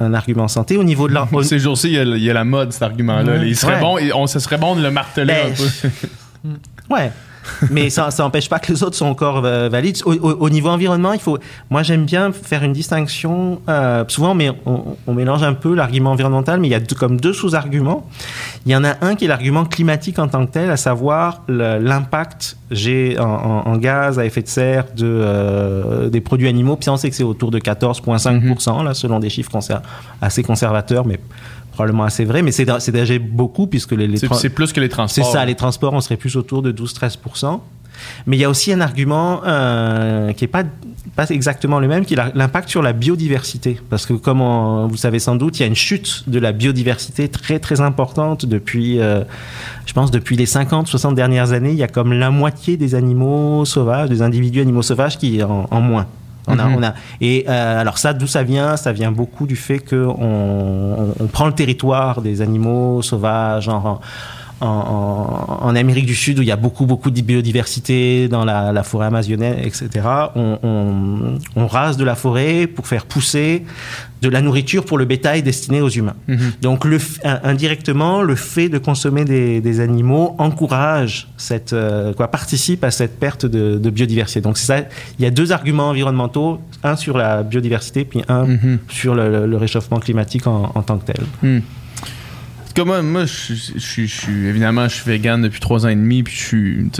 un- 0.00 0.04
un 0.06 0.14
argument 0.14 0.46
santé. 0.48 0.76
Au 0.76 0.84
niveau 0.84 1.08
de 1.08 1.14
la... 1.14 1.26
au- 1.32 1.42
Ces 1.42 1.58
jours-ci, 1.58 1.88
il 1.88 1.94
y, 1.94 1.98
a- 1.98 2.04
il 2.04 2.22
y 2.22 2.30
a 2.30 2.32
la 2.34 2.44
mode, 2.44 2.72
cet 2.72 2.82
argument-là. 2.82 3.44
Il 3.44 3.56
serait 3.56 3.74
Ouais. 3.74 3.80
bon, 3.80 3.98
on, 4.14 4.26
ce 4.28 4.38
serait 4.38 4.56
bon 4.58 4.76
de 4.76 4.82
le 4.82 4.90
marteler 4.90 5.26
Ben, 5.26 5.52
un 5.52 5.54
peu. 5.56 6.50
Ouais. 6.94 7.10
Mais 7.70 7.90
ça 7.90 8.08
n'empêche 8.18 8.48
pas 8.48 8.58
que 8.58 8.72
les 8.72 8.82
autres 8.82 8.96
sont 8.96 9.06
encore 9.06 9.44
euh, 9.44 9.68
valides. 9.68 9.98
Au, 10.04 10.12
au- 10.14 10.36
au 10.40 10.50
niveau 10.50 10.68
environnement, 10.68 11.12
il 11.12 11.20
faut. 11.20 11.38
Moi, 11.70 11.82
j'aime 11.82 12.04
bien 12.04 12.32
faire 12.32 12.62
une 12.62 12.72
distinction. 12.72 13.60
euh, 13.68 14.04
souvent, 14.08 14.34
mais 14.34 14.50
on, 14.66 15.14
mélange 15.14 15.42
un 15.42 15.54
peu 15.54 15.74
l'argument 15.74 16.12
environnemental, 16.12 16.60
mais 16.60 16.68
il 16.68 16.70
y 16.70 16.74
a 16.74 16.80
comme 16.98 17.20
deux 17.20 17.32
sous-arguments. 17.32 18.06
Il 18.66 18.72
y 18.72 18.76
en 18.76 18.84
a 18.84 18.94
un 19.00 19.14
qui 19.14 19.24
est 19.24 19.28
l'argument 19.28 19.64
climatique 19.64 20.18
en 20.18 20.28
tant 20.28 20.46
que 20.46 20.52
tel, 20.52 20.70
à 20.70 20.76
savoir 20.76 21.42
l'impact 21.48 22.56
j'ai 22.70 23.18
en, 23.18 23.76
gaz 23.78 24.18
à 24.18 24.26
effet 24.26 24.42
de 24.42 24.48
serre 24.48 24.84
de, 24.94 25.06
euh, 25.06 26.08
des 26.10 26.20
produits 26.20 26.48
animaux. 26.48 26.76
Puis 26.76 26.90
on 26.90 26.96
sait 26.96 27.08
que 27.10 27.16
c'est 27.16 27.22
autour 27.24 27.50
de 27.50 27.58
14,5%, 27.58 28.84
là, 28.84 28.94
selon 28.94 29.18
des 29.20 29.30
chiffres 29.30 29.52
assez 30.20 30.42
conservateurs, 30.42 31.06
mais 31.06 31.18
probablement 31.78 32.04
assez 32.04 32.24
vrai. 32.24 32.42
Mais 32.42 32.50
c'est 32.50 32.66
c'est 32.80 32.90
déjà 32.92 33.14
beaucoup, 33.20 33.68
puisque 33.68 33.92
les, 33.92 34.08
les 34.08 34.16
C'est 34.18 34.34
c'est 34.34 34.48
plus 34.50 34.72
que 34.72 34.80
les 34.80 34.86
c'est 34.86 34.92
transports. 34.98 35.30
ça, 35.32 35.44
les 35.44 35.54
transports, 35.54 35.92
on 35.94 36.00
serait 36.00 36.16
plus 36.16 36.34
autour 36.36 36.60
de 36.60 36.72
12-13%. 36.72 37.60
Mais 38.26 38.36
il 38.36 38.40
y 38.40 38.44
a 38.44 38.50
aussi 38.50 38.72
un 38.72 38.80
argument 38.80 39.40
euh, 39.46 40.32
qui 40.32 40.44
n'est 40.44 40.48
pas, 40.48 40.62
pas 41.16 41.26
exactement 41.30 41.78
le 41.80 41.86
même, 41.88 42.04
qui 42.04 42.14
est 42.14 42.20
l'impact 42.34 42.68
sur 42.68 42.80
la 42.82 42.92
biodiversité. 42.92 43.80
Parce 43.90 44.06
que 44.06 44.12
comme 44.14 44.40
on- 44.40 44.86
vous 44.86 44.92
le 44.94 44.98
savez 44.98 45.18
sans 45.20 45.36
doute, 45.36 45.58
il 45.58 45.62
y 45.62 45.64
a 45.64 45.68
une 45.68 45.74
chute 45.76 46.24
de 46.28 46.38
la 46.40 46.50
biodiversité 46.52 47.28
très 47.28 47.58
très 47.60 47.80
importante 47.80 48.44
depuis, 48.46 48.98
euh, 49.00 49.22
je 49.86 49.92
pense, 49.92 50.10
depuis 50.10 50.36
les 50.36 50.46
50-60 50.46 51.14
dernières 51.14 51.52
années. 51.52 51.70
Il 51.72 51.78
y 51.78 51.82
a 51.84 51.88
comme 51.88 52.12
la 52.12 52.30
moitié 52.30 52.76
des 52.76 52.94
animaux 52.96 53.64
sauvages, 53.64 54.08
des 54.08 54.22
individus 54.22 54.60
animaux 54.60 54.82
sauvages 54.82 55.16
qui 55.18 55.38
est 55.38 55.42
en, 55.44 55.66
en 55.70 55.80
moins. 55.80 56.06
On 56.48 56.58
a, 56.58 56.64
Mhm. 56.64 56.76
on 56.76 56.82
a, 56.82 56.94
et 57.20 57.44
euh, 57.48 57.80
alors 57.80 57.98
ça, 57.98 58.12
d'où 58.14 58.26
ça 58.26 58.42
vient? 58.42 58.76
Ça 58.76 58.92
vient 58.92 59.12
beaucoup 59.12 59.46
du 59.46 59.56
fait 59.56 59.78
qu'on 59.78 60.16
on, 60.20 61.14
on 61.20 61.26
prend 61.26 61.46
le 61.46 61.52
territoire 61.52 62.20
des 62.22 62.40
animaux 62.42 63.02
sauvages 63.02 63.68
en, 63.68 64.00
en, 64.60 64.66
en- 64.66 65.66
en 65.68 65.76
Amérique 65.76 66.06
du 66.06 66.14
Sud 66.14 66.38
où 66.38 66.42
il 66.42 66.48
y 66.48 66.52
a 66.52 66.56
beaucoup 66.56 66.86
beaucoup 66.86 67.10
de 67.10 67.20
biodiversité 67.20 68.28
dans 68.28 68.44
la, 68.44 68.72
la 68.72 68.82
forêt 68.82 69.06
amazonienne, 69.06 69.56
etc. 69.62 69.88
On, 70.34 70.58
on- 70.62 71.38
on 71.56 71.66
rase 71.66 71.96
de 71.96 72.04
la 72.04 72.14
forêt 72.14 72.66
pour 72.66 72.86
faire 72.86 73.06
pousser 73.06 73.64
de 74.20 74.28
la 74.28 74.40
nourriture 74.42 74.84
pour 74.84 74.98
le 74.98 75.04
bétail 75.04 75.42
destiné 75.44 75.80
aux 75.80 75.88
humains. 75.88 76.16
Mhm. 76.26 76.38
Donc 76.60 76.84
le, 76.84 76.98
indirectement, 77.44 78.22
le 78.22 78.34
fait 78.34 78.68
de 78.68 78.78
consommer 78.78 79.24
des, 79.24 79.60
des 79.60 79.78
animaux 79.80 80.34
encourage 80.38 81.28
cette, 81.36 81.72
euh, 81.72 82.12
quoi, 82.14 82.26
participe 82.28 82.82
à 82.82 82.90
cette 82.90 83.20
perte 83.20 83.46
de, 83.46 83.78
de 83.78 83.90
biodiversité. 83.90 84.40
Donc 84.40 84.58
ça. 84.58 84.78
Il 85.18 85.24
y 85.24 85.26
a 85.26 85.30
deux 85.30 85.52
arguments 85.52 85.88
environnementaux, 85.90 86.60
un 86.82 86.96
sur 86.96 87.16
la 87.16 87.42
biodiversité, 87.44 88.04
puis 88.04 88.22
un 88.28 88.44
Mhm. 88.46 88.78
sur 88.88 89.14
le, 89.14 89.30
le- 89.30 89.46
le 89.46 89.56
réchauffement 89.56 89.98
climatique 90.00 90.46
en, 90.46 90.72
en 90.74 90.82
tant 90.82 90.98
que 90.98 91.12
tel. 91.12 91.24
Hmm. 91.42 91.60
En 92.78 92.82
tout 92.84 92.90
cas, 92.90 93.02
moi, 93.02 93.02
moi, 93.02 93.24
je, 93.26 93.32
suis- 93.54 93.72
je 93.74 94.02
je 94.06 94.06
suis 94.06 94.46
évidemment, 94.46 94.88
je 94.88 94.94
suis 94.94 95.04
vegan 95.10 95.42
depuis 95.42 95.58
trois 95.58 95.84
ans 95.84 95.88
et 95.88 95.96
demi, 95.96 96.22
puis 96.22 96.32
je 96.36 96.44
suis, 96.44 96.90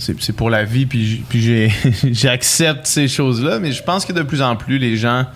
c'est- 0.00 0.32
pour 0.32 0.50
la 0.50 0.64
vie, 0.64 0.86
puis 0.86 1.24
j'accepte 2.12 2.86
ces 2.86 3.06
choses-là, 3.06 3.60
mais 3.60 3.70
je 3.70 3.82
pense 3.84 4.04
que 4.04 4.12
de 4.12 4.22
plus 4.22 4.42
en 4.42 4.56
plus 4.56 4.78
les 4.78 4.96
gens 4.96 5.26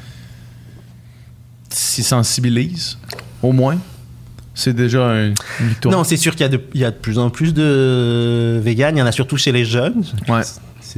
s'y 1.68 2.02
sensibilisent, 2.02 2.98
au 3.40 3.52
moins. 3.52 3.78
C'est 4.54 4.74
déjà 4.74 5.06
un, 5.06 5.28
une 5.60 5.68
victoire. 5.68 5.94
Non, 5.96 6.04
c'est 6.04 6.16
sûr 6.18 6.32
qu'il 6.32 6.42
y, 6.42 6.44
a 6.44 6.48
de- 6.48 6.60
il 6.74 6.80
y 6.80 6.84
a 6.84 6.90
de 6.90 6.96
plus 6.96 7.18
en 7.18 7.30
plus 7.30 7.54
de 7.54 8.60
véganes. 8.62 8.96
Il 8.96 9.00
y 9.00 9.02
en 9.02 9.06
a 9.06 9.12
surtout 9.12 9.36
chez 9.38 9.52
les 9.52 9.64
jeunes. 9.64 10.02
Ouais. 10.28 10.42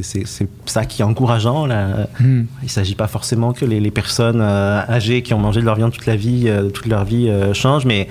C'est- 0.02 0.48
ça 0.66 0.84
qui 0.84 1.02
est 1.02 1.04
encourageant. 1.04 1.66
Là. 1.66 2.08
Hmm. 2.20 2.44
Il 2.62 2.64
ne 2.64 2.68
s'agit 2.68 2.94
pas 2.94 3.06
forcément 3.08 3.52
que 3.52 3.64
les, 3.64 3.80
les 3.80 3.90
personnes 3.90 4.40
euh, 4.40 4.80
âgées 4.88 5.22
qui 5.22 5.34
ont 5.34 5.38
mangé 5.38 5.60
de 5.60 5.66
leur 5.66 5.76
viande 5.76 5.92
toute 5.92 6.06
la 6.06 6.16
vie, 6.16 6.44
euh, 6.48 6.68
toute 6.70 6.86
leur 6.86 7.04
vie 7.04 7.28
euh, 7.28 7.52
changent, 7.54 7.84
mais 7.86 8.08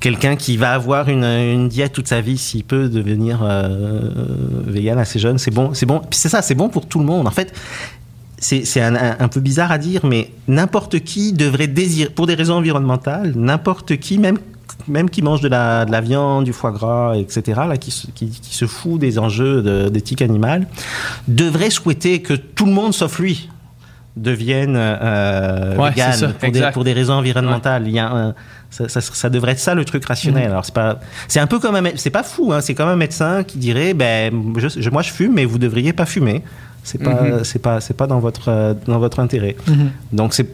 quelqu'un 0.00 0.36
qui 0.36 0.56
va 0.56 0.72
avoir 0.72 1.08
une, 1.08 1.24
une 1.24 1.68
diète 1.68 1.92
toute 1.92 2.08
sa 2.08 2.20
vie, 2.20 2.38
s'il 2.38 2.64
peut 2.64 2.88
devenir 2.88 3.38
vegan 4.66 4.98
assez 4.98 5.18
jeune, 5.18 5.38
c'est 5.38 5.50
bon. 5.50 5.74
C'est 5.74 5.86
bon. 5.86 6.02
C'est 6.10 6.28
ça, 6.28 6.42
c'est 6.42 6.54
bon 6.54 6.68
pour 6.68 6.86
tout 6.86 6.98
le 6.98 7.04
monde. 7.04 7.26
En 7.26 7.30
fait, 7.32 7.52
c'est 8.38 8.64
c'est 8.64 8.80
un, 8.80 8.94
un- 8.94 9.16
un 9.18 9.28
peu 9.28 9.40
bizarre 9.40 9.72
à 9.72 9.78
dire, 9.78 10.06
mais 10.06 10.30
n'importe 10.46 11.00
qui 11.00 11.32
devrait 11.32 11.66
désirer, 11.66 12.10
pour 12.10 12.26
des 12.26 12.34
raisons 12.34 12.54
environnementales, 12.54 13.32
n'importe 13.34 13.96
qui, 13.96 14.18
même 14.18 14.38
même 14.86 15.10
qui 15.10 15.22
mange 15.22 15.40
de 15.40 15.48
la, 15.48 15.84
de 15.84 15.92
la 15.92 16.00
viande, 16.00 16.44
du 16.44 16.52
foie 16.52 16.70
gras, 16.72 17.14
etc., 17.16 17.60
là, 17.68 17.76
qui, 17.76 17.90
se- 17.90 18.06
qui, 18.08 18.28
qui 18.30 18.54
se 18.54 18.66
fout 18.66 18.98
des 19.00 19.18
enjeux 19.18 19.62
de- 19.62 19.88
d'éthique 19.88 20.22
animale, 20.22 20.66
devrait 21.26 21.70
souhaiter 21.70 22.22
que 22.22 22.34
tout 22.34 22.64
le 22.66 22.72
monde, 22.72 22.94
sauf 22.94 23.18
lui, 23.18 23.48
devienne 24.16 24.74
euh, 24.76 25.76
Ouais, 25.76 25.90
vegan 25.90 26.12
c'est 26.12 26.18
ça, 26.20 26.28
pour, 26.28 26.40
des, 26.40 26.46
exact. 26.48 26.72
pour 26.72 26.84
des 26.84 26.92
raisons 26.92 27.14
environnementales. 27.14 27.86
Il 27.86 27.92
y 27.94 27.98
a 27.98 28.10
un- 28.10 28.34
ça, 28.70 28.88
ça- 28.88 29.00
ça 29.00 29.30
devrait 29.30 29.52
être 29.52 29.58
ça 29.60 29.74
le 29.74 29.84
truc 29.84 30.04
rationnel. 30.04 30.50
Alors 30.50 30.64
c'est 30.64 30.74
pas, 30.74 30.98
c'est 31.28 31.40
un 31.40 31.46
peu 31.46 31.58
comme 31.58 31.76
un, 31.76 31.82
c'est 31.96 32.10
pas 32.10 32.22
fou, 32.24 32.52
hein, 32.52 32.60
c'est 32.60 32.74
comme 32.74 32.88
un 32.88 32.96
médecin 32.96 33.42
qui 33.44 33.58
dirait, 33.58 33.94
ben 33.94 34.32
je- 34.58 34.80
je- 34.80 34.90
moi 34.90 35.02
je 35.02 35.10
fume, 35.10 35.34
mais 35.34 35.44
vous 35.44 35.58
devriez 35.58 35.92
pas 35.92 36.04
fumer. 36.06 36.42
C'est 36.84 37.02
pas, 37.02 37.22
Mhm. 37.22 37.44
c'est 37.44 37.58
pas, 37.60 37.80
c'est 37.80 37.96
pas 37.96 38.06
dans 38.06 38.18
votre, 38.18 38.48
euh, 38.48 38.74
dans 38.86 38.98
votre 38.98 39.20
intérêt. 39.20 39.56
Mhm. 39.68 39.90
Donc 40.12 40.34
c'est 40.34 40.48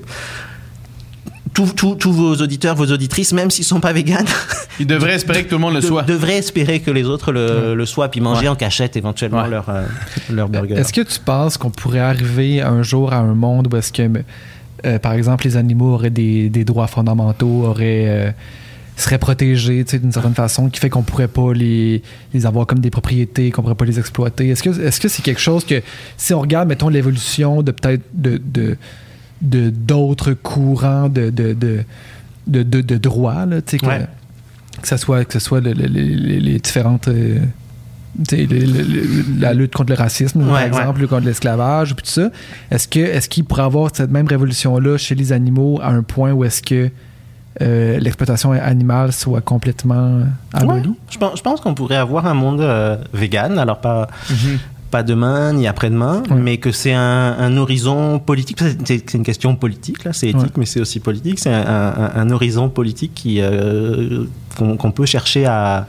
tous 1.54 2.12
vos 2.12 2.34
auditeurs, 2.36 2.74
vos 2.74 2.86
auditrices, 2.92 3.32
même 3.32 3.50
s'ils 3.50 3.64
sont 3.64 3.80
pas 3.80 3.92
véganes, 3.92 4.26
Ils 4.80 4.86
devraient 4.86 5.14
espérer 5.14 5.44
que 5.44 5.48
tout 5.50 5.54
le 5.54 5.60
monde 5.60 5.74
le 5.74 5.80
de- 5.80 5.86
soit. 5.86 6.02
devraient 6.02 6.38
espérer 6.38 6.80
que 6.80 6.90
les 6.90 7.04
autres 7.04 7.30
le, 7.32 7.74
le 7.76 7.86
soient, 7.86 8.10
puis 8.10 8.20
manger 8.20 8.42
Ouais. 8.42 8.48
en 8.48 8.56
cachette 8.56 8.96
éventuellement 8.96 9.42
Ouais. 9.44 9.50
leur, 9.50 9.68
euh, 9.68 9.84
leur 10.32 10.48
burger. 10.48 10.74
Est-ce 10.74 10.92
que 10.92 11.00
tu 11.02 11.20
penses 11.20 11.56
qu'on 11.56 11.70
pourrait 11.70 12.00
arriver 12.00 12.60
un 12.60 12.82
jour 12.82 13.12
à 13.12 13.18
un 13.18 13.34
monde 13.34 13.72
où 13.72 13.76
est-ce 13.76 13.92
que, 13.92 14.02
euh, 14.84 14.98
par 14.98 15.12
exemple, 15.12 15.44
les 15.44 15.56
animaux 15.56 15.94
auraient 15.94 16.10
des, 16.10 16.48
des 16.48 16.64
droits 16.64 16.88
fondamentaux, 16.88 17.62
auraient, 17.64 18.06
euh, 18.08 18.30
seraient 18.96 19.18
protégés 19.18 19.84
tu 19.84 19.92
sais, 19.92 19.98
d'une 20.00 20.12
certaine 20.12 20.34
façon, 20.34 20.68
qui 20.68 20.80
fait 20.80 20.90
qu'on 20.90 21.02
pourrait 21.02 21.28
pas 21.28 21.52
les, 21.52 22.02
les 22.32 22.46
avoir 22.46 22.66
comme 22.66 22.80
des 22.80 22.90
propriétés, 22.90 23.50
qu'on 23.52 23.62
pourrait 23.62 23.74
pas 23.76 23.84
les 23.84 23.98
exploiter? 24.00 24.48
Est-ce 24.50 24.62
que 24.62 24.70
est-ce 24.70 25.00
que 25.00 25.08
c'est 25.08 25.22
quelque 25.22 25.40
chose 25.40 25.64
que, 25.64 25.82
si 26.16 26.34
on 26.34 26.40
regarde, 26.40 26.68
mettons, 26.68 26.88
l'évolution 26.88 27.62
de 27.62 27.70
peut-être 27.70 28.02
de, 28.12 28.40
de, 28.44 28.76
de- 29.44 29.70
d'autres 29.70 30.32
courants 30.32 31.08
de, 31.08 31.30
de, 31.30 31.52
de, 31.54 31.84
de, 32.46 32.96
droits, 32.98 33.46
là, 33.46 33.60
que, 33.62 33.86
Ouais. 33.86 34.06
que 34.82 34.88
ce 34.88 34.96
soit, 34.96 35.24
que 35.24 35.32
ce 35.34 35.38
soit 35.38 35.60
le- 35.60 35.72
le- 35.72 35.86
les, 35.86 36.58
différentes... 36.58 37.08
euh, 37.08 37.38
la 39.38 39.54
lutte 39.54 39.74
contre 39.74 39.90
le 39.90 39.96
racisme, 39.98 40.44
par 40.44 40.54
Ouais, 40.54 40.66
exemple, 40.66 41.00
lutte 41.00 41.10
contre 41.10 41.26
l'esclavage, 41.26 41.94
puis 41.96 42.04
tout 42.04 42.10
ça. 42.12 42.30
Est-ce 42.70 42.86
que 42.88 43.00
est-ce 43.00 43.28
qu'il 43.28 43.44
pourrait 43.44 43.62
avoir 43.62 43.90
cette 43.94 44.10
même 44.10 44.26
révolution-là 44.26 44.96
chez 44.98 45.14
les 45.14 45.32
animaux 45.32 45.80
à 45.82 45.88
un 45.88 46.02
point 46.02 46.32
où 46.32 46.44
est-ce 46.44 46.62
que 46.62 46.90
euh, 47.60 47.98
l'exploitation 48.00 48.52
animale 48.52 49.12
soit 49.12 49.40
complètement 49.40 50.20
abolie? 50.52 50.88
Ouais, 50.88 50.94
je 51.10 51.18
pense, 51.18 51.38
je 51.38 51.42
pense 51.42 51.60
qu'on 51.60 51.74
pourrait 51.74 51.96
avoir 51.96 52.26
un 52.26 52.34
monde 52.34 52.60
euh, 52.60 52.96
vegan, 53.12 53.58
alors 53.58 53.80
pas, 53.80 54.08
Mhm. 54.30 54.58
Pas 54.96 55.02
demain 55.02 55.52
ni 55.58 55.66
après-demain, 55.66 56.22
Ouais. 56.30 56.36
mais 56.46 56.56
que 56.64 56.70
c'est 56.80 56.92
un, 56.94 57.30
un 57.46 57.56
horizon 57.56 58.20
politique. 58.30 58.58
C'est 58.84 59.14
une 59.14 59.24
question 59.30 59.56
politique, 59.56 60.04
là, 60.04 60.12
c'est 60.12 60.28
éthique, 60.28 60.54
Ouais. 60.54 60.60
mais 60.60 60.66
c'est 60.66 60.80
aussi 60.84 61.00
politique. 61.00 61.38
C'est 61.44 61.52
un, 61.52 61.66
un- 62.02 62.12
un 62.22 62.30
horizon 62.30 62.66
politique 62.78 63.12
qui 63.20 63.34
euh, 63.40 64.24
qu'on 64.56 64.92
peut 64.98 65.04
chercher 65.16 65.46
à, 65.46 65.86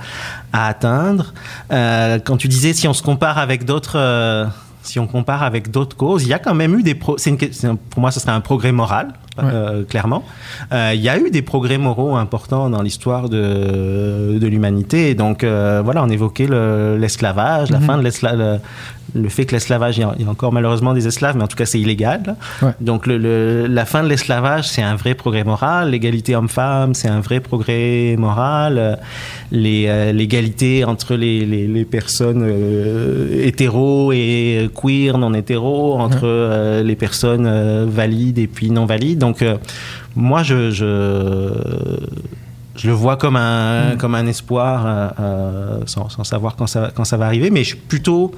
à 0.51 0.61
atteindre. 0.73 1.25
Euh, 1.71 2.17
quand 2.25 2.37
tu 2.37 2.47
disais 2.47 2.73
si 2.73 2.87
on 2.87 2.93
se 2.93 3.03
compare 3.03 3.37
avec 3.37 3.59
d'autres. 3.65 3.97
euh, 3.99 4.45
si 4.81 4.97
on 4.99 5.07
compare 5.07 5.41
avec 5.43 5.69
d'autres 5.71 5.97
causes, 5.97 6.23
il 6.23 6.29
y 6.29 6.33
a 6.33 6.39
quand 6.45 6.53
même 6.53 6.73
eu 6.79 6.83
des... 6.83 6.93
Pro 6.95 7.17
une 7.25 7.37
pour 7.91 7.99
moi, 8.03 8.11
ce 8.11 8.19
serait 8.19 8.31
un 8.33 8.41
progrès 8.49 8.71
moral, 8.71 9.07
euh, 9.43 9.83
clairement. 9.83 10.23
Euh, 10.71 10.91
il 10.95 11.01
y 11.01 11.09
a 11.09 11.17
eu 11.17 11.29
des 11.29 11.41
progrès 11.41 11.77
moraux 11.77 12.15
importants 12.15 12.69
dans 12.69 12.81
l'histoire 12.81 13.29
de, 13.29 14.37
de 14.39 14.47
l'humanité. 14.47 15.15
Donc 15.15 15.43
euh, 15.43 15.81
voilà, 15.83 16.03
on 16.03 16.09
évoquait 16.09 16.47
le- 16.47 16.97
l'esclavage, 16.97 17.69
la 17.71 17.79
Mhm. 17.79 17.85
fin 17.85 17.97
de 17.97 18.03
l'esclavage, 18.03 18.59
le, 19.13 19.29
fait 19.29 19.45
que 19.45 19.51
l'esclavage, 19.53 19.97
il 19.97 20.01
y 20.01 20.03
a- 20.03 20.29
encore 20.29 20.51
malheureusement 20.51 20.93
des 20.93 21.07
esclaves, 21.07 21.37
mais 21.37 21.43
en 21.43 21.47
tout 21.47 21.55
cas 21.57 21.65
c'est 21.65 21.79
illégal. 21.79 22.35
Ouais. 22.61 22.71
Donc 22.81 23.05
le, 23.07 23.17
le- 23.17 23.67
la 23.67 23.85
fin 23.85 24.03
de 24.03 24.07
l'esclavage, 24.09 24.67
c'est 24.67 24.81
un 24.81 24.95
vrai 24.95 25.13
progrès 25.13 25.43
moral. 25.43 25.91
L'égalité 25.91 26.35
homme-femme, 26.35 26.93
c'est 26.93 27.07
un 27.07 27.19
vrai 27.21 27.39
progrès 27.39 28.15
moral. 28.17 28.77
Euh, 28.77 28.95
euh, 29.53 30.11
L'égalité 30.11 30.83
entre 30.85 31.15
les, 31.15 31.45
les, 31.45 31.67
les 31.67 31.85
personnes 31.85 32.43
euh, 32.45 33.45
hétéros 33.45 34.11
et 34.11 34.69
queer, 34.75 35.17
non 35.17 35.33
hétéros, 35.33 35.93
entre 35.99 36.21
euh, 36.23 36.83
les 36.83 36.95
personnes 36.95 37.85
valides 37.89 38.39
et 38.39 38.47
puis 38.47 38.69
non 38.71 38.85
valides. 38.85 39.19
Donc 39.19 39.43
moi, 40.15 40.43
je, 40.43 40.71
je, 40.71 41.49
je 42.75 42.87
le 42.87 42.93
vois 42.93 43.17
comme 43.17 43.35
un, 43.35 43.95
comme 43.97 44.15
un 44.15 44.27
espoir, 44.27 45.13
euh, 45.19 45.79
sans, 45.85 46.09
sans 46.09 46.23
savoir 46.23 46.55
quand 46.55 46.67
ça, 46.67 46.91
quand 46.95 47.05
ça 47.05 47.17
va 47.17 47.25
arriver, 47.25 47.49
mais 47.49 47.63
je 47.63 47.69
suis 47.69 47.77
plutôt 47.77 48.31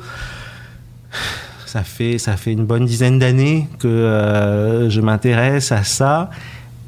ça 1.65 1.83
fait, 1.83 2.17
ça 2.17 2.37
fait 2.37 2.53
une 2.53 2.65
bonne 2.65 2.85
dizaine 2.85 3.19
d'années 3.19 3.67
que 3.79 3.87
euh, 3.87 4.89
je 4.89 5.01
m'intéresse 5.01 5.71
à 5.71 5.83
ça. 5.83 6.29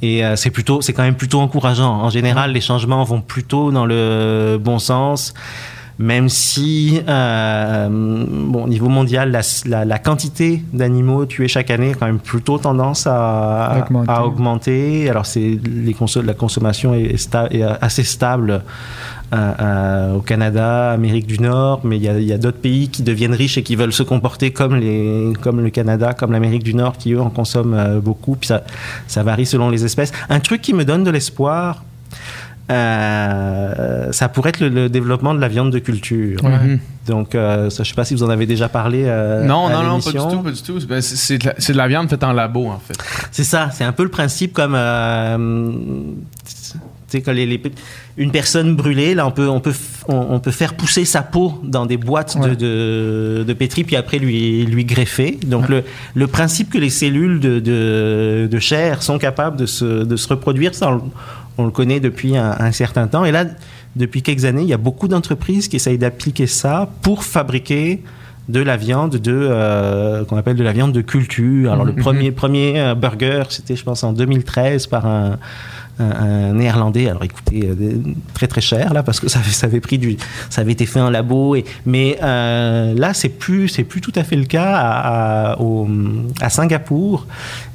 Et 0.01 0.23
euh, 0.25 0.35
c'est 0.37 0.49
plutôt, 0.51 0.81
c'est 0.81 0.93
quand 0.93 1.03
même 1.03 1.15
plutôt 1.15 1.41
encourageant. 1.41 1.91
En 2.01 2.09
général, 2.09 2.53
les 2.53 2.61
changements 2.61 3.03
vont 3.03 3.19
plutôt 3.21 3.71
dans 3.71 3.85
le 3.85 4.57
bon 4.61 4.79
sens. 4.79 5.33
même 6.01 6.29
si, 6.29 7.01
euh, 7.09 7.89
bon, 7.91 8.63
au 8.63 8.67
niveau 8.69 8.87
mondial, 8.87 9.31
la, 9.31 9.41
la- 9.65 9.83
la 9.83 9.99
quantité 9.99 10.63
d'animaux 10.71 11.25
tués 11.25 11.49
chaque 11.49 11.69
année 11.71 11.91
a 11.91 11.95
quand 11.95 12.05
même 12.05 12.19
plutôt 12.19 12.57
tendance 12.57 13.05
à, 13.05 13.79
Augmenter. 13.83 14.09
à 14.09 14.25
augmenter. 14.25 15.09
Alors, 15.09 15.25
c'est 15.25 15.59
les 15.85 15.91
conso- 15.93 16.21
la 16.23 16.33
consommation 16.33 16.93
est, 16.93 17.17
sta- 17.17 17.51
est 17.51 17.63
assez 17.81 18.05
stable 18.05 18.61
au 19.31 20.21
Canada, 20.21 20.91
Amérique 20.91 21.27
du 21.27 21.39
Nord, 21.39 21.81
mais 21.83 21.97
il 21.97 22.03
y 22.03 22.09
a, 22.09 22.17
il 22.17 22.25
y 22.25 22.33
a 22.33 22.37
d'autres 22.37 22.57
pays 22.59 22.89
qui 22.89 23.03
deviennent 23.03 23.33
riches 23.35 23.57
et 23.57 23.63
qui 23.63 23.75
veulent 23.75 23.93
se 23.93 24.03
comporter 24.03 24.51
comme, 24.51 24.75
les, 24.75 25.33
comme 25.41 25.61
le 25.61 25.69
Canada, 25.69 26.13
comme 26.13 26.31
l'Amérique 26.31 26.63
du 26.63 26.73
Nord, 26.73 26.97
qui 26.97 27.13
eux 27.13 27.21
en 27.21 27.29
consomment 27.29 27.73
euh, 27.75 27.99
beaucoup. 27.99 28.35
Puis 28.35 28.47
ça, 28.47 28.63
ça 29.07 29.21
varie 29.23 29.45
selon 29.45 29.69
les 29.69 29.85
espèces. 29.85 30.11
Un 30.29 30.39
truc 30.39 30.61
qui 30.61 30.73
me 30.73 30.83
donne 30.85 31.03
de 31.03 31.11
l'espoir, 31.11 31.83
euh, 32.71 34.11
ça 34.11 34.29
pourrait 34.29 34.49
être 34.49 34.59
le, 34.59 34.69
le 34.69 34.89
développement 34.89 35.33
de 35.33 35.39
la 35.41 35.47
viande 35.47 35.71
de 35.71 35.79
culture. 35.79 36.43
Ouais. 36.43 36.49
Mhm. 36.51 36.79
Donc, 37.07 37.33
euh, 37.33 37.69
ça, 37.71 37.77
je 37.83 37.89
ne 37.89 37.93
sais 37.93 37.95
pas 37.95 38.05
si 38.05 38.13
vous 38.13 38.21
en 38.23 38.29
avez 38.29 38.45
déjà 38.45 38.69
parlé. 38.69 39.03
euh, 39.05 39.43
Non, 39.43 39.67
à 39.67 39.73
non, 39.73 39.83
non, 39.83 39.99
pas 39.99 40.11
du 40.11 40.17
tout, 40.17 40.39
pas 40.43 40.51
du 40.51 40.61
tout. 40.61 40.79
Ben, 40.87 41.01
c'est- 41.01 41.37
de, 41.39 41.73
de 41.73 41.77
la 41.77 41.87
viande 41.87 42.09
faite 42.09 42.23
en 42.23 42.33
labo, 42.33 42.67
en 42.67 42.77
fait. 42.79 42.93
C'est 43.31 43.43
ça, 43.43 43.69
c'est 43.71 43.83
un 43.83 43.91
peu 43.91 44.03
le 44.03 44.09
principe 44.09 44.53
comme. 44.53 44.75
Quand 47.17 47.31
les, 47.31 47.45
les- 47.45 47.61
une 48.17 48.31
personne 48.31 48.75
brûlée, 48.75 49.15
là, 49.15 49.25
on 49.27 49.31
peut, 49.31 49.47
on, 49.49 49.59
peut, 49.59 49.73
on, 50.07 50.15
on 50.31 50.39
peut 50.39 50.51
faire 50.51 50.75
pousser 50.75 51.05
sa 51.05 51.21
peau 51.21 51.59
dans 51.63 51.85
des 51.85 51.97
boîtes 51.97 52.37
de, 52.37 52.41
Ouais. 52.49 52.55
de, 52.55 53.43
de 53.47 53.53
pétri, 53.53 53.83
puis 53.83 53.95
après 53.95 54.19
lui, 54.19 54.65
lui 54.65 54.85
greffer. 54.85 55.37
Donc, 55.45 55.69
le, 55.69 55.83
le 56.15 56.27
principe 56.27 56.69
que 56.71 56.77
les 56.77 56.89
cellules 56.89 57.39
de, 57.39 57.59
de, 57.59 58.47
de 58.49 58.59
chair 58.59 59.01
sont 59.03 59.17
capables 59.17 59.57
de 59.57 59.65
se, 59.65 60.03
de 60.03 60.15
se 60.15 60.27
reproduire, 60.27 60.73
ça, 60.75 60.89
on, 60.89 60.95
le- 60.95 61.01
on 61.57 61.65
le 61.65 61.71
connaît 61.71 61.99
depuis 61.99 62.37
un, 62.37 62.55
un 62.59 62.71
certain 62.71 63.07
temps. 63.07 63.25
Et 63.25 63.31
là, 63.31 63.45
depuis 63.95 64.21
quelques 64.21 64.45
années, 64.45 64.61
il 64.61 64.69
y 64.69 64.73
a 64.73 64.77
beaucoup 64.77 65.07
d'entreprises 65.07 65.67
qui 65.67 65.75
essayent 65.75 65.97
d'appliquer 65.97 66.47
ça 66.47 66.89
pour 67.01 67.23
fabriquer 67.23 68.01
de 68.47 68.61
la 68.61 68.77
viande 68.77 69.17
de 69.17 69.31
euh, 69.31 70.23
qu'on 70.25 70.37
appelle 70.37 70.55
de 70.55 70.63
la 70.63 70.71
viande 70.73 70.91
de 70.91 71.01
culture. 71.01 71.71
Alors 71.71 71.85
le 71.85 71.93
premier 71.93 72.31
premier 72.31 72.79
euh, 72.79 72.95
burger, 72.95 73.43
c'était 73.49 73.75
je 73.75 73.83
pense 73.83 74.03
en 74.03 74.11
2013 74.11 74.87
par 74.87 75.05
un, 75.05 75.37
un, 75.99 76.53
néerlandais. 76.53 77.09
Alors 77.09 77.23
écoutez, 77.23 77.67
euh, 77.67 77.97
très 78.33 78.47
très 78.47 78.61
cher 78.61 78.93
là 78.93 79.03
parce 79.03 79.19
que 79.19 79.27
ça 79.29 79.39
avait, 79.39 79.49
ça 79.51 79.67
avait 79.67 79.79
pris 79.81 79.97
du 79.97 80.17
ça 80.49 80.61
avait 80.61 80.71
été 80.71 80.85
fait 80.85 80.99
en 81.01 81.09
labo 81.09 81.55
et 81.55 81.65
mais 81.85 82.17
euh, 82.23 82.93
là 82.95 83.13
c'est 83.13 83.29
plus 83.29 83.67
c'est 83.67 83.83
plus 83.83 84.01
tout 84.01 84.13
à 84.15 84.23
fait 84.23 84.35
le 84.35 84.45
cas 84.45 84.71
à, 84.75 85.51
à, 85.53 85.59
au- 85.59 85.87
à 86.41 86.49
Singapour. 86.49 87.27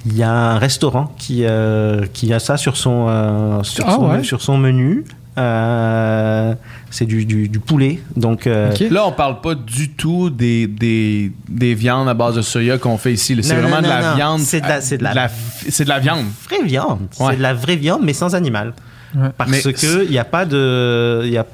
Il 0.07 0.16
y 0.16 0.22
a 0.22 0.31
un 0.31 0.59
restaurant 0.59 1.14
qui 1.18 1.45
euh, 1.45 2.05
qui 2.12 2.33
a 2.33 2.39
ça 2.39 2.57
sur 2.57 2.77
son 2.77 3.07
euh, 3.09 3.62
sur, 3.62 3.85
Ah 3.89 3.93
son, 3.95 4.11
ouais? 4.11 4.22
sur 4.22 4.43
son 4.43 4.59
menu. 4.59 5.05
Euh, 5.37 6.55
c'est 6.91 7.07
du, 7.07 7.24
du, 7.24 7.49
du 7.49 7.59
poulet 7.59 7.99
donc 8.14 8.47
euh. 8.47 8.72
Là, 8.91 9.05
on 9.07 9.11
parle 9.12 9.41
pas 9.41 9.57
du 9.57 9.91
tout 9.91 10.30
des, 10.30 10.68
des, 10.68 11.32
des 11.49 11.74
viandes 11.74 12.09
à 12.09 12.14
base 12.14 12.37
de 12.37 12.43
soya 12.43 12.78
qu'on 12.78 12.99
fait 12.99 13.12
ici. 13.12 13.37
C'est 13.43 13.55
vraiment 13.57 13.76
non, 13.76 13.82
de 13.82 13.89
la 13.89 14.11
non, 14.11 14.16
viande. 14.16 14.41
C'est 14.41 14.61
de 14.61 14.66
la- 14.68 14.80
c'est 14.80 14.99
de 14.99 15.03
la- 15.05 15.28
C'est 15.68 15.85
de 15.85 15.89
la 15.89 15.99
viande. 15.99 16.24
vraie 16.49 16.62
viande. 16.64 17.01
Ouais. 17.18 17.26
C'est 17.32 17.37
de 17.39 17.43
la 17.43 17.53
vraie 17.55 17.74
viande, 17.76 18.03
mais 18.05 18.12
sans 18.12 18.35
animal. 18.37 18.74
Ouais. 19.16 19.28
Parce 19.37 19.51
Mais 19.51 19.61
que 19.61 20.05
il 20.05 20.11
n'y 20.11 20.18
a 20.18 20.24
pas 20.24 20.45
de. 20.45 21.22
il 21.24 21.32
Y 21.32 21.39
a, 21.39 21.47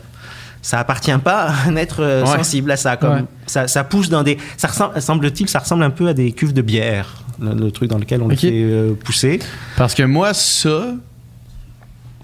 ça 0.60 0.78
appartient 0.78 1.16
pas 1.24 1.44
à 1.48 1.68
un 1.68 1.76
être 1.76 2.00
euh, 2.02 2.22
Ouais. 2.26 2.36
sensible 2.36 2.70
à 2.72 2.76
ça. 2.76 2.98
Comme 2.98 3.12
Ouais. 3.14 3.24
ça, 3.46 3.66
ça 3.66 3.82
pousse 3.82 4.10
dans 4.10 4.22
des. 4.22 4.36
Ça 4.58 4.68
ressemble, 4.68 5.00
semble-t-il, 5.00 5.48
ça 5.48 5.60
ressemble 5.60 5.84
un 5.84 5.90
peu 5.90 6.08
à 6.08 6.12
des 6.12 6.32
cuves 6.32 6.52
de 6.52 6.60
bière, 6.62 7.14
le, 7.40 7.54
le 7.54 7.70
truc 7.70 7.88
dans 7.88 7.98
lequel 7.98 8.20
on 8.20 8.26
Ok. 8.26 8.32
le 8.32 8.36
fait 8.36 8.50
euh, 8.52 8.92
pousser. 8.92 9.38
Parce 9.78 9.94
que 9.94 10.02
moi, 10.02 10.34
ça, 10.34 10.88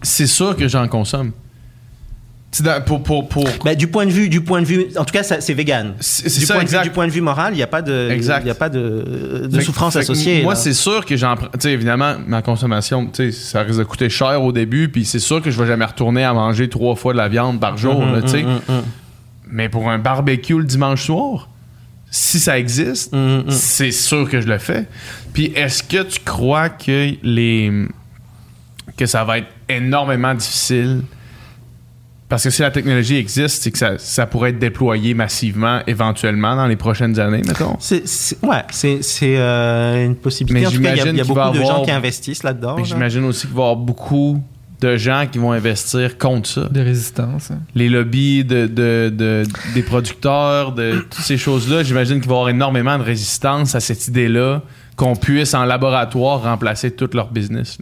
c'est 0.03 0.27
sûr 0.27 0.55
que 0.55 0.69
j'en 0.69 0.87
consomme. 0.89 1.33
C'est 2.53 2.63
dans- 2.63 2.81
pour, 2.83 3.03
pour, 3.03 3.29
pour... 3.29 3.45
Bah, 3.65 3.75
du 3.75 3.87
point 3.87 4.07
de 4.07 4.11
vue, 4.11 4.29
du 4.31 4.41
point 4.41 4.63
de 4.63 4.67
vue, 4.67 4.87
en 4.97 5.05
tout 5.05 5.13
cas, 5.13 5.23
c'est 5.23 5.53
vegan. 5.53 5.93
C'est 6.01 6.25
Du, 6.33 6.47
ça, 6.47 6.55
point 6.55 6.63
de 6.65 6.69
vue- 6.69 6.75
exact. 6.77 6.85
du 6.85 6.91
point 6.91 7.07
de 7.07 7.13
vue 7.13 7.21
moral, 7.21 7.53
il 7.53 7.57
n'y 7.57 7.63
a 7.63 7.67
pas 7.67 7.83
de, 7.83 8.09
il 8.17 8.25
y 8.47 8.51
a 8.51 8.55
pas 8.55 8.69
de, 8.71 9.47
de 9.51 9.59
Fait 9.59 9.65
souffrance 9.65 9.93
fait 9.93 9.99
associée. 9.99 10.43
Moi, 10.43 10.55
c'est 10.55 10.73
sûr 10.73 11.05
que 11.05 11.17
j'en 11.17 11.35
évidemment, 11.65 12.15
ma 12.27 12.41
consommation, 12.41 13.11
ça 13.33 13.61
risque 13.63 13.79
de 13.81 13.85
coûter 13.85 14.09
cher 14.09 14.43
au 14.43 14.53
début, 14.53 14.89
puis 14.89 15.05
c'est 15.05 15.19
sûr 15.19 15.43
que 15.43 15.51
je 15.51 15.61
vais 15.61 15.67
jamais 15.67 15.85
retourner 15.85 16.25
à 16.25 16.33
manger 16.33 16.69
trois 16.71 16.95
fois 16.97 17.13
de 17.13 17.19
la 17.19 17.29
viande 17.29 17.61
par 17.61 17.77
jour, 17.77 18.01
Mhm, 18.01 18.15
là, 18.21 18.27
sais. 18.27 18.43
mhm, 18.43 18.61
mhm. 18.69 18.83
Mais 19.51 19.69
pour 19.69 19.91
un 19.91 19.99
barbecue 19.99 20.57
le 20.57 20.65
dimanche 20.65 21.05
soir, 21.05 21.49
si 22.11 22.39
ça 22.41 22.59
existe, 22.59 23.15
c'est 23.51 23.91
sûr 23.91 24.31
que 24.31 24.41
je 24.41 24.47
le 24.49 24.57
fais. 24.59 24.87
Puis 25.35 25.53
est-ce 25.55 25.83
que 25.83 26.03
tu 26.05 26.21
crois 26.25 26.71
que 26.71 27.11
les 27.23 27.71
que 28.97 29.05
ça 29.05 29.25
va 29.25 29.39
être 29.39 29.49
énormément 29.69 30.33
difficile 30.33 31.03
parce 32.29 32.43
que 32.45 32.51
si 32.51 32.63
la 32.63 32.71
technologie 32.71 33.17
existe, 33.17 33.63
c'est 33.63 33.71
que 33.71 33.79
ça, 33.79 33.99
ça 33.99 34.27
pourrait 34.27 34.51
être 34.51 34.59
déployé 34.59 35.15
massivement 35.15 35.81
éventuellement 35.87 36.57
dans 36.57 36.67
les 36.67 36.77
prochaines 36.77 37.19
années, 37.21 37.43
mettons. 37.47 37.77
C'est, 37.79 38.07
c'est- 38.07 38.45
ouais, 38.45 38.63
c'est, 38.71 39.03
c'est 39.03 39.37
euh, 39.39 40.05
une 40.07 40.17
possibilité. 40.17 40.61
Mais 40.61 40.67
en 40.67 40.71
tout 40.71 40.83
cas, 40.83 40.93
il 40.93 40.99
y 40.99 41.01
a, 41.21 41.23
y 41.23 41.27
beaucoup 41.27 41.35
de 41.35 41.41
avoir- 41.61 41.77
gens 41.79 41.85
qui 41.85 41.91
investissent 41.93 42.43
là-dedans. 42.43 42.77
Là. 42.79 42.83
J'imagine 42.85 43.25
aussi 43.25 43.47
qu'il 43.47 43.55
va 43.57 43.63
y 43.63 43.65
avoir 43.65 43.77
beaucoup 43.77 44.43
de 44.81 44.97
gens 44.99 45.27
qui 45.31 45.39
vont 45.39 45.53
investir 45.53 46.19
contre 46.19 46.49
ça. 46.49 46.69
De 46.71 46.81
résistance. 46.81 47.51
hein. 47.51 47.61
Les 47.75 47.89
lobbies 47.89 48.45
de, 48.45 48.67
de- 48.67 49.11
de- 49.15 49.45
des 49.75 49.83
producteurs, 49.83 50.73
de 50.73 50.93
toutes 51.11 51.25
ces 51.25 51.39
choses-là, 51.39 51.83
j'imagine 51.83 52.21
qu'il 52.21 52.29
va 52.29 52.35
y 52.35 52.39
avoir 52.39 52.49
énormément 52.51 52.99
de 52.99 53.03
résistance 53.05 53.75
à 53.75 53.81
cette 53.81 54.07
idée-là 54.09 54.63
qu'on 54.97 55.15
puisse 55.17 55.55
en 55.55 55.65
laboratoire 55.65 56.43
remplacer 56.43 56.91
tout 56.91 57.09
leur 57.15 57.31
business. 57.31 57.79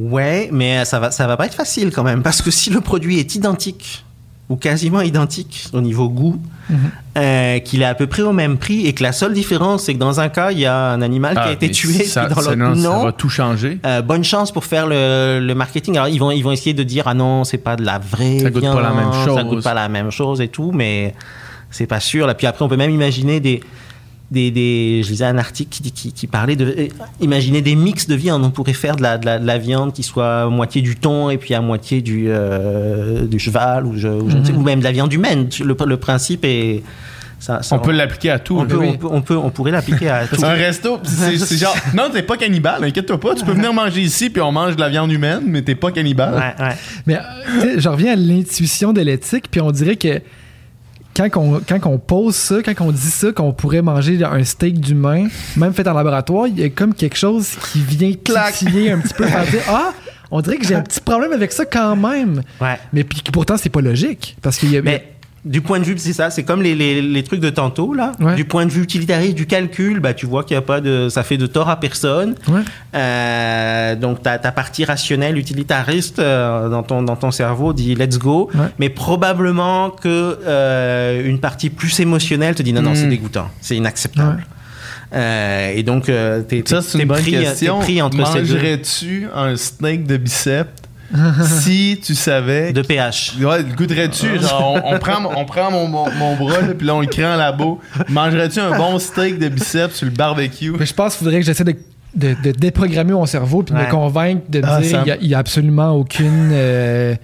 Ouais, 0.00 0.48
mais 0.52 0.84
ça 0.84 0.98
va, 1.00 1.10
ça 1.10 1.26
va 1.26 1.36
pas 1.36 1.46
être 1.46 1.54
facile 1.54 1.90
quand 1.90 2.04
même, 2.04 2.22
parce 2.22 2.40
que 2.42 2.50
si 2.50 2.70
le 2.70 2.80
produit 2.80 3.18
est 3.18 3.34
identique 3.34 4.04
ou 4.48 4.56
quasiment 4.56 5.00
identique 5.00 5.66
au 5.72 5.80
niveau 5.80 6.08
goût, 6.08 6.40
Mhm. 6.70 6.78
euh, 7.18 7.58
qu'il 7.58 7.82
est 7.82 7.84
à 7.84 7.94
peu 7.94 8.06
près 8.06 8.22
au 8.22 8.32
même 8.32 8.56
prix 8.56 8.86
et 8.86 8.92
que 8.92 9.02
la 9.02 9.10
seule 9.12 9.32
différence 9.32 9.82
c'est 9.84 9.94
que 9.94 9.98
dans 9.98 10.20
un 10.20 10.28
cas 10.28 10.52
il 10.52 10.60
y 10.60 10.66
a 10.66 10.90
un 10.92 11.02
animal 11.02 11.34
qui 11.34 11.40
a 11.40 11.44
Ah, 11.46 11.52
été 11.52 11.66
mais 11.66 11.72
tué, 11.72 12.04
ça, 12.04 12.26
dans 12.26 12.36
ça- 12.36 12.54
l'autre 12.54 12.56
non, 12.56 12.76
non. 12.76 12.98
ça 13.00 13.04
va 13.06 13.12
tout 13.12 13.28
changer. 13.28 13.80
Euh, 13.84 14.02
bonne 14.02 14.22
chance 14.22 14.52
pour 14.52 14.64
faire 14.64 14.86
le, 14.86 15.40
le 15.42 15.54
marketing. 15.56 15.96
Alors 15.96 16.08
ils 16.08 16.18
vont 16.18 16.30
ils 16.30 16.42
vont 16.42 16.52
essayer 16.52 16.74
de 16.74 16.82
dire 16.84 17.04
ah 17.08 17.14
non 17.14 17.42
c'est 17.42 17.58
pas 17.58 17.74
de 17.74 17.84
la 17.84 17.98
vraie 17.98 18.38
Ça 18.38 18.50
goûte 18.50 18.62
pas 18.62 18.80
la 18.82 18.90
même 18.92 19.12
ça 19.12 19.24
chose. 19.24 19.44
goûte 19.44 19.64
pas 19.64 19.74
la 19.74 19.88
même 19.88 20.10
chose 20.12 20.40
et 20.40 20.46
tout, 20.48 20.70
mais 20.72 21.14
c'est 21.72 21.86
pas 21.88 21.98
sûr. 22.00 22.26
Là 22.28 22.34
puis 22.34 22.46
après 22.46 22.64
on 22.64 22.68
peut 22.68 22.76
même 22.76 22.92
imaginer 22.92 23.40
des 23.40 23.60
des, 24.30 24.50
des- 24.50 25.02
je 25.04 25.10
lisais 25.10 25.24
un 25.24 25.38
article 25.38 25.70
qui, 25.70 25.90
qui, 25.90 26.12
qui 26.12 26.26
parlait 26.26 26.54
de 26.56 26.64
euh, 26.64 26.86
imaginer 27.20 27.62
des 27.62 27.74
mix 27.74 28.06
de 28.06 28.14
viande. 28.14 28.44
On 28.44 28.50
pourrait 28.50 28.72
faire 28.74 28.96
de 28.96 29.02
la, 29.02 29.18
de 29.18 29.26
la, 29.26 29.38
de 29.38 29.46
la 29.46 29.58
viande 29.58 29.92
qui 29.92 30.02
soit 30.04 30.42
à 30.42 30.46
moitié 30.46 30.82
du 30.82 30.96
thon 30.96 31.30
et 31.30 31.36
puis 31.38 31.52
à 31.54 31.60
moitié 31.60 32.00
du, 32.00 32.26
euh, 32.28 33.26
du 33.26 33.38
cheval 33.38 33.86
ou, 33.86 33.96
je, 33.96 34.08
ou, 34.08 34.30
je 34.30 34.36
ne 34.36 34.44
sais- 34.44 34.52
ou 34.52 34.62
même 34.62 34.78
de 34.78 34.84
la 34.84 34.92
viande 34.92 35.12
humaine. 35.12 35.48
Le, 35.64 35.76
le 35.86 35.96
principe 35.96 36.44
est 36.44 36.82
ça, 37.40 37.62
ça- 37.62 37.74
On 37.74 37.78
peut 37.78 37.90
l'appliquer 37.92 38.30
à 38.30 38.38
tout. 38.38 38.58
on, 38.60 38.66
peut, 38.66 38.76
Oui. 38.76 38.88
on, 38.90 38.96
peut, 38.98 39.06
on 39.10 39.22
peut 39.22 39.36
on 39.36 39.50
pourrait 39.50 39.70
l'appliquer 39.72 40.10
à 40.10 40.26
tout. 40.28 40.36
C'est 40.36 40.44
un 40.44 40.50
resto, 40.52 40.98
c'est 41.04 41.56
genre, 41.56 41.74
non, 41.96 42.04
t'es 42.12 42.22
pas 42.22 42.36
cannibale, 42.36 42.84
inquiète-toi 42.84 43.18
pas, 43.18 43.34
tu 43.34 43.44
peux 43.46 43.52
venir 43.52 43.72
manger 43.72 44.02
ici, 44.02 44.28
puis 44.28 44.42
on 44.42 44.52
mange 44.52 44.76
de 44.76 44.80
la 44.80 44.90
viande 44.90 45.10
humaine, 45.10 45.44
mais 45.46 45.62
t'es 45.62 45.74
pas 45.74 45.90
cannibale. 45.90 46.34
Ouais, 46.34 46.64
ouais. 46.66 46.74
Mais 47.06 47.16
euh, 47.16 47.20
tu 47.46 47.60
sais, 47.62 47.80
je 47.80 47.88
reviens 47.88 48.12
à 48.12 48.16
l'intuition 48.16 48.92
de 48.92 49.00
l'éthique, 49.00 49.46
puis 49.50 49.60
on 49.62 49.70
dirait 49.70 49.96
que 49.96 50.20
quand 51.28 51.40
on, 51.40 51.60
quand 51.60 51.90
on 51.90 51.98
pose 51.98 52.34
ça, 52.34 52.56
quand 52.62 52.74
on 52.80 52.92
dit 52.92 53.10
ça, 53.10 53.32
qu'on 53.32 53.52
pourrait 53.52 53.82
manger 53.82 54.22
un 54.24 54.44
steak 54.44 54.80
d'humain, 54.80 55.28
même 55.56 55.72
fait 55.72 55.86
en 55.88 55.94
laboratoire, 55.94 56.46
il 56.46 56.58
y 56.58 56.64
a 56.64 56.68
comme 56.68 56.94
quelque 56.94 57.16
chose 57.16 57.50
qui 57.72 57.80
vient 57.80 58.12
titiller 58.52 58.92
un 58.92 58.98
petit 58.98 59.14
peu, 59.14 59.26
faire 59.26 59.46
dire 59.46 59.62
Ah, 59.68 59.92
on 60.30 60.40
dirait 60.40 60.58
que 60.58 60.66
j'ai 60.66 60.74
un 60.74 60.82
petit 60.82 61.00
problème 61.00 61.32
avec 61.32 61.52
ça 61.52 61.64
quand 61.64 61.96
même. 61.96 62.42
Ouais. 62.60 62.78
Mais 62.92 63.04
puis 63.04 63.22
pourtant, 63.32 63.56
c'est 63.56 63.68
pas 63.68 63.80
logique. 63.80 64.36
Parce 64.42 64.58
qu'il 64.58 64.70
y 64.70 64.76
a. 64.76 64.82
Mais 64.82 65.12
du 65.44 65.62
point 65.62 65.78
de 65.78 65.84
vue, 65.84 65.94
c'est 65.96 66.12
ça, 66.12 66.28
c'est 66.30 66.42
comme 66.42 66.60
les, 66.62 66.74
les, 66.74 67.00
les 67.00 67.22
trucs 67.22 67.40
de 67.40 67.48
tantôt, 67.48 67.94
là. 67.94 68.12
Ouais. 68.20 68.34
Du 68.34 68.44
point 68.44 68.66
de 68.66 68.70
vue 68.70 68.82
utilitariste, 68.82 69.34
du 69.34 69.46
calcul, 69.46 69.98
bah, 70.00 70.12
tu 70.12 70.26
vois 70.26 70.44
qu'il 70.44 70.54
y 70.54 70.58
a 70.58 70.62
pas 70.62 70.80
de. 70.82 71.08
Ça 71.08 71.22
fait 71.22 71.38
de 71.38 71.46
tort 71.46 71.68
à 71.70 71.80
personne. 71.80 72.34
Ouais. 72.48 72.60
Euh, 72.94 73.96
donc 73.96 74.22
ta, 74.22 74.38
ta 74.38 74.52
partie 74.52 74.84
rationnelle, 74.84 75.38
utilitariste 75.38 76.18
euh, 76.18 76.68
dans, 76.68 76.82
ton, 76.82 77.02
dans 77.02 77.16
ton 77.16 77.30
cerveau 77.30 77.72
dit 77.72 77.94
let's 77.94 78.18
go. 78.18 78.50
Ouais. 78.54 78.66
Mais 78.78 78.88
probablement 78.90 79.90
que 79.90 80.38
euh, 80.46 81.26
une 81.26 81.40
partie 81.40 81.70
plus 81.70 81.98
émotionnelle 82.00 82.54
te 82.54 82.62
dit 82.62 82.72
non, 82.72 82.82
non, 82.82 82.94
c'est 82.94 83.06
dégoûtant, 83.06 83.48
c'est 83.60 83.76
inacceptable. 83.76 84.46
Euh, 85.12 85.72
et 85.74 85.82
donc, 85.82 86.08
euh, 86.08 86.42
t'es, 86.42 86.62
Ça, 86.64 86.76
t'es- 86.76 86.82
c'est 86.82 86.98
t'es 86.98 87.02
une 87.02 87.08
bonne 87.08 87.20
pris, 87.20 87.32
pris 87.80 88.00
entre 88.02 88.26
ces 88.28 88.42
deux 88.42 88.54
Mangerais-tu 88.54 89.26
un 89.34 89.56
steak 89.56 90.06
de 90.06 90.16
biceps? 90.16 90.70
si 91.60 92.00
tu 92.02 92.14
savais 92.14 92.72
de 92.72 92.82
pH. 92.82 93.34
Ouais, 93.40 93.64
goûterais-tu? 93.76 94.38
Genre, 94.40 94.80
on, 94.84 94.94
on 94.94 94.98
prend, 94.98 95.24
on 95.36 95.44
prend 95.44 95.70
mon, 95.70 95.88
mon, 95.88 96.10
mon 96.12 96.36
bras, 96.36 96.60
là, 96.60 96.74
puis 96.76 96.86
là, 96.86 96.94
on 96.94 97.00
le 97.00 97.06
crée 97.06 97.26
en 97.26 97.36
labo. 97.36 97.80
Mangerais-tu 98.08 98.60
un 98.60 98.76
bon 98.76 98.98
steak 98.98 99.38
de 99.38 99.48
biceps 99.48 99.96
sur 99.96 100.06
le 100.06 100.12
barbecue? 100.12 100.72
Mais 100.78 100.86
je 100.86 100.94
pense 100.94 101.16
qu'il 101.16 101.24
faudrait 101.24 101.40
que 101.40 101.46
j'essaie 101.46 101.64
de, 101.64 101.74
de, 102.14 102.34
de 102.42 102.50
déprogrammer 102.52 103.12
mon 103.12 103.26
cerveau 103.26 103.62
puis 103.62 103.74
de 103.74 103.78
Ouais. 103.80 103.86
me 103.86 103.90
convaincre 103.90 104.42
de 104.48 104.60
me 104.60 104.64
Ah, 104.66 104.80
dire 104.80 104.90
ça- 104.90 104.96
qu'il 104.98 105.04
n'y 105.06 105.10
a, 105.12 105.16
il 105.20 105.28
y 105.28 105.34
a 105.34 105.38
absolument 105.38 105.90
aucune. 105.92 106.50
euh, 106.52 107.14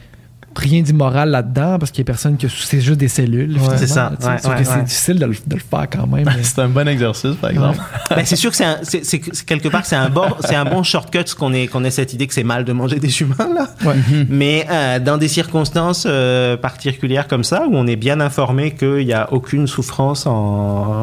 rien 0.57 0.83
d'immoral 0.83 1.31
là-dedans 1.31 1.79
parce 1.79 1.91
qu'il 1.91 2.01
y 2.01 2.05
a 2.05 2.07
personne 2.07 2.37
que 2.37 2.49
c'est 2.49 2.81
juste 2.81 2.99
des 2.99 3.09
cellules. 3.09 3.59
c'est 3.77 3.87
ça. 3.87 4.13
tu 4.19 4.25
sais. 4.25 4.31
Ouais, 4.33 4.39
Sauf 4.39 4.53
ouais, 4.55 4.59
que 4.63 4.65
c'est 4.65 4.85
difficile 4.85 5.19
de 5.19 5.27
le, 5.27 5.35
de 5.47 5.55
le 5.55 5.61
faire 5.61 5.87
quand 5.91 6.07
même. 6.07 6.25
mais- 6.25 6.33
C'est 6.43 6.61
un 6.61 6.69
bon 6.69 6.87
exercice, 6.89 7.35
par 7.37 7.51
exemple. 7.51 7.79
Ben, 8.11 8.25
c'est 8.25 8.37
sûr 8.37 8.51
que 8.51 8.57
c'est 8.57 8.65
un- 8.65 8.79
c'est- 8.83 9.05
c'est 9.05 9.19
que- 9.19 9.31
quelque 9.45 9.69
part 9.69 9.85
c'est 9.85 9.97
un 9.97 10.09
bon 10.09 10.27
c'est 10.41 10.55
un 10.55 10.65
bon 10.65 10.83
shortcut 10.83 11.25
qu'on 11.39 11.53
ait 11.53 11.67
qu'on 11.67 11.85
ait 11.85 11.91
cette 11.91 12.13
idée 12.15 12.27
que 12.27 12.35
c'est 12.35 12.45
mal 12.45 12.65
de 12.65 12.73
manger 12.73 12.99
des 12.99 13.21
humains 13.21 13.49
là. 13.55 13.69
Ouais. 13.85 13.95
Mais 14.29 14.67
euh, 14.71 14.99
dans 14.99 15.19
des 15.19 15.29
circonstances 15.29 16.05
euh, 16.09 16.57
particulières 16.57 17.29
comme 17.29 17.45
ça 17.45 17.65
où 17.69 17.77
on 17.77 17.87
est 17.87 17.97
bien 17.97 18.21
informé 18.21 18.73
qu'il 18.73 19.05
n'y 19.07 19.13
a 19.13 19.33
aucune 19.33 19.67
souffrance 19.67 20.27
en, 20.27 20.33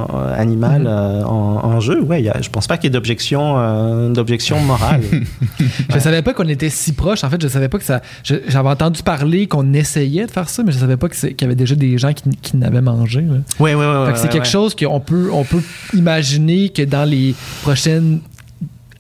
en- 0.10 0.34
animale 0.36 0.86
euh, 0.88 1.24
en, 1.24 1.60
en 1.64 1.80
jeu, 1.80 2.02
ouais, 2.02 2.22
y 2.24 2.30
a, 2.30 2.42
je 2.42 2.50
pense 2.50 2.68
pas 2.68 2.78
qu'il 2.78 2.86
y 2.86 2.88
ait 2.88 2.92
d'objection 2.92 3.56
euh, 3.58 4.10
d'objection 4.10 4.60
morale. 4.62 5.02
Je 5.94 6.00
savais 6.00 6.22
pas 6.22 6.34
qu'on 6.34 6.48
était 6.48 6.70
si 6.70 6.94
proche. 6.94 7.24
En 7.24 7.30
fait, 7.30 7.42
je 7.42 7.48
savais 7.48 7.70
pas 7.70 7.78
que 7.78 7.84
ça. 7.84 8.02
je- 8.24 8.36
J'avais 8.48 8.70
entendu 8.70 9.04
parler 9.04 9.43
qu'on 9.48 9.74
essayait 9.74 10.26
de 10.26 10.32
faire 10.32 10.50
ça, 10.50 10.64
mais 10.64 10.72
je 10.72 10.78
savais 10.80 10.98
pas 10.98 11.10
qu'il 11.10 11.36
y 11.40 11.44
avait 11.44 11.56
déjà 11.56 11.76
des 11.76 11.98
gens 11.98 12.14
qui, 12.14 12.24
qui 12.42 12.58
n'avaient 12.58 12.82
mangé. 12.82 13.22
là. 13.22 13.38
ouais, 13.60 13.74
ouais, 13.76 13.86
ouais. 13.86 14.06
Fait 14.08 14.12
que 14.14 14.18
c'est 14.18 14.24
ouais, 14.26 14.30
quelque 14.30 14.44
ouais. 14.46 14.50
chose 14.50 14.76
qu'on 14.76 15.00
peut, 15.00 15.30
on 15.32 15.44
peut 15.44 15.62
imaginer 15.94 16.70
que 16.70 16.82
dans 16.84 17.08
les 17.10 17.36
prochaines 17.62 18.20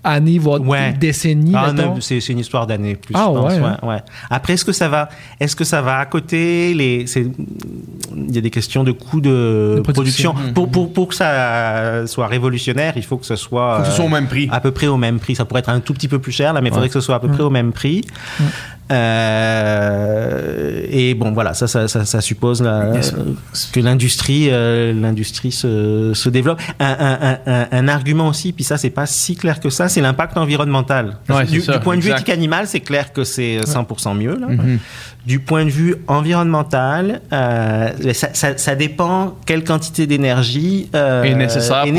années, 0.05 0.37
voire 0.37 0.59
Ouais. 0.59 0.93
décennies, 0.99 1.53
Ah, 1.55 1.73
c'est 2.01 2.17
une 2.27 2.39
histoire 2.39 2.67
d'années 2.67 2.95
plus. 2.95 3.15
Ah, 3.15 3.27
je 3.33 3.39
pense, 3.39 3.53
ouais, 3.53 3.59
ouais, 3.61 3.65
hein. 3.67 3.87
ouais. 3.87 4.03
Après, 4.29 4.51
est-ce 4.51 4.65
que 4.65 4.73
ça 4.73 4.89
va, 4.89 5.07
est-ce 5.39 5.55
que 5.55 5.63
ça 5.63 5.81
va 5.81 5.99
à 5.99 6.05
côté 6.05 6.73
les, 6.73 7.05
il 7.15 8.35
y 8.35 8.37
a 8.37 8.41
des 8.41 8.49
questions 8.49 8.83
de 8.83 8.91
coûts 8.91 9.21
de, 9.21 9.75
De 9.77 9.81
production. 9.81 10.33
production. 10.33 10.53
Pour, 10.53 10.69
pour, 10.69 10.91
pour 10.91 11.07
que 11.07 11.15
ça 11.15 12.05
soit 12.05 12.27
révolutionnaire, 12.27 12.93
il 12.97 13.03
faut 13.05 13.15
que 13.15 13.25
ce 13.25 13.37
soit, 13.37 13.77
Faut 13.77 13.83
que 13.83 13.89
ce 13.91 13.95
soit 13.95 14.03
au 14.03 14.09
euh, 14.09 14.11
même 14.11 14.27
prix. 14.27 14.49
à 14.51 14.59
peu 14.59 14.71
près 14.71 14.87
au 14.87 14.97
même 14.97 15.19
prix. 15.21 15.35
Ça 15.35 15.45
pourrait 15.45 15.61
être 15.61 15.69
un 15.69 15.79
tout 15.79 15.93
petit 15.93 16.09
peu 16.09 16.19
plus 16.19 16.33
cher 16.33 16.51
là, 16.51 16.59
mais 16.59 16.67
il 16.67 16.73
faudrait 16.73 16.89
que 16.89 16.93
ce 16.95 16.99
soit 17.01 17.15
à 17.15 17.19
peu 17.19 17.29
près 17.29 17.43
au 17.43 17.49
même 17.49 17.71
prix. 17.71 18.01
Euh, 18.91 20.81
et 20.89 21.13
bon, 21.13 21.31
voilà, 21.31 21.53
ça, 21.53 21.67
ça, 21.67 21.87
ça, 21.87 22.05
ça 22.05 22.21
suppose 22.21 22.61
la- 22.61 22.91
que 23.71 23.79
l'industrie, 23.79 24.49
euh, 24.51 24.93
l'industrie 24.93 25.51
se, 25.51 26.11
se 26.13 26.29
développe. 26.29 26.59
Un, 26.79 26.85
un, 26.99 27.17
un, 27.21 27.37
un, 27.45 27.67
un 27.71 27.87
argument 27.87 28.27
aussi, 28.27 28.51
puis 28.53 28.63
ça, 28.63 28.77
c'est 28.77 28.89
pas 28.89 29.05
si 29.05 29.35
clair 29.35 29.59
que 29.59 29.69
ça, 29.69 29.89
c'est 29.89 30.01
l'impact 30.01 30.37
environnemental. 30.37 31.17
Ouais, 31.29 31.45
du, 31.45 31.61
point 31.79 31.95
de 31.97 32.01
vue 32.01 32.09
éthique 32.17 32.29
animale, 32.29 32.67
c'est 32.67 32.81
clair 32.81 33.13
que 33.13 33.23
c'est 33.23 33.59
100% 33.65 34.15
mieux. 34.17 34.35
Là. 34.37 34.47
Mhm. 34.47 34.79
Du 35.25 35.39
point 35.39 35.63
de 35.63 35.69
vue 35.69 35.95
environnemental, 36.07 37.21
euh, 37.31 37.89
ça, 38.13 38.29
ça, 38.33 38.57
ça 38.57 38.75
dépend 38.75 39.35
quelle 39.45 39.63
quantité 39.63 40.05
d'énergie 40.05 40.89
euh, 40.95 41.23
Est 41.23 41.33
nécessaire 41.35 41.85
est 41.85 41.91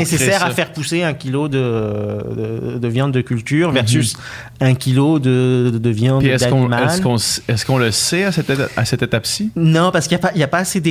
à 0.45 0.49
faire 0.51 0.71
pousser 0.71 1.01
un 1.01 1.13
kilo 1.15 1.47
de, 1.47 1.57
de, 1.57 2.77
de 2.77 2.87
viande 2.87 3.11
de 3.11 3.21
culture 3.21 3.69
Mhm. 3.69 3.73
versus 3.73 4.17
un 4.61 4.75
kilo 4.75 5.17
de, 5.17 5.71
de 5.73 5.89
viande 5.89 6.21
Puis 6.21 6.29
est-ce 6.29 6.47
qu'on 6.47 6.67
d'animal. 6.69 6.83
est 6.83 6.85
est-ce 7.47 7.65
qu'on 7.65 7.77
le 7.79 7.91
sait 7.91 8.25
à 8.25 8.31
cette, 8.31 8.49
éta- 8.49 8.69
à 8.77 8.85
cette 8.85 9.01
étape-ci? 9.01 9.49
Non, 9.55 9.89
parce 9.91 10.07
qu'il 10.07 10.17
n'y 10.17 10.23
a, 10.43 10.47
pas- 10.47 10.57
a 10.57 10.59
assez 10.61 10.81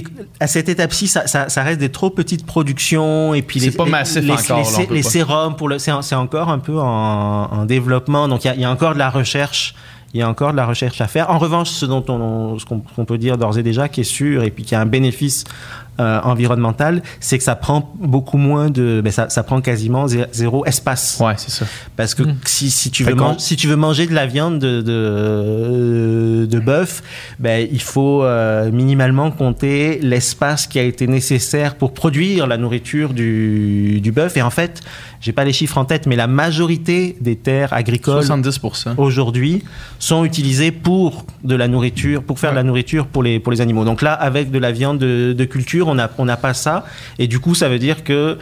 à 0.40 0.46
cette 0.48 0.68
étape-ci, 0.68 1.06
ça, 1.06 1.62
reste 1.62 1.78
des 1.78 1.90
trop 1.90 2.10
petites 2.10 2.44
productions 2.46 3.34
et 3.34 3.42
puis 3.42 3.60
C'est 3.60 3.66
les, 3.70 3.76
pas 3.76 3.84
massif 3.86 4.22
les, 4.24 4.30
encore, 4.32 4.58
les, 4.58 4.64
là, 4.86 4.90
les 4.90 5.02
sérums 5.02 5.54
c'est, 5.78 5.92
encore 6.16 6.48
un 6.50 6.58
peu 6.58 6.78
en, 6.80 6.84
en 7.52 7.64
développement, 7.64 8.26
donc 8.28 8.44
il 8.44 8.48
y 8.48 8.50
a, 8.50 8.54
il 8.54 8.60
y 8.60 8.64
a 8.64 8.70
encore 8.70 8.94
de 8.94 8.98
la 8.98 9.10
recherche. 9.10 9.74
Il 10.14 10.20
y 10.20 10.22
a 10.22 10.28
encore 10.28 10.52
de 10.52 10.56
la 10.56 10.64
recherche 10.66 11.00
à 11.00 11.08
faire. 11.08 11.28
En 11.30 11.38
revanche, 11.38 11.70
ce 11.70 11.84
dont 11.86 12.04
on, 12.08 12.56
ce 12.58 12.64
qu'on, 12.64 13.04
peut 13.04 13.18
dire 13.18 13.36
d'ores 13.36 13.58
et 13.58 13.64
déjà, 13.64 13.88
qui 13.88 14.00
est 14.02 14.04
sûr, 14.04 14.44
et 14.44 14.50
puis 14.50 14.62
qui 14.64 14.74
a 14.76 14.80
un 14.80 14.86
bénéfice 14.86 15.42
euh, 16.00 16.20
environnemental, 16.22 17.02
c'est 17.20 17.36
que 17.38 17.44
ça 17.44 17.54
prend 17.56 17.92
beaucoup 18.00 18.36
moins 18.36 18.68
de, 18.70 19.00
ben 19.02 19.12
ça, 19.12 19.28
ça 19.28 19.42
prend 19.44 19.60
quasiment 19.60 20.06
zé- 20.06 20.26
zéro 20.32 20.64
espace. 20.66 21.18
Ouais, 21.20 21.34
c'est 21.36 21.50
ça. 21.52 21.66
Parce 21.96 22.14
que 22.14 22.22
Mm. 22.24 22.36
si, 22.44 22.70
si, 22.70 22.90
tu 22.90 23.04
veux 23.04 23.14
qu'on- 23.14 23.24
man- 23.30 23.38
si 23.38 23.54
tu 23.56 23.66
veux 23.68 23.76
manger 23.76 24.06
de 24.06 24.14
la 24.14 24.26
viande 24.26 24.58
de, 24.58 24.80
de, 24.82 26.46
de 26.46 26.58
bœuf, 26.60 27.02
ben, 27.38 27.66
il 27.70 27.82
faut 27.82 28.22
euh, 28.24 28.70
minimalement 28.70 29.30
compter 29.30 29.98
l'espace 30.02 30.66
qui 30.66 30.78
a 30.78 30.82
été 30.82 31.06
nécessaire 31.06 31.74
pour 31.76 31.92
produire 31.94 32.46
la 32.46 32.56
nourriture 32.56 33.12
du, 33.14 34.00
du 34.00 34.12
bœuf. 34.12 34.36
Et 34.36 34.42
en 34.42 34.50
fait, 34.50 34.80
j'ai 35.24 35.32
pas 35.32 35.44
les 35.44 35.54
chiffres 35.54 35.78
en 35.78 35.86
tête, 35.86 36.06
mais 36.06 36.16
la 36.16 36.26
majorité 36.26 37.16
des 37.18 37.34
terres 37.34 37.72
agricoles 37.72 38.22
70%. 38.22 38.96
aujourd'hui 38.98 39.64
sont 39.98 40.22
utilisées 40.22 40.70
pour 40.70 41.24
de 41.44 41.54
la 41.54 41.66
nourriture, 41.66 42.22
pour 42.22 42.38
faire 42.38 42.50
de 42.50 42.56
la 42.56 42.62
nourriture 42.62 43.06
pour 43.06 43.22
les, 43.22 43.40
pour 43.40 43.50
les 43.50 43.62
animaux. 43.62 43.86
Donc 43.86 44.02
là, 44.02 44.12
avec 44.12 44.50
de 44.50 44.58
la 44.58 44.70
viande 44.70 44.98
de, 44.98 45.32
de 45.32 45.44
culture, 45.46 45.88
on 45.88 45.94
n'a 45.94 46.10
on 46.18 46.26
n'a 46.26 46.36
pas 46.36 46.52
ça. 46.52 46.84
Et 47.18 47.26
du 47.26 47.40
coup, 47.40 47.54
ça 47.54 47.70
veut 47.70 47.78
dire 47.78 48.04
que 48.04 48.36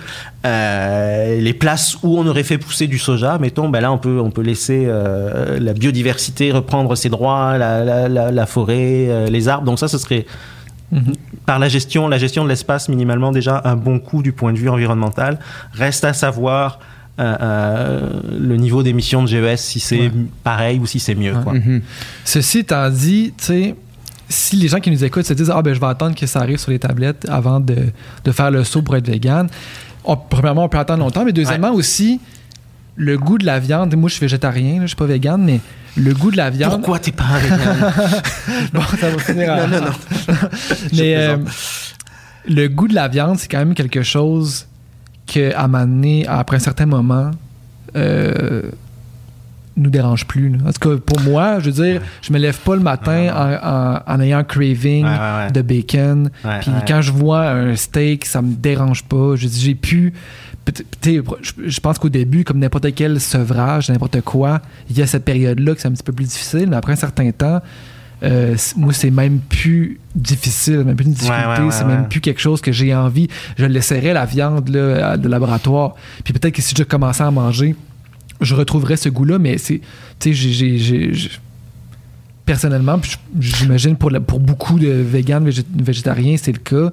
euh, 0.44 1.40
les 1.40 1.54
places 1.54 1.98
où 2.02 2.18
on 2.18 2.26
aurait 2.26 2.42
fait 2.42 2.58
pousser 2.58 2.88
du 2.88 2.98
soja, 2.98 3.38
mettons, 3.38 3.68
ben 3.68 3.80
là, 3.80 3.92
on 3.92 3.98
peut, 3.98 4.18
on 4.18 4.32
peut 4.32 4.42
laisser 4.42 4.86
euh, 4.88 5.60
la 5.60 5.74
biodiversité 5.74 6.50
reprendre 6.50 6.96
ses 6.96 7.10
droits, 7.10 7.58
la, 7.58 7.84
la, 7.84 8.08
la, 8.08 8.32
la 8.32 8.46
forêt, 8.46 9.06
euh, 9.08 9.28
les 9.28 9.46
arbres. 9.46 9.66
Donc 9.66 9.78
ça, 9.78 9.86
ce 9.86 9.98
serait 9.98 10.26
Mhm. 10.92 11.14
par 11.46 11.58
la 11.58 11.68
gestion, 11.68 12.06
la 12.06 12.18
gestion 12.18 12.44
de 12.44 12.48
l'espace 12.50 12.88
minimalement 12.88 13.32
déjà 13.32 13.62
un 13.64 13.76
bon 13.76 13.98
coup 13.98 14.22
du 14.22 14.32
point 14.32 14.52
de 14.52 14.58
vue 14.58 14.68
environnemental. 14.68 15.38
Reste 15.72 16.04
à 16.04 16.12
savoir 16.12 16.78
euh, 17.18 17.36
euh, 17.40 18.10
le 18.38 18.56
niveau 18.56 18.82
d'émission 18.82 19.22
de 19.22 19.28
GES, 19.28 19.56
si 19.60 19.80
c'est 19.80 19.98
Ouais. 20.00 20.12
pareil 20.44 20.78
ou 20.78 20.86
si 20.86 20.98
c'est 21.00 21.14
mieux. 21.14 21.34
Ouais. 21.34 21.42
Quoi. 21.42 21.52
Mhm. 21.54 21.82
Ceci 22.24 22.58
étant 22.60 22.88
dit, 22.90 23.32
tu 23.36 23.44
sais, 23.44 23.74
si 24.28 24.56
les 24.56 24.68
gens 24.68 24.80
qui 24.80 24.90
nous 24.90 25.04
écoutent 25.04 25.26
se 25.26 25.34
disent 25.34 25.50
Ah, 25.54 25.60
ben, 25.62 25.74
je 25.74 25.80
vais 25.80 25.86
attendre 25.86 26.14
que 26.14 26.26
ça 26.26 26.40
arrive 26.40 26.58
sur 26.58 26.70
les 26.70 26.78
tablettes 26.78 27.26
avant 27.28 27.60
de, 27.60 27.76
de 28.24 28.32
faire 28.32 28.50
le 28.50 28.64
saut 28.64 28.80
pour 28.82 28.96
être 28.96 29.06
vegan, 29.06 29.48
on- 30.04 30.16
premièrement, 30.16 30.64
on 30.64 30.68
peut 30.68 30.78
attendre 30.78 31.00
longtemps, 31.04 31.24
mais 31.24 31.32
deuxièmement 31.32 31.72
aussi, 31.72 32.18
le 32.96 33.16
goût 33.18 33.38
de 33.38 33.46
la 33.46 33.58
viande. 33.58 33.94
Moi, 33.96 34.08
je 34.08 34.14
suis 34.14 34.20
végétarien, 34.20 34.74
là, 34.76 34.82
je 34.82 34.86
suis 34.88 34.96
pas 34.96 35.06
vegan, 35.06 35.42
mais 35.42 35.60
le 35.96 36.12
goût 36.14 36.30
de 36.30 36.36
la 36.36 36.50
viande. 36.50 36.72
Pourquoi 36.72 36.98
t'es 36.98 37.12
pas 37.12 37.38
vegan 37.38 37.58
Bon, 38.72 38.82
ça 38.98 39.10
va 39.10 39.18
finir 39.18 39.52
à- 39.52 39.66
Non, 39.66 39.78
non, 39.80 39.86
non. 39.86 40.34
Mais 40.92 41.16
euh, 41.16 41.36
le 42.48 42.68
goût 42.68 42.88
de 42.88 42.94
la 42.94 43.08
viande, 43.08 43.38
c'est 43.38 43.48
quand 43.48 43.58
même 43.58 43.74
quelque 43.74 44.02
chose 44.02 44.66
que, 45.26 45.54
à 45.54 45.68
m'amener, 45.68 46.26
après 46.26 46.56
un 46.56 46.60
certain 46.60 46.86
moment, 46.86 47.30
euh, 47.96 48.62
nous 49.76 49.88
dérange 49.90 50.26
plus. 50.26 50.50
là. 50.50 50.58
En 50.68 50.72
tout 50.72 50.90
cas, 50.90 50.96
pour 51.04 51.20
moi, 51.20 51.58
je 51.60 51.70
veux 51.70 51.84
dire, 51.84 52.02
je 52.20 52.30
me 52.32 52.38
lève 52.38 52.58
pas 52.58 52.74
le 52.74 52.82
matin 52.82 53.28
en, 53.34 53.68
en- 53.68 54.14
en 54.14 54.20
ayant 54.20 54.38
un 54.38 54.44
craving 54.44 55.04
Ouais, 55.04 55.10
ouais, 55.10 55.44
ouais. 55.46 55.50
de 55.50 55.62
bacon. 55.62 56.30
Puis 56.60 56.70
quand 56.86 57.00
je 57.00 57.10
vois 57.12 57.48
un 57.50 57.74
steak, 57.76 58.26
ça 58.26 58.42
me 58.42 58.52
dérange 58.54 59.02
pas. 59.04 59.34
Je 59.36 59.46
dis, 59.48 59.60
j'ai 59.60 59.74
pu. 59.74 60.12
Je 61.04 61.80
pense 61.80 61.98
qu'au 61.98 62.08
début, 62.08 62.44
comme 62.44 62.58
n'importe 62.58 62.94
quel 62.94 63.20
sevrage, 63.20 63.90
n'importe 63.90 64.20
quoi, 64.20 64.60
il 64.88 64.96
y 64.98 65.02
a 65.02 65.06
cette 65.06 65.24
période-là 65.24 65.74
que 65.74 65.80
c'est 65.80 65.88
un 65.88 65.92
petit 65.92 66.02
peu 66.04 66.12
plus 66.12 66.24
difficile, 66.26 66.66
mais 66.68 66.76
après 66.76 66.92
un 66.92 66.96
certain 66.96 67.30
temps, 67.32 67.60
euh, 68.22 68.54
moi, 68.76 68.92
c'est 68.92 69.10
même 69.10 69.40
plus 69.40 69.98
difficile, 70.14 70.84
même 70.84 70.94
plus 70.94 71.06
une 71.06 71.12
difficulté, 71.12 71.42
Ouais, 71.44 71.58
ouais, 71.58 71.64
ouais, 71.66 71.72
c'est 71.72 71.84
même 71.84 72.08
plus 72.08 72.20
quelque 72.20 72.40
chose 72.40 72.60
que 72.60 72.70
j'ai 72.70 72.94
envie. 72.94 73.26
Je 73.58 73.64
laisserais 73.66 74.12
la 74.12 74.24
viande 74.24 74.68
là, 74.68 75.16
de 75.16 75.28
laboratoire. 75.28 75.94
Puis 76.22 76.32
peut-être 76.32 76.54
que 76.54 76.62
si 76.62 76.74
je 76.78 76.84
commençais 76.84 77.24
à 77.24 77.30
manger, 77.32 77.74
je 78.40 78.54
retrouverais 78.54 78.96
ce 78.96 79.08
goût-là, 79.08 79.38
mais 79.40 79.58
c'est. 79.58 79.80
Tu 80.20 80.34
sais, 80.34 80.78
j'ai- 80.78 81.12
Personnellement, 82.44 83.00
j'imagine 83.38 83.96
pour, 83.96 84.10
la- 84.10 84.18
pour 84.20 84.40
beaucoup 84.40 84.78
de 84.80 84.88
véganes, 84.88 85.48
végé- 85.48 85.64
végétariens, 85.80 86.36
c'est 86.36 86.50
le 86.52 86.58
cas. 86.58 86.90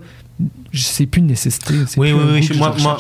C'est 0.72 1.06
plus 1.08 1.20
une 1.20 1.28
nécessité. 1.28 1.74
Oui, 1.98 2.12
plus 2.12 2.14
oui, 2.14 2.24
oui. 2.36 2.44
je- 2.44 2.54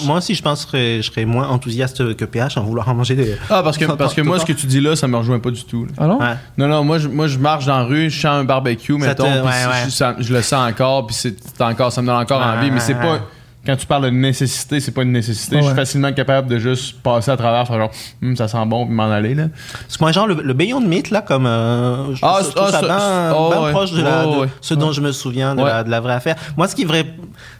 moi, 0.06 0.18
aussi, 0.18 0.36
je 0.36 0.42
pense 0.42 0.66
que 0.66 0.98
je 0.98 1.02
serais, 1.04 1.24
moins 1.26 1.48
enthousiaste 1.48 2.16
que 2.16 2.26
PH 2.26 2.58
en 2.58 2.64
vouloir 2.64 2.90
en 2.90 2.96
manger 2.96 3.16
des. 3.16 3.36
Ah, 3.50 3.62
parce 3.64 3.78
que, 3.78 3.86
parce 3.98 4.14
que 4.14 4.22
moi, 4.22 4.40
ce 4.40 4.46
que 4.46 4.52
tu 4.54 4.66
dis 4.68 4.82
là, 4.82 4.96
ça 4.96 5.08
me 5.08 5.16
rejoint 5.16 5.40
pas 5.40 5.52
du 5.52 5.64
tout. 5.64 5.86
là. 5.86 5.92
Ah 5.98 6.08
non? 6.08 6.20
Ouais. 6.20 6.34
Non, 6.58 6.68
non, 6.68 6.84
moi 6.84 6.98
je, 6.98 7.08
moi, 7.08 7.28
je 7.28 7.38
marche 7.38 7.66
dans 7.66 7.78
la 7.78 7.84
rue, 7.86 8.10
je 8.10 8.16
sens 8.20 8.26
un 8.42 8.44
barbecue, 8.44 8.94
Ça 9.00 9.08
mettons, 9.08 9.24
te- 9.24 9.30
puis 9.40 9.48
ouais, 9.48 9.54
si- 9.62 9.68
ouais. 9.68 9.74
Je, 9.86 9.90
ça- 9.92 10.16
je 10.20 10.34
le 10.34 10.42
sens 10.42 10.70
encore, 10.70 11.08
puis 11.08 11.16
c'est 11.16 11.62
encore, 11.62 11.92
ça 11.94 12.02
me 12.02 12.08
donne 12.08 12.18
encore 12.18 12.42
Ouais, 12.42 12.58
envie, 12.60 12.72
mais 12.72 12.80
c'est 12.82 12.94
ouais, 12.96 13.00
pas. 13.02 13.22
Quand 13.66 13.76
tu 13.76 13.86
parles 13.86 14.06
de 14.06 14.10
nécessité, 14.10 14.80
c'est 14.80 14.92
pas 14.94 15.02
une 15.04 15.12
nécessité. 15.12 15.58
Ouais, 15.58 15.62
Je 15.62 15.68
suis 15.68 15.76
facilement 15.76 16.14
capable 16.14 16.48
de 16.48 16.58
juste 16.60 17.02
passer 17.02 17.30
à 17.30 17.36
travers, 17.38 17.68
faire 17.68 17.78
genre, 17.78 17.92
Hum, 18.24 18.36
ça 18.36 18.48
sent 18.48 18.66
bon, 18.68 18.86
puis 18.86 18.96
m'en 18.96 19.12
aller, 19.12 19.36
là. 19.36 19.48
Parce 19.82 19.98
que 19.98 20.04
moi, 20.04 20.12
genre, 20.14 20.28
le, 20.28 20.36
le 20.42 20.54
Beyond 20.54 20.80
Meat, 20.82 21.10
là, 21.12 21.22
comme. 21.22 21.46
euh, 21.46 22.16
je 22.16 22.20
Ah, 22.24 22.40
ah, 22.40 22.72
ça 22.72 23.34
oh, 23.38 23.64
ouais. 23.66 23.72
proche 23.72 23.92
de, 23.92 24.02
la, 24.02 24.26
Oh, 24.28 24.36
de 24.36 24.40
ouais. 24.42 24.48
ce 24.62 24.74
dont 24.74 24.92
je 24.94 25.02
me 25.02 25.12
souviens 25.12 25.56
de, 25.56 25.62
Ouais. 25.62 25.70
la, 25.70 25.84
de 25.84 25.90
la 25.92 26.00
vraie 26.00 26.14
affaire. 26.14 26.36
Moi, 26.56 26.68
ce 26.70 26.76
qui, 26.76 26.86
vrai, 26.86 27.06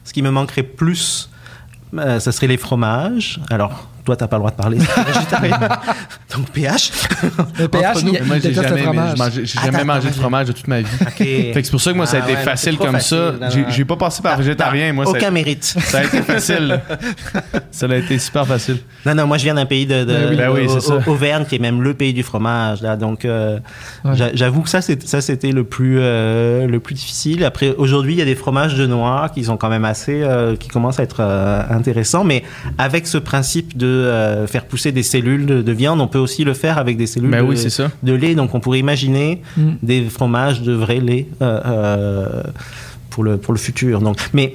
ce 0.06 0.14
qui 0.14 0.22
me 0.22 0.32
manquerait 0.32 0.64
plus, 0.64 1.30
euh, 1.98 2.20
ce 2.22 2.32
serait 2.32 2.48
les 2.48 2.58
fromages. 2.58 3.42
Alors, 3.50 3.90
toi, 4.10 4.16
t'as 4.16 4.28
pas 4.28 4.38
le 4.38 4.40
droit 4.42 4.52
de 4.52 4.56
parler, 4.56 4.78
c'est 4.80 5.04
végétarien. 5.04 5.60
Donc, 6.36 6.50
PH. 6.52 6.92
Le 7.60 7.68
pH, 7.68 8.04
nous. 8.04 8.14
moi, 8.26 8.38
j'ai 8.42 8.54
jamais, 8.54 8.72
mais 8.72 8.82
fromage. 8.84 9.12
j'ai 9.16 9.24
mangé- 9.24 9.46
j'ai 9.46 9.60
Ah, 9.62 9.66
jamais 9.66 9.84
mangé 9.84 10.10
de 10.10 10.14
fromage 10.16 10.48
de 10.48 10.52
toute 10.54 10.68
ma 10.68 10.82
vie. 10.82 10.88
Ok. 11.02 11.18
Fait 11.18 11.52
que 11.56 11.62
c'est 11.64 11.72
pour 11.72 11.82
ça 11.82 11.92
que 11.92 11.98
moi, 11.98 12.06
ça 12.08 12.18
a 12.18 12.22
Ah 12.22 12.30
été 12.30 12.38
ouais, 12.40 12.44
facile 12.44 12.78
comme 12.78 12.92
facile. 12.94 13.18
ça. 13.18 13.46
Non, 13.46 13.52
J'ai 13.52 13.62
non. 13.62 13.68
j'ai 13.70 13.86
pas 13.86 13.96
passé 13.98 14.22
par 14.22 14.32
T'as- 14.34 14.38
végétarien. 14.42 14.96
Ça, 15.04 15.10
Aucun 15.10 15.32
mérite. 15.32 15.64
ça 15.80 16.00
a 16.00 16.04
été 16.06 16.22
facile. 16.24 16.80
ça 17.72 17.86
a 17.88 17.96
été 17.96 18.18
super 18.20 18.48
facile. 18.48 18.78
Non, 19.06 19.14
non, 19.16 19.28
moi 19.28 19.38
je 19.38 19.44
viens 19.44 19.54
d'un 19.56 19.66
pays 19.66 19.86
de, 19.86 20.04
de- 20.04 20.06
Ben 20.06 20.30
oui. 20.30 20.36
Ben 20.38 20.50
oui, 20.52 20.68
au- 20.68 21.10
Auvergne 21.12 21.46
qui 21.46 21.56
est 21.56 21.60
même 21.60 21.82
le 21.82 21.94
pays 21.94 22.14
du 22.14 22.24
fromage 22.24 22.82
là. 22.82 22.96
Donc 22.96 23.26
euh, 23.26 23.60
Ouais. 24.06 24.14
j'avoue 24.34 24.62
que 24.62 24.70
ça 24.70 24.82
c'est 24.82 25.08
ça 25.08 25.22
c'était 25.22 25.52
le 25.52 25.64
plus 25.64 25.98
euh, 26.00 26.68
le 26.68 26.80
plus 26.80 26.96
difficile. 26.96 27.44
Après 27.44 27.74
aujourd'hui 27.78 28.14
il 28.14 28.20
y 28.20 28.22
a 28.22 28.26
des 28.26 28.36
fromages 28.36 28.76
de 28.76 28.86
noix 28.88 29.30
qui 29.34 29.44
sont 29.44 29.58
quand 29.58 29.70
même 29.70 29.86
assez 29.86 30.22
euh, 30.24 30.56
qui 30.56 30.68
commencent 30.70 31.00
à 31.00 31.04
être 31.04 31.18
euh, 31.22 31.62
intéressants, 31.70 32.24
mais 32.24 32.44
avec 32.78 33.08
ce 33.08 33.18
principe 33.18 33.78
de 33.78 33.99
euh, 34.00 34.48
faire 34.48 34.66
pousser 34.66 34.92
des 34.92 35.04
cellules 35.04 35.46
de, 35.46 35.62
de 35.62 35.72
viande, 35.72 36.02
on 36.02 36.08
peut 36.08 36.20
aussi 36.20 36.44
le 36.44 36.54
faire 36.54 36.78
avec 36.78 36.98
des 36.98 37.08
cellules 37.08 37.32
Ben 37.32 37.44
de, 37.44 37.50
oui, 37.50 37.58
c'est 37.58 37.70
ça. 37.70 37.90
de 38.04 38.14
lait. 38.14 38.36
Donc 38.36 38.54
on 38.56 38.60
pourrait 38.60 38.80
imaginer 38.80 39.42
Mm. 39.58 39.70
des 39.84 40.04
fromages 40.04 40.62
de 40.62 40.74
vrai 40.74 41.00
lait 41.00 41.28
euh, 41.42 41.62
euh, 41.66 42.44
pour, 43.10 43.24
le, 43.24 43.38
pour 43.38 43.54
le 43.54 43.60
futur. 43.60 44.00
Donc, 44.02 44.18
mais 44.34 44.54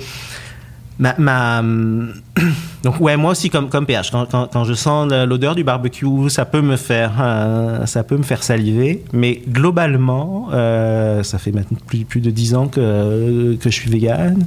ma, 0.98 1.14
ma- 1.18 1.62
donc 2.82 3.00
ouais, 3.00 3.16
moi 3.16 3.32
aussi 3.32 3.50
comme, 3.50 3.68
comme 3.68 3.86
PH, 3.86 4.10
quand, 4.10 4.26
quand, 4.30 4.48
quand 4.52 4.64
je 4.64 4.74
sens 4.74 5.10
l'odeur 5.26 5.54
du 5.54 5.64
barbecue, 5.64 6.06
ça 6.28 6.44
peut 6.44 6.60
me 6.60 6.76
faire, 6.76 7.12
euh, 7.20 7.86
ça 7.86 8.04
peut 8.04 8.16
me 8.16 8.22
faire 8.22 8.42
saliver. 8.42 9.02
Mais 9.12 9.42
globalement, 9.48 10.48
euh, 10.52 11.22
ça 11.22 11.38
fait 11.38 11.52
maintenant 11.52 11.78
plus, 11.86 12.04
plus 12.04 12.20
de 12.20 12.30
10 12.30 12.54
ans 12.54 12.68
que, 12.68 13.54
que 13.56 13.70
je 13.70 13.74
suis 13.74 13.90
vegan. 13.90 14.44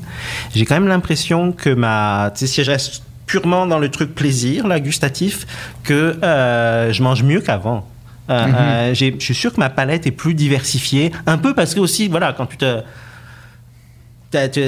J'ai 0.55 0.65
quand 0.65 0.75
même 0.75 0.87
l'impression 0.87 1.51
que 1.51 1.69
ma, 1.73 2.31
tu 2.33 2.39
sais, 2.41 2.47
si 2.47 2.63
je 2.63 2.71
reste 2.71 3.03
purement 3.27 3.67
dans 3.67 3.77
le 3.77 3.89
truc 3.89 4.15
plaisir, 4.15 4.65
là, 4.67 4.79
gustatif, 4.79 5.45
que 5.83 6.17
euh, 6.23 6.91
je 6.91 7.03
mange 7.03 7.21
mieux 7.23 7.41
qu'avant. 7.41 7.87
Euh, 8.29 8.45
Mhm. 8.47 8.55
euh, 8.55 8.93
je 8.95 9.11
suis 9.19 9.35
sûr 9.35 9.53
que 9.53 9.59
ma 9.59 9.69
palette 9.69 10.07
est 10.07 10.11
plus 10.11 10.33
diversifiée. 10.33 11.11
Un 11.27 11.37
peu 11.37 11.53
parce 11.53 11.75
que 11.75 11.79
aussi, 11.79 12.07
voilà, 12.07 12.33
quand 12.33 12.45
tu 12.47 12.57
te. 12.57 12.81
tu, 14.51 14.61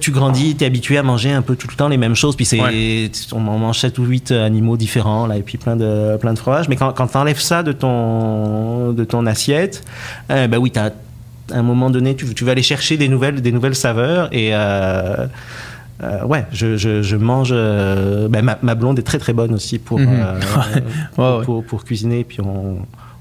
tu 0.00 0.10
grandis, 0.12 0.54
tu 0.56 0.62
es 0.62 0.66
habitué 0.66 0.98
à 0.98 1.02
manger 1.02 1.32
un 1.32 1.42
peu 1.42 1.56
tout 1.56 1.66
le 1.68 1.74
temps 1.74 1.88
les 1.88 1.96
mêmes 1.96 2.14
choses, 2.14 2.36
puis 2.36 2.44
c'est, 2.44 2.60
Ouais. 2.60 3.10
on 3.32 3.40
mange 3.40 3.78
7 3.80 3.98
ou 3.98 4.04
8 4.04 4.30
animaux 4.30 4.76
différents, 4.76 5.26
là, 5.26 5.36
et 5.36 5.42
puis 5.42 5.58
plein 5.58 5.74
de, 5.76 6.16
plein 6.18 6.32
de 6.32 6.38
fromages. 6.38 6.68
Mais 6.68 6.76
quand, 6.76 6.92
quand 6.92 7.08
tu 7.08 7.16
enlèves 7.16 7.40
ça 7.40 7.62
de 7.64 7.72
ton, 7.72 8.92
de 8.92 9.04
ton 9.04 9.26
assiette, 9.26 9.84
bah 10.28 10.58
oui, 10.60 10.72
à 10.76 10.90
un 11.52 11.62
moment 11.62 11.90
donné, 11.90 12.14
tu, 12.14 12.32
tu 12.34 12.44
vas 12.44 12.52
aller 12.52 12.62
chercher 12.62 12.96
des 12.96 13.08
nouvelles, 13.08 13.40
des 13.42 13.50
nouvelles 13.52 13.74
saveurs, 13.74 14.28
et 14.32 14.52
euh, 16.02 16.24
ouais, 16.24 16.44
je, 16.52 16.76
je, 16.76 17.02
je 17.02 17.16
mange. 17.16 17.50
euh, 17.52 18.28
bah, 18.28 18.42
ma, 18.42 18.58
ma 18.62 18.74
blonde 18.74 18.98
est 18.98 19.02
très 19.02 19.18
très 19.18 19.32
bonne 19.32 19.54
aussi 19.54 19.78
pour, 19.78 19.98
Mhm. 19.98 20.08
euh, 20.10 20.40
pour, 21.14 21.24
Ouais, 21.24 21.38
ouais. 21.38 21.44
pour- 21.44 21.64
pour 21.64 21.84
cuisiner, 21.84 22.24
puis 22.24 22.40
on, 22.40 22.78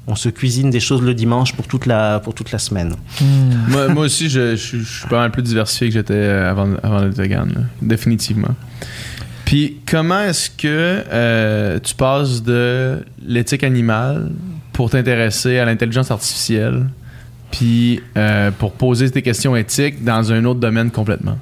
on 0.08 0.16
se 0.16 0.30
cuisine 0.30 0.70
des 0.72 0.80
choses 0.80 1.02
le 1.02 1.14
dimanche 1.14 1.54
pour 1.54 1.68
toute 1.68 1.86
la, 1.86 2.20
pour 2.20 2.34
toute 2.34 2.52
la 2.52 2.58
semaine. 2.60 2.94
Hmm. 3.22 3.26
moi, 3.70 3.88
moi 3.90 4.06
aussi, 4.06 4.30
je, 4.30 4.56
je- 4.56 4.78
je 4.78 5.00
suis 5.00 5.08
pas 5.08 5.20
mal 5.20 5.32
plus 5.32 5.44
diversifié 5.44 5.88
que 5.90 5.94
j'étais 5.94 6.14
euh, 6.16 6.50
avant, 6.50 6.70
avant 6.84 7.02
d'être 7.02 7.16
vegan, 7.18 7.50
là. 7.54 7.62
définitivement. 7.82 8.56
Puis, 9.46 9.78
comment 9.86 10.22
est-ce 10.22 10.50
que 10.50 11.04
euh, 11.12 11.78
tu 11.84 11.94
passes 11.96 12.42
de 12.42 13.04
l'éthique 13.26 13.64
animale 13.64 14.32
pour 14.74 14.90
t'intéresser 14.90 15.60
à 15.60 15.66
l'intelligence 15.66 16.10
artificielle, 16.10 16.86
puis 17.52 18.00
euh, 18.18 18.50
pour 18.58 18.72
poser 18.72 19.10
tes 19.12 19.22
questions 19.22 19.56
éthiques 19.58 20.04
dans 20.06 20.32
un 20.32 20.46
autre 20.46 20.60
domaine 20.62 20.90
complètement? 20.90 21.38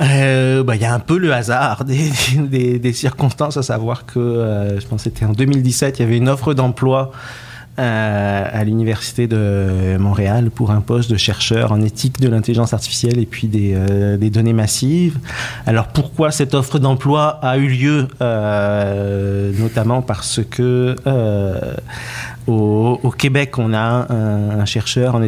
Euh, 0.00 0.62
bah, 0.62 0.76
y 0.76 0.84
a 0.84 0.94
un 0.94 0.98
peu 1.00 1.18
le 1.18 1.32
hasard 1.32 1.84
des, 1.84 2.10
des, 2.36 2.78
des 2.78 2.92
circonstances, 2.92 3.56
à 3.56 3.62
savoir 3.62 4.06
que 4.06 4.18
euh, 4.18 4.80
je 4.80 4.86
pense 4.86 5.04
que 5.04 5.10
c'était 5.10 5.26
en 5.26 5.32
2017, 5.32 5.98
il 5.98 6.02
y 6.02 6.04
avait 6.04 6.16
une 6.16 6.28
offre 6.28 6.54
d'emploi 6.54 7.12
euh, 7.78 8.46
à 8.52 8.64
l'université 8.64 9.26
de 9.26 9.96
Montréal 9.98 10.50
pour 10.50 10.70
un 10.70 10.80
poste 10.80 11.10
de 11.10 11.16
chercheur 11.16 11.72
en 11.72 11.80
éthique 11.80 12.20
de 12.20 12.28
l'intelligence 12.28 12.74
artificielle 12.74 13.18
et 13.18 13.24
puis 13.24 13.46
des, 13.46 13.72
euh, 13.74 14.18
des 14.18 14.28
données 14.28 14.52
massives. 14.52 15.18
Alors 15.66 15.86
pourquoi 15.86 16.30
cette 16.30 16.52
offre 16.54 16.78
d'emploi 16.78 17.38
a 17.42 17.56
eu 17.56 17.68
lieu? 17.68 18.08
Euh, 18.20 19.52
Notamment 19.58 20.02
parce 20.02 20.40
que 20.50 20.96
euh, 21.06 21.74
au, 22.50 23.10
Québec, 23.10 23.58
on 23.58 23.72
a 23.74 24.12
un, 24.12 24.64
chercheur 24.64 25.14
en 25.14 25.22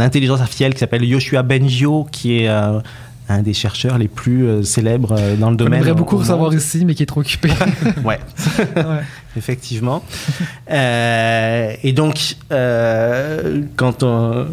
intelligence 0.00 0.40
artificielle 0.40 0.74
qui 0.74 0.80
s'appelle 0.80 1.04
Yoshua 1.04 1.42
Bengio, 1.42 2.06
qui 2.10 2.38
est 2.38 2.48
euh, 2.48 2.80
un 3.32 3.42
des 3.42 3.54
chercheurs 3.54 3.98
les 3.98 4.08
plus 4.08 4.46
euh, 4.46 4.62
célèbres 4.62 5.14
euh, 5.18 5.36
dans 5.36 5.48
le 5.48 5.54
On 5.54 5.56
domaine. 5.56 5.80
aimerait 5.80 5.92
au- 5.92 5.96
beaucoup 5.96 6.16
recevoir 6.16 6.50
monde. 6.50 6.54
ici, 6.54 6.84
mais 6.84 6.94
qui 6.94 7.02
est 7.02 7.06
trop 7.06 7.20
occupé. 7.20 7.50
Ouais, 8.04 8.18
Ouais. 8.76 9.00
effectivement. 9.36 10.02
Euh, 10.70 11.72
et 11.82 11.92
donc, 11.92 12.36
quand 13.76 14.02
on- 14.02 14.46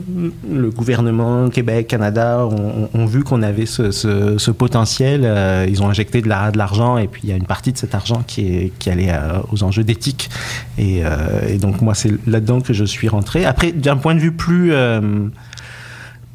le 0.52 0.70
gouvernement 0.70 1.50
Québec, 1.50 1.88
Canada 1.88 2.46
ont, 2.46 2.90
ont 2.94 3.06
vu 3.06 3.24
qu'on 3.24 3.42
avait 3.42 3.66
ce, 3.66 3.92
ce- 3.92 4.38
ce 4.38 4.52
potentiel, 4.52 5.22
ils 5.70 5.82
ont 5.84 5.90
injecté 5.90 6.22
de 6.22 6.30
la- 6.30 6.52
de 6.52 6.58
l'argent 6.58 6.98
et 6.98 7.08
puis 7.08 7.22
il 7.24 7.30
y 7.30 7.34
a 7.34 7.36
une 7.36 7.46
partie 7.46 7.72
de 7.72 7.78
cet 7.78 7.96
argent 7.96 8.24
qui, 8.26 8.48
est, 8.48 8.72
qui 8.80 8.90
allait 8.90 9.12
aux 9.52 9.64
enjeux 9.64 9.84
d'éthique. 9.84 10.30
Et, 10.78 11.02
et 11.48 11.58
donc 11.58 11.82
moi, 11.82 11.94
c'est 11.96 12.12
là-dedans 12.28 12.62
que 12.62 12.74
je 12.74 12.86
suis 12.86 13.08
rentré. 13.10 13.46
Après, 13.46 13.72
d'un 13.72 13.98
point 13.98 14.16
de 14.16 14.20
vue 14.20 14.32
plus... 14.32 14.72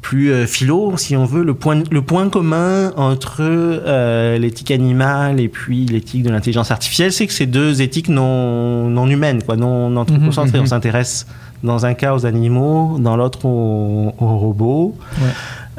plus 0.07 0.31
euh, 0.31 0.45
philo, 0.45 0.93
si 0.97 1.15
on 1.15 1.25
veut, 1.25 1.43
le 1.43 1.55
point, 1.55 1.81
le 1.89 2.01
point 2.03 2.29
commun 2.29 2.91
entre 2.95 3.37
euh, 3.41 4.37
l'éthique 4.37 4.69
animale 4.69 5.39
et 5.39 5.47
puis 5.47 5.87
l'éthique 5.87 6.21
de 6.21 6.29
l'intelligence 6.29 6.69
artificielle, 6.69 7.11
c'est 7.11 7.25
que 7.25 7.33
c'est 7.33 7.47
deux 7.47 7.81
éthiques 7.81 8.09
non, 8.09 8.87
non 8.87 9.07
humaines, 9.07 9.41
quoi, 9.41 9.55
non, 9.55 9.89
non 9.89 10.01
anthropocentrées. 10.01 10.51
Mhm, 10.51 10.57
mhm. 10.57 10.63
On 10.63 10.69
s'intéresse 10.69 11.25
dans 11.63 11.87
un 11.87 11.95
cas 11.95 12.13
aux 12.13 12.27
animaux, 12.27 12.97
dans 12.99 13.17
l'autre 13.17 13.45
aux, 13.45 14.13
aux 14.19 14.37
robots. 14.37 14.95
Ouais. 15.19 15.25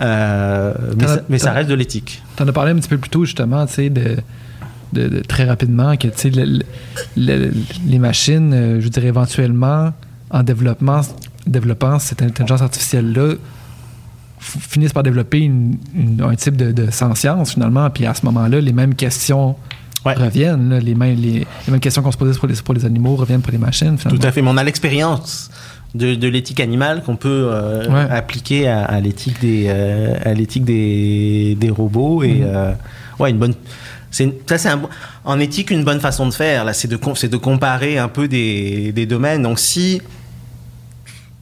Euh, 0.01 0.75
mais, 0.97 1.07
ça, 1.07 1.21
mais 1.29 1.39
ça 1.39 1.51
t'en- 1.51 1.55
reste 1.55 1.71
de 1.71 1.75
l'éthique. 1.75 2.21
T'en 2.35 2.49
as 2.49 2.53
parlé 2.53 2.73
un 2.73 2.77
petit 2.77 2.89
peu 2.89 2.99
plus 2.99 3.11
tôt, 3.11 3.25
justement, 3.25 3.65
tu 3.67 3.75
sais, 3.75 3.91
de, 3.91 4.17
de- 4.93 5.07
de- 5.09 5.21
très 5.21 5.45
rapidement, 5.45 5.97
que, 5.97 6.09
tu 6.09 6.13
sais, 6.17 6.31
le- 6.31 6.45
le- 6.45 6.65
le- 7.17 7.53
les 7.87 7.99
machines, 8.01 8.53
euh, 8.53 8.81
je 8.81 8.89
dirais 8.89 9.07
éventuellement, 9.07 9.93
en 10.31 10.43
développement, 10.43 11.03
développant 11.47 12.01
cette 12.01 12.23
intelligence 12.23 12.63
artificielle-là, 12.63 13.35
finissent 14.47 14.93
par 14.93 15.03
développer 15.03 15.39
une- 15.41 15.77
une- 15.95 16.23
un 16.23 16.35
type 16.35 16.57
de, 16.57 16.73
de 16.73 16.91
sentience, 16.91 17.53
finalement, 17.55 17.89
puis 17.91 18.07
à 18.07 18.15
ce 18.15 18.25
moment-là, 18.27 18.61
les 18.61 18.73
mêmes 18.73 18.95
questions 18.95 19.57
Ouais. 20.05 20.15
reviennent, 20.15 20.71
là, 20.71 20.79
les, 20.79 20.95
mêmes, 20.95 21.17
les, 21.17 21.33
les 21.41 21.47
mêmes 21.71 21.81
questions 21.81 22.01
qu'on 22.03 22.13
se 22.13 22.17
posait 22.17 22.39
pour 22.39 22.47
les, 22.47 22.55
pour 22.55 22.75
les 22.75 22.85
animaux 22.85 23.17
reviennent 23.17 23.41
pour 23.43 23.51
les 23.53 23.59
machines, 23.59 23.99
finalement. 23.99 24.21
Tout 24.21 24.27
à 24.27 24.31
fait. 24.31 24.41
Mais 24.41 24.51
on 24.51 24.57
a 24.57 24.63
l'expérience 24.63 25.51
de, 25.97 26.15
de 26.15 26.29
l'éthique 26.29 26.61
animale 26.61 27.03
qu'on 27.03 27.17
peut 27.17 27.49
euh, 27.51 27.89
Ouais. 27.89 28.09
appliquer 28.11 28.69
à, 28.69 28.85
à 28.85 29.01
l'éthique 29.01 29.41
des, 29.41 29.65
euh, 29.69 30.15
à 30.25 30.33
l'éthique 30.35 30.65
des, 30.65 31.57
des 31.59 31.71
robots. 31.71 32.23
Et 32.23 32.35
Mhm. 32.35 32.45
euh, 32.47 32.73
ouais, 33.19 33.31
une 33.31 33.39
bonne. 33.39 33.55
C'est 34.13 34.33
ça, 34.49 34.59
c'est 34.59 34.69
en 35.25 35.41
éthique 35.41 35.71
une 35.73 35.83
bonne 35.83 36.01
façon 36.01 36.27
de 36.29 36.33
faire. 36.35 36.65
Là, 36.65 36.73
c'est 36.73 36.89
de, 36.89 36.99
c'est 37.17 37.29
de 37.29 37.37
comparer 37.37 37.99
un 37.99 38.09
peu 38.09 38.29
des, 38.29 38.93
des 38.93 39.07
domaines. 39.07 39.43
Donc, 39.43 39.59
si 39.59 40.01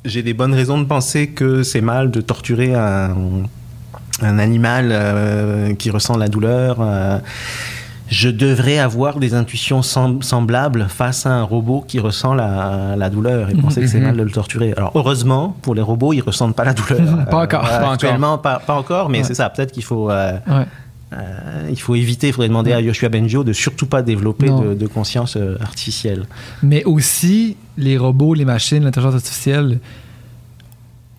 j'ai 0.04 0.22
des 0.22 0.34
bonnes 0.34 0.54
raisons 0.54 0.78
de 0.78 0.84
penser 0.84 1.28
que 1.28 1.62
c'est 1.62 1.80
mal 1.80 2.10
de 2.10 2.20
torturer 2.20 2.74
un, 2.74 3.14
un 4.22 4.38
animal 4.38 4.90
euh, 4.92 5.74
qui 5.74 5.90
ressent 5.90 6.16
la 6.16 6.28
douleur. 6.28 6.76
euh, 6.80 7.18
je 8.10 8.28
devrais 8.28 8.78
avoir 8.78 9.18
des 9.18 9.32
intuitions 9.34 9.80
sem- 9.80 10.20
semblables 10.22 10.86
face 10.90 11.24
à 11.24 11.30
un 11.30 11.42
robot 11.42 11.82
qui 11.88 11.98
ressent 12.00 12.34
la, 12.34 12.96
la 12.98 13.08
douleur 13.08 13.48
et 13.48 13.54
penser 13.54 13.80
que 13.80 13.86
c'est 13.86 13.98
Mhm. 13.98 14.04
mal 14.04 14.16
de 14.18 14.22
le 14.22 14.30
torturer. 14.30 14.74
Alors 14.76 14.92
heureusement, 14.94 15.56
pour 15.62 15.74
les 15.74 15.80
robots, 15.80 16.12
ils 16.12 16.20
ressentent 16.20 16.54
pas 16.54 16.64
la 16.64 16.74
douleur. 16.74 17.00
Pas 17.30 17.42
encore. 17.44 17.62
Pas 17.62 17.78
encore. 17.78 17.92
Actuellement, 17.92 18.36
pas, 18.36 18.58
pas 18.58 18.74
encore, 18.74 19.08
mais 19.08 19.18
Ouais. 19.18 19.24
c'est 19.24 19.34
ça. 19.34 19.48
Peut-être 19.48 19.72
qu'il 19.72 19.84
faut, 19.84 20.10
euh, 20.10 20.32
Ouais. 20.46 20.66
Euh, 21.14 21.68
il 21.70 21.80
faut 21.80 21.94
éviter, 21.94 22.28
il 22.28 22.32
faudrait 22.32 22.48
demander 22.48 22.72
à 22.72 22.80
Yoshua 22.80 23.08
Bengio 23.08 23.44
de 23.44 23.52
surtout 23.52 23.86
pas 23.86 24.02
développer 24.02 24.48
de, 24.48 24.74
de 24.74 24.86
conscience 24.86 25.36
euh, 25.36 25.56
artificielle. 25.60 26.26
Mais 26.62 26.84
aussi, 26.84 27.56
les 27.78 27.96
robots, 27.98 28.34
les 28.34 28.44
machines, 28.44 28.82
l'intelligence 28.84 29.14
artificielle 29.14 29.78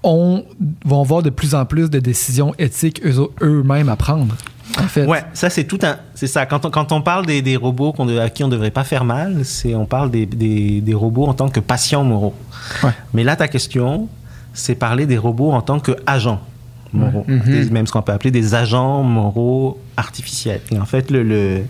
ont, 0.04 0.44
vont 0.86 1.02
avoir 1.02 1.24
de 1.24 1.30
plus 1.30 1.56
en 1.56 1.66
plus 1.66 1.90
de 1.90 2.00
décisions 2.00 2.54
éthiques 2.60 3.02
eux- 3.06 3.30
eux-mêmes 3.42 3.90
à 3.90 3.96
prendre. 3.96 4.36
En 4.80 4.84
fait, 4.88 5.06
Ouais, 5.06 5.24
ça 5.34 5.50
c'est 5.50 5.64
tout 5.66 5.80
un, 5.84 5.98
c'est 6.16 6.28
ça. 6.28 6.46
Quand 6.46 6.66
on, 6.66 6.70
quand 6.72 6.92
on 6.92 7.02
parle 7.02 7.26
des, 7.26 7.42
des 7.42 7.56
robots 7.56 7.94
à 8.20 8.30
qui 8.30 8.44
on 8.44 8.48
devrait 8.48 8.72
pas 8.72 8.84
faire 8.84 9.06
mal, 9.06 9.46
c'est 9.46 9.76
on 9.76 9.86
parle 9.86 10.10
des, 10.12 10.26
des, 10.26 10.82
des 10.82 10.94
robots 10.94 11.26
en 11.28 11.34
tant 11.34 11.50
que 11.50 11.60
patients 11.60 12.04
moraux. 12.04 12.34
Ouais. 12.84 12.90
Mais 13.14 13.24
là, 13.24 13.36
ta 13.36 13.48
question, 13.48 14.10
c'est 14.54 14.76
parler 14.76 15.06
des 15.06 15.18
robots 15.18 15.52
en 15.52 15.62
tant 15.62 15.80
que 15.80 15.92
agents 16.08 16.42
moraux, 16.96 17.26
Ouais. 17.28 17.36
Mhm. 17.36 17.42
Des- 17.66 17.70
même 17.72 17.88
ce 17.88 17.92
qu'on 17.92 18.02
peut 18.02 18.12
appeler 18.14 18.32
des 18.32 18.56
agents 18.56 19.04
moraux 19.04 19.80
artificiels. 19.98 20.62
Et 20.72 20.80
en 20.80 20.86
fait, 20.86 21.12
le, 21.12 21.22
le, 21.24 21.62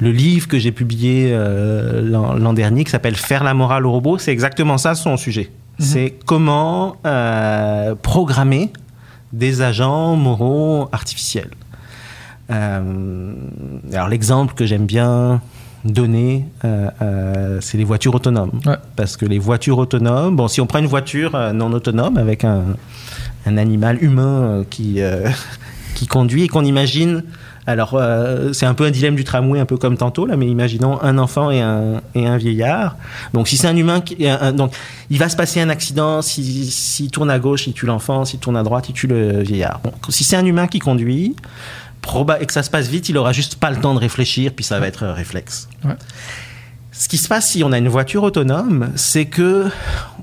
le 0.00 0.10
livre 0.12 0.48
que 0.48 0.58
j'ai 0.58 0.72
publié 0.72 1.30
euh, 1.32 2.00
l'an 2.38 2.52
dernier, 2.54 2.84
qui 2.84 2.90
s'appelle 2.90 3.16
Faire 3.16 3.44
la 3.44 3.54
morale 3.54 3.84
au 3.86 3.92
robot, 3.92 4.18
c'est 4.18 4.32
exactement 4.32 4.78
ça 4.78 4.94
son 4.94 5.16
sujet. 5.16 5.50
C'est 5.80 6.14
comment 6.26 6.96
euh, 7.06 7.94
programmer 7.94 8.72
des 9.32 9.62
agents 9.62 10.16
moraux 10.16 10.88
artificiels. 10.90 11.50
Euh, 12.50 13.32
alors 13.92 14.08
l'exemple 14.08 14.54
que 14.54 14.64
j'aime 14.66 14.86
bien 14.86 15.40
donner, 15.84 16.46
euh, 16.64 16.90
euh, 17.02 17.58
c'est 17.60 17.78
les 17.78 17.84
voitures 17.84 18.14
autonomes. 18.14 18.58
Ouais. 18.66 18.74
Parce 18.96 19.16
que 19.16 19.24
les 19.26 19.38
voitures 19.38 19.78
autonomes, 19.78 20.34
bon, 20.34 20.48
si 20.48 20.60
on 20.60 20.66
prend 20.66 20.80
une 20.80 20.86
voiture 20.86 21.38
non 21.54 21.72
autonome 21.72 22.16
avec 22.16 22.42
un, 22.44 22.64
un 23.48 23.56
animal 23.56 24.02
humain 24.02 24.42
euh, 24.42 24.64
qui, 24.68 25.00
euh, 25.00 25.28
qui 25.94 26.06
conduit 26.06 26.44
et 26.44 26.48
qu'on 26.48 26.64
imagine, 26.64 27.24
alors 27.66 27.94
euh, 27.94 28.52
c'est 28.54 28.64
un 28.66 28.72
peu 28.74 28.84
un 28.86 28.90
dilemme 28.90 29.14
du 29.16 29.24
tramway, 29.24 29.60
un 29.60 29.66
peu 29.66 29.76
comme 29.76 29.96
tantôt, 29.98 30.24
là, 30.26 30.36
mais 30.36 30.46
imaginons 30.46 31.02
un 31.02 31.18
enfant 31.18 31.50
et 31.50 31.60
un, 31.60 32.00
et 32.14 32.26
un 32.26 32.36
vieillard. 32.38 32.96
Donc 33.34 33.46
si 33.48 33.56
c'est 33.58 33.66
un 33.66 33.76
humain, 33.76 34.00
qui, 34.00 34.26
un- 34.26 34.52
donc 34.52 34.72
il 35.10 35.18
va 35.18 35.28
se 35.28 35.36
passer 35.36 35.60
un 35.60 35.68
accident, 35.68 36.22
s'il 36.22 36.70
s'il 36.70 37.10
tourne 37.10 37.30
à 37.30 37.38
gauche, 37.38 37.66
il 37.66 37.74
tue 37.74 37.84
l'enfant, 37.86 38.24
s'il 38.24 38.38
tourne 38.40 38.56
à 38.56 38.62
droite, 38.62 38.88
il 38.88 38.92
tue 38.94 39.06
le 39.06 39.42
vieillard. 39.42 39.80
Si 40.08 40.24
c'est 40.24 40.36
un 40.36 40.46
humain 40.46 40.66
qui 40.66 40.78
conduit, 40.78 41.36
proba- 42.02 42.38
et 42.40 42.46
que 42.46 42.52
ça 42.54 42.62
se 42.62 42.70
passe 42.70 42.88
vite, 42.88 43.08
il 43.10 43.18
aura 43.18 43.32
juste 43.32 43.56
pas 43.56 43.70
le 43.70 43.76
temps 43.76 43.92
de 43.92 43.98
réfléchir, 43.98 44.52
puis 44.56 44.64
ça 44.64 44.78
va 44.80 44.86
être 44.86 45.06
réflexe. 45.06 45.68
Ouais. 45.84 45.92
Ce 46.90 47.06
qui 47.08 47.18
se 47.18 47.28
passe 47.28 47.50
si 47.50 47.62
on 47.62 47.70
a 47.72 47.78
une 47.78 47.88
voiture 47.88 48.22
autonome, 48.22 48.88
c'est 48.96 49.26
que 49.26 49.66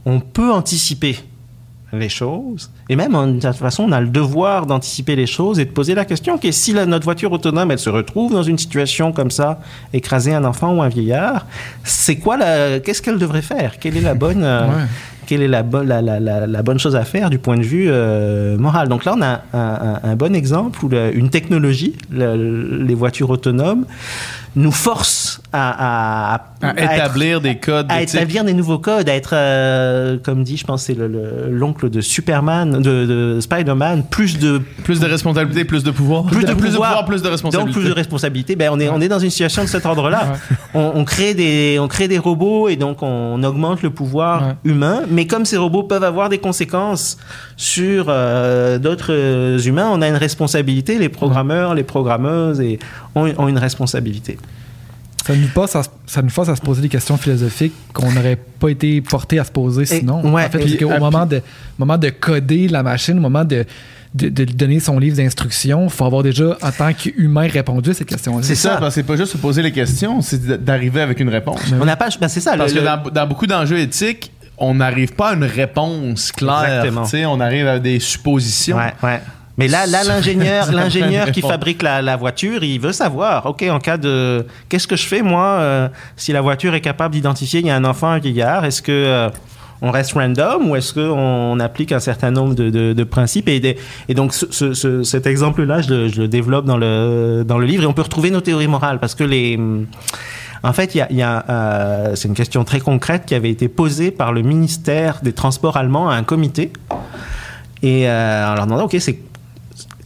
on 0.05 0.19
peut 0.19 0.51
anticiper 0.51 1.19
les 1.99 2.09
choses, 2.09 2.69
et 2.89 2.95
même 2.95 3.13
de 3.13 3.39
toute 3.39 3.55
façon, 3.55 3.83
on 3.83 3.91
a 3.91 4.01
le 4.01 4.07
devoir 4.07 4.65
d'anticiper 4.65 5.15
les 5.15 5.27
choses 5.27 5.59
et 5.59 5.65
de 5.65 5.71
poser 5.71 5.95
la 5.95 6.05
question 6.05 6.37
que 6.37 6.51
si 6.51 6.73
la- 6.73 6.85
notre 6.85 7.05
voiture 7.05 7.31
autonome, 7.31 7.71
elle 7.71 7.79
se 7.79 7.89
retrouve 7.89 8.31
dans 8.33 8.43
une 8.43 8.57
situation 8.57 9.11
comme 9.11 9.31
ça, 9.31 9.59
écraser 9.93 10.33
un 10.33 10.43
enfant 10.45 10.73
ou 10.75 10.81
un 10.81 10.89
vieillard, 10.89 11.45
c'est 11.83 12.17
quoi 12.17 12.37
la, 12.37 12.79
qu'est-ce 12.79 13.01
qu'elle 13.01 13.17
devrait 13.17 13.41
faire? 13.41 13.79
Quelle 13.79 13.97
est 13.97 14.01
la 14.01 14.13
bonne, 14.15 14.43
euh, 14.43 14.67
Ouais. 14.67 14.83
quelle 15.27 15.41
est 15.41 15.47
la, 15.47 15.63
bo- 15.63 15.83
la, 15.83 16.01
la- 16.01 16.19
bonne 16.63 16.79
chose 16.79 16.95
à 16.95 17.03
faire 17.03 17.29
du 17.29 17.39
point 17.39 17.57
de 17.57 17.63
vue 17.63 17.87
euh, 17.89 18.57
moral? 18.57 18.87
Donc 18.89 19.05
là, 19.05 19.15
on 19.17 19.21
a 19.21 19.41
un, 19.53 19.99
un- 20.03 20.11
un 20.11 20.15
bon 20.15 20.35
exemple 20.35 20.83
où 20.85 20.89
une 20.91 21.29
technologie, 21.29 21.95
le- 22.11 22.83
les 22.83 22.93
voitures 22.95 23.29
autonomes, 23.31 23.85
nous 24.55 24.71
force 24.71 25.41
à, 25.55 26.33
à- 26.33 26.33
À 26.61 26.69
à 26.69 26.71
être- 26.81 26.93
établir 26.93 27.41
des 27.41 27.57
codes 27.57 27.85
à 27.89 28.01
établir 28.01 28.43
des 28.43 28.53
nouveaux 28.53 28.79
codes, 28.79 29.07
à 29.09 29.13
être, 29.15 29.31
euh, 29.33 30.17
comme 30.23 30.43
dit, 30.43 30.57
je 30.57 30.65
pense, 30.65 30.83
c'est 30.83 30.93
le- 30.95 31.07
le- 31.07 31.49
l'oncle 31.51 31.89
de 31.89 32.01
Superman, 32.01 32.81
de, 32.81 33.05
de 33.05 33.39
Spider-Man, 33.39 34.03
plus 34.09 34.39
de 34.39 34.59
Plus 34.83 34.99
de 34.99 35.05
responsabilité, 35.05 35.63
plus 35.65 35.83
de 35.83 35.91
pouvoir. 35.91 36.23
plus 36.25 36.43
de, 36.45 36.53
plus 36.53 36.69
de 36.69 36.73
pouvoir, 36.75 37.05
plus 37.05 37.21
de 37.21 37.27
responsabilité. 37.27 37.73
Donc 37.73 37.81
plus 37.81 37.89
de 37.89 37.93
responsabilité. 37.95 38.55
Ben 38.55 38.69
on 38.71 38.79
est 38.79 38.89
on 38.89 38.99
est 39.01 39.07
dans 39.07 39.19
une 39.19 39.29
situation 39.29 39.63
de 39.63 39.69
cet 39.69 39.85
ordre-là. 39.85 40.33
On, 40.73 40.91
on 40.95 41.05
crée 41.05 41.33
des 41.33 41.77
on 41.79 41.87
crée 41.87 42.07
des 42.07 42.17
robots 42.17 42.67
et 42.67 42.75
donc 42.75 42.97
on 43.01 43.41
augmente 43.43 43.81
le 43.81 43.89
pouvoir 43.91 44.41
Ouais. 44.47 44.53
humain. 44.65 45.01
Mais 45.09 45.25
comme 45.27 45.45
ces 45.45 45.57
robots 45.57 45.83
peuvent 45.83 46.03
avoir 46.03 46.27
des 46.29 46.37
conséquences 46.39 47.17
sur 47.55 48.05
euh, 48.09 48.77
d'autres 48.77 49.11
euh, 49.13 49.57
humains, 49.59 49.89
on 49.91 50.01
a 50.01 50.07
une 50.07 50.15
responsabilité. 50.15 50.97
Les 50.97 51.09
programmeurs, 51.09 51.73
les 51.75 51.83
programmeuses 51.83 52.59
et 52.59 52.79
ont, 53.15 53.31
ont 53.37 53.47
une 53.47 53.57
responsabilité. 53.57 54.37
Ça 55.25 55.35
nous, 55.35 55.47
passe 55.47 55.75
à, 55.75 55.81
ça 56.05 56.21
nous 56.21 56.29
force 56.29 56.49
à 56.49 56.55
se 56.55 56.61
poser 56.61 56.83
des 56.83 56.89
questions 56.89 57.17
philosophiques 57.17 57.73
qu'on 57.93 58.11
n'aurait 58.11 58.35
pas 58.59 58.69
été 58.69 59.01
porté 59.01 59.39
à 59.39 59.43
se 59.43 59.51
poser 59.51 59.85
sinon. 59.85 60.21
ouais, 60.33 60.45
en 60.45 60.49
fait, 60.49 60.59
et- 60.59 60.61
parce 60.61 60.75
qu'au 60.75 60.91
ah, 60.93 60.99
moment 60.99 61.25
de, 61.25 61.41
moment 61.79 61.97
de 61.97 62.09
coder 62.09 62.67
la 62.67 62.83
machine, 62.83 63.17
au 63.17 63.21
moment 63.21 63.43
de, 63.43 63.65
de, 64.13 64.29
de 64.29 64.43
lui 64.43 64.53
donner 64.53 64.79
son 64.79 64.99
livre 64.99 65.17
d'instruction, 65.17 65.85
il 65.85 65.89
faut 65.89 66.05
avoir 66.05 66.21
déjà, 66.21 66.55
en 66.61 66.71
tant 66.71 66.93
qu'humain, 66.93 67.47
répondu 67.47 67.89
à 67.89 67.93
ces 67.95 68.05
questions-là. 68.05 68.43
C'est 68.43 68.53
ça, 68.53 68.73
ça. 68.73 68.77
parce 68.77 68.93
que 68.93 69.01
c'est 69.01 69.07
pas 69.07 69.15
juste 69.15 69.31
se 69.31 69.37
poser 69.37 69.63
les 69.63 69.71
questions, 69.71 70.21
c'est 70.21 70.63
d'arriver 70.63 71.01
avec 71.01 71.19
une 71.19 71.29
réponse. 71.29 71.59
On 71.81 71.85
n'a 71.85 71.95
pas. 71.95 72.09
Ben 72.21 72.27
c'est 72.27 72.39
ça. 72.39 72.55
Parce 72.55 72.71
le- 72.73 72.81
que 72.81 72.85
le- 72.85 73.03
dans, 73.05 73.09
dans 73.09 73.27
beaucoup 73.27 73.47
d'enjeux 73.47 73.79
éthiques, 73.79 74.31
on 74.59 74.75
n'arrive 74.75 75.13
pas 75.15 75.29
à 75.29 75.33
une 75.33 75.43
réponse 75.43 76.31
claire. 76.31 76.63
Exactement. 76.85 77.03
tu 77.03 77.09
sais, 77.09 77.25
On 77.25 77.39
arrive 77.39 77.65
à 77.67 77.79
des 77.79 77.99
suppositions. 77.99 78.77
Ouais, 78.77 78.93
ouais. 79.03 79.21
Mais 79.57 79.67
là, 79.67 79.85
là, 79.85 80.03
l'ingénieur, 80.07 80.71
l'ingénieur 80.71 81.31
qui 81.31 81.41
fabrique 81.41 81.81
la, 81.81 82.01
la 82.01 82.15
voiture, 82.17 82.63
il 82.63 82.79
veut 82.79 82.91
savoir, 82.91 83.45
ok, 83.45 83.63
en 83.69 83.79
cas 83.79 83.97
de, 83.97 84.45
qu'est-ce 84.69 84.87
que 84.87 84.95
je 84.95 85.05
fais 85.05 85.21
moi 85.21 85.45
euh, 85.59 85.87
si 86.17 86.31
la 86.33 86.41
voiture 86.41 86.73
est 86.75 86.81
capable 86.81 87.13
d'identifier 87.13 87.61
il 87.61 87.65
y 87.67 87.69
a 87.69 87.75
un 87.75 87.85
enfant, 87.85 88.07
un 88.09 88.19
vieillard, 88.19 88.65
est-ce 88.65 88.81
que 88.81 88.91
euh, 88.91 89.29
on 89.81 89.91
reste 89.91 90.13
random 90.13 90.69
ou 90.69 90.75
est-ce 90.75 90.93
qu'on 90.93 91.59
applique 91.59 91.91
un 91.91 91.99
certain 91.99 92.31
nombre 92.31 92.55
de, 92.55 92.69
de- 92.69 92.93
de 92.93 93.03
principes 93.03 93.47
et, 93.49 93.59
des- 93.59 93.77
et 94.09 94.13
donc 94.13 94.33
ce- 94.33 94.45
ce- 94.51 94.73
ce- 94.73 95.03
cet 95.03 95.27
exemple-là, 95.27 95.81
je 95.81 95.89
le, 95.93 96.07
je 96.07 96.21
le 96.21 96.27
développe 96.27 96.65
dans 96.65 96.77
le 96.77 97.43
dans 97.45 97.57
le 97.57 97.65
livre 97.65 97.83
et 97.83 97.85
on 97.85 97.93
peut 97.93 98.01
retrouver 98.01 98.31
nos 98.31 98.41
théories 98.41 98.67
morales 98.67 98.99
parce 98.99 99.15
que 99.15 99.23
les 99.23 99.59
en 100.63 100.73
fait, 100.73 100.95
il 100.95 100.97
y 100.97 101.01
a, 101.01 101.11
y 101.11 101.21
a, 101.21 101.45
euh, 101.47 102.15
c'est 102.15 102.27
une 102.27 102.33
question 102.33 102.63
très 102.63 102.79
concrète 102.79 103.25
qui 103.27 103.35
avait 103.35 103.51
été 103.51 103.67
posée 103.67 104.09
par 104.09 104.33
le 104.33 104.41
ministère 104.41 105.19
des 105.21 105.31
Transports 105.33 105.77
allemand 105.77 106.09
à 106.09 106.15
un 106.15 106.23
comité. 106.23 106.71
Et 107.83 108.09
euh, 108.09 108.49
en 108.51 108.55
leur 108.55 108.65
demandant, 108.65 108.85
OK, 108.85 108.95
c'est 108.99 109.19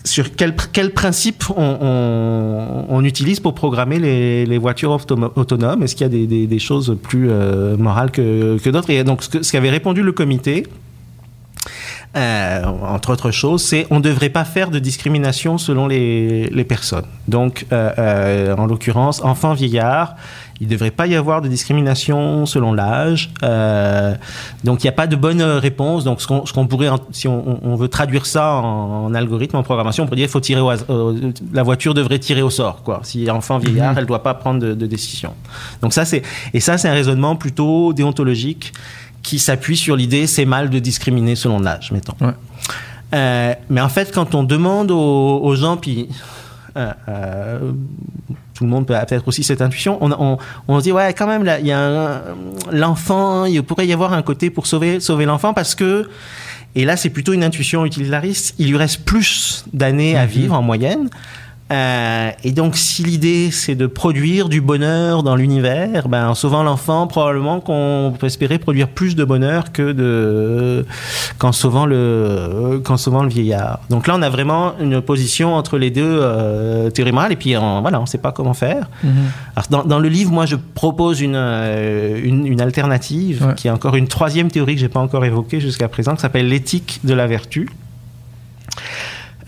sur 0.09 0.35
quel, 0.35 0.93
principe 0.93 1.43
on, 1.55 3.01
utilise 3.03 3.39
pour 3.39 3.53
programmer 3.53 3.99
les, 3.99 4.57
voitures 4.57 4.91
autonomes? 5.35 5.83
Est-ce 5.83 5.95
qu'il 5.95 6.07
y 6.07 6.43
a 6.43 6.47
des, 6.47 6.59
choses 6.59 6.97
plus 7.01 7.29
euh, 7.29 7.77
morales 7.77 8.11
que, 8.11 8.69
d'autres? 8.69 8.89
Et 8.89 9.03
donc, 9.03 9.23
ce 9.23 9.51
qu'avait 9.51 9.69
répondu 9.69 10.01
le 10.01 10.11
comité, 10.11 10.65
euh, 12.17 12.63
entre 12.65 13.11
autres 13.11 13.31
choses, 13.31 13.63
c'est 13.63 13.85
on 13.91 13.97
ne 13.97 14.01
devrait 14.01 14.29
pas 14.29 14.45
faire 14.45 14.71
de 14.71 14.79
discrimination 14.79 15.57
selon 15.57 15.87
les, 15.87 16.65
personnes. 16.67 17.05
Donc, 17.27 17.65
euh, 17.71 18.55
en 18.55 18.65
l'occurrence, 18.65 19.23
enfants, 19.23 19.53
vieillards, 19.53 20.15
il 20.61 20.67
ne 20.67 20.71
devrait 20.71 20.91
pas 20.91 21.07
y 21.07 21.15
avoir 21.15 21.41
de 21.41 21.47
discrimination 21.47 22.45
selon 22.45 22.73
l'âge. 22.73 23.31
Euh, 23.43 24.15
donc, 24.63 24.83
il 24.83 24.87
n'y 24.87 24.89
a 24.89 24.93
pas 24.93 25.07
de 25.07 25.15
bonne 25.15 25.41
réponse. 25.41 26.03
Donc, 26.03 26.21
ce 26.21 26.27
qu'on 26.27 26.67
pourrait, 26.67 26.89
si 27.11 27.27
on, 27.27 27.59
on 27.63 27.75
veut 27.75 27.87
traduire 27.87 28.25
ça 28.25 28.55
en, 28.55 29.05
en 29.05 29.13
algorithme, 29.13 29.55
en 29.55 29.63
programmation, 29.63 30.03
on 30.03 30.07
pourrait 30.07 30.17
dire 30.17 30.29
faut 30.29 30.39
tirer 30.39 30.61
au, 30.61 30.71
euh, 30.71 31.31
la 31.53 31.63
voiture 31.63 31.93
devrait 31.93 32.19
tirer 32.19 32.41
au 32.41 32.49
sort. 32.49 32.83
Quoi. 32.83 32.99
Si 33.03 33.29
enfant, 33.31 33.57
vieillard, 33.57 33.93
elle 33.97 34.03
ne 34.03 34.07
doit 34.07 34.23
pas 34.23 34.33
prendre 34.33 34.59
de, 34.59 34.73
de 34.73 34.85
décision. 34.85 35.33
Donc, 35.81 35.93
ça, 35.93 36.03
c'est 36.03 36.23
et 36.53 36.59
ça, 36.59 36.77
c'est 36.77 36.89
un 36.89 36.93
raisonnement 36.93 37.35
plutôt 37.35 37.93
déontologique 37.93 38.73
qui 39.21 39.39
s'appuie 39.39 39.77
sur 39.77 39.95
l'idée 39.95 40.27
c'est 40.27 40.45
mal 40.45 40.69
de 40.69 40.79
discriminer 40.79 41.35
selon 41.35 41.59
l'âge, 41.59 41.91
mettons. 41.91 42.15
Ouais. 42.21 42.33
Euh, 43.13 43.53
mais 43.69 43.81
en 43.81 43.89
fait, 43.89 44.13
quand 44.13 44.35
on 44.35 44.43
demande 44.43 44.91
aux, 44.91 45.39
aux 45.41 45.55
gens, 45.55 45.77
puis 45.77 46.09
euh, 46.77 46.93
euh, 47.07 47.71
tout 48.59 48.65
le 48.65 48.69
monde 48.69 48.85
peut 48.85 48.93
avoir 48.93 49.25
aussi 49.25 49.41
cette 49.41 49.61
intuition, 49.61 49.97
on, 50.01 50.11
on, 50.11 50.37
on 50.67 50.79
se 50.79 50.83
dit 50.83 50.91
ouais, 50.91 51.13
quand 51.13 51.27
même, 51.27 51.45
là, 51.45 51.61
il 51.61 51.65
y 51.65 51.71
a 51.71 52.23
l'enfant, 52.73 53.45
il 53.45 53.63
pourrait 53.63 53.87
y 53.87 53.93
avoir 53.93 54.11
un 54.11 54.21
côté 54.21 54.49
pour 54.49 54.67
sauver, 54.67 54.99
sauver 54.99 55.23
l'enfant 55.23 55.53
parce 55.53 55.75
que 55.75 56.09
et 56.75 56.83
là, 56.83 56.97
c'est 56.97 57.09
plutôt 57.09 57.31
une 57.31 57.45
intuition 57.45 57.85
utilitariste. 57.85 58.55
Il 58.59 58.69
lui 58.69 58.77
reste 58.77 59.05
plus 59.05 59.63
d'années 59.71 60.17
à 60.17 60.25
vivre 60.25 60.53
en 60.53 60.61
moyenne. 60.61 61.09
Euh, 61.71 62.31
et 62.43 62.51
donc, 62.51 62.75
si 62.77 63.03
l'idée 63.03 63.51
c'est 63.51 63.75
de 63.75 63.85
produire 63.85 64.49
du 64.49 64.59
bonheur 64.59 65.21
dans 65.21 65.35
l'univers, 65.35 66.07
ben, 66.09 66.29
en 66.29 66.33
sauvant 66.33 66.63
l'enfant, 66.63 67.05
probablement 67.05 67.59
qu'on 67.59 68.11
peut 68.17 68.25
espérer 68.25 68.57
produire 68.57 68.87
plus 68.87 69.15
de 69.15 69.23
bonheur 69.23 69.71
que 69.71 69.91
de 69.91 70.83
qu'en 71.37 71.51
sauvant 71.51 71.85
le 71.85 72.81
qu'en 72.83 72.97
sauvant 72.97 73.21
le 73.21 73.29
vieillard. 73.29 73.81
Donc 73.91 74.07
là, 74.07 74.15
on 74.17 74.21
a 74.23 74.29
vraiment 74.29 74.73
une 74.79 74.99
position 75.01 75.53
entre 75.53 75.77
les 75.77 75.91
deux 75.91 76.01
euh, 76.21 76.89
théories 76.89 77.11
morales. 77.11 77.33
Et 77.33 77.35
puis, 77.35 77.55
on, 77.55 77.81
voilà, 77.81 77.99
on 77.99 78.03
ne 78.03 78.07
sait 78.07 78.17
pas 78.17 78.31
comment 78.31 78.55
faire. 78.55 78.89
Mhm. 79.03 79.11
Alors, 79.55 79.67
dans, 79.69 79.83
dans 79.83 79.99
le 79.99 80.09
livre, 80.09 80.31
moi, 80.31 80.47
je 80.47 80.55
propose 80.55 81.21
une, 81.21 81.35
euh, 81.35 82.19
une, 82.23 82.47
une 82.47 82.61
alternative, 82.61 83.45
Ouais. 83.45 83.53
qui 83.55 83.67
est 83.67 83.71
encore 83.71 83.95
une 83.95 84.07
troisième 84.07 84.49
théorie 84.49 84.73
que 84.73 84.81
j'ai 84.81 84.89
pas 84.89 84.99
encore 84.99 85.23
évoquée 85.23 85.59
jusqu'à 85.59 85.87
présent, 85.87 86.15
qui 86.15 86.21
s'appelle 86.21 86.47
l'éthique 86.49 86.99
de 87.03 87.13
la 87.13 87.27
vertu. 87.27 87.69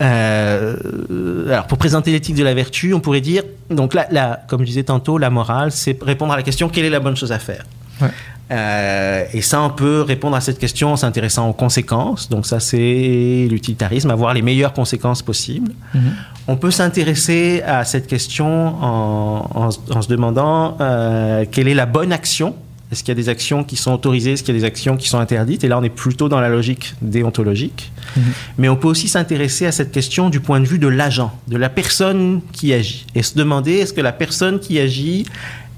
Euh, 0.02 1.48
alors, 1.48 1.66
pour 1.66 1.78
présenter 1.78 2.10
l'éthique 2.12 2.36
de 2.36 2.44
la 2.44 2.54
vertu, 2.54 2.92
on 2.94 3.00
pourrait 3.00 3.20
dire, 3.20 3.42
donc 3.70 3.94
là, 3.94 4.06
là, 4.10 4.42
comme 4.48 4.60
je 4.62 4.66
disais 4.66 4.82
tantôt, 4.84 5.18
la 5.18 5.30
morale, 5.30 5.70
c'est 5.72 5.96
répondre 6.02 6.32
à 6.32 6.36
la 6.36 6.42
question 6.42 6.68
quelle 6.68 6.84
est 6.84 6.90
la 6.90 7.00
bonne 7.00 7.16
chose 7.16 7.32
à 7.32 7.38
faire. 7.38 7.64
Ouais. 8.00 8.08
Euh, 8.50 9.24
et 9.32 9.40
ça, 9.40 9.62
on 9.62 9.70
peut 9.70 10.02
répondre 10.02 10.36
à 10.36 10.40
cette 10.40 10.58
question 10.58 10.92
en 10.92 10.96
s'intéressant 10.96 11.48
aux 11.48 11.52
conséquences. 11.54 12.28
Donc 12.28 12.44
ça, 12.46 12.60
c'est 12.60 13.46
l'utilitarisme, 13.50 14.10
avoir 14.10 14.34
les 14.34 14.42
meilleures 14.42 14.72
conséquences 14.74 15.22
possibles. 15.22 15.72
Mhm. 15.94 16.02
On 16.48 16.56
peut 16.56 16.70
s'intéresser 16.72 17.62
à 17.66 17.84
cette 17.84 18.06
question 18.08 18.74
en, 18.82 19.48
en 19.54 19.70
se- 19.70 19.78
en 19.94 20.02
se 20.02 20.08
demandant 20.08 20.76
euh, 20.80 21.44
quelle 21.50 21.68
est 21.68 21.74
la 21.74 21.86
bonne 21.86 22.12
action. 22.12 22.54
Est-ce 22.92 23.02
qu'il 23.02 23.08
y 23.08 23.18
a 23.18 23.20
des 23.22 23.30
actions 23.30 23.64
qui 23.64 23.76
sont 23.76 23.92
autorisées? 23.92 24.32
Est-ce 24.32 24.42
qu'il 24.42 24.54
y 24.54 24.58
a 24.58 24.60
des 24.60 24.66
actions 24.66 24.98
qui 24.98 25.08
sont 25.08 25.18
interdites? 25.18 25.64
Et 25.64 25.68
là, 25.68 25.78
on 25.78 25.82
est 25.82 25.88
plutôt 25.88 26.28
dans 26.28 26.40
la 26.40 26.50
logique 26.50 26.94
déontologique. 27.00 27.90
Mhm. 28.16 28.22
Mais 28.58 28.68
on 28.68 28.76
peut 28.76 28.88
aussi 28.88 29.08
s'intéresser 29.08 29.64
à 29.64 29.72
cette 29.72 29.92
question 29.92 30.28
du 30.28 30.40
point 30.40 30.60
de 30.60 30.66
vue 30.66 30.78
de 30.78 30.88
l'agent, 30.88 31.32
de 31.48 31.56
la 31.56 31.70
personne 31.70 32.42
qui 32.52 32.74
agit. 32.74 33.06
Et 33.14 33.22
se 33.22 33.34
demander, 33.36 33.72
est-ce 33.72 33.94
que 33.94 34.02
la 34.02 34.12
personne 34.12 34.60
qui 34.60 34.78
agit, 34.78 35.24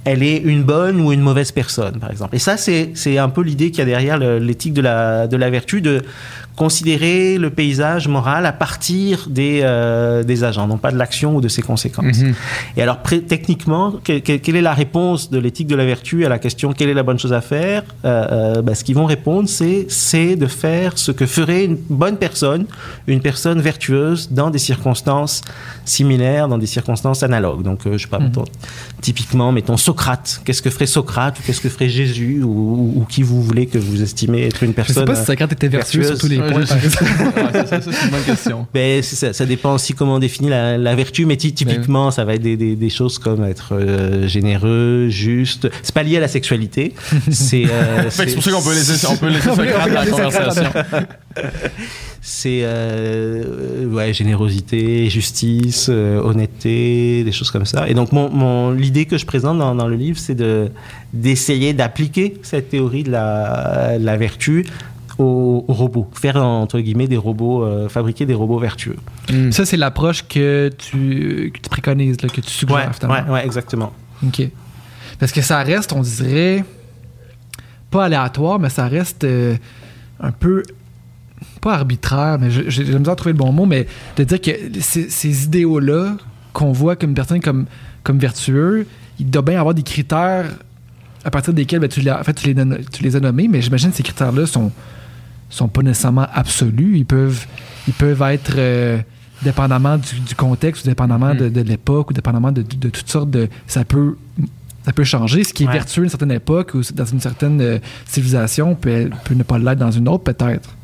elle 0.04 0.24
est 0.24 0.38
une 0.38 0.64
bonne 0.64 1.00
ou 1.00 1.12
une 1.12 1.20
mauvaise 1.20 1.52
personne, 1.52 2.00
par 2.00 2.10
exemple? 2.10 2.34
Et 2.34 2.40
ça, 2.40 2.56
c'est 2.56 3.18
un 3.18 3.28
peu 3.28 3.42
l'idée 3.42 3.70
qu'il 3.70 3.78
y 3.78 3.82
a 3.82 3.86
derrière 3.86 4.18
l'éthique 4.18 4.72
de 4.74 4.82
la, 4.82 5.28
de 5.28 5.36
la 5.36 5.50
vertu, 5.50 5.80
de 5.80 6.02
considérer 6.56 7.36
le 7.38 7.50
paysage 7.50 8.06
moral 8.08 8.46
à 8.46 8.52
partir 8.52 9.26
des, 9.28 9.60
euh, 9.64 10.22
des 10.22 10.44
agents, 10.44 10.66
non 10.68 10.78
pas 10.78 10.92
de 10.92 10.96
l'action 10.96 11.34
ou 11.36 11.40
de 11.40 11.48
ses 11.48 11.62
conséquences. 11.62 12.18
Mhm. 12.20 12.34
Et 12.76 12.82
alors, 12.82 12.98
techniquement, 13.28 13.94
que- 14.04 14.18
que- 14.20 14.36
quelle 14.36 14.56
est 14.56 14.62
la 14.62 14.74
réponse 14.74 15.30
de 15.30 15.38
l'éthique 15.38 15.66
de 15.66 15.74
la 15.76 15.84
vertu 15.84 16.24
à 16.24 16.28
la 16.28 16.38
question 16.38 16.72
quelle 16.72 16.88
est 16.88 16.94
la 16.94 17.02
bonne 17.02 17.18
chose 17.18 17.32
à 17.32 17.40
faire? 17.40 17.82
Euh, 18.04 18.26
euh, 18.58 18.62
ben, 18.62 18.74
Ce 18.74 18.84
qu'ils 18.84 18.94
vont 18.94 19.06
répondre, 19.06 19.48
c'est 19.48 20.36
de 20.36 20.46
faire 20.46 20.96
ce 20.96 21.10
que 21.12 21.26
ferait 21.26 21.64
une 21.64 21.76
bonne 21.88 22.16
personne, 22.16 22.66
une 23.06 23.20
personne 23.20 23.60
vertueuse 23.60 24.28
dans 24.30 24.50
des 24.50 24.58
circonstances 24.58 25.42
similaires, 25.84 26.48
dans 26.48 26.58
des 26.58 26.66
circonstances 26.66 27.22
analogues. 27.22 27.62
Donc, 27.62 27.80
euh, 27.86 27.96
je 27.98 28.02
sais 28.04 28.08
pas, 28.08 28.18
Mhm. 28.18 28.26
mettons, 28.26 28.44
typiquement, 29.00 29.52
mettons 29.52 29.76
Socrate. 29.76 30.40
Qu'est-ce 30.44 30.62
que 30.62 30.70
ferait 30.70 30.86
Socrate 30.86 31.38
ou 31.38 31.42
qu'est-ce 31.44 31.60
que 31.60 31.68
ferait 31.68 31.88
Jésus 31.88 32.42
ou, 32.42 32.48
ou- 32.48 32.92
ou 33.00 33.04
qui 33.08 33.22
vous 33.22 33.42
voulez 33.42 33.66
que 33.66 33.78
vous 33.78 34.02
estimez 34.02 34.46
être 34.46 34.62
une 34.62 34.70
Je 34.70 34.72
sais 34.72 34.74
personne 34.76 35.04
pas 35.04 35.14
si 35.14 35.24
Socrate 35.24 35.52
était 35.52 35.68
vertueux 35.68 36.02
sur 36.02 36.12
vertueuse. 36.12 36.20
tous 36.20 36.28
les 36.28 36.43
points, 36.52 36.64
par. 36.64 36.76
Ouais, 36.76 37.52
ça, 37.52 37.66
ça, 37.66 37.80
ça, 37.80 37.92
c'est 37.92 38.04
une 38.04 38.10
bonne 38.10 38.22
question. 38.24 38.66
Ben, 38.74 39.02
ça, 39.02 39.32
ça 39.32 39.46
dépend 39.46 39.74
aussi 39.74 39.92
comment 39.94 40.14
on 40.16 40.18
définit 40.18 40.48
la, 40.50 40.76
la 40.78 40.94
vertu, 40.94 41.26
mais 41.26 41.36
ty- 41.36 41.52
typiquement, 41.54 42.10
ça 42.10 42.24
va 42.24 42.34
être 42.34 42.42
des, 42.42 42.56
des- 42.56 42.76
des 42.76 42.90
choses 42.90 43.18
comme 43.18 43.44
être 43.44 43.70
euh, 43.74 44.26
généreux, 44.28 45.08
juste. 45.08 45.68
C'est 45.82 45.94
pas 45.94 46.02
lié 46.02 46.16
à 46.18 46.20
la 46.20 46.28
sexualité. 46.28 46.94
c'est. 47.30 47.64
euh, 47.70 48.04
c'est 48.10 48.34
pour 48.34 48.42
ça 48.42 48.50
qu'on 48.50 48.62
peut 48.62 48.74
laisser, 48.74 49.06
on 49.06 49.16
peut 49.16 49.28
laisser 49.28 49.48
On 49.50 49.56
peut 49.56 49.66
Socrate 49.66 49.88
dans 49.88 49.94
la 50.00 50.06
conversation. 50.06 50.70
c'est 52.20 52.60
euh, 52.62 53.86
ouais, 53.86 54.12
générosité, 54.14 55.10
justice, 55.10 55.88
euh, 55.90 56.20
honnêteté, 56.22 57.22
des 57.24 57.32
choses 57.32 57.50
comme 57.50 57.66
ça. 57.66 57.88
Et 57.88 57.94
donc, 57.94 58.12
mon, 58.12 58.30
mon- 58.30 58.70
l'idée 58.70 59.04
que 59.04 59.18
je 59.18 59.26
présente 59.26 59.58
dans, 59.58 59.74
dans 59.74 59.88
le 59.88 59.96
livre, 59.96 60.18
c'est 60.18 60.34
de, 60.34 60.68
d'essayer 61.12 61.72
d'appliquer 61.74 62.34
cette 62.42 62.70
théorie 62.70 63.02
de 63.02 63.10
la, 63.10 63.98
de 63.98 64.04
la 64.04 64.16
vertu 64.16 64.66
aux, 65.18 65.64
aux 65.68 65.72
robots. 65.72 66.08
Faire, 66.14 66.36
entre 66.36 66.80
guillemets, 66.80 67.06
des 67.08 67.16
robots, 67.16 67.64
euh, 67.64 67.88
fabriquer 67.88 68.26
des 68.26 68.34
robots 68.34 68.58
vertueux. 68.58 68.96
Mm. 69.32 69.52
Ça, 69.52 69.64
c'est 69.64 69.76
l'approche 69.76 70.26
que 70.26 70.70
tu, 70.76 71.50
que 71.54 71.60
tu 71.60 71.68
préconises, 71.70 72.20
là, 72.22 72.28
que 72.28 72.40
tu 72.40 72.50
suggères, 72.50 72.76
Ouais, 72.76 72.92
finalement. 72.92 73.26
ouais, 73.32 73.34
ouais, 73.40 73.44
exactement. 73.46 73.92
OK. 74.26 74.42
Parce 75.18 75.30
que 75.32 75.42
ça 75.42 75.62
reste, 75.62 75.92
on 75.92 76.00
dirait, 76.02 76.64
pas 77.90 78.04
aléatoire, 78.06 78.58
mais 78.58 78.68
ça 78.70 78.88
reste 78.88 79.24
euh, 79.24 79.54
un 80.20 80.32
peu, 80.32 80.62
pas 81.60 81.74
arbitraire, 81.74 82.38
mais 82.40 82.50
je- 82.50 82.68
j'ai 82.68 82.82
misère 82.84 83.10
à 83.12 83.16
trouver 83.16 83.32
le 83.32 83.38
bon 83.38 83.52
mot, 83.52 83.66
mais 83.66 83.86
de 84.16 84.24
dire 84.24 84.40
que 84.40 84.50
ces, 84.80 85.08
ces 85.10 85.44
idéaux-là 85.44 86.16
qu'on 86.52 86.72
voit 86.72 86.96
comme 86.96 87.10
une 87.10 87.14
personne 87.16 87.40
comme, 87.40 87.66
comme 88.02 88.18
vertueux, 88.18 88.86
il 89.20 89.30
doit 89.30 89.42
bien 89.42 89.58
avoir 89.60 89.74
des 89.74 89.82
critères 89.82 90.46
à 91.24 91.30
partir 91.30 91.54
desquels 91.54 91.80
ben, 91.80 91.88
tu, 91.88 92.00
les, 92.00 92.10
en 92.10 92.22
fait, 92.24 92.34
tu, 92.34 92.52
les, 92.52 92.64
tu 92.92 93.02
les 93.02 93.16
as 93.16 93.20
nommés, 93.20 93.48
mais 93.48 93.62
j'imagine 93.62 93.90
que 93.90 93.96
ces 93.96 94.02
critères-là 94.02 94.46
sont, 94.46 94.70
sont 95.54 95.68
pas 95.68 95.82
nécessairement 95.82 96.26
absolus. 96.32 96.98
Ils 96.98 97.06
peuvent, 97.06 97.46
ils 97.88 97.94
peuvent 97.94 98.22
être 98.22 98.54
euh, 98.56 98.98
dépendamment 99.42 99.98
du, 99.98 100.20
du 100.20 100.34
contexte, 100.34 100.84
ou 100.84 100.88
dépendamment 100.88 101.34
Mhm. 101.34 101.38
de, 101.38 101.48
de 101.48 101.60
l'époque, 101.62 102.10
ou 102.10 102.12
dépendamment 102.12 102.52
de, 102.52 102.62
de- 102.62 102.76
de 102.76 102.88
toutes 102.90 103.08
sortes 103.10 103.30
de. 103.30 103.48
Ça 103.66 103.84
peut, 103.84 104.16
ça 104.84 104.92
peut 104.92 105.04
changer. 105.04 105.44
Ce 105.44 105.52
qui 105.54 105.64
est 105.64 105.66
Ouais. 105.66 105.72
vertueux 105.74 106.02
à 106.02 106.04
une 106.04 106.10
certaine 106.10 106.32
époque 106.32 106.72
ou 106.74 106.80
dans 106.94 107.04
une 107.06 107.20
certaine 107.20 107.60
euh, 107.60 107.78
civilisation 108.06 108.74
peut, 108.74 109.10
peut 109.24 109.34
ne 109.34 109.42
pas 109.42 109.58
l'être 109.58 109.78
dans 109.78 109.90
une 109.90 110.08
autre, 110.08 110.24
peut-être. 110.24 110.76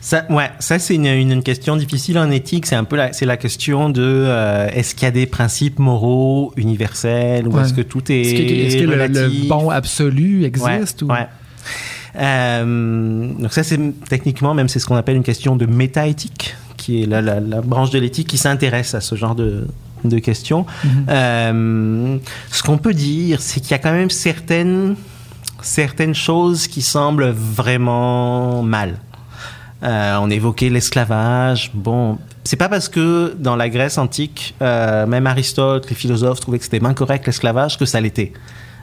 Ça, 0.00 0.24
ouais, 0.28 0.50
ça 0.58 0.80
c'est 0.80 0.96
une, 0.96 1.06
une, 1.06 1.30
une 1.30 1.42
question 1.44 1.76
difficile 1.76 2.18
en 2.18 2.28
éthique. 2.32 2.66
C'est 2.66 2.74
un 2.74 2.82
peu 2.82 2.96
la, 2.96 3.12
c'est 3.12 3.26
la 3.26 3.36
question 3.36 3.90
de 3.90 4.02
euh, 4.02 4.68
est-ce 4.72 4.96
qu'il 4.96 5.04
y 5.04 5.06
a 5.06 5.12
des 5.12 5.26
principes 5.26 5.78
moraux 5.78 6.52
universels 6.56 7.46
ou 7.46 7.52
Ouais. 7.52 7.62
est-ce 7.62 7.72
que 7.72 7.80
tout 7.82 8.10
est, 8.10 8.22
Est-ce 8.22 8.32
que, 8.34 8.42
est-ce 8.42 8.76
que 8.78 8.82
le, 9.44 9.48
bon 9.48 9.70
absolu 9.70 10.44
existe? 10.44 11.02
Ouais, 11.02 11.08
ou... 11.08 11.12
ouais. 11.12 11.26
Euh, 12.16 13.28
donc 13.38 13.52
ça 13.52 13.62
c'est 13.62 13.78
techniquement 14.08 14.52
même 14.54 14.68
c'est 14.68 14.78
ce 14.78 14.86
qu'on 14.86 14.96
appelle 14.96 15.16
une 15.16 15.22
question 15.22 15.56
de 15.56 15.66
métaéthique, 15.66 16.54
qui 16.76 17.02
est 17.02 17.06
la, 17.06 17.20
la, 17.22 17.40
la 17.40 17.60
branche 17.62 17.90
de 17.90 17.98
l'éthique 17.98 18.28
qui 18.28 18.38
s'intéresse 18.38 18.94
à 18.94 19.00
ce 19.00 19.14
genre 19.14 19.34
de, 19.34 19.66
de 20.04 20.18
questions. 20.18 20.66
Mhm. 20.84 21.06
Euh, 21.08 22.16
ce 22.50 22.62
qu'on 22.62 22.78
peut 22.78 22.94
dire, 22.94 23.40
c'est 23.40 23.60
qu'il 23.60 23.70
y 23.70 23.74
a 23.74 23.78
quand 23.78 23.92
même 23.92 24.10
certaines, 24.10 24.96
certaines 25.62 26.14
choses 26.14 26.66
qui 26.66 26.82
semblent 26.82 27.30
vraiment 27.30 28.62
mal. 28.62 28.98
Euh, 29.82 30.16
on 30.20 30.30
évoquait 30.30 30.68
l'esclavage. 30.70 31.70
Bon, 31.74 32.18
c'est 32.44 32.56
pas 32.56 32.68
parce 32.68 32.88
que 32.88 33.34
dans 33.38 33.56
la 33.56 33.68
Grèce 33.68 33.98
antique, 33.98 34.54
euh, 34.62 35.06
même 35.06 35.26
Aristote, 35.26 35.88
les 35.88 35.96
philosophes 35.96 36.40
trouvaient 36.40 36.58
que 36.58 36.64
c'était 36.64 36.84
incorrect 36.84 37.26
l'esclavage 37.26 37.78
que 37.78 37.84
ça 37.86 38.00
l'était. 38.00 38.32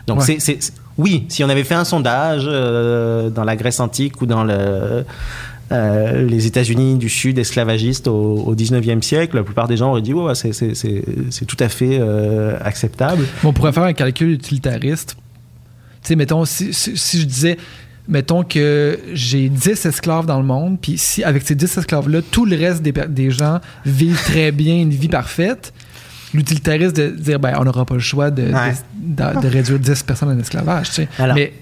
Donc 0.08 0.20
Ouais. 0.22 0.38
c'est- 0.40 0.74
oui, 1.00 1.26
si 1.30 1.46
on 1.46 1.50
avait 1.50 1.64
fait 1.64 1.76
un 1.76 1.86
sondage 1.86 2.44
euh, 2.46 3.30
dans 3.30 3.46
la 3.46 3.56
Grèce 3.56 3.80
antique 3.80 4.22
ou 4.22 4.26
dans 4.26 4.46
euh, 4.50 5.04
les 5.72 6.46
États-Unis 6.46 6.98
du 6.98 7.08
Sud 7.08 7.40
esclavagistes 7.40 8.10
au, 8.10 8.44
au 8.46 8.54
19e 8.54 9.02
siècle, 9.02 9.38
la 9.38 9.44
plupart 9.44 9.70
des 9.70 9.78
gens 9.78 9.92
auraient 9.92 10.02
dit 10.02 10.14
c'est, 10.34 11.46
tout 11.46 11.58
à 11.58 11.70
fait 11.70 12.00
euh, 12.02 12.58
acceptable. 12.62 13.26
On 13.46 13.54
pourrait 13.54 13.72
faire 13.72 13.84
un 13.84 13.94
calcul 13.94 14.32
utilitariste. 14.32 15.16
Tu 16.02 16.10
sais, 16.10 16.16
mettons, 16.18 16.44
si, 16.44 16.74
je 16.74 17.26
disais, 17.26 17.56
mettons 18.10 18.44
que 18.44 19.00
j'ai 19.14 19.48
10 19.48 19.86
esclaves 19.86 20.26
dans 20.26 20.40
le 20.40 20.46
monde, 20.46 20.80
puis 20.82 20.98
si 20.98 21.24
avec 21.24 21.44
ces 21.48 21.56
10 21.56 21.78
esclaves-là, 21.78 22.20
tout 22.30 22.46
le 22.46 22.58
reste 22.58 22.82
des, 22.82 22.92
des 22.92 23.32
gens 23.32 23.60
vivent 23.86 24.22
très 24.22 24.52
bien 24.52 24.76
une 24.76 24.92
vie 24.92 25.08
parfaite, 25.08 25.72
l'utilitariste 26.34 26.96
de 26.96 27.10
dire, 27.10 27.40
ben, 27.40 27.56
on 27.60 27.64
n'aura 27.64 27.86
pas 27.86 27.96
le 27.96 28.00
choix 28.00 28.30
de, 28.32 28.44
de- 28.48 28.54
Ouais. 28.54 28.74
de- 28.94 29.42
de 29.42 29.48
réduire 29.56 29.80
10 29.80 30.04
personnes 30.04 30.30
en 30.30 30.40
esclavage, 30.40 30.90
tu 30.90 30.96
sais. 30.96 31.08
Alors, 31.18 31.36
mais, 31.36 31.54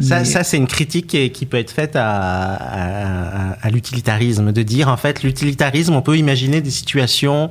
Ça, 0.00 0.18
mais- 0.20 0.24
ça 0.24 0.42
c'est 0.44 0.56
une 0.56 0.66
critique 0.66 1.06
qui, 1.06 1.30
qui 1.30 1.46
peut 1.46 1.58
être 1.58 1.70
faite 1.70 1.96
à, 1.96 2.54
à- 2.54 3.52
à 3.60 3.70
l'utilitarisme, 3.70 4.52
de 4.52 4.62
dire 4.62 4.88
en 4.88 4.96
fait 4.96 5.22
l'utilitarisme, 5.22 5.94
on 5.94 6.02
peut 6.02 6.16
imaginer 6.16 6.60
des 6.60 6.70
situations 6.70 7.50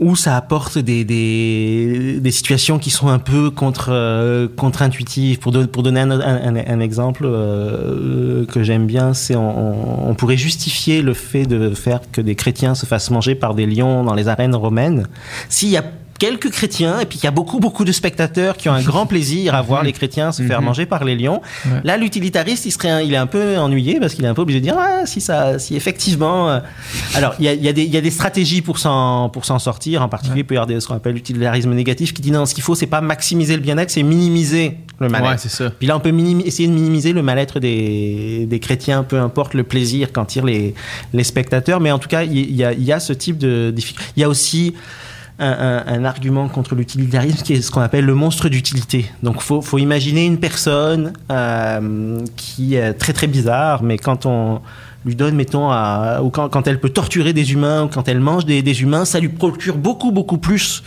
où 0.00 0.16
ça 0.16 0.36
apporte 0.36 0.78
des, 0.78 1.04
des, 1.04 2.18
des 2.20 2.30
situations 2.30 2.78
qui 2.78 2.90
sont 2.90 3.08
un 3.08 3.18
peu 3.18 3.50
contre, 3.50 3.90
euh, 3.92 4.48
contre-intuitives. 4.56 5.38
Pour, 5.38 5.52
don- 5.52 5.66
pour 5.66 5.82
donner 5.82 6.00
un, 6.00 6.80
exemple 6.80 7.24
euh, 7.26 8.46
que 8.46 8.62
j'aime 8.62 8.86
bien, 8.86 9.12
c'est 9.14 9.36
on, 9.36 10.08
on 10.10 10.14
pourrait 10.14 10.38
justifier 10.38 11.02
le 11.02 11.12
fait 11.14 11.44
de 11.44 11.70
faire 11.74 12.00
que 12.10 12.20
des 12.22 12.34
chrétiens 12.34 12.74
se 12.74 12.86
fassent 12.86 13.10
manger 13.10 13.34
par 13.34 13.54
des 13.54 13.66
lions 13.66 14.02
dans 14.02 14.14
les 14.14 14.28
arènes 14.28 14.54
romaines 14.54 15.06
s'il 15.48 15.68
y 15.68 15.76
a 15.76 15.84
quelques 16.20 16.50
chrétiens 16.50 17.00
et 17.00 17.06
puis 17.06 17.18
qu'il 17.18 17.24
y 17.24 17.28
a 17.28 17.32
beaucoup 17.32 17.58
beaucoup 17.58 17.84
de 17.84 17.90
spectateurs 17.90 18.56
qui 18.56 18.68
ont 18.68 18.72
un 18.72 18.82
grand 18.82 19.06
plaisir 19.06 19.54
à 19.56 19.62
voir 19.62 19.82
les 19.88 19.92
chrétiens 19.92 20.30
se 20.30 20.42
faire 20.44 20.60
Mhm. 20.60 20.66
manger 20.66 20.86
par 20.86 21.02
les 21.02 21.16
lions. 21.16 21.40
Ouais. 21.66 21.80
Là, 21.82 21.96
l'utilitariste, 21.96 22.66
il 22.66 22.70
serait, 22.70 23.04
il 23.06 23.12
est 23.12 23.16
un 23.16 23.26
peu 23.26 23.56
ennuyé 23.58 23.98
parce 23.98 24.14
qu'il 24.14 24.24
est 24.24 24.28
un 24.28 24.34
peu 24.34 24.42
obligé 24.42 24.60
de 24.60 24.64
dire 24.66 24.76
ah 24.78 25.06
si 25.06 25.20
ça, 25.20 25.58
si 25.58 25.74
effectivement. 25.74 26.50
euh, 26.50 26.60
Alors, 27.14 27.34
il 27.40 27.46
y 27.46 27.48
a, 27.48 27.54
il 27.54 27.64
y, 27.64 27.68
a 27.68 27.72
des- 27.72 27.82
il 27.84 27.92
y 27.92 27.96
a 27.96 28.00
des 28.00 28.10
stratégies 28.12 28.60
pour 28.62 28.78
s'en 28.78 29.30
pour 29.30 29.44
s'en 29.46 29.58
sortir. 29.58 30.02
En 30.02 30.08
particulier, 30.08 30.42
il 30.42 30.44
peut 30.46 30.54
y 30.54 30.58
avoir 30.58 30.66
des- 30.68 30.78
ce 30.78 30.86
qu'on 30.86 30.94
appelle 30.94 31.14
l'utilitarisme 31.14 31.72
négatif 31.72 32.12
qui 32.14 32.22
dit 32.22 32.30
non, 32.30 32.44
ce 32.46 32.54
qu'il 32.54 32.62
faut, 32.62 32.74
c'est 32.76 32.86
pas 32.86 33.00
maximiser 33.00 33.56
le 33.56 33.62
bien-être, 33.62 33.90
c'est 33.90 34.02
minimiser 34.02 34.76
le 35.00 35.06
Ouais, 35.06 35.12
mal-être. 35.12 35.40
c'est 35.40 35.48
ça. 35.48 35.70
Puis 35.70 35.88
là, 35.88 35.96
on 35.96 36.00
peut 36.00 36.12
essayer 36.44 36.68
de 36.68 36.74
minimiser 36.74 37.14
le 37.14 37.22
mal-être 37.22 37.58
des, 37.60 38.46
des 38.46 38.60
chrétiens, 38.60 39.02
peu 39.04 39.18
importe 39.18 39.54
le 39.54 39.64
plaisir 39.64 40.12
qu'en 40.12 40.26
tirent 40.26 40.44
les, 40.44 40.74
les 41.14 41.24
spectateurs. 41.24 41.80
Mais 41.80 41.90
en 41.90 41.98
tout 41.98 42.08
cas, 42.08 42.24
il 42.24 42.54
y, 42.54 42.62
a, 42.62 42.72
il 42.74 42.82
y 42.84 42.92
a 42.92 43.00
ce 43.00 43.14
type 43.14 43.38
de 43.38 43.70
difficulté. 43.74 44.12
Il 44.16 44.20
y 44.20 44.24
a 44.24 44.28
aussi 44.28 44.74
un, 45.40 46.04
argument 46.04 46.48
contre 46.48 46.74
l'utilitarisme 46.74 47.42
qui 47.42 47.54
est 47.54 47.62
ce 47.62 47.70
qu'on 47.70 47.80
appelle 47.80 48.04
le 48.04 48.14
monstre 48.14 48.48
d'utilité. 48.48 49.10
Donc, 49.22 49.40
faut, 49.40 49.62
faut 49.62 49.78
imaginer 49.78 50.26
une 50.26 50.38
personne 50.38 51.12
euh, 51.30 52.18
qui 52.36 52.74
est 52.74 52.92
très 52.94 53.12
très 53.12 53.26
bizarre, 53.26 53.82
mais 53.82 53.98
quand 53.98 54.26
on 54.26 54.60
lui 55.04 55.14
donne, 55.14 55.34
mettons, 55.34 55.70
à, 55.70 56.20
ou 56.22 56.30
quand, 56.30 56.48
quand 56.48 56.66
elle 56.66 56.78
peut 56.78 56.90
torturer 56.90 57.32
des 57.32 57.52
humains, 57.52 57.84
ou 57.84 57.88
quand 57.88 58.08
elle 58.08 58.20
mange 58.20 58.44
des, 58.44 58.62
des 58.62 58.82
humains, 58.82 59.04
ça 59.04 59.18
lui 59.18 59.28
procure 59.28 59.76
beaucoup 59.76 60.12
beaucoup 60.12 60.38
plus 60.38 60.82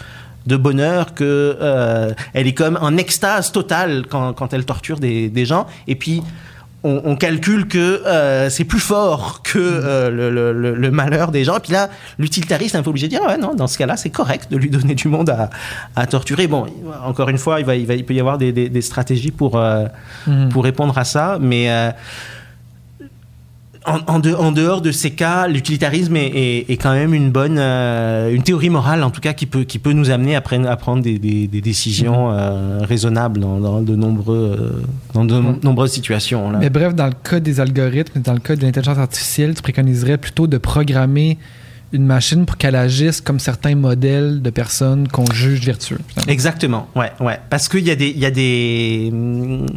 de 0.46 0.58
bonheur 0.58 1.14
que 1.14 1.58
euh, 1.62 2.12
elle 2.34 2.48
est 2.48 2.54
comme 2.54 2.78
en 2.82 2.98
extase 2.98 3.52
totale 3.52 4.06
quand, 4.10 4.34
quand 4.34 4.54
elle 4.54 4.66
torture 4.66 5.00
des, 5.00 5.30
des 5.30 5.46
gens. 5.46 5.66
Et 5.88 5.96
puis 5.96 6.22
on, 6.84 7.02
on 7.06 7.16
calcule 7.16 7.68
que 7.68 8.02
euh, 8.06 8.50
c'est 8.50 8.66
plus 8.66 8.80
fort 8.80 9.42
que 9.44 9.58
euh, 9.60 10.10
le, 10.10 10.30
le- 10.30 10.52
le- 10.52 10.76
le 10.76 10.92
malheur 10.92 11.32
des 11.32 11.44
gens. 11.44 11.58
Et 11.58 11.60
puis 11.62 11.72
là, 11.72 11.90
l'utilitariste 12.20 12.76
est 12.76 12.78
un 12.78 12.84
peu 12.84 12.90
obligé 12.90 13.08
de 13.08 13.12
dire 13.12 13.22
ouais 13.26 13.38
non, 13.38 13.54
dans 13.56 13.68
ce 13.68 13.78
cas-là, 13.78 13.96
c'est 13.98 14.10
correct 14.10 14.48
de 14.52 14.58
lui 14.58 14.70
donner 14.70 14.94
du 14.96 15.08
monde 15.08 15.30
à, 15.30 15.50
à 15.96 16.06
torturer. 16.08 16.48
Bon, 16.48 16.66
encore 17.06 17.30
une 17.30 17.38
fois, 17.38 17.60
il 17.60 17.66
va, 17.66 17.76
il 17.76 17.86
va, 17.86 17.94
il 17.96 18.06
peut 18.06 18.14
y 18.14 18.20
avoir 18.20 18.38
des, 18.38 18.52
des- 18.52 18.70
des 18.70 18.82
stratégies 18.82 19.32
pour 19.32 19.56
euh, 19.58 19.86
Mhm. 20.28 20.50
pour 20.50 20.64
répondre 20.64 20.98
à 20.98 21.04
ça, 21.06 21.38
mais 21.40 21.70
euh, 21.72 21.92
en, 23.86 24.00
en 24.08 24.20
de- 24.20 24.34
en 24.34 24.52
dehors 24.52 24.82
de 24.82 24.92
ces 24.92 25.12
cas, 25.12 25.48
l'utilitarisme 25.48 26.16
est, 26.16 26.28
est- 26.28 26.70
est 26.72 26.78
quand 26.78 26.94
même 26.94 27.14
une 27.14 27.32
bonne, 27.32 27.58
euh, 27.60 28.34
une 28.34 28.44
théorie 28.44 28.70
morale 28.70 29.04
en 29.04 29.10
tout 29.12 29.22
cas 29.22 29.34
qui 29.34 29.46
peut, 29.46 29.64
qui 29.64 29.80
peut 29.80 29.94
nous 29.94 30.10
amener 30.10 30.36
à, 30.36 30.42
prenne- 30.42 30.66
à 30.68 30.76
prendre 30.78 31.02
des, 31.04 31.20
des- 31.20 31.48
des 31.48 31.62
décisions 31.62 32.32
euh, 32.32 32.80
raisonnables 32.82 33.40
dans, 33.40 33.60
dans 33.60 33.82
de, 33.82 33.96
nombreux, 33.96 34.58
euh, 34.60 34.82
dans 35.14 35.26
de 35.26 35.36
Ouais. 35.36 35.56
nombreuses 35.64 35.92
situations. 35.92 36.52
Là. 36.52 36.60
Mais 36.60 36.70
bref, 36.70 36.96
dans 36.96 37.08
le 37.08 37.14
cas 37.24 37.40
des 37.40 37.60
algorithmes, 37.60 38.22
dans 38.22 38.34
le 38.34 38.40
cas 38.40 38.56
de 38.56 38.62
l'intelligence 38.62 38.98
artificielle, 38.98 39.54
tu 39.56 39.62
préconiserais 39.62 40.18
plutôt 40.18 40.48
de 40.48 40.58
programmer 40.58 41.38
une 41.92 42.06
machine 42.08 42.46
pour 42.48 42.58
qu'elle 42.58 42.76
agisse 42.76 43.22
comme 43.22 43.40
certains 43.40 43.76
modèles 43.76 44.42
de 44.42 44.50
personnes 44.50 45.08
qu'on 45.10 45.26
juge 45.32 45.64
vertueux. 45.64 46.00
finalement. 46.08 46.32
Exactement, 46.32 46.88
ouais, 46.96 47.12
ouais. 47.20 47.38
Parce 47.52 47.68
qu'il 47.70 47.86
y 47.86 47.92
a 47.92 47.96
des, 47.96 48.10
il 48.10 48.18
y 48.18 48.26
a 48.26 48.32
des, 48.32 49.10
hum, 49.14 49.68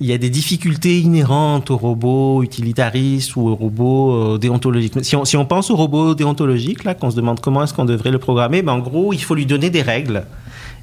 il 0.00 0.06
y 0.06 0.12
a 0.12 0.18
des 0.18 0.28
difficultés 0.28 1.00
inhérentes 1.00 1.70
aux 1.70 1.78
robots 1.78 2.42
utilitaristes 2.42 3.34
ou 3.36 3.48
aux 3.48 3.54
robots 3.54 4.34
euh, 4.34 4.38
déontologiques. 4.38 4.92
Si 5.02 5.16
on, 5.16 5.24
si 5.24 5.36
on 5.36 5.46
pense 5.46 5.70
aux 5.70 5.76
robots 5.76 6.14
déontologiques, 6.14 6.84
là, 6.84 6.94
qu'on 6.94 7.10
se 7.10 7.16
demande 7.16 7.40
comment 7.40 7.64
est-ce 7.64 7.72
qu'on 7.72 7.86
devrait 7.86 8.10
le 8.10 8.18
programmer, 8.18 8.62
ben, 8.62 8.74
en 8.74 8.78
gros, 8.80 9.12
il 9.12 9.22
faut 9.22 9.34
lui 9.34 9.46
donner 9.46 9.70
des 9.70 9.82
règles. 9.82 10.24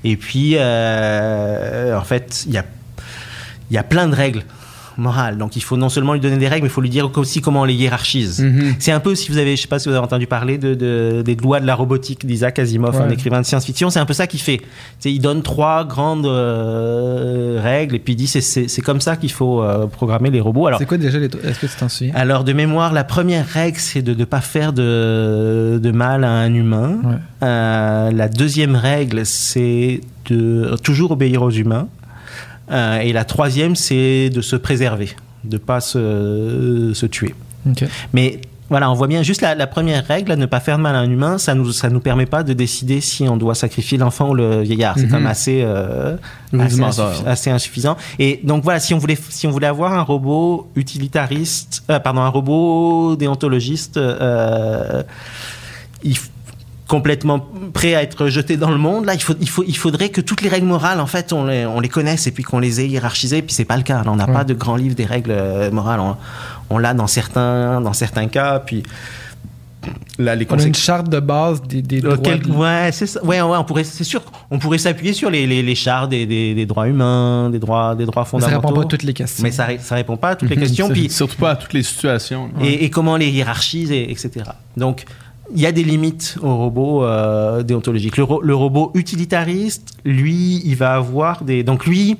Et 0.04 0.18
puis, 0.18 0.54
euh, 0.56 1.98
en 1.98 2.04
fait, 2.04 2.44
il 2.48 2.54
y 2.54 2.58
a, 2.58 2.66
y 3.70 3.78
a 3.78 3.84
plein 3.84 4.08
de 4.08 4.16
règles 4.16 4.44
Donc, 5.38 5.56
il 5.56 5.62
faut 5.64 5.78
non 5.78 5.90
seulement 5.90 6.14
lui 6.14 6.20
donner 6.20 6.38
des 6.38 6.48
règles, 6.48 6.64
mais 6.64 6.70
il 6.70 6.74
faut 6.74 6.82
lui 6.82 6.90
dire 6.90 7.10
aussi 7.18 7.42
comment 7.42 7.62
on 7.62 7.66
les 7.66 7.74
hiérarchise. 7.74 8.42
Mhm. 8.44 8.76
C'est 8.80 8.92
un 8.92 9.00
peu, 9.00 9.16
si 9.16 9.32
vous 9.32 9.38
avez, 9.38 9.56
je 9.56 9.62
sais 9.64 9.68
pas 9.68 9.80
si 9.80 9.90
vous 9.90 9.96
avez 9.96 10.04
entendu 10.04 10.28
parler 10.28 10.58
de, 10.58 10.74
de- 10.74 11.22
des 11.24 11.36
lois 11.36 11.60
de 11.60 11.66
la 11.66 11.76
robotique 11.76 12.26
d'Isaac 12.26 12.60
Asimov, 12.60 12.96
Ouais. 12.96 13.02
un 13.02 13.10
écrivain 13.10 13.42
de 13.42 13.46
science-fiction, 13.46 13.90
c'est 13.90 14.00
un 14.00 14.06
peu 14.06 14.14
ça 14.14 14.28
qu'il 14.28 14.40
fait. 14.40 14.62
Il 15.06 15.20
donne 15.20 15.42
trois 15.42 15.84
grandes 15.86 16.26
euh, 16.26 17.60
règles 17.62 17.96
et 17.96 18.00
puis 18.00 18.14
il 18.14 18.18
dit 18.18 18.28
c'est- 18.28 18.82
comme 18.82 19.02
ça 19.02 19.16
qu'il 19.16 19.32
faut 19.32 19.62
euh, 19.62 19.88
programmer 19.88 20.30
les 20.30 20.40
robots. 20.42 20.68
Alors, 20.68 20.80
C'est 20.80 20.86
quoi 20.86 20.98
déjà 20.98 21.20
les. 21.20 21.26
Est-ce 21.26 21.60
que 21.60 21.68
tu 21.68 21.76
t'en 21.78 21.90
souviens? 21.90 22.14
alors 22.16 22.44
de 22.44 22.54
mémoire, 22.54 22.94
la 22.94 23.04
première 23.04 23.48
règle 23.48 23.78
c'est 23.80 24.02
de 24.02 24.14
ne 24.14 24.26
pas 24.26 24.42
faire 24.42 24.74
de, 24.74 25.80
de 25.82 25.92
mal 25.92 26.24
à 26.24 26.30
un 26.32 26.54
humain. 26.54 26.98
Ouais. 27.04 27.16
Euh, 27.44 28.12
la 28.12 28.28
deuxième 28.30 28.76
règle 28.76 29.26
c'est 29.26 30.02
de 30.30 30.76
toujours 30.84 31.12
obéir 31.12 31.42
aux 31.42 31.52
humains. 31.52 31.88
Euh, 32.72 33.00
et 33.00 33.12
la 33.14 33.26
troisième 33.26 33.76
c'est 33.76 34.30
de 34.30 34.42
se 34.42 34.56
préserver, 34.56 35.10
de 35.44 35.58
pas 35.58 35.82
se, 35.82 36.92
se 36.94 37.06
tuer. 37.06 37.36
Mais 38.14 38.40
voilà, 38.70 38.90
on 38.90 38.94
voit 38.96 39.08
bien 39.08 39.22
juste 39.22 39.42
la, 39.42 39.54
la 39.54 39.68
première 39.68 40.06
règle, 40.08 40.34
ne 40.34 40.46
pas 40.46 40.60
faire 40.60 40.78
de 40.78 40.82
mal 40.84 40.96
à 40.96 41.00
un 41.00 41.10
humain, 41.10 41.38
ça 41.38 41.54
nous 41.54 41.72
ça 41.72 41.90
nous 41.90 42.00
permet 42.00 42.26
pas 42.26 42.42
de 42.44 42.54
décider 42.54 43.02
si 43.02 43.28
on 43.30 43.38
doit 43.38 43.54
sacrifier 43.56 43.98
l'enfant 43.98 44.30
ou 44.30 44.34
le 44.34 44.62
vieillard. 44.62 44.96
C'est 44.98 45.04
Mhm. 45.06 45.10
quand 45.12 45.18
même 45.18 45.28
assez 45.28 45.62
euh, 45.64 46.16
assez, 46.58 46.78
insuffi- 47.04 47.26
assez 47.28 47.50
insuffisant. 47.52 47.98
Et 48.18 48.40
donc 48.44 48.64
voilà, 48.64 48.80
si 48.80 48.94
on 48.94 48.98
voulait 48.98 49.18
si 49.30 49.46
on 49.46 49.52
voulait 49.52 49.68
avoir 49.68 49.94
un 49.94 50.02
robot 50.02 50.72
utilitariste, 50.76 51.84
euh, 51.92 52.00
pardon, 52.00 52.22
un 52.22 52.30
robot 52.30 53.16
déontologiste, 53.18 53.98
euh, 53.98 55.04
il 56.04 56.14
f- 56.14 56.30
complètement 56.88 57.40
prêt 57.74 57.96
à 57.96 58.04
être 58.04 58.28
jeté 58.28 58.58
dans 58.58 58.70
le 58.70 58.78
monde 58.78 59.06
là 59.06 59.14
il 59.14 59.22
faut 59.22 59.34
il 59.40 59.48
faut 59.50 59.64
il 59.66 59.78
faudrait 59.78 60.10
que 60.10 60.20
toutes 60.22 60.42
les 60.42 60.50
règles 60.50 60.68
morales 60.68 61.00
en 61.00 61.08
fait 61.08 61.32
on 61.32 61.46
les 61.46 61.66
on 61.66 61.80
les 61.80 61.88
connaisse 61.90 62.28
et 62.28 62.32
puis 62.32 62.44
qu'on 62.44 62.60
les 62.60 62.82
ait 62.82 62.88
hiérarchisées 62.88 63.42
puis 63.42 63.54
c'est 63.56 63.64
pas 63.66 63.78
le 63.78 63.84
cas 63.84 64.04
là 64.04 64.12
on 64.12 64.18
n'a 64.18 64.26
Ouais. 64.28 64.34
pas 64.34 64.44
de 64.44 64.54
grand 64.54 64.76
livre 64.76 64.94
des 64.96 65.06
règles 65.06 65.32
euh, 65.32 65.72
morales 65.72 66.02
on, 66.02 66.16
on 66.70 66.78
l'a 66.78 66.94
dans 66.94 67.08
certains 67.08 67.80
dans 67.82 67.94
certains 67.94 68.28
cas 68.28 68.60
puis 68.60 68.84
là 70.18 70.36
les 70.36 70.48
On 70.50 70.58
a 70.58 70.64
une 70.64 70.76
charte 70.76 71.10
de 71.10 71.20
base 71.20 71.62
des, 71.64 71.82
des 71.82 72.00
droits. 72.02 72.18
Quel- 72.18 72.40
de- 72.42 72.52
ouais, 72.52 72.90
c'est 72.94 73.06
ça. 73.08 73.22
Ouais, 73.24 73.42
ouais, 73.42 73.58
on 73.58 73.64
pourrait, 73.66 73.84
c'est 73.84 74.06
sûr, 74.06 74.22
on 74.50 74.58
pourrait 74.60 74.78
s'appuyer 74.78 75.12
sur 75.12 75.30
les, 75.30 75.46
les, 75.46 75.62
les 75.62 75.76
chartes 75.76 76.10
des, 76.10 76.26
des, 76.26 76.54
des 76.54 76.66
droits 76.66 76.88
humains, 76.88 77.50
des 77.50 77.60
droits, 77.60 77.94
des 77.96 78.06
droits 78.06 78.24
Mais 78.24 78.40
ça 78.40 78.48
fondamentaux. 78.48 78.68
répond 78.68 78.80
pas 78.80 78.86
à 78.86 78.90
toutes 78.90 79.04
les 79.04 79.14
questions. 79.14 79.44
Mais 79.44 79.52
ça, 79.52 79.68
ça 79.80 79.96
répond 79.96 80.16
pas 80.16 80.30
à 80.30 80.36
toutes 80.36 80.50
les 80.50 80.56
questions. 80.64 80.88
Puis 80.88 81.10
Surtout 81.10 81.36
pas 81.38 81.52
à 81.52 81.56
toutes 81.58 81.74
les 81.74 81.84
situations. 81.84 82.50
et, 82.62 82.86
et 82.86 82.90
comment 82.90 83.18
les 83.18 83.30
hiérarchiser, 83.30 84.10
etc. 84.10 84.46
Donc, 84.78 85.04
il 85.52 85.60
y 85.60 85.66
a 85.66 85.72
des 85.72 85.84
limites 85.84 86.38
au 86.42 86.56
robot 86.56 87.04
euh, 87.04 87.64
déontologique. 87.64 88.18
Le, 88.18 88.24
ro- 88.24 88.42
le 88.42 88.56
robot 88.56 88.92
utilitariste, 88.94 89.90
lui, 90.06 90.62
il 90.66 90.76
va 90.76 90.96
avoir 90.96 91.44
des. 91.44 91.64
Donc, 91.64 91.86
lui, 91.86 92.18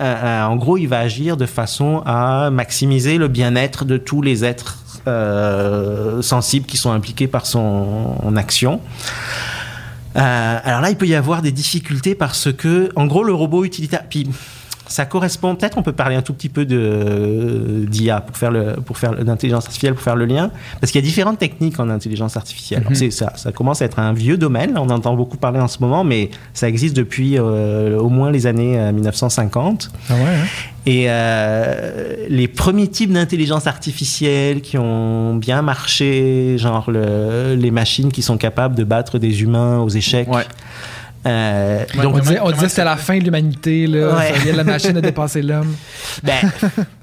euh, 0.00 0.04
euh, 0.04 0.44
en 0.44 0.56
gros, 0.56 0.78
il 0.78 0.86
va 0.88 0.98
agir 0.98 1.36
de 1.36 1.46
façon 1.46 2.02
à 2.04 2.50
maximiser 2.50 3.18
le 3.18 3.28
bien-être 3.28 3.84
de 3.84 3.96
tous 3.96 4.22
les 4.22 4.44
êtres 4.44 4.78
sensibles 6.22 6.66
qui 6.66 6.76
sont 6.76 6.92
impliqués 6.92 7.26
par 7.26 7.44
son 7.44 8.36
action. 8.36 8.80
Alors 10.14 10.80
là, 10.80 10.90
il 10.90 10.96
peut 10.96 11.08
y 11.08 11.14
avoir 11.14 11.42
des 11.42 11.50
difficultés 11.50 12.14
parce 12.14 12.52
que, 12.52 12.90
en 12.94 13.06
gros, 13.06 13.24
le 13.24 13.32
robot 13.32 13.64
utilitaire. 13.64 14.04
Ça 14.92 15.06
correspond. 15.06 15.54
Peut-être 15.56 15.78
on 15.78 15.82
peut 15.82 15.92
parler 15.92 16.16
un 16.16 16.22
tout 16.22 16.34
petit 16.34 16.48
peu 16.50 16.64
de 16.66 17.86
d'IA 17.88 18.20
pour 18.20 18.36
faire 18.36 18.50
le 18.50 18.74
pour 18.84 18.98
faire 18.98 19.12
d'intelligence 19.24 19.64
artificielle 19.64 19.94
pour 19.94 20.02
faire 20.02 20.16
le 20.16 20.26
lien, 20.26 20.50
parce 20.80 20.92
qu'il 20.92 21.00
y 21.00 21.04
a 21.04 21.06
différentes 21.06 21.38
techniques 21.38 21.80
en 21.80 21.88
intelligence 21.88 22.36
artificielle. 22.36 22.84
Mhm. 22.88 22.94
c'est 22.94 23.10
ça, 23.10 23.32
ça 23.36 23.52
commence 23.52 23.80
à 23.82 23.86
être 23.86 23.98
un 23.98 24.12
vieux 24.12 24.36
domaine. 24.36 24.76
On 24.76 24.90
entend 24.90 25.14
beaucoup 25.14 25.36
parler 25.38 25.60
en 25.60 25.68
ce 25.68 25.78
moment, 25.80 26.04
mais 26.04 26.30
ça 26.54 26.68
existe 26.68 26.94
depuis 26.96 27.38
euh, 27.38 27.98
au 27.98 28.08
moins 28.10 28.30
les 28.30 28.46
années 28.46 28.78
euh, 28.78 28.92
1950. 28.92 29.90
Ah 30.10 30.14
ouais, 30.14 30.20
hein? 30.20 30.44
Et 30.84 31.04
euh, 31.08 32.26
les 32.28 32.48
premiers 32.48 32.88
types 32.88 33.12
d'intelligence 33.12 33.66
artificielle 33.68 34.60
qui 34.62 34.76
ont 34.78 35.36
bien 35.36 35.62
marché, 35.62 36.56
genre 36.58 36.90
le- 36.90 37.54
les 37.54 37.70
machines 37.70 38.10
qui 38.10 38.20
sont 38.22 38.36
capables 38.36 38.74
de 38.74 38.82
battre 38.84 39.18
des 39.18 39.42
humains 39.42 39.78
aux 39.78 39.88
échecs. 39.88 40.28
Ouais. 40.28 40.44
Euh, 41.26 41.84
Ouais, 41.94 42.02
donc, 42.02 42.14
on 42.16 42.18
disait, 42.18 42.38
on 42.40 42.50
disait 42.50 42.64
que 42.64 42.68
c'était 42.70 42.84
la 42.84 42.96
fin 42.96 43.18
de 43.18 43.24
l'humanité, 43.24 43.86
là. 43.86 44.16
Ouais. 44.16 44.34
Ça 44.44 44.52
la 44.52 44.64
machine 44.64 44.96
a 44.96 45.00
dépassé 45.00 45.42
l'homme. 45.42 45.74
ben, 46.22 46.34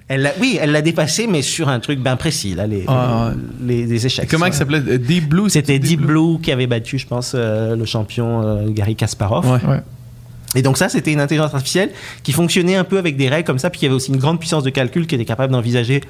elle 0.07 0.33
oui, 0.41 0.57
elle 0.61 0.71
l'a 0.71 0.81
dépassé, 0.81 1.27
mais 1.27 1.41
sur 1.41 1.69
un 1.69 1.79
truc 1.79 1.99
bien 1.99 2.15
précis, 2.15 2.55
là, 2.55 2.67
les, 2.67 2.83
Ah, 2.87 3.31
les, 3.61 3.85
les 3.85 4.05
échecs. 4.05 4.27
Comment 4.29 4.47
il 4.47 4.53
s'appelait? 4.53 4.81
Euh, 4.87 4.97
Deep 4.97 5.29
Blue 5.29 5.49
C'était 5.49 5.79
Deep 5.79 6.01
Blue 6.01 6.39
qui 6.41 6.51
avait 6.51 6.67
battu, 6.67 6.97
je 6.97 7.07
pense, 7.07 7.33
euh, 7.35 7.75
le 7.75 7.85
champion 7.85 8.41
euh, 8.43 8.69
Gary 8.69 8.95
Kasparov. 8.95 9.45
Ouais. 9.45 9.69
Ouais. 9.69 9.81
Et 10.55 10.63
donc 10.63 10.77
ça, 10.77 10.89
c'était 10.89 11.13
une 11.13 11.21
intelligence 11.21 11.53
artificielle 11.53 11.91
qui 12.23 12.31
fonctionnait 12.31 12.75
un 12.75 12.83
peu 12.83 12.97
avec 12.97 13.17
des 13.17 13.29
règles 13.29 13.45
comme 13.45 13.59
ça, 13.59 13.69
puis 13.69 13.81
y 13.83 13.85
avait 13.85 13.93
aussi 13.95 14.11
une 14.11 14.17
grande 14.17 14.39
puissance 14.39 14.63
de 14.63 14.71
calcul 14.71 15.05
qui 15.05 15.15
était 15.15 15.25
capable 15.25 15.53
d'envisager 15.53 16.01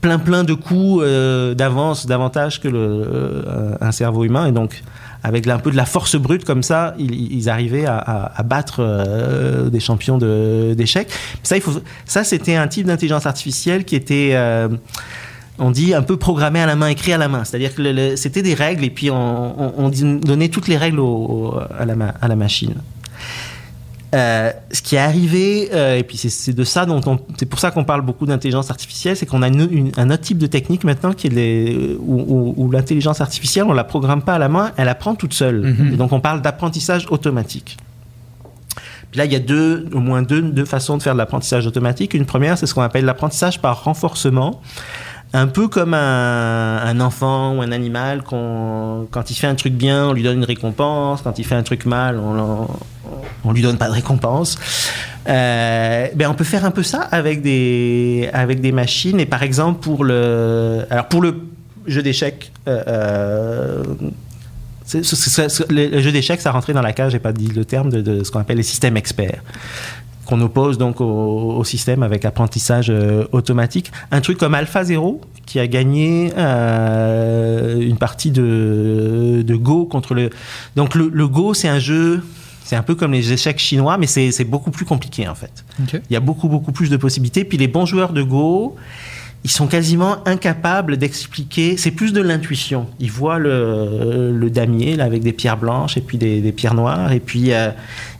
plein 0.00 0.18
plein 0.18 0.44
de 0.44 0.54
coups 0.54 1.02
euh, 1.02 1.54
d'avance 1.54 2.06
davantage 2.06 2.60
que 2.60 2.68
le, 2.68 2.78
euh, 2.78 3.74
un 3.80 3.92
cerveau 3.92 4.24
humain. 4.24 4.46
Et 4.46 4.52
donc 4.52 4.82
avec 5.24 5.48
un 5.48 5.58
peu 5.58 5.70
de 5.70 5.76
la 5.76 5.86
force 5.86 6.16
brute 6.16 6.44
comme 6.44 6.62
ça, 6.62 6.94
ils, 6.98 7.48
arrivaient 7.48 7.86
à, 7.86 8.42
battre 8.44 8.76
euh, 8.80 9.70
des 9.70 9.80
champions 9.80 10.18
d'échecs. 10.18 11.08
ça, 12.04 12.24
c'était 12.24 12.56
un 12.56 12.68
type 12.68 12.86
d'intelligence 12.86 13.24
artificielle 13.24 13.84
qui 13.84 13.96
était 13.96 14.32
euh, 14.34 14.68
on 15.58 15.70
dit 15.70 15.94
un 15.94 16.02
peu 16.02 16.18
programmé 16.18 16.60
à 16.60 16.66
la 16.66 16.76
main, 16.76 16.88
écrit 16.88 17.14
à 17.14 17.18
la 17.18 17.28
main. 17.28 17.44
C'est-à-dire 17.44 17.74
que 17.74 18.16
c'était 18.16 18.42
des 18.42 18.52
règles 18.52 18.84
et 18.84 18.90
puis 18.90 19.10
on, 19.10 19.88
donnait 19.88 20.50
toutes 20.50 20.68
les 20.68 20.76
règles 20.76 21.00
à 21.78 22.28
la 22.28 22.36
machine. 22.36 22.74
Euh, 24.14 24.52
ce 24.70 24.80
qui 24.80 24.94
est 24.94 24.98
arrivé, 25.00 25.70
euh, 25.72 25.98
et 25.98 26.04
puis 26.04 26.16
c'est- 26.16 26.52
de 26.52 26.62
ça 26.64 26.86
dont 26.86 27.00
c'est 27.36 27.46
pour 27.46 27.58
ça 27.58 27.72
qu'on 27.72 27.82
parle 27.84 28.02
beaucoup 28.02 28.26
d'intelligence 28.26 28.70
artificielle, 28.70 29.16
c'est 29.16 29.26
qu'on 29.26 29.42
a 29.42 29.48
une- 29.48 29.68
une- 29.72 29.92
un 29.96 30.10
autre 30.10 30.22
type 30.22 30.38
de 30.38 30.46
technique 30.46 30.84
maintenant 30.84 31.12
qui 31.12 31.26
est 31.26 31.30
les, 31.30 31.96
où, 31.98 32.20
où- 32.20 32.54
où 32.56 32.70
l'intelligence 32.70 33.20
artificielle, 33.20 33.64
on 33.66 33.72
la 33.72 33.82
programme 33.82 34.22
pas 34.22 34.34
à 34.34 34.38
la 34.38 34.48
main, 34.48 34.70
elle 34.76 34.88
apprend 34.88 35.14
toute 35.16 35.34
seule. 35.34 35.62
Mhm. 35.62 35.94
Et 35.94 35.96
donc 35.96 36.12
on 36.12 36.20
parle 36.20 36.42
d'apprentissage 36.42 37.06
automatique. 37.10 37.76
Puis 39.10 39.18
là, 39.18 39.24
il 39.26 39.32
y 39.32 39.36
a 39.36 39.40
deux, 39.40 39.88
au 39.92 40.00
moins 40.00 40.22
deux, 40.22 40.42
deux 40.42 40.64
façons 40.64 40.96
de 40.96 41.02
faire 41.02 41.12
de 41.14 41.18
l'apprentissage 41.18 41.66
automatique. 41.66 42.14
Une 42.14 42.26
première, 42.26 42.58
c'est 42.58 42.66
ce 42.66 42.74
qu'on 42.74 42.82
appelle 42.82 43.04
l'apprentissage 43.04 43.60
par 43.60 43.84
renforcement. 43.84 44.60
Un 45.34 45.48
peu 45.48 45.66
comme 45.66 45.94
un, 45.94 47.00
enfant 47.00 47.56
ou 47.56 47.60
un 47.60 47.72
animal, 47.72 48.22
quand 48.22 49.30
il 49.30 49.34
fait 49.34 49.48
un 49.48 49.56
truc 49.56 49.74
bien, 49.74 50.06
on 50.06 50.12
lui 50.12 50.22
donne 50.22 50.38
une 50.38 50.44
récompense. 50.44 51.22
Quand 51.22 51.38
il 51.38 51.44
fait 51.44 51.56
un 51.56 51.64
truc 51.64 51.86
mal, 51.86 52.18
on, 52.18 52.68
on 53.44 53.52
lui 53.52 53.62
donne 53.62 53.76
pas 53.76 53.88
de 53.88 53.92
récompense. 53.94 54.58
Euh, 55.28 56.08
ben 56.14 56.28
on 56.28 56.34
peut 56.34 56.44
faire 56.44 56.64
un 56.64 56.70
peu 56.70 56.82
ça 56.82 57.00
avec 57.00 57.42
des, 57.42 58.30
machines. 58.72 59.20
Et 59.20 59.26
par 59.26 59.42
exemple, 59.42 59.80
pour 59.80 60.04
le, 60.04 60.86
jeu 61.86 62.02
d'échecs, 62.02 62.52
euh, 62.68 62.82
euh, 62.86 63.82
le 65.70 66.00
jeu 66.00 66.12
d'échecs, 66.12 66.40
ça 66.40 66.52
rentrait 66.52 66.74
dans 66.74 66.82
la 66.82 66.92
cage, 66.92 67.12
j'ai 67.12 67.18
pas 67.18 67.32
dit 67.32 67.48
le 67.48 67.64
terme, 67.64 67.90
de 67.90 68.22
ce 68.22 68.30
qu'on 68.30 68.40
appelle 68.40 68.58
les 68.58 68.62
systèmes 68.62 68.96
experts 68.96 69.42
qu'on 70.24 70.40
oppose 70.40 70.78
donc 70.78 71.00
au, 71.00 71.04
au 71.04 71.64
système 71.64 72.02
avec 72.02 72.24
apprentissage 72.24 72.90
euh, 72.90 73.24
automatique. 73.32 73.92
Un 74.10 74.20
truc 74.20 74.38
comme 74.38 74.54
AlphaZero 74.54 75.20
qui 75.46 75.60
a 75.60 75.66
gagné 75.66 76.32
euh, 76.36 77.80
une 77.80 77.98
partie 77.98 78.30
de, 78.30 79.42
de 79.46 79.56
Go 79.56 79.84
contre 79.84 80.14
le. 80.14 80.30
Donc 80.76 80.94
le, 80.94 81.10
le 81.12 81.28
Go, 81.28 81.54
c'est 81.54 81.68
un 81.68 81.78
jeu, 81.78 82.22
c'est 82.64 82.76
un 82.76 82.82
peu 82.82 82.94
comme 82.94 83.12
les 83.12 83.32
échecs 83.32 83.58
chinois, 83.58 83.98
mais 83.98 84.06
c'est 84.06 84.44
beaucoup 84.44 84.70
plus 84.70 84.84
compliqué 84.86 85.28
en 85.28 85.34
fait. 85.34 85.64
Il 86.10 86.14
y 86.14 86.16
a 86.16 86.20
beaucoup, 86.20 86.48
beaucoup 86.48 86.72
plus 86.72 86.90
de 86.90 86.96
possibilités. 86.96 87.44
Puis 87.44 87.58
les 87.58 87.68
bons 87.68 87.86
joueurs 87.86 88.12
de 88.12 88.22
Go, 88.22 88.76
ils 89.44 89.50
sont 89.50 89.66
quasiment 89.66 90.16
incapables 90.24 90.96
d'expliquer. 90.96 91.76
C'est 91.76 91.90
plus 91.90 92.14
de 92.14 92.22
l'intuition. 92.22 92.86
Ils 92.98 93.10
voient 93.10 93.38
le, 93.38 94.48
damier 94.48 94.96
là, 94.96 95.04
avec 95.04 95.22
des 95.22 95.34
pierres 95.34 95.58
blanches 95.58 95.98
et 95.98 96.00
puis 96.00 96.16
des, 96.16 96.52
pierres 96.52 96.72
noires. 96.72 97.12
Et 97.12 97.20
puis, 97.20 97.52
euh, 97.52 97.68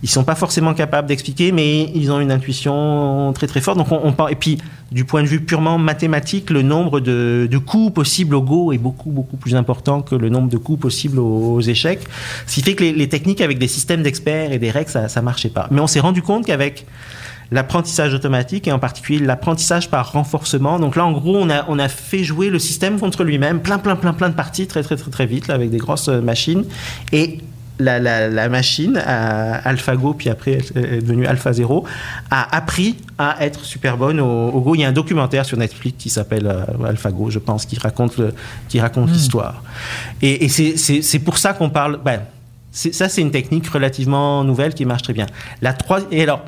ils 0.02 0.10
sont 0.10 0.22
pas 0.22 0.34
forcément 0.34 0.74
capables 0.74 1.08
d'expliquer, 1.08 1.50
mais 1.50 1.90
ils 1.94 2.12
ont 2.12 2.20
une 2.20 2.30
intuition 2.30 3.32
très, 3.34 3.46
très 3.46 3.62
forte. 3.62 3.78
Donc, 3.78 3.90
on, 3.90 4.14
on 4.18 4.28
Et 4.28 4.34
puis, 4.34 4.58
du 4.92 5.06
point 5.06 5.22
de 5.22 5.26
vue 5.26 5.40
purement 5.40 5.78
mathématique, 5.78 6.50
le 6.50 6.60
nombre 6.60 7.00
de, 7.00 7.48
coups 7.64 7.94
possibles 7.94 8.34
au 8.34 8.42
Go 8.42 8.72
est 8.72 8.78
beaucoup, 8.78 9.10
beaucoup 9.10 9.38
plus 9.38 9.56
important 9.56 10.02
que 10.02 10.14
le 10.14 10.28
nombre 10.28 10.50
de 10.50 10.58
coups 10.58 10.78
possibles 10.78 11.18
aux, 11.18 11.62
échecs. 11.62 12.00
Ce 12.46 12.56
qui 12.56 12.62
fait 12.62 12.74
que 12.74 12.84
les, 12.84 12.92
les 12.92 13.08
techniques 13.08 13.40
avec 13.40 13.58
des 13.58 13.68
systèmes 13.68 14.02
d'experts 14.02 14.52
et 14.52 14.58
des 14.58 14.70
règles, 14.70 14.90
ça, 14.90 15.08
ça 15.08 15.22
marchait 15.22 15.48
pas. 15.48 15.68
Mais 15.70 15.80
on 15.80 15.86
s'est 15.86 16.00
rendu 16.00 16.20
compte 16.20 16.44
qu'avec 16.44 16.84
l'apprentissage 17.50 18.14
automatique 18.14 18.66
et 18.68 18.72
en 18.72 18.78
particulier 18.78 19.18
l'apprentissage 19.24 19.88
par 19.90 20.12
renforcement. 20.12 20.78
Donc 20.78 20.96
là, 20.96 21.04
en 21.04 21.12
gros, 21.12 21.36
on 21.36 21.50
a, 21.50 21.64
on 21.68 21.78
a 21.78 21.88
fait 21.88 22.24
jouer 22.24 22.50
le 22.50 22.58
système 22.58 22.98
contre 22.98 23.24
lui-même, 23.24 23.60
plein, 23.60 23.78
plein, 23.78 23.96
plein, 23.96 24.12
plein 24.12 24.28
de 24.30 24.34
parties 24.34 24.66
très, 24.66 24.82
très, 24.82 24.96
très, 24.96 25.10
très 25.10 25.26
vite, 25.26 25.48
là, 25.48 25.54
avec 25.54 25.70
des 25.70 25.78
grosses 25.78 26.08
euh, 26.08 26.20
machines. 26.20 26.64
Et 27.12 27.38
la, 27.80 27.98
la, 27.98 28.28
la 28.28 28.48
machine, 28.48 28.96
AlphaGo, 28.96 30.14
puis 30.14 30.30
après 30.30 30.58
elle 30.76 30.84
est 30.94 31.00
devenue 31.00 31.26
AlphaZero, 31.26 31.84
a 32.30 32.56
appris 32.56 32.96
à 33.18 33.36
être 33.44 33.64
super 33.64 33.96
bonne 33.96 34.20
au, 34.20 34.48
au 34.50 34.60
Go. 34.60 34.74
Il 34.76 34.82
y 34.82 34.84
a 34.84 34.88
un 34.88 34.92
documentaire 34.92 35.44
sur 35.44 35.56
Netflix 35.58 35.96
qui 35.98 36.08
s'appelle 36.10 36.46
euh, 36.46 36.86
AlphaGo, 36.86 37.30
je 37.30 37.40
pense, 37.40 37.66
qui 37.66 37.76
raconte 37.78 38.16
le- 38.18 38.32
qui 38.68 38.80
raconte 38.80 39.10
l'histoire. 39.10 39.62
Et, 40.22 40.44
et 40.44 40.48
c'est- 40.48 40.76
c'est 40.76 41.02
c'est 41.02 41.18
pour 41.18 41.36
ça 41.38 41.52
qu'on 41.52 41.68
parle. 41.68 41.98
Ben, 42.04 42.20
c'est- 42.70 42.92
ça, 42.92 43.08
c'est 43.08 43.22
une 43.22 43.32
technique 43.32 43.66
relativement 43.68 44.44
nouvelle 44.44 44.72
qui 44.74 44.84
marche 44.84 45.02
très 45.02 45.12
bien. 45.12 45.26
La 45.60 45.72
trois, 45.72 45.98
et 46.12 46.22
alors, 46.22 46.44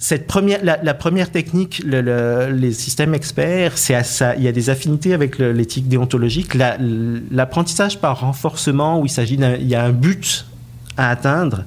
cette 0.00 0.26
première, 0.28 0.60
la, 0.64 0.94
première 0.94 1.30
technique, 1.32 1.82
le- 1.84 2.00
le- 2.00 2.52
les 2.52 2.72
systèmes 2.72 3.14
experts, 3.14 3.76
c'est. 3.76 4.00
Il 4.36 4.44
y 4.44 4.48
a 4.48 4.52
des 4.52 4.70
affinités 4.70 5.12
avec 5.12 5.38
l'éthique 5.38 5.88
déontologique. 5.88 6.54
La- 6.54 6.76
L'apprentissage 7.32 7.98
par 7.98 8.20
renforcement, 8.20 9.00
où 9.00 9.06
il 9.06 9.10
s'agit 9.10 9.34
il 9.60 9.66
y 9.66 9.74
a 9.74 9.84
un 9.84 9.90
but 9.90 10.46
à 10.96 11.10
atteindre. 11.10 11.64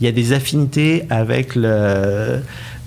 Il 0.00 0.04
y 0.04 0.08
a 0.08 0.12
des 0.12 0.32
affinités 0.32 1.04
avec 1.10 1.56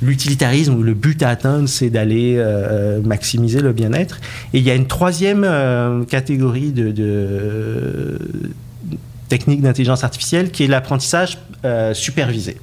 l'utilitarisme 0.02 0.74
où 0.76 0.84
le 0.84 0.94
but 0.94 1.22
à 1.24 1.30
atteindre, 1.30 1.68
c'est 1.70 1.90
d'aller 1.90 2.36
euh, 2.38 3.02
maximiser 3.02 3.62
le 3.62 3.72
bien-être. 3.74 4.20
Et 4.54 4.60
il 4.60 4.64
y 4.64 4.72
a 4.72 4.76
une 4.76 4.88
troisième 4.88 5.44
euh, 5.46 6.04
catégorie 6.06 6.72
de, 6.72 6.92
de 6.92 8.20
techniques 9.30 9.62
d'intelligence 9.62 10.04
artificielle 10.04 10.52
qui 10.52 10.64
est 10.64 10.68
l'apprentissage 10.68 11.38
euh, 11.66 11.94
supervisée. 11.94 12.58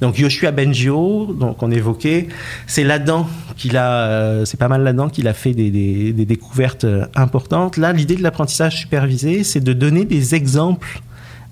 Donc 0.00 0.18
Yoshua 0.18 0.50
Bengio, 0.50 1.34
donc 1.38 1.62
on 1.62 1.70
évoquait, 1.70 2.28
c'est 2.66 2.84
là-dedans 2.84 3.26
qu'il 3.56 3.76
a, 3.76 3.90
euh, 3.90 4.44
c'est 4.44 4.58
pas 4.58 4.68
mal 4.68 4.82
là-dedans 4.82 5.08
qu'il 5.08 5.28
a 5.28 5.32
fait 5.32 5.52
des, 5.54 6.12
découvertes 6.12 6.84
euh, 6.84 7.06
importantes. 7.14 7.76
Là, 7.76 7.92
l'idée 7.92 8.16
de 8.16 8.22
l'apprentissage 8.22 8.76
supervisé, 8.76 9.44
c'est 9.44 9.60
de 9.60 9.72
donner 9.72 10.04
des 10.04 10.34
exemples 10.34 11.00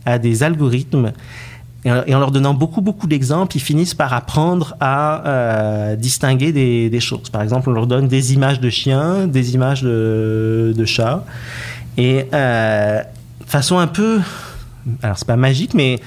à 0.04 0.18
des 0.18 0.42
algorithmes 0.42 1.12
et 1.84 1.90
en, 1.90 2.20
leur 2.20 2.30
donnant 2.30 2.54
beaucoup, 2.54 2.80
beaucoup 2.80 3.08
d'exemples, 3.08 3.56
ils 3.56 3.60
finissent 3.60 3.94
par 3.94 4.12
apprendre 4.12 4.76
à 4.78 5.96
distinguer 5.98 6.52
des, 6.52 7.00
choses. 7.00 7.28
Par 7.28 7.42
exemple, 7.42 7.70
on 7.70 7.72
leur 7.72 7.88
donne 7.88 8.06
des 8.06 8.34
images 8.34 8.60
de 8.60 8.70
chiens, 8.70 9.26
des 9.26 9.54
images 9.54 9.82
de, 9.82 10.84
chats, 10.84 11.24
et 11.96 12.26
euh, 12.32 13.02
façon 13.46 13.78
un 13.78 13.88
peu, 13.88 14.20
alors 15.02 15.18
c'est 15.18 15.26
pas 15.26 15.36
magique, 15.36 15.74
mais 15.74 15.98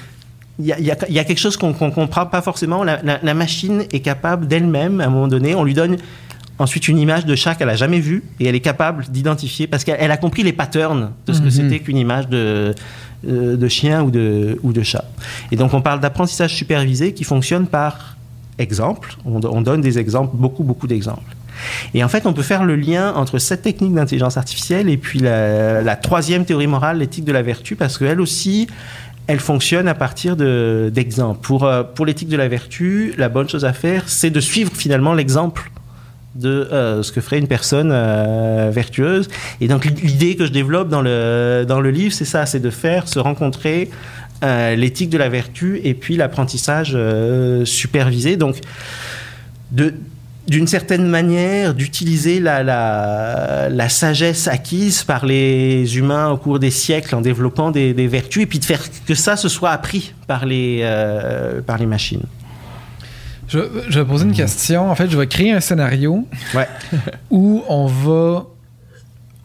il 0.60 0.66
y 0.66 0.72
a, 0.72 0.78
il 1.10 1.16
y 1.18 1.26
quelque 1.26 1.38
chose 1.40 1.58
qu'on 1.58 1.74
qu'on 1.74 1.92
comprend 1.92 2.26
pas 2.26 2.42
forcément. 2.42 2.84
La, 2.84 3.02
la- 3.04 3.20
la 3.22 3.34
machine 3.34 3.84
est 3.92 4.00
capable 4.00 4.48
d'elle-même, 4.48 5.02
à 5.02 5.06
un 5.06 5.10
moment 5.10 5.28
donné, 5.28 5.54
on 5.56 5.64
lui 5.64 5.74
donne 5.74 5.98
ensuite 6.58 6.88
une 6.88 6.98
image 6.98 7.26
de 7.26 7.36
chat 7.36 7.56
qu'elle 7.56 7.70
a 7.70 7.76
jamais 7.76 8.00
vue 8.00 8.24
et 8.40 8.46
elle 8.48 8.56
est 8.56 8.62
capable 8.62 9.04
d'identifier 9.10 9.68
parce 9.68 9.84
qu'elle 9.84 9.98
elle 10.00 10.12
a 10.12 10.18
compris 10.18 10.42
les 10.44 10.54
patterns 10.54 11.12
de 11.28 11.34
ce 11.34 11.40
que 11.40 11.46
Mhm. 11.46 11.52
c'était 11.52 11.80
qu'une 11.80 11.98
image 11.98 12.30
de, 12.30 12.74
euh, 13.28 13.58
de 13.58 13.68
chien 13.68 14.04
ou 14.04 14.10
de, 14.12 14.58
ou 14.64 14.72
de 14.72 14.82
chat. 14.82 15.04
Et 15.52 15.58
donc 15.58 15.74
on 15.74 15.82
parle 15.82 16.00
d'apprentissage 16.00 16.56
supervisé 16.56 17.14
qui 17.14 17.26
fonctionne 17.26 17.68
par 17.68 18.16
exemple. 18.58 19.18
On, 19.26 19.44
on 19.44 19.62
donne 19.62 19.82
des 19.82 20.00
exemples, 20.00 20.38
beaucoup, 20.38 20.64
beaucoup 20.64 20.88
d'exemples. 20.88 21.36
Et 21.94 22.04
en 22.04 22.10
fait, 22.10 22.26
on 22.26 22.34
peut 22.34 22.42
faire 22.44 22.66
le 22.66 22.76
lien 22.76 23.14
entre 23.16 23.38
cette 23.38 23.62
technique 23.62 23.94
d'intelligence 23.94 24.36
artificielle 24.38 24.90
et 24.90 24.98
puis 24.98 25.20
la, 25.20 25.82
la 25.82 25.96
troisième 25.96 26.44
théorie 26.46 26.68
morale, 26.68 26.98
l'éthique 27.00 27.24
de 27.26 27.32
la 27.32 27.42
vertu, 27.42 27.78
parce 27.78 27.98
qu'elle 27.98 28.20
aussi, 28.20 28.68
elle 29.28 29.40
fonctionne 29.40 29.88
à 29.88 29.96
partir 29.96 30.36
de- 30.36 30.92
d'exemples. 30.94 31.40
Pour, 31.42 31.66
euh, 31.66 31.84
pour 31.84 32.06
l'éthique 32.06 32.30
de 32.30 32.38
la 32.38 32.48
vertu, 32.48 33.14
la 33.18 33.30
bonne 33.30 33.50
chose 33.50 33.66
à 33.66 33.74
faire, 33.74 34.04
c'est 34.08 34.30
de 34.30 34.40
suivre 34.40 34.72
finalement 34.74 35.14
l'exemple 35.14 35.72
de 36.36 36.50
euh, 36.50 37.02
ce 37.02 37.12
que 37.12 37.22
ferait 37.22 37.40
une 37.40 37.48
personne 37.48 37.92
euh, 37.94 38.70
vertueuse. 38.72 39.30
Et 39.62 39.68
donc 39.68 39.86
l'idée 39.86 40.36
que 40.36 40.46
je 40.46 40.52
développe 40.52 40.90
dans 40.90 41.02
le, 41.02 41.66
dans 41.68 41.80
le 41.82 41.92
livre, 41.92 42.14
c'est 42.14 42.26
ça, 42.26 42.46
c'est 42.46 42.60
de 42.60 42.70
faire 42.70 43.08
se 43.08 43.20
rencontrer 43.20 43.90
l'éthique 44.78 45.10
de 45.10 45.18
la 45.18 45.28
vertu 45.28 45.82
et 45.84 45.96
puis 45.96 46.18
l'apprentissage 46.18 46.96
supervisé. 47.64 48.36
Donc 48.38 48.58
de 49.72 49.96
d'une 50.48 50.68
certaine 50.68 51.08
manière, 51.08 51.74
d'utiliser 51.74 52.40
la, 52.40 52.62
la, 52.64 53.68
la 53.70 53.90
sagesse 53.90 54.48
acquise 54.48 55.04
par 55.04 55.26
les 55.26 55.98
humains 55.98 56.30
au 56.30 56.38
cours 56.38 56.60
des 56.60 56.70
siècles 56.70 57.16
en 57.16 57.22
développant 57.22 57.72
des, 57.72 57.94
des 57.96 58.08
vertus, 58.08 58.44
et 58.44 58.46
puis 58.46 58.60
de 58.60 58.66
faire 58.66 58.82
que 59.08 59.16
ça 59.16 59.38
se 59.38 59.50
soit 59.50 59.72
appris 59.72 60.14
par 60.28 60.46
les, 60.46 60.82
euh, 60.84 61.62
par 61.62 61.78
les 61.80 61.88
machines. 61.88 62.22
Je, 63.48 63.60
je 63.90 64.00
vais 64.00 64.06
poser 64.06 64.26
une 64.26 64.34
question. 64.34 64.90
En 64.90 64.96
fait, 64.96 65.10
je 65.10 65.18
vais 65.18 65.28
créer 65.28 65.52
un 65.52 65.60
scénario 65.60 66.28
Ouais. 66.54 66.68
où 67.32 67.64
on 67.68 67.86
va 67.88 68.46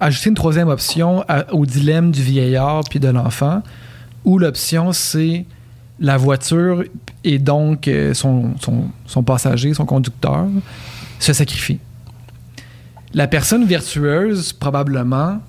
ajouter 0.01 0.29
une 0.31 0.35
troisième 0.35 0.69
option 0.69 1.23
à- 1.29 1.53
au 1.53 1.67
dilemme 1.67 2.11
du 2.11 2.23
vieillard 2.23 2.83
puis 2.89 2.99
de 3.01 3.09
l'enfant, 3.09 3.63
où 4.25 4.39
l'option 4.39 4.93
c'est 4.93 5.45
la 5.99 6.17
voiture 6.17 6.83
et 7.25 7.39
donc 7.39 7.87
euh, 7.89 8.15
son, 8.15 8.55
son- 8.61 8.85
son 9.07 9.23
passager, 9.23 9.75
son 9.75 9.85
conducteur, 9.85 10.47
se 11.21 11.33
sacrifie. 11.33 11.79
La 13.15 13.27
personne 13.29 13.65
vertueuse, 13.67 14.53
probablement, 14.53 15.41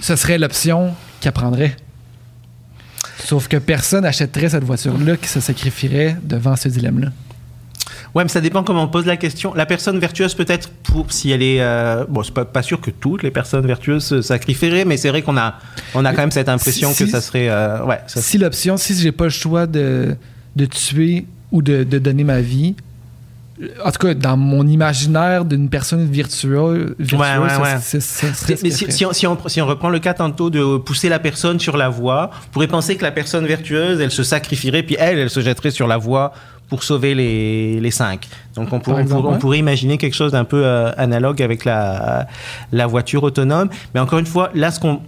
ce 0.00 0.16
serait 0.16 0.38
l'option 0.38 0.94
qu'elle 1.20 1.32
prendrait. 1.32 1.76
Sauf 3.24 3.48
que 3.48 3.56
personne 3.56 4.02
n'achèterait 4.04 4.48
cette 4.50 4.64
voiture-là 4.64 5.16
qui 5.16 5.28
se 5.28 5.40
sacrifierait 5.40 6.16
devant 6.22 6.56
ce 6.56 6.68
dilemme-là. 6.68 7.08
Ouais, 8.14 8.22
mais 8.24 8.28
ça 8.30 8.40
dépend 8.40 8.62
comment 8.64 8.84
on 8.84 8.88
pose 8.88 9.04
la 9.06 9.16
question. 9.18 9.52
La 9.54 9.66
personne 9.66 9.98
vertueuse, 9.98 10.34
peut-être, 10.34 10.70
pour 10.70 11.12
si 11.12 11.30
elle 11.30 11.42
est. 11.42 11.60
euh, 11.60 12.06
bon, 12.08 12.22
c'est 12.22 12.32
pas, 12.32 12.44
pas 12.46 12.62
sûr 12.62 12.80
que 12.80 12.90
toutes 12.90 13.22
les 13.22 13.30
personnes 13.30 13.66
vertueuses 13.66 14.04
se 14.04 14.22
sacrifieraient, 14.22 14.84
mais 14.86 14.96
c'est 14.96 15.10
vrai 15.10 15.20
qu'on 15.22 15.36
a, 15.36 15.58
on 15.94 16.04
a 16.04 16.12
quand 16.14 16.22
même 16.22 16.30
cette 16.30 16.48
impression 16.48 16.92
Si- 16.92 17.04
que 17.04 17.10
ça 17.10 17.20
serait. 17.20 17.48
euh, 17.50 17.84
ouais, 17.84 18.00
ça 18.06 18.22
si 18.22 18.38
l'option, 18.38 18.76
si 18.78 18.94
j'ai 18.96 19.12
pas 19.12 19.24
le 19.24 19.30
choix 19.30 19.66
de, 19.66 20.16
de 20.56 20.64
tuer 20.64 21.26
ou 21.52 21.60
de, 21.60 21.84
de 21.84 21.98
donner 21.98 22.24
ma 22.24 22.40
vie, 22.40 22.76
en 23.84 23.90
tout 23.90 24.06
cas, 24.06 24.14
dans 24.14 24.36
mon 24.36 24.66
imaginaire 24.66 25.44
d'une 25.44 25.68
personne 25.68 26.04
virtueuse, 26.06 26.94
virtueuse 26.98 27.20
Ouais, 27.20 27.38
ouais, 27.38 27.48
ça- 27.48 27.60
ouais. 27.62 27.78
ça- 27.80 28.00
serait 28.34 28.56
Mais, 28.62 28.70
si, 28.70 29.04
on, 29.06 29.12
si 29.12 29.26
on- 29.26 29.38
si 29.48 29.60
on 29.60 29.66
reprend 29.66 29.90
le 29.90 29.98
cas 29.98 30.14
tantôt 30.14 30.48
de 30.50 30.76
pousser 30.78 31.08
la 31.08 31.18
personne 31.18 31.58
sur 31.58 31.76
la 31.76 31.88
voie, 31.88 32.30
on 32.46 32.52
pourrait 32.52 32.68
penser 32.68 32.96
que 32.96 33.02
la 33.02 33.10
personne 33.10 33.46
vertueuse, 33.46 34.00
elle 34.00 34.10
se 34.12 34.22
sacrifierait, 34.22 34.82
puis 34.84 34.96
elle, 34.98 35.18
elle 35.18 35.30
se 35.30 35.40
jetterait 35.40 35.70
sur 35.72 35.86
la 35.88 35.96
voie 35.96 36.32
pour 36.68 36.82
sauver 36.82 37.14
les, 37.14 37.80
les 37.80 37.90
cinq. 37.90 38.28
Donc 38.54 38.72
on, 38.72 38.78
pour- 38.78 38.94
pourrait 39.38 39.58
imaginer 39.58 39.98
quelque 39.98 40.14
chose 40.14 40.32
d'un 40.32 40.44
peu 40.44 40.62
euh, 40.64 40.92
analogue 40.96 41.42
avec 41.42 41.64
la, 41.64 42.26
la 42.72 42.86
voiture 42.86 43.22
autonome. 43.22 43.70
Mais 43.94 44.00
encore 44.00 44.18
une 44.18 44.26
fois, 44.26 44.50
là, 44.54 44.70
ce 44.70 44.78
qu'on, 44.78 45.00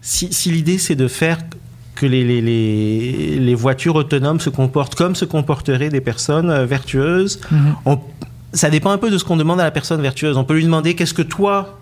si, 0.00 0.32
si 0.32 0.50
l'idée 0.50 0.76
c'est 0.78 0.96
de 0.96 1.08
faire 1.08 1.38
que 1.98 2.06
les, 2.06 2.24
les, 2.24 2.40
les, 2.40 3.38
les 3.38 3.54
voitures 3.54 3.94
autonomes 3.96 4.40
se 4.40 4.50
comportent 4.50 4.94
comme 4.94 5.14
se 5.14 5.24
comporteraient 5.24 5.88
des 5.90 6.00
personnes 6.00 6.50
euh, 6.50 6.64
vertueuses, 6.66 7.40
Mhm. 7.50 7.74
on- 7.86 7.98
ça 8.52 8.70
dépend 8.70 8.90
un 8.90 8.98
peu 8.98 9.10
de 9.10 9.18
ce 9.18 9.24
qu'on 9.24 9.36
demande 9.36 9.60
à 9.60 9.64
la 9.64 9.70
personne 9.70 10.00
vertueuse. 10.00 10.36
On 10.38 10.44
peut 10.44 10.54
lui 10.54 10.64
demander 10.64 10.94
qu'est-ce 10.94 11.12
que 11.14 11.22
toi 11.22 11.74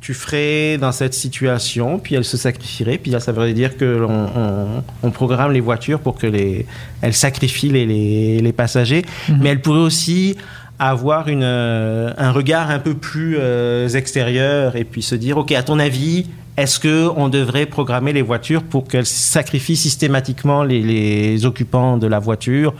tu 0.00 0.14
ferais 0.14 0.78
dans 0.78 0.92
cette 0.92 1.14
situation, 1.14 1.98
puis 1.98 2.14
elle 2.14 2.24
se 2.24 2.36
sacrifierait, 2.36 2.96
puis 2.98 3.10
là 3.10 3.18
ça 3.18 3.32
veut 3.32 3.52
dire 3.52 3.76
que 3.76 4.06
on, 4.08 4.82
on 5.02 5.10
programme 5.10 5.52
les 5.52 5.60
voitures 5.60 5.98
pour 6.00 6.16
que 6.16 6.26
les, 6.28 6.64
elles 7.02 7.14
sacrifient 7.14 7.70
les, 7.70 7.86
les, 7.86 8.38
les 8.40 8.52
passagers, 8.52 9.04
Mhm. 9.28 9.38
mais 9.42 9.48
elle 9.50 9.60
pourrait 9.62 9.80
aussi 9.80 10.36
avoir 10.78 11.28
une, 11.28 11.42
euh, 11.42 12.12
un 12.18 12.30
regard 12.30 12.70
un 12.70 12.78
peu 12.78 12.94
plus 12.94 13.36
euh, 13.40 13.88
extérieur 13.88 14.76
et 14.76 14.84
puis 14.84 15.02
se 15.02 15.14
dire 15.14 15.38
ok 15.38 15.52
à 15.52 15.62
ton 15.62 15.78
avis 15.78 16.26
est-ce 16.56 16.78
que 16.80 17.08
on 17.16 17.28
devrait 17.28 17.66
programmer 17.66 18.12
les 18.12 18.22
voitures 18.22 18.62
pour 18.62 18.88
qu'elles 18.88 19.06
sacrifient 19.06 19.76
systématiquement 19.76 20.62
les, 20.64 20.82
les 20.82 21.44
occupants 21.44 21.98
de 21.98 22.06
la 22.06 22.18
voiture? 22.18 22.74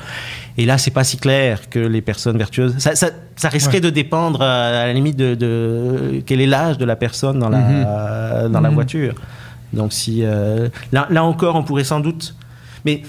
Et 0.57 0.65
là 0.65 0.78
c'est 0.78 0.90
pas 0.90 1.05
si 1.05 1.19
clair 1.19 1.69
que 1.69 1.78
les 1.78 2.01
personnes 2.01 2.39
vertueuses 2.39 2.74
ça, 2.78 2.94
ça, 2.94 3.11
ça 3.36 3.48
risquerait 3.51 3.77
Ouais. 3.77 3.81
de 3.82 3.90
dépendre 3.90 4.40
euh, 4.40 4.85
à 4.85 4.86
la 4.86 4.93
limite 4.94 5.16
de, 5.16 5.35
de 5.35 6.23
quel 6.24 6.40
est 6.40 6.47
l'âge 6.47 6.78
de 6.78 6.85
la 6.86 6.97
personne 6.97 7.39
dans 7.39 7.51
la 7.51 8.48
dans 8.48 8.61
la 8.62 8.69
Mhm. 8.70 8.74
voiture 8.74 9.15
donc 9.74 9.93
si 9.93 10.20
euh, 10.24 10.69
là, 10.93 11.07
là 11.11 11.23
encore 11.24 11.57
on 11.57 11.62
pourrait 11.62 11.85
sans 11.85 12.01
doute 12.01 12.35
mais 12.86 13.03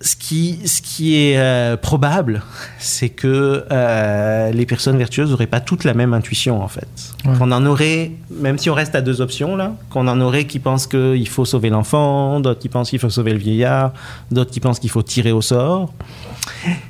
ce 0.00 0.14
qui, 0.14 0.60
ce 0.68 0.80
qui 0.80 1.16
est 1.16 1.38
euh, 1.38 1.76
probable, 1.76 2.42
c'est 2.78 3.08
que 3.08 3.64
euh, 3.72 4.50
les 4.52 4.64
personnes 4.64 4.96
vertueuses 4.96 5.30
n'auraient 5.30 5.46
pas 5.48 5.60
toutes 5.60 5.82
la 5.82 5.92
même 5.94 6.14
intuition, 6.14 6.62
en 6.62 6.68
fait. 6.68 6.86
Ouais. 7.24 7.36
Qu'on 7.36 7.50
en 7.50 7.66
aurait, 7.66 8.12
même 8.30 8.58
si 8.58 8.70
on 8.70 8.74
reste 8.74 8.94
à 8.94 9.00
deux 9.00 9.20
options, 9.20 9.56
là, 9.56 9.74
qu'on 9.90 10.06
en 10.06 10.20
aurait 10.20 10.44
qui 10.46 10.60
pensent 10.60 10.86
qu'il 10.86 11.28
faut 11.28 11.44
sauver 11.44 11.68
l'enfant, 11.70 12.38
d'autres 12.38 12.60
qui 12.60 12.68
pensent 12.68 12.90
qu'il 12.90 13.00
faut 13.00 13.10
sauver 13.10 13.32
le 13.32 13.38
vieillard, 13.38 13.92
d'autres 14.30 14.52
qui 14.52 14.60
pensent 14.60 14.78
qu'il 14.78 14.90
faut 14.90 15.02
tirer 15.02 15.32
au 15.32 15.42
sort. 15.42 15.92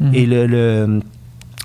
Mhm. 0.00 0.14
Et 0.14 0.26
le, 0.26 0.46
le- 0.46 1.00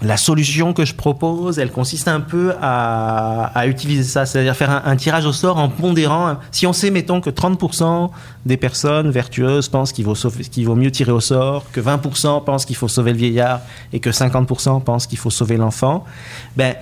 la 0.02 0.18
solution 0.18 0.74
que 0.74 0.86
je 0.86 0.94
propose, 0.94 1.60
elle 1.60 1.72
consiste 1.72 2.07
un 2.07 2.20
peu 2.20 2.53
à, 2.61 3.45
à 3.56 3.68
utiliser 3.68 4.03
ça, 4.03 4.26
c'est-à-dire 4.26 4.56
faire 4.56 4.86
un, 4.86 4.95
tirage 4.95 5.26
au 5.26 5.32
sort 5.32 5.57
en 5.57 5.70
pondérant. 5.70 6.38
Si 6.52 6.68
on 6.68 6.74
sait, 6.74 6.90
mettons, 6.90 7.22
que 7.22 7.30
30% 7.30 8.10
des 8.45 8.57
personnes 8.57 9.11
vertueuses 9.11 9.70
pensent 9.70 9.94
qu'il 9.94 10.06
vaut, 10.06 10.15
vaut 10.15 10.76
mieux 10.76 10.91
tirer 10.91 11.11
au 11.11 11.22
sort, 11.22 11.65
que 11.72 11.80
20% 11.80 12.44
pensent 12.44 12.65
qu'il 12.65 12.76
faut 12.76 12.88
sauver 12.88 13.11
le 13.11 13.18
vieillard 13.18 13.61
et 13.94 13.99
que 13.99 14.10
50% 14.10 14.84
pensent 14.84 15.07
qu'il 15.07 15.18
faut 15.18 15.30
sauver 15.30 15.57
l'enfant, 15.57 16.03
ben, 16.57 16.76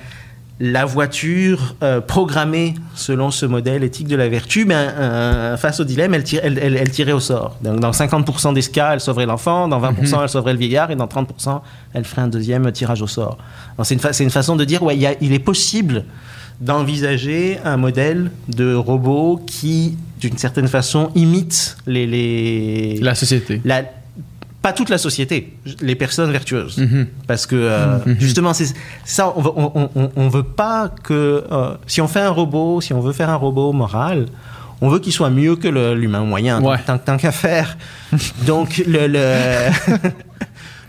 la 0.63 0.85
voiture 0.85 1.73
euh, 1.81 2.01
programmée 2.01 2.75
selon 2.93 3.31
ce 3.31 3.47
modèle 3.47 3.83
éthique 3.83 4.07
de 4.07 4.15
la 4.15 4.29
vertu, 4.29 4.63
ben, 4.65 4.75
euh, 4.75 5.57
face 5.57 5.79
au 5.79 5.83
dilemme, 5.83 6.13
elle, 6.13 6.23
tire- 6.23 6.41
elle, 6.43 6.59
elle- 6.61 6.77
elle 6.77 6.91
tirait 6.91 7.13
au 7.13 7.19
sort. 7.19 7.57
Donc, 7.63 7.79
dans 7.79 7.89
50% 7.91 8.53
des 8.53 8.61
cas, 8.61 8.93
elle 8.93 8.99
sauverait 8.99 9.25
l'enfant, 9.25 9.67
dans 9.67 9.79
20%, 9.79 10.21
elle 10.21 10.29
sauverait 10.29 10.53
le 10.53 10.59
vieillard, 10.59 10.91
et 10.91 10.95
dans 10.95 11.07
30%, 11.07 11.61
elle 11.93 12.05
ferait 12.05 12.21
un 12.21 12.27
deuxième 12.27 12.71
tirage 12.71 13.01
au 13.01 13.07
sort. 13.07 13.39
C'est 13.83 13.95
une, 13.95 13.99
fa- 13.99 14.13
c'est 14.13 14.23
une 14.23 14.29
façon 14.29 14.55
de 14.55 14.63
dire, 14.63 14.83
ouais, 14.83 14.95
il 14.95 15.01
y 15.01 15.07
a- 15.07 15.15
il 15.19 15.33
est 15.33 15.39
possible 15.39 16.05
d'envisager 16.59 17.57
un 17.65 17.77
modèle 17.77 18.29
de 18.47 18.75
robot 18.75 19.41
qui, 19.47 19.97
d'une 20.19 20.38
certaine 20.38 20.67
façon, 20.67 21.09
imite 21.15 21.75
les... 21.88 22.05
les 22.05 22.99
La 23.01 23.15
société. 23.15 23.61
la- 23.65 23.83
pas 24.61 24.73
toute 24.73 24.89
la 24.89 24.97
société, 24.97 25.53
les 25.81 25.95
personnes 25.95 26.31
vertueuses. 26.31 26.77
Mhm. 26.77 27.07
Parce 27.27 27.45
que 27.47 27.55
euh, 27.55 27.97
justement, 28.19 28.53
c'est 28.53 28.73
ça, 29.05 29.33
on 29.35 29.41
veut, 29.41 29.51
on, 29.55 29.89
on- 29.95 30.11
on 30.15 30.27
veut 30.29 30.43
pas 30.43 30.89
que 31.03 31.43
euh, 31.51 31.73
si 31.88 31.99
on 32.01 32.07
fait 32.07 32.19
un 32.19 32.29
robot, 32.29 32.79
si 32.81 32.93
on 32.93 33.01
veut 33.01 33.13
faire 33.13 33.29
un 33.29 33.35
robot 33.35 33.73
moral, 33.73 34.27
on 34.81 34.89
veut 34.89 34.99
qu'il 34.99 35.13
soit 35.13 35.29
mieux 35.29 35.55
que 35.55 35.67
l'humain 35.67 36.21
moyen, 36.23 36.61
Ouais. 36.61 36.77
tant, 36.85 36.97
tant 36.97 37.17
qu'à 37.17 37.31
faire. 37.31 37.77
Donc 38.45 38.83
le, 38.88 39.07
le- 39.07 39.99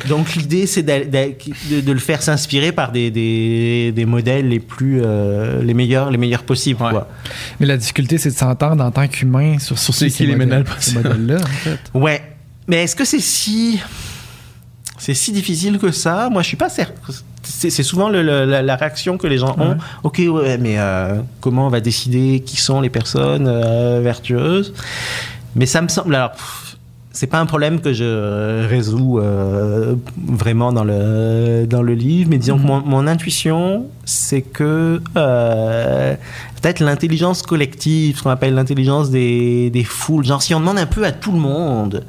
donc 0.09 0.35
l'idée 0.35 0.67
c'est 0.67 0.83
de, 0.83 1.81
de 1.81 1.93
le 1.93 1.99
faire 2.01 2.23
s'inspirer 2.23 2.73
par 2.73 2.91
des, 2.91 3.11
des, 3.13 3.93
des 3.95 4.05
modèles 4.05 4.49
les 4.49 4.59
plus 4.59 5.01
euh, 5.05 5.63
les 5.63 5.75
meilleurs 5.75 6.11
les 6.11 6.19
meilleurs 6.19 6.43
possibles. 6.43 6.83
Ouais. 6.83 6.91
quoi. 6.91 7.09
Mais 7.61 7.67
la 7.67 7.77
difficulté, 7.77 8.19
c'est 8.19 8.31
de 8.31 8.35
s'entendre 8.37 8.83
en 8.85 8.91
tant 8.91 9.07
qu'humain 9.07 9.59
sur, 9.61 9.79
Sur 9.79 9.95
ces 9.95 10.07
modèles- 10.27 10.65
ces 10.81 10.95
modèles-là, 10.97 11.37
en 11.37 11.47
fait. 11.47 11.79
Ouais. 11.95 12.23
Mais 12.69 12.85
est-ce 12.85 12.97
que 12.97 13.05
c'est 13.05 13.21
si 13.21 13.81
c'est 14.99 15.15
si 15.15 15.33
difficile 15.33 15.79
que 15.79 15.91
ça? 15.91 16.29
Moi, 16.31 16.43
je 16.43 16.49
suis 16.49 16.57
pas 16.57 16.69
certain. 16.69 16.95
C'est 17.43 17.71
souvent 17.83 18.09
le- 18.09 18.23
le- 18.23 18.45
la, 18.45 18.63
la 18.63 18.77
réaction 18.77 19.19
que 19.19 19.27
les 19.27 19.37
gens 19.39 19.57
ont. 19.59 19.71
Ouais. 19.71 19.77
Ok, 20.05 20.23
ouais, 20.29 20.59
mais 20.59 20.79
euh, 20.79 21.21
comment 21.41 21.67
on 21.67 21.71
va 21.71 21.81
décider 21.81 22.41
qui 22.47 22.57
sont 22.57 22.81
les 22.81 22.89
personnes 22.91 23.49
euh, 23.49 24.01
vertueuses? 24.01 24.73
Mais 25.57 25.67
ça 25.67 25.83
me 25.83 25.89
semble. 25.89 26.15
Alors, 26.15 26.31
c'est 27.11 27.27
pas 27.27 27.41
un 27.41 27.47
problème 27.47 27.81
que 27.81 27.93
je 27.93 28.65
résous 28.69 29.19
euh, 29.19 29.97
vraiment 30.17 30.73
dans 30.73 30.85
le 30.85 31.67
dans 31.69 31.83
le 31.83 31.95
livre, 31.95 32.31
mais 32.31 32.39
disons 32.39 32.59
que 32.59 32.63
mon, 32.65 32.81
mon 32.81 33.07
intuition, 33.09 33.87
c'est 34.05 34.43
que 34.43 35.03
euh, 35.17 36.15
peut-être 36.61 36.79
l'intelligence 36.79 37.43
collective, 37.43 38.19
ce 38.19 38.23
qu'on 38.23 38.31
appelle 38.31 38.55
l'intelligence 38.55 39.11
des, 39.11 39.69
des 39.71 39.85
foules. 39.85 40.25
Genre, 40.25 40.41
si 40.41 40.55
on 40.55 40.61
demande 40.61 40.79
un 40.79 40.87
peu 40.87 41.05
à 41.05 41.11
tout 41.11 41.33
le 41.33 41.39
monde. 41.41 42.05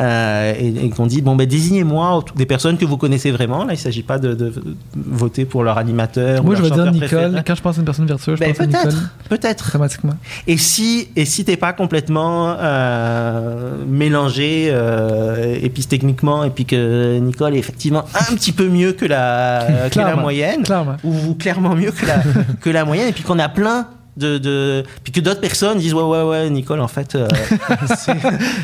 Euh, 0.00 0.54
et, 0.58 0.86
et 0.86 0.90
qu'on 0.90 1.06
dit 1.06 1.20
bon 1.20 1.36
ben 1.36 1.46
désignez-moi 1.46 2.24
des 2.34 2.46
personnes 2.46 2.78
que 2.78 2.84
vous 2.84 2.96
connaissez 2.96 3.30
vraiment 3.30 3.64
là 3.64 3.74
il 3.74 3.78
s'agit 3.78 4.02
pas 4.02 4.18
de, 4.18 4.34
de 4.34 4.52
voter 4.96 5.44
pour 5.44 5.62
leur 5.62 5.76
animateur 5.78 6.42
Moi, 6.42 6.54
ou 6.54 6.56
je 6.56 6.62
vais 6.62 6.70
dire 6.70 6.84
Nicole. 6.90 6.98
préféré. 7.08 7.42
Quand 7.46 7.54
je 7.54 7.62
pense 7.62 7.76
à 7.76 7.80
une 7.80 7.84
personne 7.84 8.06
vertueuse, 8.06 8.36
je 8.38 8.40
Ben, 8.40 8.52
pense 8.52 8.60
à 8.60 8.66
Nicole 8.66 8.82
peut-être 8.84 9.28
peut-être 9.28 9.68
automatiquement. 9.68 10.14
et 10.46 10.56
si, 10.56 11.08
et 11.16 11.24
si 11.24 11.44
t'es 11.44 11.56
pas 11.56 11.72
complètement 11.72 12.56
euh, 12.58 13.74
mélangé 13.86 14.68
euh, 14.70 15.56
épistéchniquement, 15.62 16.44
et 16.44 16.50
puis 16.50 16.64
que 16.64 17.18
Nicole 17.18 17.54
est 17.54 17.58
effectivement 17.58 18.04
un 18.14 18.34
petit 18.34 18.52
peu 18.52 18.68
mieux 18.68 18.92
que 18.92 19.04
la, 19.04 19.88
que 19.92 19.98
la 19.98 20.16
moyenne, 20.16 20.62
Clairement. 20.62 20.96
ou 21.04 21.34
clairement 21.34 21.74
mieux 21.74 21.90
que 21.90 22.06
la, 22.06 22.22
que 22.60 22.70
la 22.70 22.84
moyenne, 22.84 23.08
et 23.08 23.12
puis 23.12 23.22
qu'on 23.22 23.38
a 23.38 23.48
plein 23.48 23.86
de, 24.20 24.38
de 24.38 24.84
puis 25.02 25.12
que 25.12 25.20
d'autres 25.20 25.40
personnes 25.40 25.78
disent 25.78 25.94
ouais 25.94 26.02
ouais 26.02 26.22
ouais 26.22 26.50
Nicole 26.50 26.80
en 26.80 26.88
fait 26.88 27.14
euh, 27.16 27.26
c'est- 27.96 28.12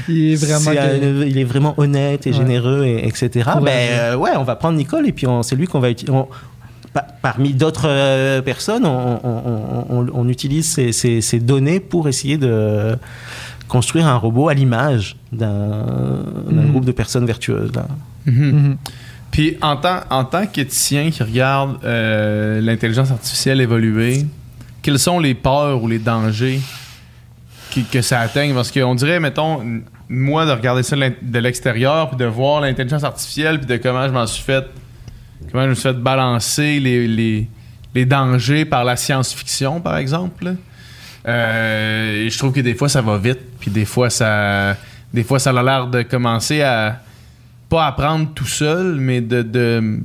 Il 0.09 0.33
est 0.33 0.37
vraiment. 0.37 0.71
il 1.27 1.39
est 1.39 1.47
honnête 1.79 2.27
et 2.27 2.31
Ouais. 2.31 2.37
généreux 2.37 2.85
et 2.85 3.07
etc 3.09 3.51
ben 3.63 3.71
euh, 3.91 4.17
ouais 4.17 4.31
on 4.37 4.45
va 4.45 4.55
prendre 4.57 4.77
Nicole 4.77 5.07
et 5.09 5.13
puis 5.13 5.27
c'est 5.43 5.57
lui 5.57 5.67
qu'on 5.67 5.81
va 5.81 5.91
utiliser 5.91 6.13
parmi 7.21 7.53
d'autres 7.53 7.89
euh, 7.89 8.41
personnes 8.43 8.87
on, 8.87 9.21
on- 9.23 9.87
on- 9.91 10.07
on 10.15 10.29
utilise 10.29 10.71
ces, 10.73 10.93
ces- 10.93 11.21
ces 11.21 11.41
données 11.41 11.81
pour 11.81 12.09
essayer 12.09 12.39
de 12.39 12.97
construire 13.69 14.07
un 14.07 14.17
robot 14.17 14.49
à 14.49 14.55
l'image 14.55 15.17
d'un 15.33 15.59
Mhm. 16.51 16.71
groupe 16.71 16.85
de 16.85 16.93
personnes 16.93 17.27
vertueuses 17.27 17.73
là. 17.75 17.87
Mhm. 18.27 18.45
Mhm. 18.51 18.77
Puis 19.33 19.57
en 19.61 19.77
tant, 19.77 20.01
en 20.09 20.25
tant 20.25 20.47
qu'éthicien 20.47 21.11
qui 21.11 21.23
regarde 21.23 21.77
euh, 21.85 22.61
l'intelligence 22.63 23.11
artificielle 23.11 23.61
évoluer, 23.61 24.25
quels 24.87 25.01
sont 25.01 25.19
les 25.19 25.35
peurs 25.35 25.83
ou 25.83 25.89
les 25.89 25.99
dangers 25.99 26.61
que 27.91 28.01
ça 28.03 28.21
atteigne? 28.21 28.55
Parce 28.55 28.71
qu'on 28.71 28.95
dirait, 28.95 29.19
mettons, 29.19 29.61
moi, 30.09 30.47
de 30.47 30.53
regarder 30.53 30.85
ça 30.85 30.95
de 30.95 31.39
l'extérieur, 31.41 32.09
puis 32.11 32.17
de 32.17 32.25
voir 32.25 32.61
l'intelligence 32.61 33.03
artificielle, 33.03 33.59
puis 33.59 33.67
de 33.67 33.79
comment 33.79 34.07
je 34.07 34.13
m'en 34.13 34.29
suis 34.29 34.45
fait, 34.45 34.65
comment 35.51 35.65
je 35.65 35.71
me 35.71 35.75
suis 35.75 35.83
fait 35.83 35.95
balancer 36.01 36.79
les, 36.79 37.09
les, 37.09 37.49
les 37.97 38.07
dangers 38.07 38.65
par 38.65 38.85
la 38.85 38.95
science-fiction, 38.95 39.81
par 39.81 39.97
exemple. 39.97 40.55
Euh, 41.27 42.25
et 42.25 42.31
je 42.31 42.39
trouve 42.39 42.53
que 42.53 42.61
des 42.61 42.77
fois, 42.77 42.89
ça 42.89 43.03
va 43.03 43.19
vite, 43.19 43.41
puis 43.59 43.73
des 43.73 43.87
fois, 43.87 44.09
ça, 44.09 44.77
des 45.13 45.25
fois, 45.25 45.41
ça 45.41 45.51
a 45.51 45.63
l'air 45.65 45.89
de 45.89 46.03
commencer 46.03 46.63
à 46.63 47.01
pas 47.69 47.87
apprendre 47.89 48.29
tout 48.37 48.47
seul, 48.47 48.95
mais 49.01 49.21
de, 49.21 49.43
de- 49.43 49.99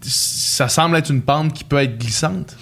ça 0.00 0.70
semble 0.70 0.96
être 0.96 1.10
une 1.10 1.20
pente 1.20 1.52
qui 1.52 1.64
peut 1.64 1.76
être 1.82 1.98
glissante. 1.98 2.56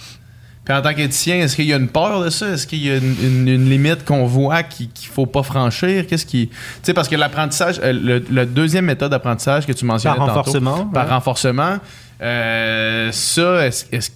Puis 0.65 0.73
en 0.73 0.81
tant 0.81 0.93
qu'éthicien, 0.93 1.35
est-ce 1.41 1.57
qu'il 1.57 1.65
y 1.65 1.73
a 1.73 1.75
une 1.75 1.89
peur 1.89 2.23
de 2.23 2.29
ça? 2.29 2.47
Est-ce 2.49 2.65
qu'il 2.67 2.85
y 2.85 2.89
a 2.89 2.95
une, 2.95 3.15
une- 3.21 3.47
une 3.49 3.69
limite 3.69 4.05
qu'on 4.05 4.25
voit 4.25 4.63
qui- 4.63 4.87
qu'il 4.87 5.09
faut 5.09 5.25
pas 5.25 5.43
franchir? 5.43 6.07
Qu'est-ce 6.07 6.25
qui. 6.25 6.47
Tu 6.47 6.55
sais, 6.83 6.93
parce 6.93 7.09
que 7.09 7.17
l'apprentissage, 7.17 7.81
euh, 7.83 7.91
le, 7.91 8.23
le 8.31 8.45
deuxième 8.45 8.85
méthode 8.85 9.11
d'apprentissage 9.11 9.65
que 9.65 9.73
tu 9.73 9.83
mentionnais 9.83 10.15
par 10.15 10.27
tantôt, 10.27 10.37
renforcement 10.39 10.85
par 10.85 11.05
ouais. 11.05 11.11
renforcement, 11.11 11.77
euh, 12.21 13.09
ça, 13.11 13.65
est-ce, 13.67 13.85
est-ce- 13.91 14.11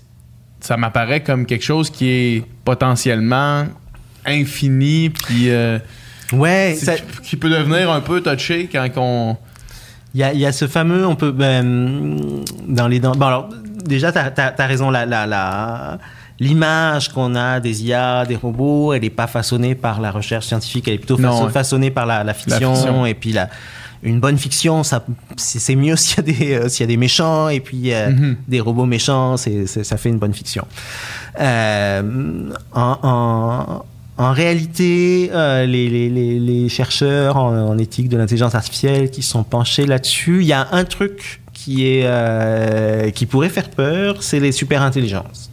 ça 0.62 0.78
m'apparaît 0.78 1.22
comme 1.22 1.46
quelque 1.46 1.64
chose 1.66 1.90
qui 1.90 2.10
est 2.10 2.44
potentiellement 2.64 3.66
infini, 4.26 5.10
puis 5.10 5.50
euh, 5.50 5.80
ouais 6.34 6.76
ça- 6.78 6.96
qui, 7.24 7.36
peut 7.36 7.50
devenir 7.50 7.92
un 7.92 8.02
peu 8.02 8.22
touché 8.22 8.70
quand 8.72 8.88
on. 8.98 9.38
Il 10.14 10.22
y 10.22 10.24
a, 10.24 10.34
y 10.34 10.46
a 10.46 10.52
ce 10.52 10.68
fameux, 10.68 11.06
on 11.06 11.16
peut, 11.16 11.32
ben, 11.32 12.42
dans 12.68 12.88
les 12.88 13.00
dents. 13.00 13.12
Bon, 13.12 13.26
alors, 13.28 13.50
déjà, 13.86 14.12
tu 14.12 14.18
as, 14.18 14.66
raison, 14.66 14.90
la, 14.90 15.06
la, 15.06 15.28
la- 15.28 15.98
l'image 16.40 17.10
qu'on 17.10 17.36
a 17.36 17.60
des 17.60 17.84
IA, 17.84 18.26
des 18.26 18.36
robots, 18.36 18.94
elle 18.94 19.02
n'est 19.02 19.10
pas 19.10 19.28
façonnée 19.28 19.76
par 19.76 20.00
la 20.02 20.12
recherche 20.12 20.46
scientifique, 20.48 20.88
elle 20.88 20.96
est 20.96 20.98
plutôt 21.00 21.18
Non, 21.18 21.32
façon- 21.32 21.46
ouais. 21.46 21.52
façonnée 21.52 21.92
par 21.92 22.06
la, 22.06 22.24
la 22.24 22.34
fiction. 22.34 22.74
fiction. 22.76 23.06
Et 23.06 23.14
puis, 23.16 23.32
la, 23.32 23.50
une 24.04 24.20
bonne 24.20 24.38
fiction, 24.38 24.84
ça, 24.84 25.04
c'est, 25.38 25.76
mieux 25.76 25.96
s'il 25.98 26.18
y, 26.18 26.20
a 26.20 26.24
des, 26.34 26.54
euh, 26.54 26.70
s'il 26.70 26.82
y 26.82 26.84
a 26.84 26.88
des 26.88 26.98
méchants, 26.98 27.50
et 27.50 27.60
puis 27.60 27.92
euh, 27.94 28.10
Mhm. 28.12 28.38
des 28.48 28.60
robots 28.62 28.86
méchants, 28.86 29.36
c'est, 29.38 29.66
ça 29.68 29.98
fait 29.98 30.10
une 30.10 30.20
bonne 30.20 30.34
fiction. 30.34 30.66
Euh, 31.40 32.50
en, 32.74 32.98
en- 33.04 33.86
en 34.20 34.32
réalité, 34.32 35.30
les, 35.34 35.90
les- 35.90 36.10
les- 36.10 36.40
les 36.40 36.70
chercheurs 36.70 37.38
en, 37.38 37.56
en 37.70 37.78
éthique 37.78 38.10
de 38.10 38.18
l'intelligence 38.18 38.56
artificielle 38.56 39.12
qui 39.12 39.22
sont 39.22 39.44
penchés 39.44 39.86
là-dessus, 39.86 40.40
il 40.42 40.48
y 40.48 40.54
a 40.54 40.68
un 40.72 40.86
truc 40.86 41.42
qui, 41.54 41.86
est, 41.88 43.12
qui 43.14 43.26
pourrait 43.28 43.50
faire 43.50 43.70
peur, 43.70 44.24
c'est 44.24 44.40
les 44.40 44.52
super-intelligences. 44.52 45.52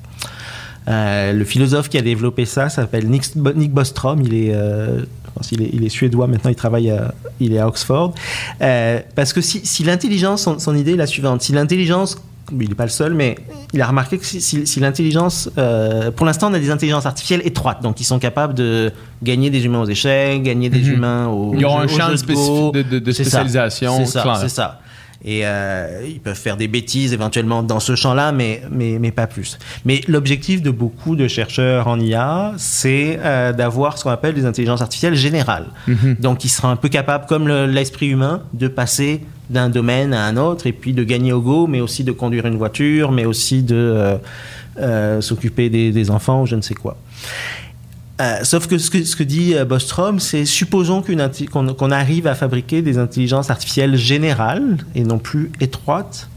Euh, 0.89 1.32
le 1.32 1.44
philosophe 1.44 1.89
qui 1.89 1.97
a 1.98 2.02
développé 2.02 2.44
ça 2.44 2.69
s'appelle 2.69 3.09
Nick, 3.09 3.35
Nick 3.56 3.73
Bostrom. 3.73 4.20
Il 4.23 4.35
est, 4.35 4.55
euh, 4.55 5.01
je 5.01 5.31
pense 5.35 5.52
est, 5.52 5.70
il 5.73 5.85
est 5.85 5.89
suédois 5.89 6.27
maintenant. 6.27 6.51
Il 6.51 6.56
travaille, 6.56 6.90
à, 6.90 7.15
il 7.40 7.55
est 7.55 7.59
à 7.59 7.66
Oxford. 7.69 8.15
Euh, 8.61 9.01
parce 9.15 9.32
que 9.32 9.40
si, 9.40 9.61
si 9.65 9.82
l'intelligence, 9.85 10.43
son, 10.43 10.59
son 10.59 10.74
idée 10.77 10.93
est 10.93 10.97
la 10.97 11.06
suivante. 11.06 11.40
Si 11.43 11.52
l'intelligence, 11.52 12.19
il 12.52 12.69
n'est 12.69 12.74
pas 12.74 12.85
le 12.85 12.90
seul, 12.90 13.15
mais 13.15 13.36
il 13.73 13.81
a 13.81 13.86
remarqué 13.86 14.19
que 14.19 14.27
si, 14.27 14.43
si- 14.43 14.66
si 14.66 14.78
l'intelligence, 14.78 15.48
euh, 15.56 16.11
pour 16.11 16.27
l'instant, 16.27 16.51
on 16.51 16.55
a 16.55 16.59
des 16.59 16.70
intelligences 16.70 17.06
artificielles 17.06 17.40
étroites, 17.47 17.82
donc 17.82 17.98
ils 18.01 18.05
sont 18.05 18.19
capables 18.19 18.52
de 18.52 18.93
gagner 19.23 19.48
des 19.48 19.65
humains 19.65 19.81
aux 19.81 19.89
échecs, 19.89 20.43
gagner 20.43 20.69
des 20.69 20.81
Mhm. 20.81 20.93
humains 20.93 21.27
aux 21.28 21.55
Ils 21.56 21.65
ont 21.65 21.78
un 21.78 21.89
champ 21.89 22.11
de, 22.11 22.82
de 22.82 22.98
de, 22.98 23.12
spécialisation 23.12 23.97
C'est 24.05 24.05
ça, 24.12 24.23
clair. 24.23 24.36
c'est 24.36 24.48
ça. 24.51 24.81
Et 25.26 25.46
euh, 25.46 26.02
ils 26.06 26.20
peuvent 26.20 26.34
faire 26.38 26.56
des 26.59 26.68
bêtises 26.68 27.14
éventuellement 27.14 27.62
dans 27.62 27.80
ce 27.80 27.94
champ-là, 27.96 28.30
mais, 28.32 28.60
mais, 28.70 28.98
mais 29.01 29.10
pas 29.10 29.26
plus. 29.26 29.59
Mais 29.86 30.02
l'objectif 30.06 30.60
de 30.60 30.70
beaucoup 30.70 31.16
de 31.16 31.28
chercheurs 31.28 31.88
en 31.88 31.98
IA, 31.98 32.52
c'est 32.59 33.18
euh, 33.22 33.52
d'avoir 33.55 33.96
ce 33.96 34.05
qu'on 34.05 34.10
appelle 34.10 34.34
des 34.34 34.44
intelligences 34.44 34.82
artificielles 34.82 35.14
générales. 35.14 35.66
Mhm. 35.88 36.16
Donc, 36.20 36.44
ils 36.44 36.51
seront 36.51 36.68
un 36.68 36.76
peu 36.76 36.90
capables, 36.90 37.24
comme 37.26 37.48
le- 37.48 37.64
l'esprit 37.66 38.09
humain, 38.09 38.42
de 38.52 38.68
passer 38.68 39.22
d'un 39.48 39.70
domaine 39.70 40.12
à 40.12 40.24
un 40.26 40.36
autre 40.36 40.66
et 40.66 40.72
puis 40.72 40.92
de 40.92 41.05
gagner 41.05 41.32
au 41.32 41.40
go, 41.40 41.66
mais 41.66 41.80
aussi 41.80 42.05
de 42.05 42.12
conduire 42.12 42.44
une 42.46 42.56
voiture, 42.56 43.10
mais 43.10 43.24
aussi 43.24 43.62
de 43.62 44.18
euh, 44.78 45.20
s'occuper 45.22 45.70
des, 45.70 45.90
des 45.92 46.10
enfants 46.10 46.42
ou 46.42 46.46
je 46.46 46.56
ne 46.56 46.60
sais 46.62 46.74
quoi. 46.74 46.96
Euh, 48.20 48.38
sauf 48.44 48.68
que 48.68 48.78
ce 48.78 48.90
que, 48.90 49.02
ce 49.04 49.16
que 49.16 49.24
dit 49.24 49.54
euh, 49.54 49.64
Bostrom, 49.64 50.20
c'est 50.20 50.44
supposons 50.44 51.02
qu'on 51.02 51.90
arrive 51.90 52.26
à 52.28 52.34
fabriquer 52.36 52.80
des 52.80 52.98
intelligences 52.98 53.50
artificielles 53.50 53.96
générales 53.96 54.76
et 54.94 55.02
non 55.02 55.18
plus 55.18 55.50
étroites. 55.60 56.28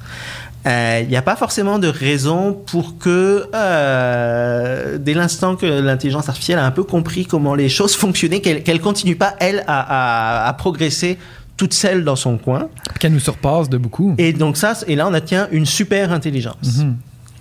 Euh, 0.65 1.01
Il 1.03 1.07
n'y 1.09 1.15
a 1.15 1.21
pas 1.21 1.35
forcément 1.35 1.77
de 1.77 1.87
raison 1.87 2.53
pour 2.65 2.97
que, 2.97 3.45
euh, 3.53 4.97
dès 4.97 5.13
l'instant 5.13 5.55
que 5.55 5.65
l'intelligence 5.65 6.27
artificielle 6.29 6.59
a 6.59 6.65
un 6.65 6.71
peu 6.71 6.83
compris 6.83 7.25
comment 7.25 7.55
les 7.55 7.69
choses 7.69 7.95
fonctionnaient, 8.03 8.41
qu'elle 8.41 8.63
qu'elle 8.63 8.81
continue 8.81 9.15
pas, 9.15 9.35
elle, 9.39 9.63
à, 9.67 10.45
à- 10.45 10.47
à 10.49 10.53
progresser 10.53 11.17
toute 11.57 11.73
seule 11.73 12.03
dans 12.03 12.15
son 12.15 12.37
coin. 12.37 12.69
Qu'elle 12.99 13.13
nous 13.13 13.19
surpasse 13.19 13.69
de 13.69 13.77
beaucoup. 13.77 14.13
Et 14.17 14.33
donc 14.33 14.57
ça, 14.57 14.73
et 14.87 14.95
là, 14.95 15.07
on 15.07 15.13
atteint 15.13 15.47
une 15.51 15.65
super 15.65 16.11
intelligence. 16.11 16.77
Mhm. 16.79 16.97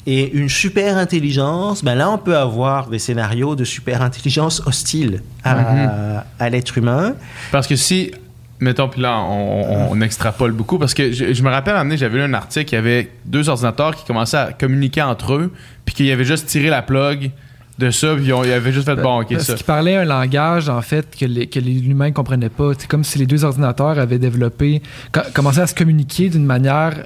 Et 0.08 0.30
une 0.32 0.48
super 0.48 0.96
intelligence, 0.98 1.82
ben 1.82 1.94
là, 1.96 2.08
on 2.10 2.18
peut 2.18 2.36
avoir 2.36 2.88
des 2.88 2.98
scénarios 3.00 3.56
de 3.56 3.64
super 3.64 4.02
intelligence 4.02 4.62
hostile 4.64 5.22
à, 5.42 6.24
à 6.38 6.48
l'être 6.50 6.78
humain. 6.78 7.14
Parce 7.50 7.66
que 7.66 7.74
si, 7.74 8.12
mettons, 8.60 8.88
puis 8.88 9.00
là, 9.00 9.18
on, 9.18 9.62
on- 9.62 9.88
on 9.92 10.00
extrapole 10.00 10.52
beaucoup, 10.52 10.78
parce 10.78 10.94
que 10.94 11.10
je, 11.12 11.32
je 11.34 11.42
me 11.42 11.50
rappelle, 11.50 11.74
un 11.74 11.96
j'avais 11.96 12.18
lu 12.18 12.22
un 12.24 12.34
article, 12.34 12.72
il 12.72 12.76
y 12.76 12.78
avait 12.78 13.10
deux 13.24 13.48
ordinateurs 13.48 13.96
qui 13.96 14.04
commençaient 14.04 14.36
à 14.36 14.52
communiquer 14.52 15.02
entre 15.02 15.34
eux, 15.34 15.52
puis 15.84 15.94
qu'il 15.94 16.06
y 16.06 16.12
avait 16.12 16.24
juste 16.24 16.46
tiré 16.46 16.68
la 16.68 16.82
plug 16.82 17.32
de 17.78 17.90
ça, 17.90 18.14
puis 18.14 18.26
ils 18.26 18.32
ont- 18.32 18.44
ils 18.44 18.52
avaient 18.52 18.72
juste 18.72 18.86
fait, 18.86 18.96
bon, 18.96 19.20
ok, 19.22 19.32
Parce 19.32 19.44
ça. 19.44 19.54
qu'ils 19.54 19.66
parlaient 19.66 19.96
un 19.96 20.04
langage, 20.04 20.68
en 20.68 20.82
fait, 20.82 21.16
que 21.18 21.24
les, 21.26 21.48
que 21.48 21.58
les 21.58 21.80
humains 21.84 22.08
ne 22.10 22.14
comprenaient 22.14 22.48
pas. 22.48 22.70
C'est 22.78 22.86
comme 22.88 23.02
si 23.04 23.18
les 23.18 23.26
deux 23.26 23.44
ordinateurs 23.44 23.98
avaient 23.98 24.18
développé, 24.20 24.82
co- 25.12 25.20
commencé 25.34 25.58
à 25.58 25.66
se 25.66 25.74
communiquer 25.74 26.28
d'une 26.30 26.46
manière 26.46 27.02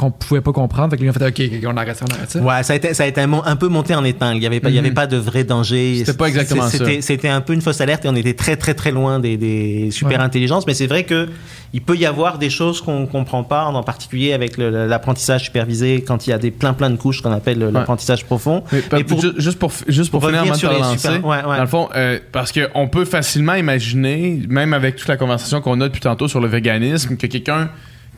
qu'on 0.00 0.10
pouvait 0.10 0.40
pas 0.40 0.52
comprendre. 0.52 0.90
Fait 0.90 0.96
que 0.96 1.02
lui, 1.02 1.10
on 1.10 1.12
fait 1.12 1.26
OK, 1.26 1.64
on 1.66 1.76
arrête 1.76 1.96
ça, 1.96 2.04
on 2.10 2.14
arrête 2.14 2.30
ça. 2.30 2.40
Ouais, 2.40 2.62
ça 2.62 2.72
a 2.72 2.76
été, 2.76 2.94
ça 2.94 3.02
a 3.04 3.06
été 3.06 3.20
un, 3.20 3.56
peu 3.56 3.68
monté 3.68 3.94
en 3.94 4.02
épingle. 4.04 4.36
Il 4.38 4.42
y 4.42 4.46
avait 4.46 4.60
pas, 4.60 4.70
il 4.70 4.74
y 4.74 4.78
avait 4.78 4.88
Mhm. 4.88 4.94
pas 4.94 5.06
de 5.06 5.16
vrai 5.18 5.44
danger. 5.44 5.96
C'était 5.98 6.14
pas 6.14 6.28
exactement 6.28 6.68
ça. 6.68 6.78
C'était, 7.00 7.28
un 7.28 7.40
peu 7.42 7.52
une 7.52 7.60
fausse 7.60 7.80
alerte 7.80 8.04
et 8.04 8.08
on 8.08 8.14
était 8.16 8.34
très, 8.34 8.56
très, 8.56 8.74
très 8.74 8.90
loin 8.92 9.20
des, 9.20 9.36
des 9.36 9.90
super 9.90 10.18
Ouais. 10.18 10.24
intelligences. 10.24 10.66
Mais 10.66 10.74
c'est 10.74 10.86
vrai 10.86 11.04
que 11.04 11.28
il 11.72 11.82
peut 11.82 11.96
y 11.96 12.06
avoir 12.06 12.38
des 12.38 12.50
choses 12.50 12.80
qu'on 12.80 13.06
comprend 13.06 13.44
pas, 13.44 13.64
en 13.66 13.82
particulier 13.82 14.32
avec 14.32 14.56
l'apprentissage 14.58 15.44
supervisé 15.44 16.02
quand 16.02 16.26
il 16.26 16.30
y 16.30 16.32
a 16.32 16.38
des 16.38 16.50
plein, 16.50 16.72
plein 16.72 16.90
de 16.90 16.96
couches 16.96 17.20
qu'on 17.22 17.30
appelle 17.32 17.58
le- 17.58 17.70
l'apprentissage 17.70 18.24
profond. 18.24 18.64
Mais, 18.72 18.82
Mais 18.92 19.04
pour- 19.04 19.20
ju- 19.20 19.32
juste 19.36 19.58
pour, 19.58 19.70
juste 19.86 20.10
pour, 20.10 20.20
pour 20.20 20.30
finir 20.30 20.56
sur 20.56 20.70
les 20.72 20.82
super- 20.98 21.24
ouais. 21.24 21.42
dans 21.42 21.60
le 21.60 21.66
fond, 21.66 21.88
euh, 21.94 22.18
parce 22.32 22.52
qu'on 22.52 22.88
peut 22.88 23.04
facilement 23.04 23.54
imaginer, 23.54 24.40
même 24.48 24.72
avec 24.72 24.96
toute 24.96 25.08
la 25.08 25.16
conversation 25.16 25.60
qu'on 25.60 25.80
a 25.80 25.84
depuis 25.88 26.00
tantôt 26.00 26.26
sur 26.26 26.40
le 26.40 26.48
véganisme, 26.48 27.16
que 27.16 27.26
quelqu'un 27.26 27.70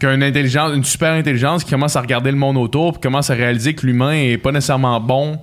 une 0.05 0.85
super 0.85 1.12
intelligence 1.12 1.65
qui 1.65 1.70
commence 1.70 1.97
à 1.97 2.01
regarder 2.01 2.31
le 2.31 2.37
monde 2.37 2.57
autour, 2.57 2.93
puis 2.93 3.01
commence 3.01 3.31
à 3.31 3.35
réaliser 3.35 3.74
que 3.74 3.87
l'humain 3.87 4.12
est 4.12 4.39
pas 4.39 4.53
nécessairement 4.53 5.01
bon 5.01 5.39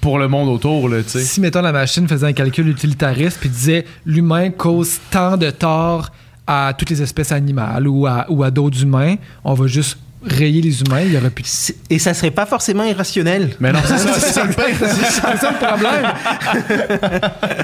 pour 0.00 0.18
le 0.18 0.28
monde 0.28 0.48
autour, 0.48 0.88
là. 0.88 0.98
Si, 1.04 1.40
mettons, 1.40 1.62
la 1.62 1.72
machine 1.72 2.06
faisait 2.06 2.26
un 2.26 2.32
calcul 2.32 2.68
utilitariste 2.68 3.38
puis 3.40 3.48
disait 3.48 3.84
l'humain 4.06 4.50
cause 4.50 5.00
tant 5.10 5.36
de 5.36 5.50
tort 5.50 6.10
à 6.46 6.72
toutes 6.76 6.90
les 6.90 7.02
espèces 7.02 7.32
animales 7.32 7.86
ou 7.88 8.06
à, 8.06 8.26
ou 8.28 8.42
à 8.42 8.50
d'autres 8.50 8.82
humains, 8.82 9.16
on 9.44 9.54
va 9.54 9.66
juste 9.66 9.98
rayer 10.24 10.60
les 10.62 10.80
humains, 10.80 11.00
il 11.02 11.12
y 11.12 11.16
aurait. 11.16 11.30
C'est- 11.44 11.76
Et 11.90 11.98
ça 11.98 12.12
serait 12.14 12.30
pas 12.30 12.46
forcément 12.46 12.84
irrationnel. 12.84 13.50
Mais 13.60 13.72
non, 13.72 13.78
c'est 13.84 13.98
ça, 13.98 14.12
c'est 14.18 14.20
ça 14.20 14.32
ça 14.32 14.44
le 14.44 14.52
problème. 14.52 16.12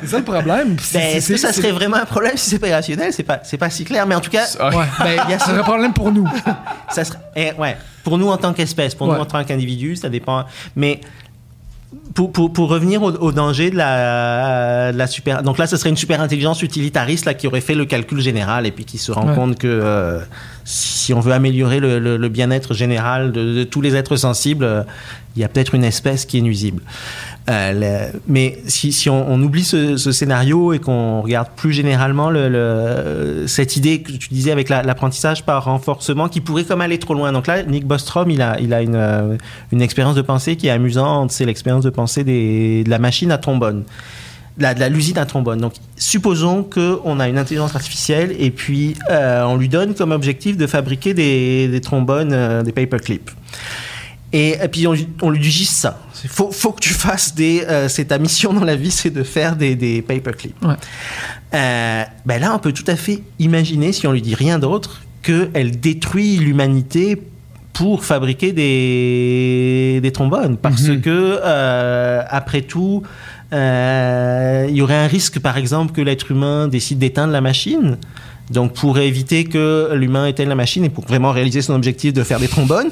c'est 0.02 0.06
ça 0.08 0.18
le 0.18 0.24
problème. 0.24 0.76
Ben, 0.92 1.00
est-ce 1.16 1.28
que 1.28 1.36
ça 1.36 1.52
serait 1.52 1.72
vraiment 1.72 1.96
un 1.96 2.04
problème 2.04 2.36
si 2.36 2.50
c'est 2.50 2.58
pas 2.58 2.68
irrationnel? 2.68 3.12
C'est 3.12 3.22
pas, 3.22 3.40
c'est 3.44 3.56
pas 3.58 3.70
si 3.70 3.84
clair. 3.84 4.06
Mais 4.06 4.14
en 4.14 4.20
tout 4.20 4.30
cas, 4.30 4.44
Ouais, 4.60 4.84
ben, 5.00 5.20
Il 5.26 5.30
y 5.30 5.34
a 5.34 5.38
ça 5.38 5.46
serait 5.46 5.58
un 5.58 5.62
problème 5.62 5.92
pour 5.92 6.12
nous. 6.12 6.28
ça 6.90 7.04
serait, 7.04 7.18
eh, 7.36 7.52
ouais, 7.58 7.76
pour 8.02 8.18
nous 8.18 8.28
en 8.28 8.36
tant 8.36 8.52
qu'espèce, 8.52 8.94
pour 8.94 9.08
Ouais. 9.08 9.14
nous 9.16 9.20
en 9.22 9.26
tant 9.26 9.42
qu'individu, 9.44 9.96
ça 9.96 10.08
dépend. 10.08 10.44
Mais 10.76 11.00
pour, 12.14 12.32
pour, 12.32 12.52
pour 12.52 12.68
revenir 12.68 13.02
au, 13.02 13.10
au 13.12 13.32
danger 13.32 13.70
de 13.70 13.76
la, 13.76 14.92
de 14.92 14.98
la 14.98 15.06
super. 15.06 15.42
Donc 15.42 15.58
là, 15.58 15.66
ce 15.66 15.76
serait 15.76 15.90
une 15.90 15.96
super 15.96 16.20
intelligence 16.20 16.62
utilitariste 16.62 17.24
là, 17.24 17.34
qui 17.34 17.46
aurait 17.46 17.60
fait 17.60 17.74
le 17.74 17.84
calcul 17.84 18.20
général 18.20 18.66
et 18.66 18.70
puis 18.70 18.84
qui 18.84 18.98
se 18.98 19.10
rend 19.12 19.28
Ouais. 19.28 19.34
compte 19.34 19.58
que 19.58 19.66
euh, 19.68 20.20
si 20.64 21.12
on 21.14 21.20
veut 21.20 21.32
améliorer 21.32 21.80
le, 21.80 21.98
le- 21.98 22.16
le 22.16 22.28
bien-être 22.28 22.74
général 22.74 23.32
de, 23.32 23.54
de 23.54 23.64
tous 23.64 23.80
les 23.80 23.96
êtres 23.96 24.16
sensibles, 24.16 24.64
euh, 24.64 24.82
il 25.36 25.42
y 25.42 25.44
a 25.44 25.48
peut-être 25.48 25.74
une 25.74 25.84
espèce 25.84 26.24
qui 26.26 26.38
est 26.38 26.42
nuisible. 26.42 26.82
Euh, 27.50 28.08
mais 28.26 28.58
si, 28.66 29.10
on, 29.10 29.38
oublie 29.42 29.64
ce, 29.64 29.96
scénario 30.12 30.72
et 30.72 30.78
qu'on 30.78 31.20
regarde 31.20 31.48
plus 31.54 31.72
généralement 31.74 32.30
le, 32.30 32.48
le- 32.48 33.46
cette 33.46 33.76
idée 33.76 34.00
que 34.00 34.12
tu 34.12 34.28
disais 34.30 34.50
avec 34.50 34.70
la- 34.70 34.82
l'apprentissage 34.82 35.44
par 35.44 35.64
renforcement 35.64 36.28
qui 36.30 36.40
pourrait 36.40 36.64
comme 36.64 36.80
aller 36.80 36.98
trop 36.98 37.12
loin. 37.12 37.32
Donc 37.32 37.46
là, 37.46 37.62
Nick 37.62 37.84
Bostrom, 37.86 38.30
il 38.30 38.40
a, 38.40 38.56
euh, 38.62 39.36
une 39.72 39.82
expérience 39.82 40.14
de 40.14 40.22
pensée 40.22 40.56
qui 40.56 40.68
est 40.68 40.70
amusante. 40.70 41.32
C'est 41.32 41.44
l'expérience 41.44 41.84
de 41.84 41.90
pensée 41.90 42.24
de 42.24 42.88
la 42.88 42.98
machine 42.98 43.30
à 43.30 43.36
trombone. 43.36 43.84
De 44.56 44.62
la- 44.62 44.88
l'usine 44.88 45.18
à 45.18 45.26
trombone. 45.26 45.58
Donc, 45.60 45.74
supposons 45.96 46.62
qu'on 46.62 47.20
a 47.20 47.28
une 47.28 47.36
intelligence 47.36 47.74
artificielle 47.76 48.34
et 48.38 48.50
puis 48.52 48.94
euh, 49.10 49.42
on 49.44 49.56
lui 49.56 49.68
donne 49.68 49.94
comme 49.94 50.12
objectif 50.12 50.56
de 50.56 50.66
fabriquer 50.66 51.12
des, 51.12 51.68
des 51.68 51.80
trombones, 51.82 52.32
euh, 52.32 52.62
des 52.62 52.72
paperclips. 52.72 53.30
Et, 54.36 54.56
et 54.62 54.68
puis 54.68 54.86
on, 54.88 54.92
lui- 54.92 55.06
on 55.22 55.30
lui 55.30 55.38
dit 55.38 55.50
juste 55.50 55.74
ça. 55.76 56.00
Il 56.24 56.28
faut, 56.28 56.50
faut 56.50 56.72
que 56.72 56.80
tu 56.80 56.92
fasses 57.04 57.34
des. 57.34 57.62
euh, 57.68 57.88
c'est 57.88 58.06
ta 58.06 58.18
mission 58.18 58.52
dans 58.52 58.64
la 58.64 58.74
vie, 58.74 58.90
c'est 58.90 59.10
de 59.10 59.22
faire 59.22 59.54
des, 59.54 59.76
des 59.76 60.02
paperclips. 60.02 60.60
Ouais. 60.64 60.74
Euh, 61.54 62.02
ben 62.26 62.40
là, 62.40 62.52
on 62.54 62.58
peut 62.58 62.72
tout 62.72 62.84
à 62.88 62.96
fait 62.96 63.22
imaginer, 63.38 63.92
si 63.92 64.06
on 64.08 64.12
lui 64.12 64.22
dit 64.22 64.34
rien 64.34 64.58
d'autre, 64.58 65.02
qu'elle 65.22 65.78
détruit 65.78 66.36
l'humanité 66.36 67.22
pour 67.74 68.04
fabriquer 68.04 68.52
des, 68.52 70.00
des 70.02 70.12
trombones. 70.12 70.56
Parce 70.56 70.82
Mhm. 70.82 71.00
que, 71.00 71.40
euh, 71.44 72.22
après 72.28 72.62
tout, 72.62 73.02
euh, 73.52 74.66
il 74.68 74.76
y 74.76 74.82
aurait 74.82 74.96
un 74.96 75.06
risque, 75.06 75.38
par 75.38 75.56
exemple, 75.58 75.92
que 75.92 76.00
l'être 76.00 76.30
humain 76.30 76.68
décide 76.68 76.98
d'éteindre 76.98 77.32
la 77.32 77.40
machine. 77.40 77.98
Donc, 78.50 78.74
pour 78.74 78.98
éviter 78.98 79.44
que 79.44 79.90
l'humain 79.94 80.26
éteigne 80.26 80.48
la 80.50 80.54
machine 80.54 80.84
et 80.84 80.90
pour 80.90 81.06
vraiment 81.06 81.30
réaliser 81.32 81.62
son 81.62 81.74
objectif 81.74 82.12
de 82.12 82.22
faire 82.22 82.38
des 82.40 82.48
trombones, 82.48 82.90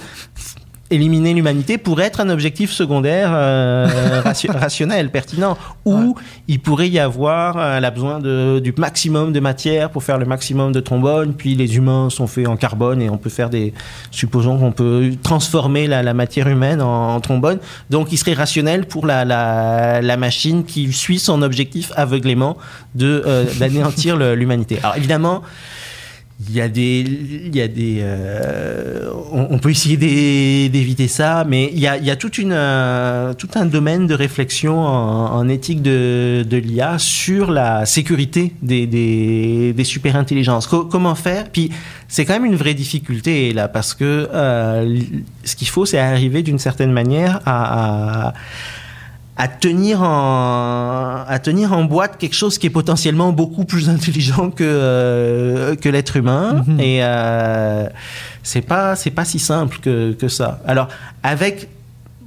éliminer 0.93 1.35
l'humanité 1.35 1.79
pourrait 1.79 2.05
être 2.05 2.21
un 2.21 2.29
objectif 2.29 2.71
secondaire 2.71 3.31
euh, 3.33 4.21
ratio- 4.25 4.53
rationnel, 4.53 5.11
pertinent, 5.11 5.57
où 5.85 6.15
il 6.49 6.61
pourrait 6.61 6.89
y 6.89 6.99
avoir 6.99 7.57
euh, 7.57 7.81
la 7.81 7.91
besoin 7.91 8.19
de, 8.21 8.61
du 8.63 8.73
maximum 8.77 9.33
de 9.33 9.41
matière 9.41 9.91
pour 9.91 10.05
faire 10.05 10.19
le 10.19 10.27
maximum 10.27 10.73
de 10.73 10.81
trombones, 10.81 11.35
puis 11.35 11.55
les 11.55 11.77
humains 11.77 12.11
sont 12.11 12.27
faits 12.27 12.47
en 12.47 12.57
carbone 12.57 13.01
et 13.03 13.11
on 13.11 13.17
peut 13.19 13.31
faire 13.31 13.51
des... 13.51 13.73
Supposons 14.11 14.59
qu'on 14.59 14.73
peut 14.73 15.11
transformer 15.23 15.87
la, 15.87 16.03
la 16.03 16.15
matière 16.15 16.47
humaine 16.49 16.83
en, 16.83 17.15
en 17.15 17.21
trombone, 17.21 17.59
donc 17.91 18.13
il 18.13 18.19
serait 18.19 18.35
rationnel 18.35 18.87
pour 18.87 19.07
la, 19.07 19.25
la, 19.25 20.01
la 20.03 20.17
machine 20.17 20.65
qui 20.65 20.93
suit 20.93 21.19
son 21.19 21.43
objectif 21.43 21.91
aveuglément 21.97 22.57
euh, 23.01 23.45
d'anéantir 23.59 24.17
le- 24.17 24.35
l'humanité. 24.35 24.79
Alors 24.83 24.97
évidemment, 24.97 25.43
il 26.49 26.55
y 26.57 26.61
a 26.61 26.69
des, 26.69 27.01
il 27.01 27.55
y 27.55 27.61
a 27.61 27.69
des, 27.69 27.99
euh, 28.01 29.11
on, 29.33 29.59
peut 29.59 29.71
essayer 29.71 29.97
d'é- 29.97 30.69
d'éviter 30.69 31.09
ça, 31.09 31.45
mais 31.47 31.71
il 31.73 31.79
y 31.81 31.87
a, 31.87 31.97
il 31.97 32.05
y 32.05 32.11
a 32.11 32.17
toute 32.17 32.39
une, 32.39 32.53
euh, 32.53 33.33
tout 33.35 33.49
un 33.55 33.67
domaine 33.67 34.07
de 34.07 34.15
réflexion 34.15 34.79
en, 34.79 35.49
éthique 35.49 35.83
de, 35.83 36.45
de 36.49 36.57
l'IA 36.57 36.99
sur 36.99 37.51
la 37.51 37.87
sécurité 37.87 38.53
des, 38.63 38.87
des, 38.87 39.85
super 39.85 40.17
intelligences. 40.17 40.67
Co- 40.67 40.85
comment 40.85 41.15
faire? 41.15 41.49
Puis 41.51 41.71
c'est 42.09 42.25
quand 42.25 42.35
même 42.35 42.45
une 42.47 42.57
vraie 42.57 42.75
difficulté 42.75 43.53
là, 43.53 43.69
parce 43.69 43.95
que 43.95 44.29
euh, 44.33 44.99
ce 45.45 45.57
qu'il 45.57 45.69
faut, 45.69 45.85
c'est 45.87 45.99
arriver 45.99 46.43
d'une 46.43 46.59
certaine 46.59 46.93
manière 46.93 47.41
à 47.47 48.33
à 49.37 49.49
tenir 49.49 50.03
en 50.03 51.25
à 51.27 51.39
tenir 51.39 51.73
en 51.73 51.85
boîte 51.85 52.19
quelque 52.19 52.35
chose 52.35 52.59
qui 52.59 52.67
est 52.67 52.71
potentiellement 52.71 53.33
beaucoup 53.33 53.65
plus 53.65 53.89
intelligent 53.97 54.51
que 54.51 54.63
euh, 54.65 55.75
que 55.77 55.89
l'être 55.89 56.17
humain 56.17 56.65
Mhm. 56.67 56.81
et 56.81 56.99
euh, 57.03 57.89
c'est 58.43 58.61
pas 58.61 58.95
c'est 58.97 59.11
pas 59.11 59.25
si 59.25 59.39
simple 59.39 59.79
que 59.81 60.13
que 60.13 60.29
ça 60.29 60.61
alors 60.67 60.89
avec 61.23 61.69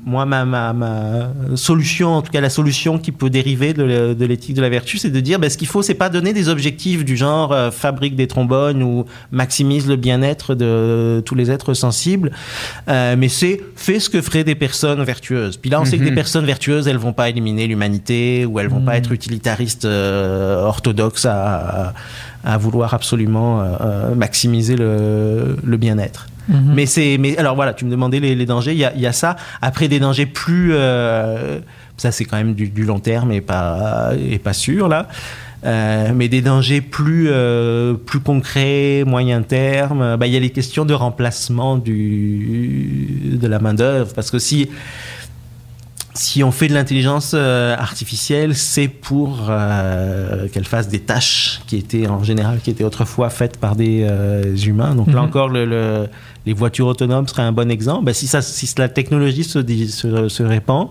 moi, 0.05 0.25
ma, 0.25 0.45
ma, 0.45 0.71
ma 0.71 1.29
solution, 1.55 2.09
en 2.13 2.21
tout 2.21 2.31
cas 2.31 2.39
la 2.39 2.51
solution 2.51 2.99
qui 2.99 3.11
peut 3.11 3.31
dériver 3.31 3.73
de, 3.73 4.15
l'éthique 4.23 4.55
de 4.55 4.61
la 4.61 4.69
vertu, 4.69 4.99
c'est 4.99 5.09
de 5.09 5.19
dire 5.19 5.39
ben, 5.39 5.49
ce 5.49 5.57
qu'il 5.57 5.67
faut, 5.67 5.81
c'est 5.81 5.95
pas 5.95 6.09
donner 6.09 6.31
des 6.31 6.47
objectifs 6.47 7.03
du 7.03 7.17
genre 7.17 7.51
euh, 7.51 7.71
fabrique 7.71 8.15
des 8.15 8.27
trombones 8.27 8.83
ou 8.83 9.05
maximise 9.31 9.87
le 9.87 9.95
bien-être 9.95 10.53
de 10.53 11.23
tous 11.25 11.33
les 11.33 11.49
êtres 11.49 11.73
sensibles, 11.73 12.31
euh, 12.87 13.15
mais 13.17 13.29
c'est 13.29 13.59
fais 13.75 13.99
ce 13.99 14.09
que 14.11 14.21
feraient 14.21 14.43
des 14.43 14.53
personnes 14.53 15.01
vertueuses. 15.03 15.57
Puis 15.57 15.71
là, 15.71 15.81
on 15.81 15.85
sait 15.85 15.97
que 15.97 16.03
Mhm. 16.03 16.09
des 16.09 16.15
personnes 16.15 16.45
vertueuses, 16.45 16.87
elles 16.87 16.97
vont 16.97 17.13
pas 17.13 17.29
éliminer 17.29 17.65
l'humanité 17.65 18.45
ou 18.45 18.59
elles 18.59 18.67
vont 18.69 18.81
pas 18.81 18.97
être 18.97 19.11
utilitaristes 19.11 19.85
euh, 19.85 20.61
orthodoxes 20.61 21.25
à, 21.25 21.87
à, 21.87 21.93
à 22.43 22.57
vouloir 22.57 22.93
absolument 22.93 23.63
maximiser 24.15 24.75
le, 24.75 25.57
le 25.63 25.77
bien-être. 25.77 26.27
Mhm. 26.49 26.73
Mais 26.75 26.85
c'est, 26.85 27.17
mais 27.17 27.37
alors 27.37 27.55
voilà, 27.55 27.73
tu 27.73 27.85
me 27.85 27.91
demandais 27.91 28.19
les, 28.19 28.45
dangers. 28.45 28.73
Il 28.73 28.79
y 28.79 29.07
a, 29.07 29.13
ça. 29.13 29.35
Après 29.61 29.87
des 29.87 29.99
dangers 29.99 30.25
plus, 30.25 30.71
euh, 30.73 31.59
ça 31.97 32.11
c'est 32.11 32.25
quand 32.25 32.37
même 32.37 32.53
du, 32.53 32.69
du 32.69 32.83
long 32.83 32.99
terme 32.99 33.31
et 33.31 33.41
pas 33.41 34.11
et 34.17 34.39
pas 34.39 34.53
sûr 34.53 34.87
là. 34.87 35.07
Euh, 35.65 36.11
mais 36.13 36.27
des 36.27 36.41
dangers 36.41 36.81
plus 36.81 37.27
euh, 37.29 37.95
plus 37.95 38.19
concrets, 38.19 39.03
moyen 39.05 39.41
terme. 39.41 40.15
Bah, 40.17 40.27
il 40.27 40.33
y 40.33 40.37
a 40.37 40.39
les 40.39 40.51
questions 40.51 40.85
de 40.85 40.93
remplacement 40.93 41.77
du 41.77 43.37
de 43.39 43.47
la 43.47 43.59
main 43.59 43.73
d'œuvre 43.73 44.13
parce 44.13 44.29
que 44.29 44.37
si 44.37 44.69
si 46.15 46.43
on 46.43 46.51
fait 46.51 46.67
de 46.69 46.73
l'intelligence 46.73 47.31
euh, 47.33 47.75
artificielle, 47.77 48.55
c'est 48.55 48.87
pour 48.87 49.47
euh, 49.49 50.47
qu'elle 50.47 50.65
fasse 50.65 50.87
des 50.87 50.99
tâches 51.01 51.61
qui 51.67 51.75
étaient 51.77 52.07
en 52.07 52.23
général 52.23 52.59
qui 52.61 52.69
étaient 52.69 52.83
autrefois 52.85 53.29
faites 53.29 53.57
par 53.57 53.75
des 53.75 54.05
euh, 54.09 54.55
humains. 54.55 54.95
Donc 54.95 55.07
là 55.07 55.21
Mhm. 55.21 55.27
encore, 55.27 55.49
le, 55.49 55.65
le- 55.65 56.07
les 56.45 56.53
voitures 56.53 56.87
autonomes 56.87 57.27
seraient 57.27 57.41
un 57.43 57.51
bon 57.51 57.69
exemple. 57.69 58.05
Ben, 58.05 58.13
si, 58.13 58.27
ça, 58.27 58.41
si 58.41 58.69
la 58.77 58.87
technologie 58.87 59.43
se, 59.43 59.59
se, 59.87 60.29
se 60.29 60.43
répand, 60.43 60.89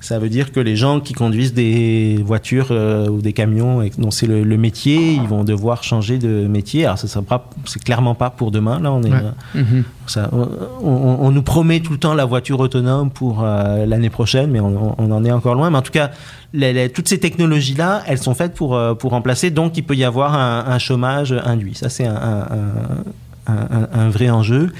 ça 0.00 0.18
veut 0.20 0.28
dire 0.28 0.52
que 0.52 0.60
les 0.60 0.76
gens 0.76 1.00
qui 1.00 1.12
conduisent 1.12 1.54
des 1.54 2.22
voitures 2.24 2.68
euh, 2.70 3.08
ou 3.08 3.20
des 3.20 3.32
camions 3.32 3.82
et 3.82 3.90
dont 3.98 4.10
c'est 4.12 4.26
le, 4.28 4.44
le 4.44 4.56
métier, 4.56 5.14
ils 5.14 5.26
vont 5.26 5.42
devoir 5.42 5.82
changer 5.82 6.18
de 6.18 6.46
métier. 6.46 6.84
Alors 6.84 6.98
ça 6.98 7.08
sera 7.08 7.22
pas, 7.22 7.50
c'est 7.64 7.82
clairement 7.82 8.14
pas 8.14 8.30
pour 8.30 8.50
demain. 8.52 8.78
Là, 8.80 8.92
on 8.92 9.02
est 9.02 9.10
Ouais. 9.10 9.22
Mhm. 9.54 9.82
ça, 10.06 10.28
on, 10.32 10.48
on- 10.86 11.18
on 11.26 11.30
nous 11.32 11.42
promet 11.42 11.80
tout 11.80 11.92
le 11.92 11.98
temps 11.98 12.14
la 12.14 12.24
voiture 12.26 12.60
autonome 12.60 13.10
pour 13.10 13.42
euh, 13.42 13.86
l'année 13.86 14.10
prochaine, 14.10 14.50
mais 14.50 14.60
on, 14.60 14.94
on 14.98 15.10
en 15.10 15.24
est 15.24 15.32
encore 15.32 15.54
loin. 15.56 15.68
Mais 15.70 15.78
en 15.78 15.82
tout 15.82 15.92
cas, 15.92 16.10
les- 16.52 16.72
les- 16.72 16.90
toutes 16.90 17.08
ces 17.08 17.18
technologies-là, 17.18 18.02
elles 18.06 18.18
sont 18.18 18.34
faites 18.34 18.54
pour, 18.54 18.76
euh, 18.76 18.94
pour 18.94 19.10
remplacer. 19.10 19.50
Donc, 19.50 19.76
il 19.76 19.82
peut 19.82 19.96
y 19.96 20.04
avoir 20.04 20.34
un, 20.34 20.64
un 20.72 20.78
chômage 20.78 21.34
induit. 21.44 21.74
Ça, 21.74 21.88
c'est 21.88 22.06
un, 22.06 22.14
un- 22.14 22.40
un- 22.42 23.04
un- 23.48 24.08
vrai 24.10 24.30
enjeu. 24.30 24.72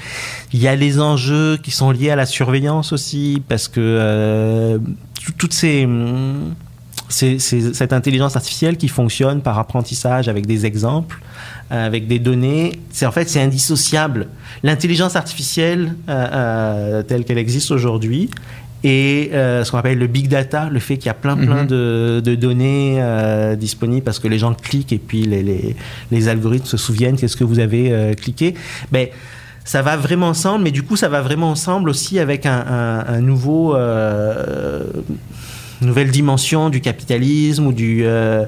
Il 0.53 0.59
y 0.59 0.67
a 0.67 0.75
les 0.75 0.99
enjeux 0.99 1.57
qui 1.61 1.71
sont 1.71 1.91
liés 1.91 2.11
à 2.11 2.15
la 2.15 2.25
surveillance 2.25 2.93
aussi, 2.93 3.41
parce 3.47 3.67
que 3.67 3.79
euh, 3.79 4.77
tout- 5.23 5.33
toutes 5.37 5.53
ces... 5.53 5.87
cette 7.09 7.93
intelligence 7.93 8.35
artificielle 8.35 8.77
qui 8.77 8.87
fonctionne 8.87 9.41
par 9.41 9.57
apprentissage 9.57 10.27
avec 10.27 10.45
des 10.45 10.65
exemples, 10.67 11.19
euh, 11.71 11.85
avec 11.85 12.07
des 12.07 12.19
données. 12.19 12.79
C'est 12.91 13.05
en 13.07 13.11
fait 13.11 13.27
c'est 13.29 13.41
indissociable. 13.41 14.27
L'intelligence 14.63 15.15
artificielle 15.15 15.95
euh, 16.07 16.27
euh, 16.33 17.03
telle 17.03 17.25
qu'elle 17.25 17.39
existe 17.39 17.71
aujourd'hui 17.71 18.29
et 18.83 19.31
euh, 19.33 19.63
ce 19.63 19.71
qu'on 19.71 19.77
appelle 19.77 19.97
le 19.99 20.07
big 20.07 20.27
data, 20.29 20.69
le 20.69 20.79
fait 20.79 20.97
qu'il 20.97 21.07
y 21.07 21.09
a 21.09 21.13
plein 21.13 21.35
plein 21.35 21.63
Mhm. 21.63 21.67
de, 21.67 22.21
de 22.23 22.35
données 22.35 22.97
euh, 22.99 23.55
disponibles 23.55 24.03
parce 24.03 24.19
que 24.19 24.27
les 24.27 24.39
gens 24.39 24.53
cliquent 24.53 24.93
et 24.93 24.97
puis 24.99 25.23
les, 25.23 25.43
les, 25.43 25.75
les 26.11 26.27
algorithmes 26.29 26.65
se 26.65 26.77
souviennent 26.77 27.17
qu'est-ce 27.17 27.35
que 27.37 27.43
vous 27.43 27.59
avez 27.59 27.91
euh, 27.91 28.13
cliqué. 28.13 28.55
Ben, 28.91 29.07
ça 29.65 29.81
va 29.83 29.97
vraiment 29.97 30.29
ensemble, 30.29 30.63
mais 30.63 30.71
du 30.71 30.81
coup, 30.83 30.95
ça 30.95 31.09
va 31.09 31.21
vraiment 31.21 31.51
ensemble 31.51 31.89
aussi 31.89 32.17
avec 32.17 32.45
un, 32.45 32.63
un- 32.67 33.05
un 33.15 33.19
nouveau, 33.21 33.75
nouvelle 35.81 36.11
dimension 36.11 36.69
du 36.69 36.81
capitalisme 36.81 37.67
ou 37.67 37.73
du 37.73 38.01
euh, 38.03 38.45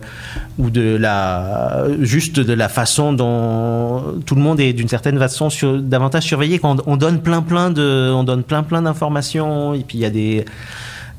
ou 0.58 0.70
de 0.70 0.96
la 0.96 1.86
juste 2.02 2.40
de 2.40 2.54
la 2.54 2.70
façon 2.70 3.14
dont 3.14 4.20
tout 4.26 4.36
le 4.36 4.42
monde 4.42 4.60
est 4.60 4.74
d'une 4.74 4.90
certaine 4.90 5.18
façon 5.18 5.50
davantage 5.82 6.24
surveillé. 6.24 6.60
Quand 6.60 6.80
on, 6.86 6.94
on 6.94 6.98
donne 6.98 7.22
plein 7.22 7.42
plein 7.42 7.70
de, 7.70 8.12
on 8.14 8.24
donne 8.24 8.44
plein 8.44 8.64
plein 8.64 8.82
d'informations 8.82 9.74
et 9.74 9.80
puis 9.80 9.98
il 9.98 10.02
y 10.02 10.06
a 10.06 10.10
des 10.10 10.46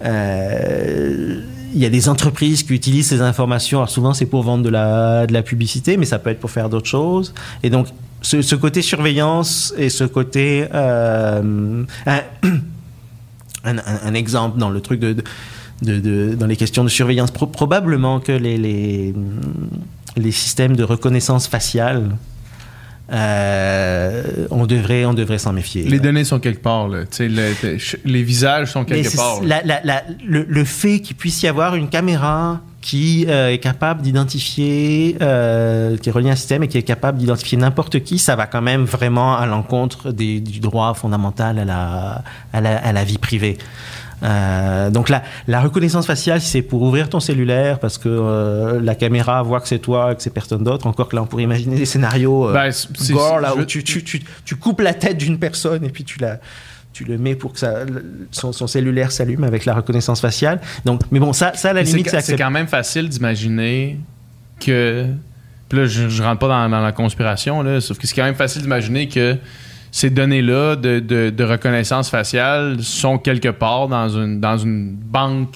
euh, 0.05 1.41
y 1.75 1.87
a 1.87 1.91
des 1.91 2.09
entreprises 2.09 2.63
qui 2.63 2.75
utilisent 2.75 3.09
ces 3.09 3.21
informations. 3.21 3.79
Alors 3.79 3.91
souvent, 3.91 4.15
c'est 4.15 4.27
pour 4.27 4.43
vendre 4.43 4.65
de 4.65 4.69
la, 4.69 5.27
de 5.27 5.33
la 5.33 5.43
publicité, 5.43 5.97
mais 5.97 6.05
ça 6.05 6.19
peut 6.19 6.31
être 6.31 6.41
pour 6.41 6.51
faire 6.51 6.69
d'autres 6.69 6.89
choses. 6.89 7.35
Et 7.63 7.71
donc, 7.71 7.87
ce, 8.21 8.55
côté 8.55 8.83
surveillance 8.83 9.73
et 9.79 9.89
ce 9.89 10.05
côté... 10.05 10.67
euh, 10.75 11.85
un, 13.65 14.15
exemple 14.15 14.59
dans 14.59 14.71
le 14.71 14.81
truc 14.81 15.01
de- 15.01 15.23
de- 15.83 16.01
de- 16.01 16.35
dans 16.35 16.47
les 16.47 16.57
questions 16.57 16.85
de 16.85 16.89
surveillance, 16.89 17.31
Pro- 17.31 17.47
probablement 17.47 18.21
que 18.21 18.33
les, 18.33 18.57
les, 18.57 19.15
les 20.17 20.33
systèmes 20.33 20.77
de 20.77 20.85
reconnaissance 20.85 21.47
faciale, 21.49 22.11
euh, 23.13 24.47
on 24.51 24.67
devrait, 24.67 25.05
on 25.05 25.13
devrait 25.15 25.39
s'en 25.39 25.53
méfier. 25.53 25.83
Les 25.83 26.01
données 26.01 26.25
sont 26.25 26.41
quelque 26.41 26.63
part, 26.63 26.89
là. 26.89 27.01
Le- 27.19 27.77
les 28.05 28.23
visages 28.23 28.73
sont 28.73 28.85
quelque 28.85 29.15
part. 29.17 29.43
là. 29.43 29.61
la- 29.65 29.81
la- 29.81 29.81
la- 29.85 30.03
le, 30.25 30.47
le 30.49 30.65
fait 30.65 31.01
qu'il 31.01 31.17
puisse 31.17 31.43
y 31.43 31.49
avoir 31.49 31.75
une 31.75 31.89
caméra 31.89 32.61
qui 32.81 33.27
euh, 33.29 33.53
est 33.53 33.59
capable 33.59 34.03
d'identifier, 34.03 35.17
euh, 35.21 35.97
qui 35.99 36.09
est 36.09 36.13
reliée 36.13 36.31
à 36.31 36.33
un 36.33 36.37
système 36.37 36.63
et 36.65 36.69
qui 36.69 36.79
est 36.79 36.83
capable 36.83 37.19
d'identifier 37.19 37.57
n'importe 37.59 38.03
qui, 38.03 38.19
ça 38.19 38.35
va 38.35 38.47
quand 38.47 38.63
même 38.63 38.85
vraiment 38.85 39.37
à 39.37 39.47
l'encontre 39.47 40.11
du 40.11 40.41
droit 40.41 40.95
fondamental 40.95 41.59
à 41.61 41.65
la, 41.65 42.25
à 42.53 42.61
la, 42.61 42.79
à 42.79 42.93
la 42.93 43.05
vie 43.05 43.19
privée. 43.19 43.59
Euh, 44.23 44.91
donc 44.91 45.09
la, 45.09 45.23
la 45.49 45.61
reconnaissance 45.61 46.07
faciale, 46.07 46.41
si 46.41 46.49
c'est 46.49 46.63
pour 46.63 46.83
ouvrir 46.83 47.09
ton 47.09 47.19
cellulaire 47.21 47.79
parce 47.81 47.99
que 47.99 48.09
euh, 48.09 48.81
la 48.81 48.95
caméra 48.95 49.43
voit 49.43 49.61
que 49.61 49.67
c'est 49.69 49.81
toi 49.81 50.13
et 50.13 50.17
que 50.17 50.23
c'est 50.23 50.31
personne 50.33 50.63
d'autre, 50.63 50.87
encore 50.87 51.09
que 51.09 51.17
là 51.17 51.23
on 51.23 51.27
pourrait 51.27 51.43
imaginer 51.43 51.77
des 51.77 51.87
scénarios 51.87 52.49
euh, 52.49 52.71
c'est- 52.71 53.13
gore 53.13 53.41
là 53.41 53.53
je- 53.57 53.63
où 53.63 53.65
tu, 53.65 53.83
tu, 53.83 54.05
tu, 54.05 54.23
tu 54.45 54.57
coupes 54.57 54.81
la 54.81 54.95
tête 54.95 55.17
d'une 55.19 55.39
personne 55.39 55.85
et 55.85 55.89
puis 55.91 56.05
tu 56.05 56.19
la 56.21 56.39
tu 56.93 57.05
le 57.05 57.17
mets 57.19 57.35
pour 57.35 57.55
que 57.55 57.59
ça, 57.59 57.73
son, 58.31 58.53
son 58.53 58.67
cellulaire 58.67 59.13
s'allume 59.13 59.45
avec 59.45 59.65
la 59.65 59.73
reconnaissance 59.75 60.21
faciale. 60.21 60.61
Donc, 60.85 61.01
mais 61.11 61.21
bon, 61.21 61.33
ça, 61.33 61.53
ça 61.55 61.71
à 61.71 61.73
la 61.73 61.81
Mais 61.81 61.87
limite, 61.89 62.11
C'est 62.11 62.17
acceptable. 62.19 62.43
quand 62.43 62.51
même 62.51 62.67
facile 62.67 63.09
d'imaginer 63.09 63.99
que. 64.61 65.07
Puis 65.71 65.79
là, 65.79 65.87
je, 65.87 66.11
je 66.11 66.23
rentre 66.23 66.39
pas 66.41 66.49
dans, 66.49 66.69
dans 66.69 66.83
la 66.83 66.93
conspiration, 66.93 67.63
là, 67.63 67.81
sauf 67.81 67.97
que 67.99 68.07
c'est 68.07 68.15
quand 68.15 68.25
même 68.25 68.35
facile 68.35 68.61
d'imaginer 68.61 69.09
que 69.09 69.39
ces 69.93 70.11
données-là 70.11 70.75
de, 70.77 70.99
de- 70.99 71.31
de 71.31 71.45
reconnaissance 71.45 72.11
faciale 72.11 72.79
sont 72.83 73.19
quelque 73.19 73.51
part 73.51 73.87
dans 73.89 74.09
une, 74.09 74.41
dans 74.41 74.57
une 74.59 74.91
banque 74.97 75.55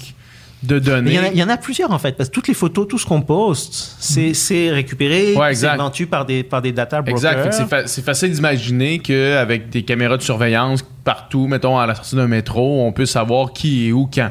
de 0.63 0.79
données. 0.79 1.13
il 1.13 1.17
y, 1.17 1.19
en 1.19 1.23
a, 1.23 1.29
il 1.29 1.39
y 1.39 1.43
en 1.43 1.49
a 1.49 1.57
plusieurs 1.57 1.91
en 1.93 1.99
fait, 1.99 2.17
parce 2.17 2.29
que 2.29 2.35
toutes 2.35 2.49
les 2.49 2.55
photos, 2.55 2.87
tout 2.89 2.99
ce 2.99 3.07
qu'on 3.07 3.21
poste, 3.23 3.97
c'est 3.99 4.35
c'est 4.35 4.71
récupéré, 4.71 5.35
Ouais, 5.35 5.55
c'est 5.55 5.75
vendu 5.77 6.07
par 6.07 6.25
des, 6.27 6.43
par 6.43 6.61
des 6.63 6.73
data 6.73 7.03
brokers. 7.03 7.47
Exact. 7.47 7.69
Fa- 7.69 7.87
c'est 7.87 8.05
facile 8.05 8.31
d'imaginer 8.33 8.99
qu'avec 8.99 9.69
des 9.71 9.83
caméras 9.85 10.17
de 10.17 10.23
surveillance 10.23 10.85
partout, 11.05 11.47
mettons 11.47 11.79
à 11.79 11.87
la 11.87 11.95
sortie 11.95 12.17
d'un 12.17 12.27
métro, 12.29 12.85
on 12.87 12.93
peut 12.93 13.07
savoir 13.07 13.53
qui 13.53 13.89
est 13.89 13.93
où 13.93 14.09
quand. 14.13 14.31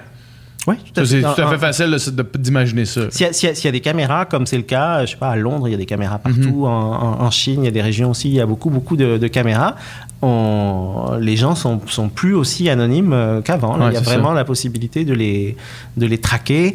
Ouais, 0.67 0.77
tout 0.93 0.99
à 1.01 1.05
Ça, 1.05 1.11
C'est 1.11 1.21
fait. 1.21 1.33
tout 1.35 1.41
à 1.41 1.47
fait 1.51 1.57
facile 1.59 1.95
d'imaginer 2.39 2.85
ça. 2.85 3.01
S'il 3.11 3.27
y, 3.27 3.63
y 3.63 3.67
a- 3.67 3.71
des 3.71 3.81
caméras, 3.81 4.25
comme 4.25 4.47
c'est 4.47 4.57
le 4.57 4.63
cas, 4.63 5.05
je 5.05 5.11
sais 5.11 5.17
pas, 5.17 5.29
à 5.29 5.35
Londres, 5.35 5.67
il 5.67 5.71
y 5.71 5.75
a 5.75 5.77
des 5.77 5.85
caméras 5.85 6.17
partout, 6.17 6.39
Mhm. 6.39 6.63
en, 6.63 6.91
en- 7.19 7.21
en 7.21 7.31
Chine, 7.31 7.61
il 7.61 7.65
y 7.65 7.67
a 7.67 7.71
des 7.71 7.81
régions 7.83 8.09
aussi, 8.11 8.29
il 8.29 8.35
y 8.35 8.41
a 8.41 8.45
beaucoup, 8.47 8.69
beaucoup 8.71 8.97
de, 8.97 9.17
de 9.17 9.27
caméras. 9.27 9.75
On- 10.21 11.17
les 11.19 11.35
gens 11.37 11.55
sont, 11.55 11.79
sont 11.87 12.09
plus 12.09 12.33
aussi 12.33 12.69
anonymes 12.69 13.13
euh, 13.13 13.41
qu'avant. 13.41 13.77
Ouais, 13.79 13.87
il 13.91 13.93
y 13.93 13.97
a 13.97 14.01
vraiment 14.01 14.33
la 14.33 14.43
possibilité 14.45 15.05
de 15.05 15.13
les, 15.13 15.55
de 15.97 16.05
les 16.07 16.17
traquer. 16.17 16.73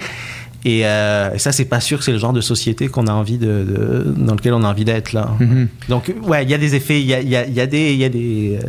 Et, 0.64 0.82
euh, 0.84 1.32
et 1.34 1.38
ça, 1.38 1.52
c'est 1.52 1.64
pas 1.64 1.80
sûr 1.80 1.98
que 1.98 2.04
c'est 2.04 2.12
le 2.12 2.18
genre 2.18 2.34
de 2.34 2.42
société 2.42 2.88
qu'on 2.88 3.06
a 3.06 3.12
envie 3.12 3.38
de, 3.38 3.46
de- 3.46 4.14
dans 4.18 4.34
lequel 4.34 4.52
on 4.52 4.62
a 4.62 4.68
envie 4.68 4.84
d'être 4.84 5.14
là. 5.14 5.30
Mhm. 5.40 5.68
Donc, 5.88 6.12
ouais, 6.22 6.42
il 6.44 6.50
y 6.50 6.54
a 6.54 6.58
des 6.58 6.74
effets, 6.74 7.00
il 7.00 7.06
y 7.06 7.14
a, 7.14 7.20
y 7.22 7.34
a- 7.34 7.46
il 7.46 7.54
y 7.54 7.60
a 7.60 7.66
des, 7.66 7.94
y 7.94 8.04
a 8.04 8.08
des, 8.10 8.58
euh, 8.62 8.68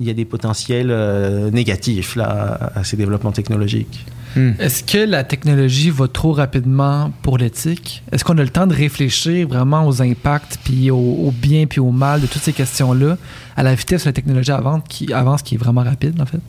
il 0.00 0.06
y 0.06 0.10
a 0.10 0.14
des 0.14 0.24
potentiels 0.24 0.90
euh, 0.90 1.50
négatifs 1.50 2.16
là 2.16 2.70
à 2.74 2.84
ces 2.84 2.96
développements 2.96 3.32
technologiques. 3.32 4.04
Hmm. 4.36 4.52
Est-ce 4.58 4.84
que 4.84 4.98
la 4.98 5.24
technologie 5.24 5.88
va 5.88 6.08
trop 6.08 6.32
rapidement 6.32 7.10
pour 7.22 7.38
l'éthique? 7.38 8.02
Est-ce 8.12 8.22
qu'on 8.22 8.36
a 8.36 8.42
le 8.42 8.50
temps 8.50 8.66
de 8.66 8.74
réfléchir 8.74 9.48
vraiment 9.48 9.86
aux 9.86 10.02
impacts, 10.02 10.58
puis 10.62 10.90
au, 10.90 10.96
au 10.98 11.32
bien, 11.32 11.66
puis 11.66 11.80
au 11.80 11.90
mal 11.90 12.20
de 12.20 12.26
toutes 12.26 12.42
ces 12.42 12.52
questions-là, 12.52 13.16
à 13.56 13.62
la 13.62 13.74
vitesse 13.74 14.04
où 14.04 14.08
la 14.08 14.12
technologie 14.12 14.52
avance, 14.52 14.82
qui, 14.88 15.10
avance, 15.10 15.40
qui 15.42 15.54
est 15.54 15.58
vraiment 15.58 15.82
rapide, 15.82 16.20
en 16.20 16.26
fait? 16.26 16.40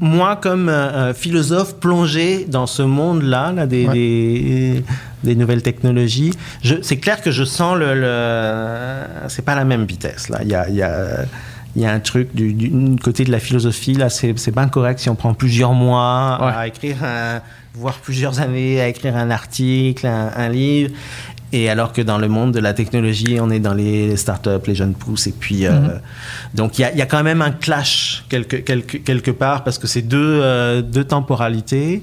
Moi, 0.00 0.36
comme 0.36 0.68
euh, 0.68 0.72
euh, 1.10 1.14
philosophe 1.14 1.76
plongé 1.80 2.44
dans 2.48 2.66
ce 2.66 2.82
monde-là, 2.82 3.52
là, 3.52 3.66
des, 3.66 3.86
Ouais. 3.86 3.92
des, 3.94 4.84
des 5.24 5.34
nouvelles 5.34 5.62
technologies, 5.62 6.32
c'est 6.82 6.98
clair 6.98 7.20
que 7.20 7.30
je 7.32 7.42
sens 7.44 7.76
le. 7.76 7.94
le 7.94 9.28
c'est 9.28 9.44
pas 9.44 9.54
la 9.56 9.64
même 9.64 9.84
vitesse. 9.84 10.28
Là. 10.28 10.38
Il 10.42 10.48
y 10.48 10.54
a. 10.54 10.68
il 10.68 10.76
y 10.76 10.82
a 10.82 11.24
il 11.76 11.82
y 11.82 11.86
a 11.86 11.92
un 11.92 12.00
truc 12.00 12.34
du, 12.34 12.54
du 12.54 12.96
côté 12.96 13.24
de 13.24 13.30
la 13.30 13.38
philosophie, 13.38 13.92
là, 13.92 14.08
c'est 14.08 14.34
pas 14.52 14.66
correct 14.66 14.98
si 14.98 15.10
on 15.10 15.14
prend 15.14 15.34
plusieurs 15.34 15.74
mois 15.74 16.38
Ouais. 16.40 16.52
à 16.56 16.66
écrire, 16.66 16.96
un, 17.04 17.40
voire 17.74 17.98
plusieurs 17.98 18.40
années 18.40 18.80
à 18.80 18.88
écrire 18.88 19.14
un 19.16 19.30
article, 19.30 20.06
un, 20.06 20.30
un 20.34 20.48
livre. 20.48 20.92
Et 21.52 21.70
alors 21.70 21.92
que 21.94 22.02
dans 22.02 22.18
le 22.18 22.28
monde 22.28 22.52
de 22.52 22.60
la 22.60 22.74
technologie, 22.74 23.38
on 23.40 23.48
est 23.50 23.58
dans 23.60 23.72
les 23.74 24.16
startups, 24.18 24.66
les 24.66 24.74
jeunes 24.74 24.94
pousses, 24.94 25.26
et 25.28 25.32
puis 25.38 25.64
euh, 25.66 25.70
Mhm. 25.72 26.00
donc 26.54 26.78
il 26.78 26.82
y 26.82 26.84
a, 26.84 26.92
il 26.92 26.98
y 26.98 27.02
a 27.02 27.06
quand 27.06 27.22
même 27.22 27.40
un 27.40 27.52
clash 27.52 28.24
quelque, 28.28 28.56
quelque, 28.56 28.98
quelque 28.98 29.30
part 29.30 29.64
parce 29.64 29.78
que 29.78 29.86
c'est 29.86 30.02
deux, 30.02 30.40
euh, 30.42 30.82
deux 30.82 31.04
temporalités. 31.04 32.02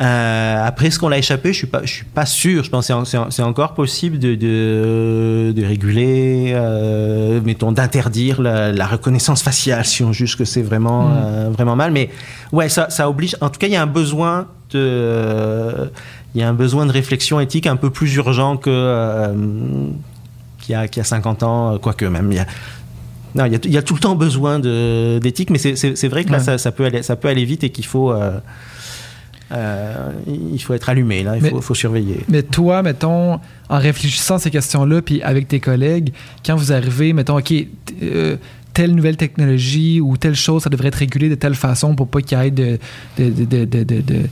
Euh, 0.00 0.66
après, 0.66 0.90
ce 0.90 0.98
qu'on 0.98 1.10
l'a 1.10 1.18
échappé, 1.18 1.52
je 1.52 1.58
suis 1.58 1.66
pas, 1.66 1.82
je 1.84 1.92
suis 1.92 2.04
pas 2.06 2.24
sûr. 2.24 2.64
Je 2.64 2.70
pense 2.70 2.84
que 2.84 2.86
c'est 2.86 2.92
en- 2.94 3.04
c'est 3.04 3.18
en- 3.18 3.30
c'est 3.30 3.42
encore 3.42 3.74
possible 3.74 4.18
de, 4.18 4.34
de, 4.34 5.52
de 5.54 5.62
réguler, 5.66 6.52
euh, 6.54 7.40
mettons, 7.44 7.70
d'interdire 7.70 8.40
la, 8.40 8.72
la 8.72 8.86
reconnaissance 8.86 9.42
faciale 9.42 9.84
si 9.84 10.02
on 10.02 10.12
juge 10.14 10.38
que 10.38 10.46
c'est 10.46 10.62
vraiment, 10.62 11.10
euh, 11.12 11.50
vraiment 11.50 11.76
mal. 11.76 11.90
Mais 11.92 12.08
ouais, 12.52 12.70
ça, 12.70 12.88
ça 12.88 13.10
oblige. 13.10 13.36
En 13.42 13.50
tout 13.50 13.58
cas, 13.58 13.66
il 13.66 13.74
y 13.74 13.76
a 13.76 13.82
un 13.82 13.86
besoin 13.86 14.46
de, 14.70 15.90
il 16.34 16.40
y 16.40 16.44
a 16.44 16.48
un 16.48 16.54
besoin 16.54 16.86
de 16.86 16.92
réflexion 16.92 17.40
éthique 17.40 17.66
un 17.66 17.76
peu 17.76 17.90
plus 17.90 18.14
urgent 18.16 18.56
que 18.56 18.70
euh, 18.70 19.34
qu'il 20.60 20.72
y 20.72 20.74
a, 20.76 20.86
qu'il 20.88 21.00
y 21.00 21.02
a 21.02 21.04
50 21.04 21.42
ans, 21.42 21.78
quoique 21.78 22.04
même. 22.04 22.30
Il 22.32 22.36
y 22.36 22.38
a, 22.40 22.46
non, 23.34 23.44
il 23.46 23.52
y 23.52 23.56
a, 23.56 23.58
il 23.64 23.70
y 23.72 23.78
a 23.78 23.82
tout 23.82 23.94
le 23.94 24.00
temps 24.00 24.14
besoin 24.16 24.58
d'éthique, 24.58 25.50
mais 25.50 25.58
c'est- 25.58 26.08
vrai 26.08 26.24
que 26.24 26.30
là, 26.32 26.38
Ouais. 26.38 26.44
ça, 26.44 26.58
ça 26.58 26.72
peut 26.72 26.84
aller, 26.84 27.02
ça 27.02 27.16
peut 27.16 27.28
aller 27.28 27.44
vite 27.44 27.64
et 27.64 27.70
qu'il 27.70 27.84
faut, 27.86 28.12
euh, 28.12 28.38
euh, 29.52 30.10
il 30.52 30.60
faut 30.62 30.74
être 30.74 30.88
allumé, 30.88 31.22
là, 31.24 31.36
il 31.36 31.42
Mais- 31.42 31.50
faut, 31.50 31.60
faut 31.60 31.74
surveiller. 31.74 32.20
Mais 32.28 32.42
toi, 32.42 32.82
mettons, 32.82 33.40
en 33.68 33.78
réfléchissant 33.78 34.36
à 34.36 34.38
ces 34.38 34.50
questions-là, 34.50 35.02
puis 35.02 35.22
avec 35.22 35.48
tes 35.48 35.58
collègues, 35.60 36.12
quand 36.46 36.54
vous 36.54 36.72
arrivez, 36.72 37.12
mettons, 37.12 37.36
OK, 37.38 37.52
euh, 38.02 38.36
telle 38.72 38.94
nouvelle 38.94 39.16
technologie 39.16 40.00
ou 40.00 40.16
telle 40.16 40.36
chose, 40.36 40.62
ça 40.62 40.70
devrait 40.70 40.88
être 40.88 40.94
régulé 40.96 41.28
de 41.28 41.34
telle 41.34 41.56
façon 41.56 41.96
pour 41.96 42.06
pas 42.06 42.20
qu'il 42.22 42.38
y 42.38 42.40
ait 42.46 42.50
de, 42.52 42.78
de, 43.18 43.64
de, 43.64 43.64
de, 43.64 44.22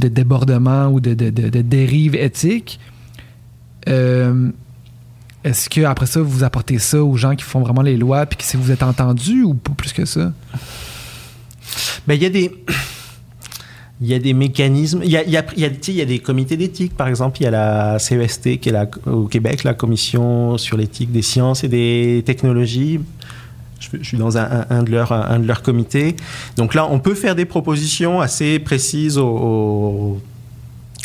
de, 0.00 0.08
de- 0.08 0.08
de- 0.08 0.14
de 0.14 0.14
débordement 0.14 0.88
ou 0.88 1.00
de, 1.00 1.14
de, 1.14 1.30
de, 1.30 1.48
de 1.48 1.62
dérive. 1.62 2.16
Euh, 3.88 4.50
Est-ce 5.44 5.68
que 5.68 5.80
après 5.80 6.06
ça, 6.06 6.20
vous 6.20 6.44
apportez 6.44 6.78
ça 6.78 7.02
aux 7.02 7.16
gens 7.16 7.34
qui 7.34 7.44
font 7.44 7.60
vraiment 7.60 7.82
les 7.82 7.96
lois, 7.96 8.26
puis 8.26 8.36
que 8.38 8.44
si 8.44 8.56
vous 8.56 8.70
êtes 8.70 8.82
entendu 8.82 9.42
ou 9.42 9.54
pas 9.54 9.72
plus 9.76 9.92
que 9.92 10.04
ça? 10.04 10.32
Ben, 12.06 12.14
il 12.14 12.22
y 12.22 12.26
a 12.26 12.30
des. 12.30 12.52
Il 14.00 14.08
y 14.08 14.14
a 14.14 14.18
des 14.18 14.32
mécanismes. 14.34 15.00
Il 15.04 15.10
y 15.10 15.16
a, 15.16 15.24
y 15.24 15.30
y 15.30 16.00
a 16.00 16.04
des 16.04 16.18
comités 16.18 16.56
d'éthique, 16.56 16.96
par 16.96 17.06
exemple. 17.06 17.40
Il 17.40 17.44
y 17.44 17.46
a 17.46 17.50
la 17.52 17.98
CEST, 18.00 18.58
qui 18.58 18.68
est 18.68 18.72
la, 18.72 18.88
au 19.06 19.26
Québec, 19.26 19.62
la 19.64 19.74
Commission 19.74 20.58
sur 20.58 20.76
l'éthique 20.76 21.12
des 21.12 21.22
sciences 21.22 21.62
et 21.62 21.68
des 21.68 22.22
technologies. 22.26 22.98
Je, 24.00 24.06
suis 24.06 24.16
dans 24.18 24.38
un, 24.38 24.82
de 24.82 24.90
leurs 24.90 25.12
un 25.12 25.38
de 25.38 25.46
leurs 25.46 25.62
comités. 25.62 26.16
Donc 26.56 26.74
là, 26.74 26.86
on 26.90 26.98
peut 26.98 27.14
faire 27.14 27.34
des 27.34 27.44
propositions 27.44 28.20
assez 28.20 28.58
précises 28.58 29.18
aux, 29.18 29.26
aux- 29.26 30.20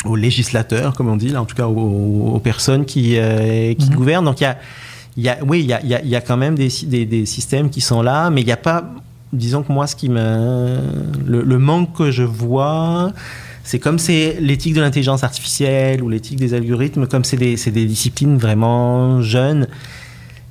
aux 0.04 0.16
législateurs, 0.16 0.94
comme 0.94 1.08
on 1.08 1.16
dit, 1.16 1.28
là, 1.30 1.42
en 1.42 1.44
tout 1.44 1.56
cas 1.56 1.66
aux, 1.66 2.32
aux 2.34 2.38
personnes 2.40 2.84
qui, 2.84 3.16
euh, 3.18 3.74
qui 3.74 3.90
Mhm. 3.90 3.96
gouvernent. 3.96 4.24
Donc 4.24 4.40
il 4.40 4.44
y 4.44 4.46
a, 4.46 4.58
il 5.16 5.22
y 5.24 5.28
a, 5.28 5.38
oui, 5.46 5.60
il 5.60 5.66
y 5.66 5.72
a, 5.72 5.80
il 5.82 5.88
y 5.88 5.94
a- 5.94 6.02
il 6.02 6.08
y 6.08 6.14
a 6.16 6.20
quand 6.20 6.36
même 6.36 6.54
des, 6.54 6.70
sy- 6.70 6.86
des, 6.86 7.04
des 7.04 7.26
systèmes 7.26 7.68
qui 7.70 7.80
sont 7.80 8.02
là, 8.02 8.30
mais 8.30 8.42
il 8.42 8.46
n'y 8.46 8.52
a 8.52 8.56
pas 8.56 8.84
disons 9.32 9.62
que 9.62 9.70
moi, 9.72 9.86
ce 9.86 9.94
qui 9.94 10.08
me, 10.08 10.78
le, 11.26 11.42
le 11.42 11.58
manque 11.58 11.92
que 11.94 12.10
je 12.10 12.22
vois, 12.22 13.12
c'est 13.62 13.78
comme 13.78 13.98
c'est 13.98 14.38
l'éthique 14.40 14.72
de 14.72 14.80
l'intelligence 14.80 15.22
artificielle 15.22 16.02
ou 16.02 16.08
l'éthique 16.08 16.38
des 16.38 16.54
algorithmes, 16.54 17.06
comme 17.06 17.24
c'est 17.24 17.36
des, 17.36 17.58
c'est 17.58 17.70
des 17.70 17.84
disciplines 17.84 18.38
vraiment 18.38 19.20
jeunes. 19.20 19.66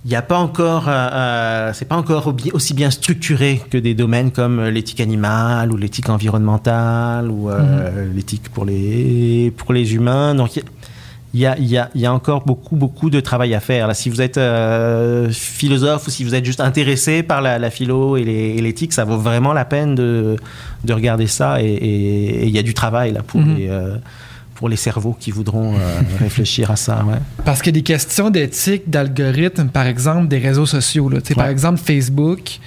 Il 0.08 0.12
n'y 0.12 0.16
a 0.16 0.22
pas 0.22 0.38
encore, 0.38 0.88
euh, 0.88 0.92
euh, 1.12 1.72
c'est 1.74 1.84
pas 1.84 1.98
encore 1.98 2.34
aussi 2.54 2.74
bien 2.74 2.90
structuré 2.92 3.62
que 3.70 3.78
des 3.78 3.94
domaines 3.94 4.32
comme 4.32 4.64
l'éthique 4.64 5.02
animale 5.02 5.74
ou 5.74 5.76
l'éthique 5.76 6.08
environnementale 6.08 7.30
ou 7.30 7.50
euh, 7.50 8.08
l'éthique 8.16 8.48
pour 8.54 8.64
les 8.64 9.52
pour 9.58 9.74
les 9.74 9.96
humains. 9.96 10.34
Donc 10.34 10.56
il 11.34 11.42
y 11.42 11.46
a- 11.46 11.60
y 11.60 11.76
a, 11.78 11.90
y, 11.94 12.06
a, 12.06 12.14
encore 12.14 12.46
beaucoup, 12.46 12.78
beaucoup 12.78 13.10
de 13.10 13.20
travail 13.20 13.54
à 13.54 13.60
faire. 13.60 13.86
Là, 13.88 13.94
si 13.94 14.10
vous 14.10 14.22
êtes 14.22 14.38
euh, 14.38 15.30
philosophe 15.30 16.08
ou 16.08 16.10
si 16.10 16.24
vous 16.24 16.34
êtes 16.36 16.46
juste 16.46 16.62
intéressé 16.62 17.22
par 17.22 17.42
la, 17.42 17.60
la 17.60 17.70
philo 17.70 18.16
et 18.16 18.24
l'éthique, 18.62 18.94
ça 18.94 19.04
vaut 19.04 19.18
vraiment 19.18 19.52
la 19.52 19.66
peine 19.66 19.94
de, 19.94 20.38
de 20.86 20.94
regarder 20.94 21.28
ça. 21.28 21.62
Et, 21.62 22.46
il 22.48 22.50
y 22.56 22.58
a 22.60 22.64
du 22.64 22.74
travail 22.74 23.12
là 23.12 23.24
pour, 23.24 23.42
Mhm. 23.42 23.56
les, 23.58 23.68
euh, 23.68 23.98
pour 24.58 24.70
les 24.70 24.76
cerveaux 24.76 25.16
qui 25.18 25.32
voudront 25.32 25.76
euh, 25.76 26.02
réfléchir 26.20 26.72
à 26.72 26.76
ça. 26.76 27.06
Ouais. 27.06 27.18
Parce 27.46 27.62
qu'il 27.62 27.76
y 27.76 27.78
a 27.78 27.80
des 27.80 27.84
questions 27.84 28.30
d'éthique, 28.30 28.90
d'algorithme, 28.90 29.68
par 29.68 29.86
exemple, 29.86 30.28
des 30.28 30.40
réseaux 30.40 30.66
sociaux. 30.66 31.10
Là. 31.10 31.20
Par 31.36 31.48
exemple, 31.48 31.80
Facebook, 31.80 32.60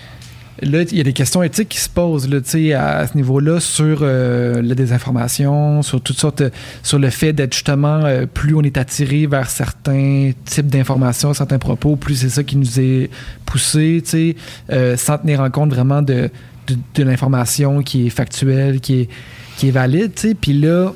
là, 0.62 0.82
il 0.82 0.96
y 0.96 1.00
a 1.00 1.04
des 1.04 1.12
questions 1.12 1.42
éthiques 1.42 1.70
qui 1.70 1.80
se 1.80 1.88
posent 1.88 2.28
là, 2.28 2.38
à, 2.78 3.06
ce 3.06 3.16
niveau-là 3.16 3.58
sur 3.58 4.00
euh, 4.02 4.62
la 4.62 4.74
désinformation, 4.74 5.82
sur 5.82 6.00
toutes 6.00 6.18
sortes, 6.18 6.44
sur 6.84 7.00
le 7.00 7.10
fait 7.10 7.32
d'être 7.32 7.54
justement, 7.54 8.04
euh, 8.04 8.26
plus 8.26 8.54
on 8.54 8.62
est 8.62 8.78
attiré 8.78 9.26
vers 9.26 9.50
certains 9.50 10.30
types 10.44 10.68
d'informations, 10.68 11.34
certains 11.34 11.58
propos, 11.58 11.96
plus 11.96 12.14
c'est 12.14 12.28
ça 12.28 12.44
qui 12.44 12.56
nous 12.56 12.78
est 12.78 13.10
poussé, 13.46 14.02
euh, 14.70 14.96
sans 14.96 15.18
tenir 15.18 15.40
en 15.40 15.50
compte 15.50 15.70
vraiment 15.70 16.02
de, 16.02 16.30
de, 16.68 16.76
de 16.94 17.02
l'information 17.02 17.82
qui 17.82 18.06
est 18.06 18.10
factuelle, 18.10 18.80
qui 18.80 19.00
est, 19.00 19.08
qui 19.56 19.68
est 19.68 19.72
valide. 19.72 20.12
Puis 20.40 20.52
là, 20.52 20.92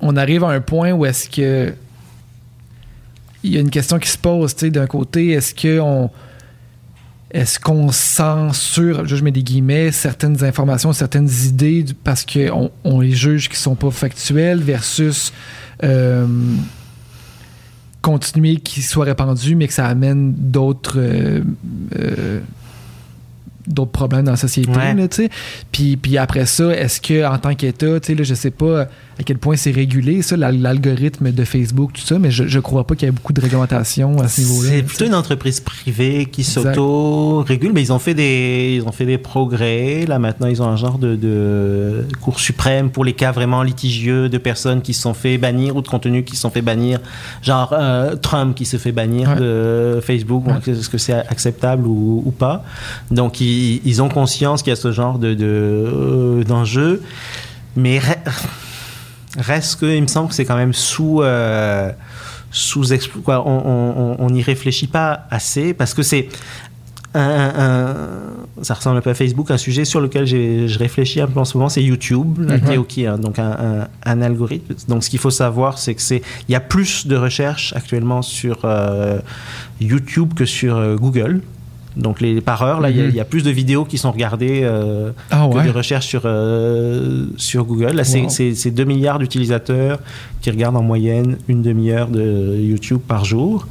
on 0.00 0.16
arrive 0.16 0.44
à 0.44 0.48
un 0.48 0.60
point 0.60 0.92
où 0.92 1.04
est-ce 1.04 1.28
que 1.28 1.72
il 3.42 3.54
y 3.54 3.56
a 3.56 3.60
une 3.60 3.70
question 3.70 3.98
qui 3.98 4.08
se 4.10 4.18
pose, 4.18 4.54
tu 4.54 4.66
sais, 4.66 4.70
d'un 4.70 4.86
côté, 4.86 5.30
est-ce 5.30 5.54
que 5.54 5.80
on 5.80 6.10
est-ce 7.32 7.60
qu'on 7.60 7.92
censure, 7.92 9.06
je 9.06 9.22
mets 9.22 9.30
des 9.30 9.44
guillemets, 9.44 9.92
certaines 9.92 10.42
informations, 10.42 10.92
certaines 10.92 11.30
idées 11.46 11.84
parce 12.02 12.26
qu'on 12.26 12.72
on 12.82 13.00
les 13.00 13.12
juge 13.12 13.48
qui 13.48 13.56
sont 13.56 13.76
pas 13.76 13.92
factuelles 13.92 14.60
versus 14.60 15.32
euh, 15.84 16.26
continuer 18.02 18.56
qu'ils 18.56 18.82
soient 18.82 19.04
répandus 19.04 19.54
mais 19.54 19.68
que 19.68 19.74
ça 19.74 19.86
amène 19.86 20.32
d'autres 20.32 20.98
euh, 20.98 21.42
euh, 21.96 22.40
d'autres 23.66 23.92
problèmes 23.92 24.24
dans 24.24 24.32
la 24.32 24.36
société, 24.36 24.70
Ouais. 24.70 24.94
là, 24.94 25.06
tu 25.06 25.16
sais. 25.16 25.30
Puis, 25.70 25.96
puis 25.96 26.18
après 26.18 26.46
ça, 26.46 26.74
est-ce 26.76 27.00
que 27.00 27.24
en 27.24 27.38
tant 27.38 27.54
qu'État, 27.54 28.00
tu 28.00 28.08
sais, 28.08 28.14
là, 28.16 28.24
je 28.24 28.34
sais 28.34 28.50
pas 28.50 28.88
à 29.20 29.22
quel 29.22 29.36
point 29.36 29.54
c'est 29.54 29.70
régulé, 29.70 30.22
ça, 30.22 30.34
l'al- 30.36 30.60
l'algorithme 30.62 31.30
de 31.30 31.44
Facebook, 31.44 31.92
tout 31.92 32.00
ça, 32.00 32.18
mais 32.18 32.30
je, 32.30 32.48
je 32.48 32.58
crois 32.58 32.86
pas 32.86 32.94
qu'il 32.94 33.06
y 33.06 33.08
ait 33.10 33.12
beaucoup 33.12 33.34
de 33.34 33.40
réglementation 33.42 34.18
à 34.18 34.28
ce 34.28 34.40
niveau-là. 34.40 34.70
C'est 34.70 34.82
plutôt 34.82 35.04
une 35.04 35.14
entreprise 35.14 35.60
privée 35.60 36.24
qui 36.32 36.42
s'auto-régule, 36.42 37.72
mais 37.74 37.82
ils 37.82 37.92
ont 37.92 37.98
fait 37.98 38.14
des, 38.14 38.72
ils 38.76 38.82
ont 38.88 38.92
fait 38.92 39.04
des 39.04 39.18
progrès. 39.18 40.06
Là 40.08 40.18
maintenant, 40.18 40.46
ils 40.46 40.62
ont 40.62 40.66
un 40.68 40.76
genre 40.76 40.98
de, 40.98 41.16
de 41.16 42.06
cour 42.22 42.40
suprême 42.40 42.88
pour 42.90 43.04
les 43.04 43.12
cas 43.12 43.30
vraiment 43.30 43.62
litigieux 43.62 44.28
de 44.30 44.38
personnes 44.38 44.80
qui 44.80 44.94
se 44.94 45.02
sont 45.02 45.12
fait 45.14 45.36
bannir 45.38 45.76
ou 45.76 45.82
de 45.82 45.88
contenus 45.88 46.24
qui 46.24 46.34
se 46.36 46.42
sont 46.42 46.50
fait 46.50 46.62
bannir, 46.62 46.98
genre 47.42 47.74
euh, 47.78 48.16
Trump 48.16 48.54
qui 48.56 48.64
se 48.64 48.78
fait 48.78 48.92
bannir 48.92 49.28
Ouais. 49.30 49.36
de 49.36 50.00
Facebook. 50.02 50.46
Ouais. 50.46 50.54
Est-ce 50.66 50.88
que 50.88 50.96
c'est 50.98 51.12
acceptable 51.12 51.86
ou, 51.86 52.22
ou 52.24 52.30
pas? 52.30 52.64
Donc 53.10 53.40
ils, 53.42 53.82
ils 53.84 54.00
ont 54.00 54.08
conscience 54.08 54.62
qu'il 54.62 54.70
y 54.70 54.72
a 54.72 54.76
ce 54.76 54.92
genre 54.92 55.18
de, 55.18 55.34
de 55.34 55.44
euh, 55.46 56.44
d'enjeu, 56.44 57.02
mais 57.76 58.00
reste 59.38 59.80
que 59.80 59.86
il 59.86 60.02
me 60.02 60.06
semble 60.08 60.28
que 60.28 60.34
c'est 60.34 60.44
quand 60.44 60.56
même 60.56 60.72
sous 60.72 61.22
euh, 61.22 61.90
sous 62.52 62.84
quoi, 63.24 63.46
on, 63.46 64.28
n'y 64.30 64.42
réfléchit 64.42 64.88
pas 64.88 65.26
assez 65.30 65.72
parce 65.72 65.94
que 65.94 66.02
c'est 66.02 66.28
un, 67.14 67.52
un- 67.58 68.62
ça 68.62 68.74
ressemble 68.74 68.98
un 68.98 69.00
peu 69.00 69.10
à 69.10 69.14
Facebook, 69.14 69.50
un 69.50 69.56
sujet 69.56 69.84
sur 69.84 70.00
lequel 70.00 70.26
je 70.26 70.78
réfléchis 70.78 71.20
un 71.20 71.26
peu 71.26 71.40
en 71.40 71.44
ce 71.44 71.56
moment, 71.56 71.68
c'est 71.68 71.82
YouTube, 71.82 72.38
Mhm. 72.38 72.60
Teoki, 72.60 73.06
hein, 73.06 73.18
donc 73.18 73.38
un, 73.38 73.50
un- 73.50 73.88
un 74.04 74.22
algorithme. 74.22 74.74
Donc 74.88 75.02
ce 75.04 75.10
qu'il 75.10 75.18
faut 75.18 75.30
savoir, 75.30 75.78
c'est 75.78 75.94
que 75.94 76.02
c'est 76.02 76.22
il 76.48 76.52
y 76.52 76.54
a 76.54 76.60
plus 76.60 77.06
de 77.06 77.16
recherches 77.16 77.72
actuellement 77.76 78.22
sur 78.22 78.58
euh, 78.64 79.18
YouTube 79.80 80.34
que 80.34 80.44
sur 80.44 80.76
euh, 80.76 80.96
Google. 80.96 81.40
Donc 81.96 82.20
les 82.20 82.40
par 82.40 82.62
heure, 82.62 82.80
là, 82.80 82.88
il 82.90 82.96
y 82.96 83.00
a- 83.00 83.04
Mhm. 83.04 83.10
il 83.10 83.16
y, 83.16 83.20
a 83.20 83.24
plus 83.24 83.42
de 83.42 83.50
vidéos 83.50 83.84
qui 83.84 83.98
sont 83.98 84.12
regardées 84.12 84.60
euh, 84.62 85.10
Ah 85.30 85.48
que 85.50 85.56
ouais. 85.56 85.64
de 85.64 85.70
recherches 85.70 86.06
sur, 86.06 86.22
euh, 86.24 87.26
sur 87.36 87.64
Google. 87.64 87.96
Là, 87.96 88.02
Wow. 88.14 88.28
c'est 88.28 88.70
2 88.70 88.84
milliards 88.84 89.18
d'utilisateurs 89.18 89.98
qui 90.40 90.50
regardent 90.50 90.76
en 90.76 90.82
moyenne 90.82 91.36
une 91.48 91.62
demi-heure 91.62 92.08
de 92.08 92.56
YouTube 92.60 93.00
par 93.06 93.24
jour. 93.24 93.66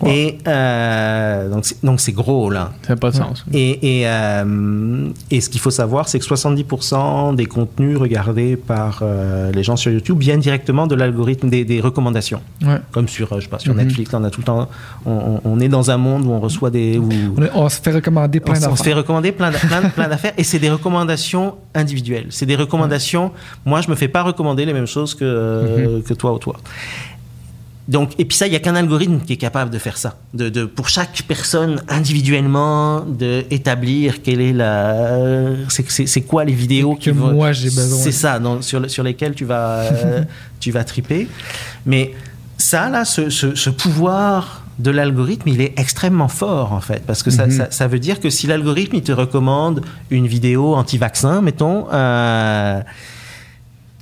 Wow. 0.00 0.08
Et 0.08 0.38
euh, 0.46 1.48
donc, 1.50 1.64
c'est- 1.66 1.84
donc 1.84 2.00
c'est 2.00 2.12
gros 2.12 2.50
là. 2.50 2.72
Ça 2.82 2.94
n'a 2.94 2.96
pas 2.96 3.10
de 3.10 3.16
sens. 3.16 3.44
Et, 3.52 4.00
et, 4.00 4.08
euh, 4.08 5.08
et 5.30 5.40
ce 5.40 5.48
qu'il 5.50 5.60
faut 5.60 5.70
savoir, 5.70 6.08
c'est 6.08 6.18
que 6.18 6.24
70% 6.24 7.34
des 7.34 7.46
contenus 7.46 7.96
regardés 7.98 8.56
par 8.56 9.00
euh, 9.02 9.50
les 9.52 9.62
gens 9.62 9.76
sur 9.76 9.90
YouTube 9.92 10.18
viennent 10.20 10.40
directement 10.40 10.86
de 10.86 10.94
l'algorithme 10.94 11.48
des, 11.48 11.64
des 11.64 11.80
recommandations. 11.80 12.40
Ouais. 12.62 12.78
Comme 12.92 13.08
sur, 13.08 13.28
je 13.36 13.40
sais 13.44 13.48
pas, 13.48 13.58
sur 13.58 13.72
Mhm. 13.74 13.80
Netflix, 13.80 14.14
on 14.14 14.24
a 14.24 14.30
tout 14.30 14.40
le 14.40 14.46
temps, 14.46 14.68
on, 15.06 15.40
on- 15.44 15.58
est 15.60 15.68
dans 15.68 15.90
un 15.90 15.96
monde 15.96 16.24
où 16.26 16.30
on 16.30 16.38
reçoit 16.40 16.70
des, 16.70 16.98
où, 16.98 17.08
On, 17.36 17.42
est- 17.42 17.50
on 17.54 17.68
se 17.68 17.80
fait 17.80 17.90
recommander 17.92 18.38
plein 18.40 18.54
on, 18.54 18.56
s- 18.56 18.66
on 18.70 18.76
se 18.76 18.82
fait 18.82 18.90
d'affaires. 18.90 18.96
recommander 18.98 19.32
plein, 19.32 19.50
d'a- 19.50 19.58
plein, 19.58 19.82
plein 19.88 20.08
d'affaires 20.08 20.32
et 20.38 20.44
c'est 20.44 20.60
des 20.60 20.70
recommandations 20.70 21.54
individuelles. 21.74 22.26
C'est 22.30 22.46
des 22.46 22.54
recommandations. 22.56 23.32
Moi, 23.66 23.80
je 23.80 23.90
me 23.90 23.96
fais 23.96 24.06
pas 24.08 24.22
recommander 24.22 24.64
les 24.64 24.72
mêmes 24.72 24.86
choses 24.86 25.14
que, 25.14 25.24
euh, 25.24 26.00
que 26.02 26.14
toi 26.14 26.32
ou 26.34 26.38
toi. 26.38 26.54
Donc, 27.88 28.10
et 28.18 28.26
puis 28.26 28.36
ça, 28.36 28.46
il 28.46 28.52
y 28.52 28.56
a 28.56 28.58
qu'un 28.60 28.74
algorithme 28.76 29.20
qui 29.20 29.32
est 29.32 29.36
capable 29.38 29.70
de 29.70 29.78
faire 29.78 29.96
ça. 29.96 30.16
De, 30.34 30.50
de- 30.50 30.66
pour 30.66 30.88
chaque 30.90 31.22
personne 31.26 31.80
individuellement, 31.88 33.00
de 33.00 33.44
établir 33.50 34.22
quelle 34.22 34.40
est 34.42 34.52
la, 34.52 35.26
c'est, 35.70 36.20
quoi 36.20 36.44
les 36.44 36.52
vidéos 36.52 36.94
Que 36.96 37.00
qui 37.04 37.10
vont- 37.10 37.32
moi, 37.32 37.52
j'ai 37.52 37.70
besoin. 37.70 37.98
C'est 37.98 38.12
ça, 38.12 38.38
sur, 38.60 38.80
le- 38.80 38.88
sur 38.88 39.02
lesquelles 39.02 39.34
tu 39.34 39.46
vas, 39.46 39.80
euh, 39.84 40.22
tu 40.60 40.70
vas 40.70 40.84
triper. 40.84 41.28
Mais 41.86 42.12
ça, 42.58 42.90
là, 42.90 43.04
ce, 43.06 43.30
ce- 43.30 43.54
ce 43.54 43.70
pouvoir 43.70 44.64
de 44.78 44.90
l'algorithme, 44.90 45.48
il 45.48 45.60
est 45.60 45.72
extrêmement 45.78 46.28
fort, 46.28 46.72
en 46.72 46.80
fait. 46.80 47.02
Parce 47.06 47.22
que 47.22 47.30
ça, 47.30 47.46
Mhm. 47.46 47.52
ça, 47.52 47.66
ça 47.70 47.88
veut 47.88 47.98
dire 47.98 48.20
que 48.20 48.30
si 48.30 48.46
l'algorithme, 48.46 48.96
il 48.96 49.02
te 49.02 49.12
recommande 49.12 49.80
une 50.10 50.26
vidéo 50.26 50.74
anti-vaccin, 50.74 51.40
mettons, 51.40 51.86
euh, 51.92 52.80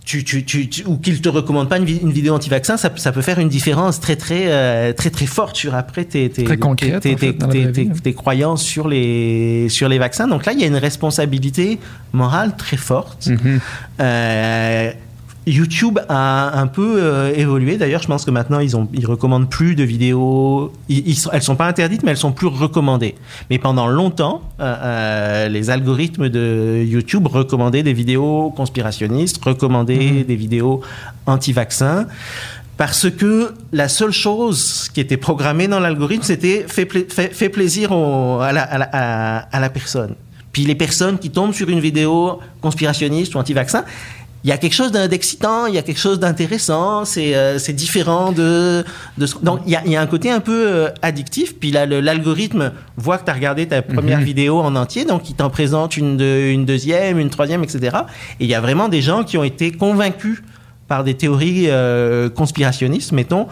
tu, 0.07 0.23
tu, 0.25 0.45
tu, 0.45 0.69
tu- 0.71 0.85
ou 0.87 0.97
qu'il 0.97 1.21
te 1.21 1.29
recommande 1.29 1.69
pas 1.69 1.77
une, 1.79 1.87
une 1.89 2.13
vidéo 2.13 2.33
anti-vaccin, 2.35 2.77
ça, 2.79 2.91
ça 2.97 3.11
peut 3.13 3.23
faire 3.23 3.39
une 3.41 3.49
différence 3.51 3.99
très 4.01 4.17
très 4.17 4.45
euh, 4.47 4.93
très 4.95 5.11
très 5.11 5.27
forte 5.27 5.57
sur 5.57 5.75
après 5.75 6.05
tes 6.05 6.31
tes, 6.31 6.45
Très 6.45 6.57
concrète, 6.57 7.01
tes, 7.03 7.15
en 7.15 7.19
fait, 7.19 7.33
tes- 7.35 7.49
tes- 7.49 7.73
tes- 7.73 7.85
vie. 7.85 8.01
tes 8.01 8.15
croyances 8.15 8.63
sur 8.63 8.87
les 8.89 9.69
sur 9.69 9.89
les 9.89 9.99
vaccins. 9.99 10.29
Donc 10.29 10.47
là, 10.47 10.53
il 10.53 10.61
y 10.61 10.65
a 10.65 10.69
une 10.69 10.77
responsabilité 10.77 11.79
morale 12.13 12.57
très 12.57 12.77
forte. 12.77 13.27
Mhm. 13.27 13.61
Euh, 14.01 14.93
YouTube 15.47 16.01
a 16.09 16.59
un 16.61 16.67
peu 16.67 16.97
euh, 16.99 17.33
évolué. 17.35 17.77
D'ailleurs, 17.77 18.03
je 18.03 18.09
pense 18.09 18.25
que 18.25 18.33
maintenant, 18.33 18.59
ils 18.59 18.77
ont, 18.77 18.89
ils 18.93 19.07
recommandent 19.07 19.49
plus 19.49 19.77
de 19.77 19.85
vidéos. 19.85 20.73
Ils, 20.89 21.07
ils 21.09 21.15
sont, 21.15 21.31
elles 21.33 21.43
sont 21.43 21.55
pas 21.55 21.67
interdites, 21.67 22.03
mais 22.03 22.11
elles 22.11 22.17
sont 22.17 22.33
plus 22.33 22.49
recommandées. 22.49 23.15
Mais 23.49 23.59
pendant 23.59 23.87
longtemps, 23.87 24.43
euh, 24.61 24.75
euh, 24.83 25.49
les 25.49 25.71
algorithmes 25.71 26.29
de 26.29 26.85
YouTube 26.85 27.27
recommandaient 27.29 27.85
des 27.85 27.93
vidéos 27.93 28.53
conspirationnistes, 28.57 29.43
recommandaient 29.45 30.25
des 30.25 30.37
vidéos 30.37 30.81
anti-vaccins. 31.27 32.07
Parce 32.77 33.09
que 33.09 33.53
la 33.73 33.89
seule 33.89 34.13
chose 34.13 34.91
qui 34.93 35.01
était 35.01 35.17
programmée 35.17 35.69
dans 35.69 35.81
l'algorithme, 35.81 36.25
c'était 36.25 36.65
fait, 36.69 36.85
pla- 36.87 37.01
fait- 37.09 37.33
fait 37.33 37.49
plaisir 37.49 37.93
au- 37.93 38.41
à, 38.41 38.53
la, 38.53 38.63
à, 38.63 38.79
la, 38.79 38.89
à- 38.93 39.39
à 39.57 39.61
la 39.61 39.71
personne. 39.71 40.15
Puis 40.53 40.65
les 40.65 40.75
personnes 40.75 41.19
qui 41.19 41.31
tombent 41.31 41.55
sur 41.55 41.69
une 41.69 41.81
vidéo 41.81 42.39
conspirationniste 42.61 43.35
ou 43.35 43.39
anti-vaccin, 43.39 43.85
il 44.45 44.51
y 44.51 44.53
a 44.53 44.59
quelque 44.59 44.75
chose 44.75 44.93
d'excitant, 44.93 45.67
il 45.67 45.75
y 45.75 45.79
a 45.79 45.83
quelque 45.83 45.99
chose 45.99 46.21
d'intéressant, 46.21 47.05
c'est 47.05 47.35
euh, 47.35 47.59
c'est 47.59 47.73
différent 47.73 48.31
de, 48.31 48.85
de... 49.19 49.27
Donc 49.43 49.61
il 49.67 49.73
y 49.73 49.77
a, 49.77 49.85
y 49.87 49.97
a 49.97 50.01
un 50.01 50.07
côté 50.07 50.31
un 50.31 50.39
peu 50.41 50.67
euh, 50.69 50.89
addictif, 51.03 51.59
puis 51.59 51.73
là 51.73 51.85
l'algorithme 51.87 52.73
voit 52.97 53.19
que 53.19 53.25
tu 53.25 53.31
as 53.31 53.35
regardé 53.35 53.67
ta 53.67 53.83
première 53.83 54.21
vidéo 54.21 54.61
en 54.61 54.77
entier, 54.77 55.05
donc 55.05 55.29
il 55.31 55.35
t'en 55.35 55.51
présente 55.51 55.97
une, 55.97 56.17
de- 56.17 56.51
une 56.53 56.65
deuxième, 56.65 57.19
une 57.19 57.31
troisième, 57.31 57.65
etc. 57.65 57.97
Et 58.39 58.45
il 58.45 58.51
y 58.51 58.55
a 58.55 58.61
vraiment 58.61 58.89
des 58.89 59.03
gens 59.03 59.25
qui 59.25 59.37
ont 59.37 59.45
été 59.45 59.73
convaincus 59.73 60.43
par 60.87 61.03
des 61.03 61.15
théories 61.15 61.65
euh, 61.69 62.29
conspirationnistes, 62.31 63.11
mettons, 63.11 63.49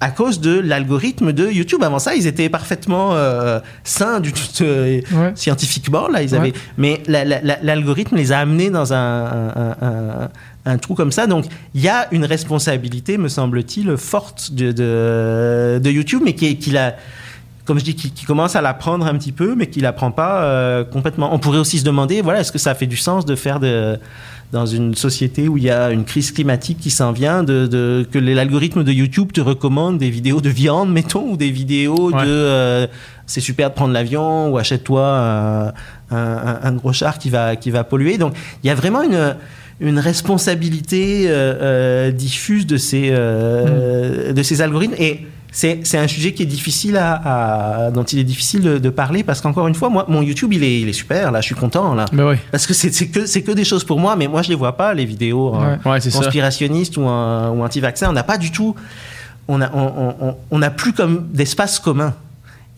à 0.00 0.10
cause 0.10 0.40
de 0.40 0.58
l'algorithme 0.60 1.32
de 1.32 1.48
YouTube. 1.50 1.82
Avant 1.82 1.98
ça, 1.98 2.14
ils 2.14 2.26
étaient 2.26 2.48
parfaitement 2.48 3.14
euh, 3.14 3.58
sains 3.84 4.20
du 4.20 4.32
tout, 4.32 4.40
euh, 4.62 5.00
Ouais. 5.12 5.32
scientifiquement. 5.34 6.06
Là, 6.08 6.22
ils 6.22 6.30
Ouais. 6.30 6.36
avaient, 6.38 6.52
mais 6.76 7.02
la- 7.08 7.24
la- 7.24 7.40
la- 7.42 7.58
l'algorithme 7.62 8.16
les 8.16 8.30
a 8.32 8.38
amenés 8.38 8.70
dans 8.70 8.92
un, 8.92 9.24
un- 9.26 9.76
un- 9.82 10.28
un 10.66 10.78
trou 10.78 10.94
comme 10.94 11.10
ça. 11.12 11.26
Donc, 11.26 11.46
il 11.74 11.80
y 11.80 11.88
a 11.88 12.06
une 12.12 12.24
responsabilité, 12.24 13.18
me 13.18 13.28
semble-t-il, 13.28 13.96
forte 13.96 14.52
de, 14.52 14.70
de, 14.72 15.80
de 15.82 15.90
YouTube, 15.90 16.22
mais 16.24 16.34
qui, 16.34 16.54
la 16.70 16.94
comme 17.64 17.78
je 17.78 17.84
dis, 17.84 17.94
qui, 17.94 18.10
qui 18.10 18.24
commence 18.24 18.56
à 18.56 18.62
l'apprendre 18.62 19.06
un 19.06 19.14
petit 19.18 19.30
peu, 19.32 19.54
mais 19.54 19.66
qui 19.66 19.80
l'apprend 19.82 20.10
pas 20.10 20.40
euh, 20.42 20.84
complètement. 20.84 21.34
On 21.34 21.38
pourrait 21.38 21.58
aussi 21.58 21.78
se 21.78 21.84
demander, 21.84 22.22
voilà, 22.22 22.40
est-ce 22.40 22.50
que 22.50 22.56
ça 22.58 22.74
fait 22.74 22.86
du 22.86 22.96
sens 22.96 23.26
de 23.26 23.34
faire 23.36 23.60
de 23.60 23.98
dans 24.52 24.64
une 24.64 24.94
société 24.94 25.46
où 25.48 25.58
il 25.58 25.64
y 25.64 25.70
a 25.70 25.90
une 25.90 26.04
crise 26.04 26.32
climatique 26.32 26.78
qui 26.78 26.90
s'en 26.90 27.12
vient, 27.12 27.42
de, 27.42 27.66
de- 27.66 28.06
que 28.10 28.18
l'algorithme 28.18 28.82
de 28.82 28.92
YouTube 28.92 29.30
te 29.32 29.40
recommande 29.42 29.98
des 29.98 30.08
vidéos 30.10 30.40
de 30.40 30.48
viande, 30.48 30.90
mettons, 30.98 31.30
ou 31.32 31.36
des 31.36 31.50
vidéos 31.50 32.10
Ouais. 32.12 32.24
de 32.24 32.30
euh, 32.30 32.86
c'est 33.26 33.40
super 33.42 33.68
de 33.68 33.74
prendre 33.74 33.92
l'avion, 33.92 34.50
ou 34.50 34.56
achète-toi 34.56 35.04
un, 35.06 35.66
un- 35.68 35.72
un- 36.16 36.58
un 36.62 36.72
gros 36.72 36.94
char 36.94 37.18
qui 37.18 37.28
va, 37.28 37.56
qui 37.56 37.70
va 37.70 37.84
polluer. 37.84 38.16
Donc 38.16 38.34
il 38.64 38.66
y 38.68 38.70
a 38.70 38.74
vraiment 38.74 39.02
une, 39.02 39.36
une 39.80 39.98
responsabilité 39.98 41.26
euh, 41.28 41.54
euh, 41.62 42.10
diffuse 42.10 42.66
de 42.66 42.76
ces, 42.76 43.08
euh, 43.10 44.32
de 44.32 44.42
ces 44.42 44.60
algorithmes. 44.62 44.94
Et 44.98 45.26
c'est 45.50 45.96
un 45.96 46.06
sujet 46.08 46.32
qui 46.34 46.42
est 46.42 46.46
difficile 46.46 46.96
à, 46.96 47.86
à- 47.86 47.90
dont 47.90 48.04
il 48.04 48.18
est 48.18 48.24
difficile 48.24 48.60
de, 48.60 48.78
de 48.78 48.90
parler 48.90 49.22
parce 49.22 49.40
qu'encore 49.40 49.66
une 49.66 49.74
fois, 49.74 49.88
moi, 49.88 50.04
mon 50.08 50.20
YouTube, 50.22 50.52
il 50.52 50.62
est, 50.62 50.80
il 50.80 50.88
est 50.88 50.92
super, 50.92 51.32
là, 51.32 51.40
je 51.40 51.46
suis 51.46 51.54
content, 51.54 51.94
là. 51.94 52.04
Oui. 52.12 52.36
Parce 52.50 52.66
que 52.66 52.74
c'est 52.74 52.90
que, 53.08 53.24
c'est 53.26 53.42
que 53.42 53.52
des 53.52 53.64
choses 53.64 53.84
pour 53.84 53.98
moi, 53.98 54.14
mais 54.16 54.28
moi, 54.28 54.42
je 54.42 54.50
les 54.50 54.54
vois 54.54 54.76
pas, 54.76 54.92
les 54.94 55.04
vidéos 55.06 55.54
hein, 55.54 55.78
Ouais, 55.84 56.00
c'est 56.00 56.10
ça. 56.10 56.18
conspirationnistes 56.18 56.96
ou, 56.96 57.06
un- 57.06 57.50
ou 57.50 57.62
anti-vaccins. 57.64 58.08
On 58.10 58.12
n'a 58.12 58.24
pas 58.24 58.36
du 58.38 58.50
tout. 58.52 58.74
On 59.48 59.60
a, 59.62 59.70
on, 59.74 60.14
on- 60.20 60.36
on- 60.50 60.70
plus 60.70 60.92
comme 60.92 61.28
d'espace 61.32 61.78
commun. 61.78 62.14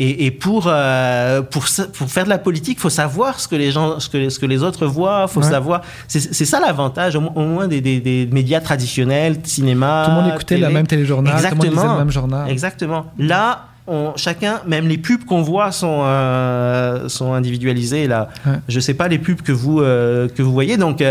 Et, 0.02 0.24
et 0.24 0.30
pour, 0.30 0.64
euh, 0.66 1.42
pour, 1.42 1.66
faire 1.68 2.24
de 2.24 2.30
la 2.30 2.38
politique, 2.38 2.78
il 2.78 2.80
faut 2.80 2.88
savoir 2.88 3.38
ce 3.38 3.46
que 3.46 3.54
les 3.54 3.70
gens, 3.70 4.00
ce 4.00 4.08
que, 4.08 4.30
ce 4.30 4.38
que 4.38 4.46
les 4.46 4.62
autres 4.62 4.86
voient. 4.86 5.28
faut 5.28 5.42
Ouais. 5.42 5.46
savoir. 5.50 5.82
C'est 6.08 6.46
ça 6.46 6.58
l'avantage, 6.58 7.16
au, 7.16 7.20
mo- 7.20 7.32
au 7.34 7.42
moins 7.42 7.68
des, 7.68 7.82
des, 7.82 8.00
des 8.00 8.26
médias 8.32 8.60
traditionnels, 8.60 9.36
cinéma. 9.44 10.04
Tout 10.06 10.10
le 10.12 10.16
monde 10.22 10.28
écoutait 10.30 10.54
télé. 10.56 10.66
le 10.66 10.72
même 10.72 10.86
téléjournal, 10.86 11.34
tout 11.34 11.62
le 11.62 11.70
monde 11.70 11.92
le 11.92 11.98
même 11.98 12.10
journal. 12.10 12.50
Exactement. 12.50 13.06
Là, 13.18 13.66
on, 13.86 14.12
chacun, 14.16 14.60
même 14.66 14.88
les 14.88 14.96
pubs 14.98 15.24
qu'on 15.24 15.42
voit 15.42 15.70
sont, 15.70 16.00
euh, 16.04 17.08
sont 17.10 17.34
individualisées. 17.34 18.06
Là, 18.06 18.28
Ouais. 18.46 18.54
je 18.68 18.80
sais 18.80 18.94
pas 18.94 19.06
les 19.08 19.18
pubs 19.18 19.42
que 19.42 19.52
vous 19.52 19.80
euh, 19.80 20.28
que 20.28 20.42
vous 20.42 20.52
voyez. 20.52 20.76
Donc, 20.78 21.02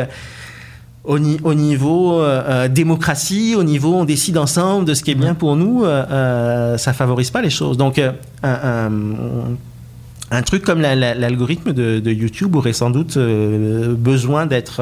au, 1.09 1.17
ni- 1.19 1.39
au 1.43 1.53
niveau 1.55 2.21
euh, 2.21 2.43
euh, 2.47 2.67
démocratie, 2.67 3.55
au 3.57 3.63
niveau 3.63 3.91
on 3.95 4.05
décide 4.05 4.37
ensemble 4.37 4.85
de 4.85 4.93
ce 4.93 5.01
qui 5.03 5.11
est 5.11 5.15
bien 5.25 5.33
pour 5.33 5.55
nous, 5.55 5.83
euh, 5.83 6.05
euh, 6.11 6.77
ça 6.77 6.93
favorise 6.93 7.31
pas 7.31 7.41
les 7.41 7.49
choses. 7.49 7.77
Donc, 7.77 7.97
un, 7.97 8.13
un- 8.43 9.55
un 10.31 10.41
truc 10.43 10.61
comme 10.63 10.81
la- 10.81 10.95
la- 10.95 11.15
l'algorithme 11.15 11.73
de, 11.73 11.99
de 11.99 12.11
YouTube 12.11 12.55
aurait 12.55 12.73
sans 12.81 12.91
doute 12.91 13.17
besoin 13.17 14.45
d'être 14.45 14.77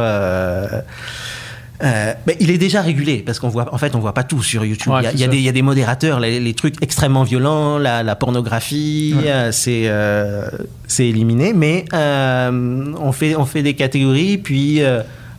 euh, 1.83 2.13
ben, 2.25 2.35
il 2.39 2.49
est 2.49 2.57
déjà 2.57 2.81
régulé 2.81 3.17
parce 3.23 3.37
qu'on 3.39 3.49
voit, 3.49 3.71
en 3.71 3.77
fait, 3.77 3.95
on 3.95 3.99
voit 3.99 4.13
pas 4.15 4.23
tout 4.23 4.41
sur 4.41 4.65
YouTube. 4.65 4.91
Ouais, 4.91 5.01
il, 5.01 5.03
y 5.03 5.07
a, 5.07 5.11
c'est 5.11 5.15
il 5.17 5.19
y 5.19 5.23
a 5.23 5.27
ça. 5.27 5.31
des, 5.31 5.37
il 5.37 5.43
y 5.43 5.49
a 5.49 5.51
des 5.51 5.61
modérateurs, 5.61 6.19
les, 6.19 6.39
les 6.39 6.53
trucs 6.55 6.75
extrêmement 6.81 7.21
violents, 7.23 7.77
la, 7.77 8.01
la 8.01 8.15
pornographie, 8.15 9.13
Ouais. 9.15 9.29
euh, 9.29 9.51
c'est 9.51 9.83
euh, 9.85 10.49
c'est 10.87 11.07
éliminé. 11.07 11.53
Mais 11.53 11.85
on 11.93 13.11
fait 13.11 13.35
on 13.35 13.45
fait 13.45 13.61
des 13.61 13.75
catégories, 13.75 14.39
puis 14.39 14.81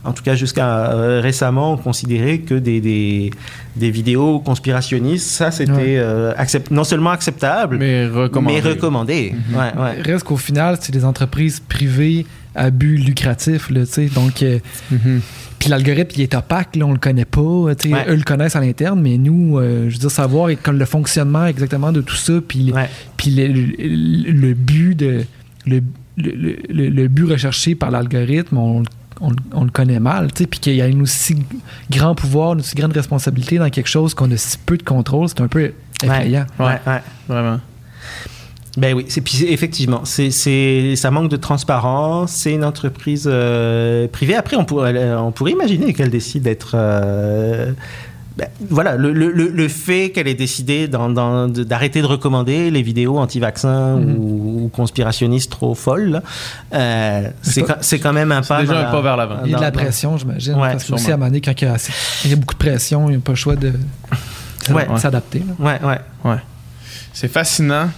en 0.05 0.13
tout 0.13 0.23
cas 0.23 0.35
jusqu'à 0.35 0.93
euh, 0.93 1.21
récemment, 1.21 1.73
on 1.75 1.77
considérait 1.77 2.39
que 2.39 2.55
des, 2.55 2.81
des, 2.81 3.31
des 3.77 3.91
vidéos 3.91 4.39
conspirationnistes, 4.41 5.27
ça 5.29 5.51
c'était 5.51 5.73
Ouais. 5.73 5.99
euh, 5.99 6.33
accept- 6.37 6.71
non 6.71 6.85
seulement 6.85 7.11
acceptable, 7.11 7.79
Mais 7.79 8.07
recommandé. 8.07 8.61
mais 8.63 8.71
recommandé. 8.71 9.35
Ouais, 9.53 9.83
ouais. 9.83 10.03
Reste 10.03 10.25
qu'au 10.25 10.37
final, 10.37 10.77
c'est 10.81 10.93
des 10.93 11.05
entreprises 11.05 11.61
privées 11.61 12.27
à 12.55 12.71
but 12.71 12.97
lucratif, 12.97 13.71
là, 13.71 13.87
tu 13.87 13.93
sais. 13.93 14.07
Donc, 14.07 14.43
euh, 14.43 14.59
Mhm. 14.91 15.21
puis 15.59 15.69
l'algorithme, 15.69 16.13
il 16.17 16.23
est 16.23 16.35
opaque, 16.35 16.75
là, 16.77 16.87
on 16.87 16.93
le 16.93 16.99
connaît 16.99 17.25
pas. 17.25 17.41
Eux 17.41 17.75
le 17.85 18.23
connaissent 18.25 18.57
à 18.57 18.61
l'interne, 18.61 19.01
mais 19.01 19.17
nous, 19.19 19.61
je 19.61 19.93
veux 19.93 19.99
dire, 19.99 20.11
savoir 20.11 20.51
comme 20.63 20.79
le 20.79 20.85
fonctionnement 20.85 21.47
exactement 21.47 21.93
de 21.93 22.01
tout 22.01 22.17
ça, 22.17 22.35
puis, 22.47 22.73
le, 23.27 23.47
le- 23.47 24.33
le 24.33 24.55
but 24.55 24.95
de 24.95 25.25
le, 25.67 25.81
le- 26.17 26.57
le- 26.71 26.89
le 26.89 27.09
but 27.09 27.25
recherché 27.31 27.75
par 27.75 27.91
l'algorithme, 27.91 28.57
on, 28.59 28.83
on- 29.21 29.33
on 29.53 29.65
le 29.65 29.71
connaît 29.71 30.01
mal, 30.01 30.33
tu 30.33 30.43
sais, 30.45 30.47
puis 30.47 30.61
qu'il 30.61 30.75
y 30.75 30.83
a 30.83 30.87
une 30.87 31.03
aussi 31.03 31.37
grand 31.91 32.15
pouvoir, 32.15 32.53
une 32.55 32.61
aussi 32.61 32.75
grande 32.75 32.93
responsabilité 32.93 33.59
dans 33.59 33.71
quelque 33.71 33.89
chose 33.89 34.15
qu'on 34.15 34.31
a 34.31 34.37
si 34.37 34.59
peu 34.59 34.77
de 34.77 34.83
contrôle, 34.83 35.29
c'est 35.29 35.41
un 35.41 35.49
peu 35.49 35.73
effrayant. 36.03 36.47
Ouais. 36.59 36.67
Ouais, 36.67 36.79
ouais. 36.87 37.03
Vraiment. 37.29 37.61
Ben 38.77 38.95
oui, 38.95 39.07
c'est 39.09 39.23
puis 39.23 39.45
effectivement, 39.49 40.03
c'est 40.05 40.31
c'est 40.31 40.95
ça 40.95 41.11
manque 41.11 41.31
de 41.31 41.37
transparence. 41.37 42.31
C'est 42.31 42.53
une 42.53 42.63
entreprise 42.65 43.25
euh, 43.27 44.07
privée. 44.07 44.37
Après, 44.37 44.57
on 44.57 44.65
pourrait 44.65 45.15
on 45.15 45.33
pourrait 45.33 45.51
imaginer 45.53 45.93
qu'elle 45.95 46.11
décide 46.11 46.43
d'être 46.45 46.73
euh, 46.75 47.73
ben, 48.39 48.49
voilà, 48.71 48.95
le, 48.97 49.13
le, 49.13 49.31
le- 49.33 49.49
le 49.49 49.69
fait 49.69 50.11
qu'elle 50.11 50.29
ait 50.29 50.35
décidé 50.35 50.87
d'arrêter 50.89 52.01
de 52.01 52.07
recommander 52.07 52.71
les 52.71 52.83
vidéos 52.83 53.19
anti-vaccins 53.19 53.97
Mhm. 53.97 54.17
ou, 54.17 54.65
ou 54.65 54.69
conspirationnistes 54.69 55.51
trop 55.51 55.75
folles, 55.75 56.23
euh, 56.73 57.29
c'est 57.43 57.63
quand- 57.63 57.79
c'est 57.81 57.99
quand 57.99 58.13
même 58.13 58.31
un 58.31 58.43
pas. 58.43 58.61
déjà 58.61 58.89
un 58.89 58.93
pas 58.93 59.01
vers 59.03 59.17
l'avant. 59.17 59.39
Il 59.45 59.51
y 59.51 59.55
a 59.55 59.59
de 59.59 59.63
la 59.63 59.73
pression, 59.73 60.17
j'imagine. 60.17 60.55
Ouais, 60.55 60.71
parce 60.71 60.85
que 60.85 60.93
aussi, 60.95 61.11
à 61.11 61.15
un 61.15 61.17
moment 61.17 61.27
donné, 61.27 61.41
quand 61.41 61.61
il 61.61 61.65
y 61.65 61.69
a, 61.69 61.75
assez- 61.75 61.93
il 62.25 62.31
y 62.31 62.33
a 62.33 62.37
beaucoup 62.37 62.55
de 62.55 62.59
pression, 62.61 63.09
il 63.09 63.13
n'y 63.13 63.17
a 63.17 63.21
pas 63.21 63.33
le 63.33 63.37
choix 63.37 63.57
de 63.57 63.73
s'ad- 64.61 64.77
Ouais. 64.77 64.87
s'adapter. 64.97 65.43
là. 65.59 65.81
Ouais, 65.83 65.99
ouais. 66.31 66.39
C'est 67.13 67.29
fascinant. 67.29 67.91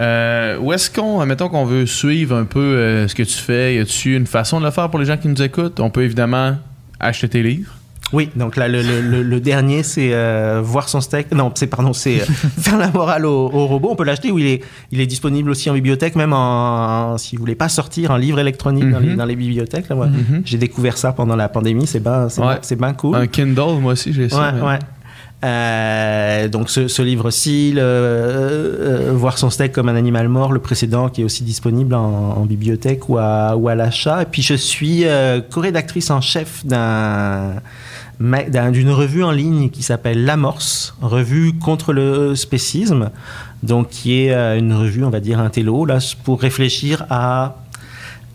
Euh, 0.00 0.58
où 0.58 0.72
est-ce 0.72 0.90
qu'on, 0.90 1.20
admettons 1.20 1.48
qu'on 1.48 1.64
veut 1.64 1.86
suivre 1.86 2.36
un 2.36 2.44
peu 2.44 2.58
euh, 2.60 3.06
ce 3.08 3.14
que 3.14 3.22
tu 3.22 3.34
fais, 3.38 3.76
y 3.76 3.78
a-tu 3.78 4.16
une 4.16 4.26
façon 4.26 4.58
de 4.60 4.64
le 4.64 4.70
faire 4.70 4.90
pour 4.90 4.98
les 4.98 5.06
gens 5.06 5.16
qui 5.16 5.28
nous 5.28 5.40
écoutent? 5.42 5.78
On 5.80 5.90
peut 5.90 6.02
évidemment 6.02 6.56
acheter 7.00 7.28
tes 7.28 7.42
livres. 7.42 7.74
Oui, 8.12 8.30
donc 8.36 8.56
là, 8.56 8.68
le, 8.68 8.80
le- 8.82 9.22
le- 9.22 9.40
dernier, 9.40 9.82
c'est 9.82 10.14
euh, 10.14 10.60
voir 10.64 10.88
son 10.88 11.00
steak. 11.02 11.30
Non, 11.32 11.52
c'est 11.54 11.66
pardon, 11.66 11.92
c'est 11.92 12.22
euh, 12.22 12.24
faire 12.58 12.78
la 12.78 12.90
morale 12.90 13.26
au, 13.26 13.50
au 13.52 13.66
robot. 13.66 13.90
On 13.92 13.96
peut 13.96 14.04
l'acheter 14.04 14.30
ou 14.30 14.38
il 14.38 14.46
est, 14.46 14.64
il 14.92 15.00
est 15.00 15.06
disponible 15.06 15.50
aussi 15.50 15.68
en 15.68 15.74
bibliothèque, 15.74 16.16
même 16.16 16.32
en, 16.32 17.18
si 17.18 17.36
vous 17.36 17.40
voulez 17.40 17.54
pas 17.54 17.68
sortir 17.68 18.10
en 18.10 18.16
livre 18.16 18.38
électronique 18.38 18.90
dans, 18.90 18.98
les, 18.98 19.08
Mhm. 19.10 19.16
dans 19.16 19.24
les 19.26 19.36
bibliothèques. 19.36 19.88
Là, 19.90 19.94
moi, 19.96 20.06
Mhm. 20.06 20.42
J'ai 20.44 20.56
découvert 20.58 20.96
ça 20.96 21.12
pendant 21.12 21.36
la 21.36 21.48
pandémie. 21.50 21.86
C'est 21.86 22.00
ben, 22.00 22.28
c'est 22.30 22.40
Ouais. 22.40 22.54
ben, 22.70 22.76
ben 22.78 22.92
cool. 22.94 23.14
Un 23.16 23.26
Kindle, 23.26 23.78
moi 23.80 23.92
aussi, 23.92 24.12
j'ai 24.14 24.28
ça. 24.30 24.38
Ouais, 24.40 24.52
mais- 24.54 24.62
ouais. 24.62 24.78
Euh, 25.44 26.48
donc 26.48 26.68
ce, 26.68 26.88
ce 26.88 27.00
livre-ci, 27.00 27.74
euh, 27.76 29.10
euh, 29.10 29.12
voir 29.14 29.38
son 29.38 29.50
steak 29.50 29.70
comme 29.72 29.88
un 29.88 29.94
animal 29.94 30.28
mort, 30.28 30.52
le 30.52 30.58
précédent 30.58 31.08
qui 31.10 31.20
est 31.20 31.24
aussi 31.24 31.44
disponible 31.44 31.94
en, 31.94 32.34
en 32.38 32.44
bibliothèque 32.44 33.08
ou 33.08 33.18
à, 33.18 33.54
ou 33.56 33.68
à 33.68 33.76
l'achat. 33.76 34.22
Et 34.22 34.24
puis 34.26 34.42
je 34.42 34.54
suis 34.54 35.04
euh, 35.04 35.40
co-rédactrice 35.40 36.10
en 36.10 36.20
chef 36.20 36.66
d'un- 36.66 37.54
d'une 38.20 38.90
revue 38.90 39.22
en 39.22 39.30
ligne 39.30 39.70
qui 39.70 39.82
s'appelle 39.82 40.24
L'Amorce, 40.24 40.94
revue 41.00 41.52
contre 41.58 41.92
le 41.92 42.34
spécisme, 42.34 43.10
donc 43.62 43.88
qui 43.90 44.24
est 44.24 44.32
euh, 44.32 44.58
une 44.58 44.72
revue, 44.74 45.04
on 45.04 45.10
va 45.10 45.20
dire, 45.20 45.38
un 45.38 45.50
télo, 45.50 45.84
là, 45.84 45.98
pour 46.24 46.40
réfléchir 46.40 47.06
à 47.10 47.56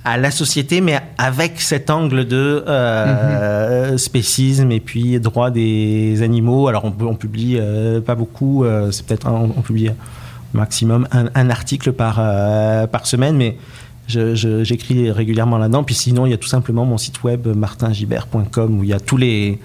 à 0.05 0.18
la 0.18 0.31
société, 0.31 0.81
mais 0.81 0.99
avec 1.18 1.61
cet 1.61 1.89
angle 1.89 2.27
de 2.27 2.65
euh, 2.68 3.97
spécisme 3.97 4.69
et 4.73 4.81
puis 4.81 5.18
droit 5.22 5.49
des 5.49 6.22
animaux. 6.22 6.68
Alors 6.68 6.84
on, 6.84 6.93
on 7.05 7.15
publie 7.15 7.55
euh, 7.57 8.01
pas 8.01 8.14
beaucoup, 8.15 8.65
euh, 8.65 8.91
c'est 8.91 9.05
peut-être 9.05 9.27
un- 9.27 9.49
on, 9.57 9.61
publie 9.61 9.91
maximum 10.51 11.07
un, 11.14 11.27
un 11.35 11.49
article 11.49 11.93
par 11.93 12.15
par 12.89 13.05
semaine, 13.07 13.38
mais 13.38 13.57
j'écris 14.07 15.11
régulièrement 15.11 15.57
là-dedans. 15.57 15.84
Puis 15.84 15.95
sinon, 15.95 16.25
il 16.25 16.31
y 16.31 16.34
a 16.34 16.38
tout 16.38 16.47
simplement 16.47 16.85
mon 16.85 16.97
site 16.97 17.23
web 17.23 17.47
martingibert.com 17.47 18.80
où 18.80 18.84
il 18.84 18.89
y 18.89 18.93
a 18.93 18.99
tous 18.99 19.17
les 19.17 19.59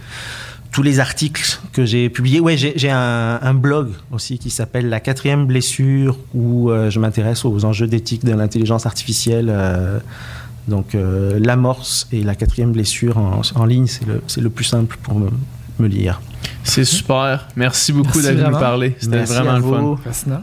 tous 0.70 0.82
les 0.82 1.00
articles 1.00 1.60
que 1.72 1.86
j'ai 1.86 2.10
publiés. 2.10 2.40
Ouais, 2.40 2.56
j'ai 2.58 2.90
un, 2.90 3.38
un 3.40 3.54
blog 3.54 3.88
aussi 4.12 4.38
qui 4.38 4.50
s'appelle 4.50 4.90
La 4.90 5.00
quatrième 5.00 5.46
blessure 5.46 6.18
où 6.34 6.70
euh, 6.70 6.90
je 6.90 7.00
m'intéresse 7.00 7.44
aux 7.46 7.64
enjeux 7.64 7.86
d'éthique 7.86 8.24
de 8.24 8.32
l'intelligence 8.32 8.84
artificielle. 8.84 9.48
euh, 9.50 9.98
donc 10.68 10.94
euh, 10.94 11.38
l'amorce 11.42 12.06
et 12.12 12.22
la 12.22 12.34
quatrième 12.34 12.72
blessure 12.72 13.16
en, 13.16 13.40
en 13.54 13.64
ligne, 13.64 13.86
c'est 13.86 14.06
le, 14.06 14.22
c'est 14.26 14.42
le 14.42 14.50
plus 14.50 14.64
simple 14.66 14.98
pour 15.02 15.18
me, 15.18 15.30
me 15.78 15.88
lire. 15.88 16.20
C'est 16.62 16.84
super. 16.84 17.48
Merci 17.56 17.92
beaucoup 17.94 18.18
nous 18.18 18.24
vraiment. 18.24 18.58
parler. 18.60 18.94
C'était 18.98 19.24
vraiment 19.24 19.50
à 19.52 19.56
le 19.56 19.62
fun. 19.62 19.96
Fascinant. 20.04 20.42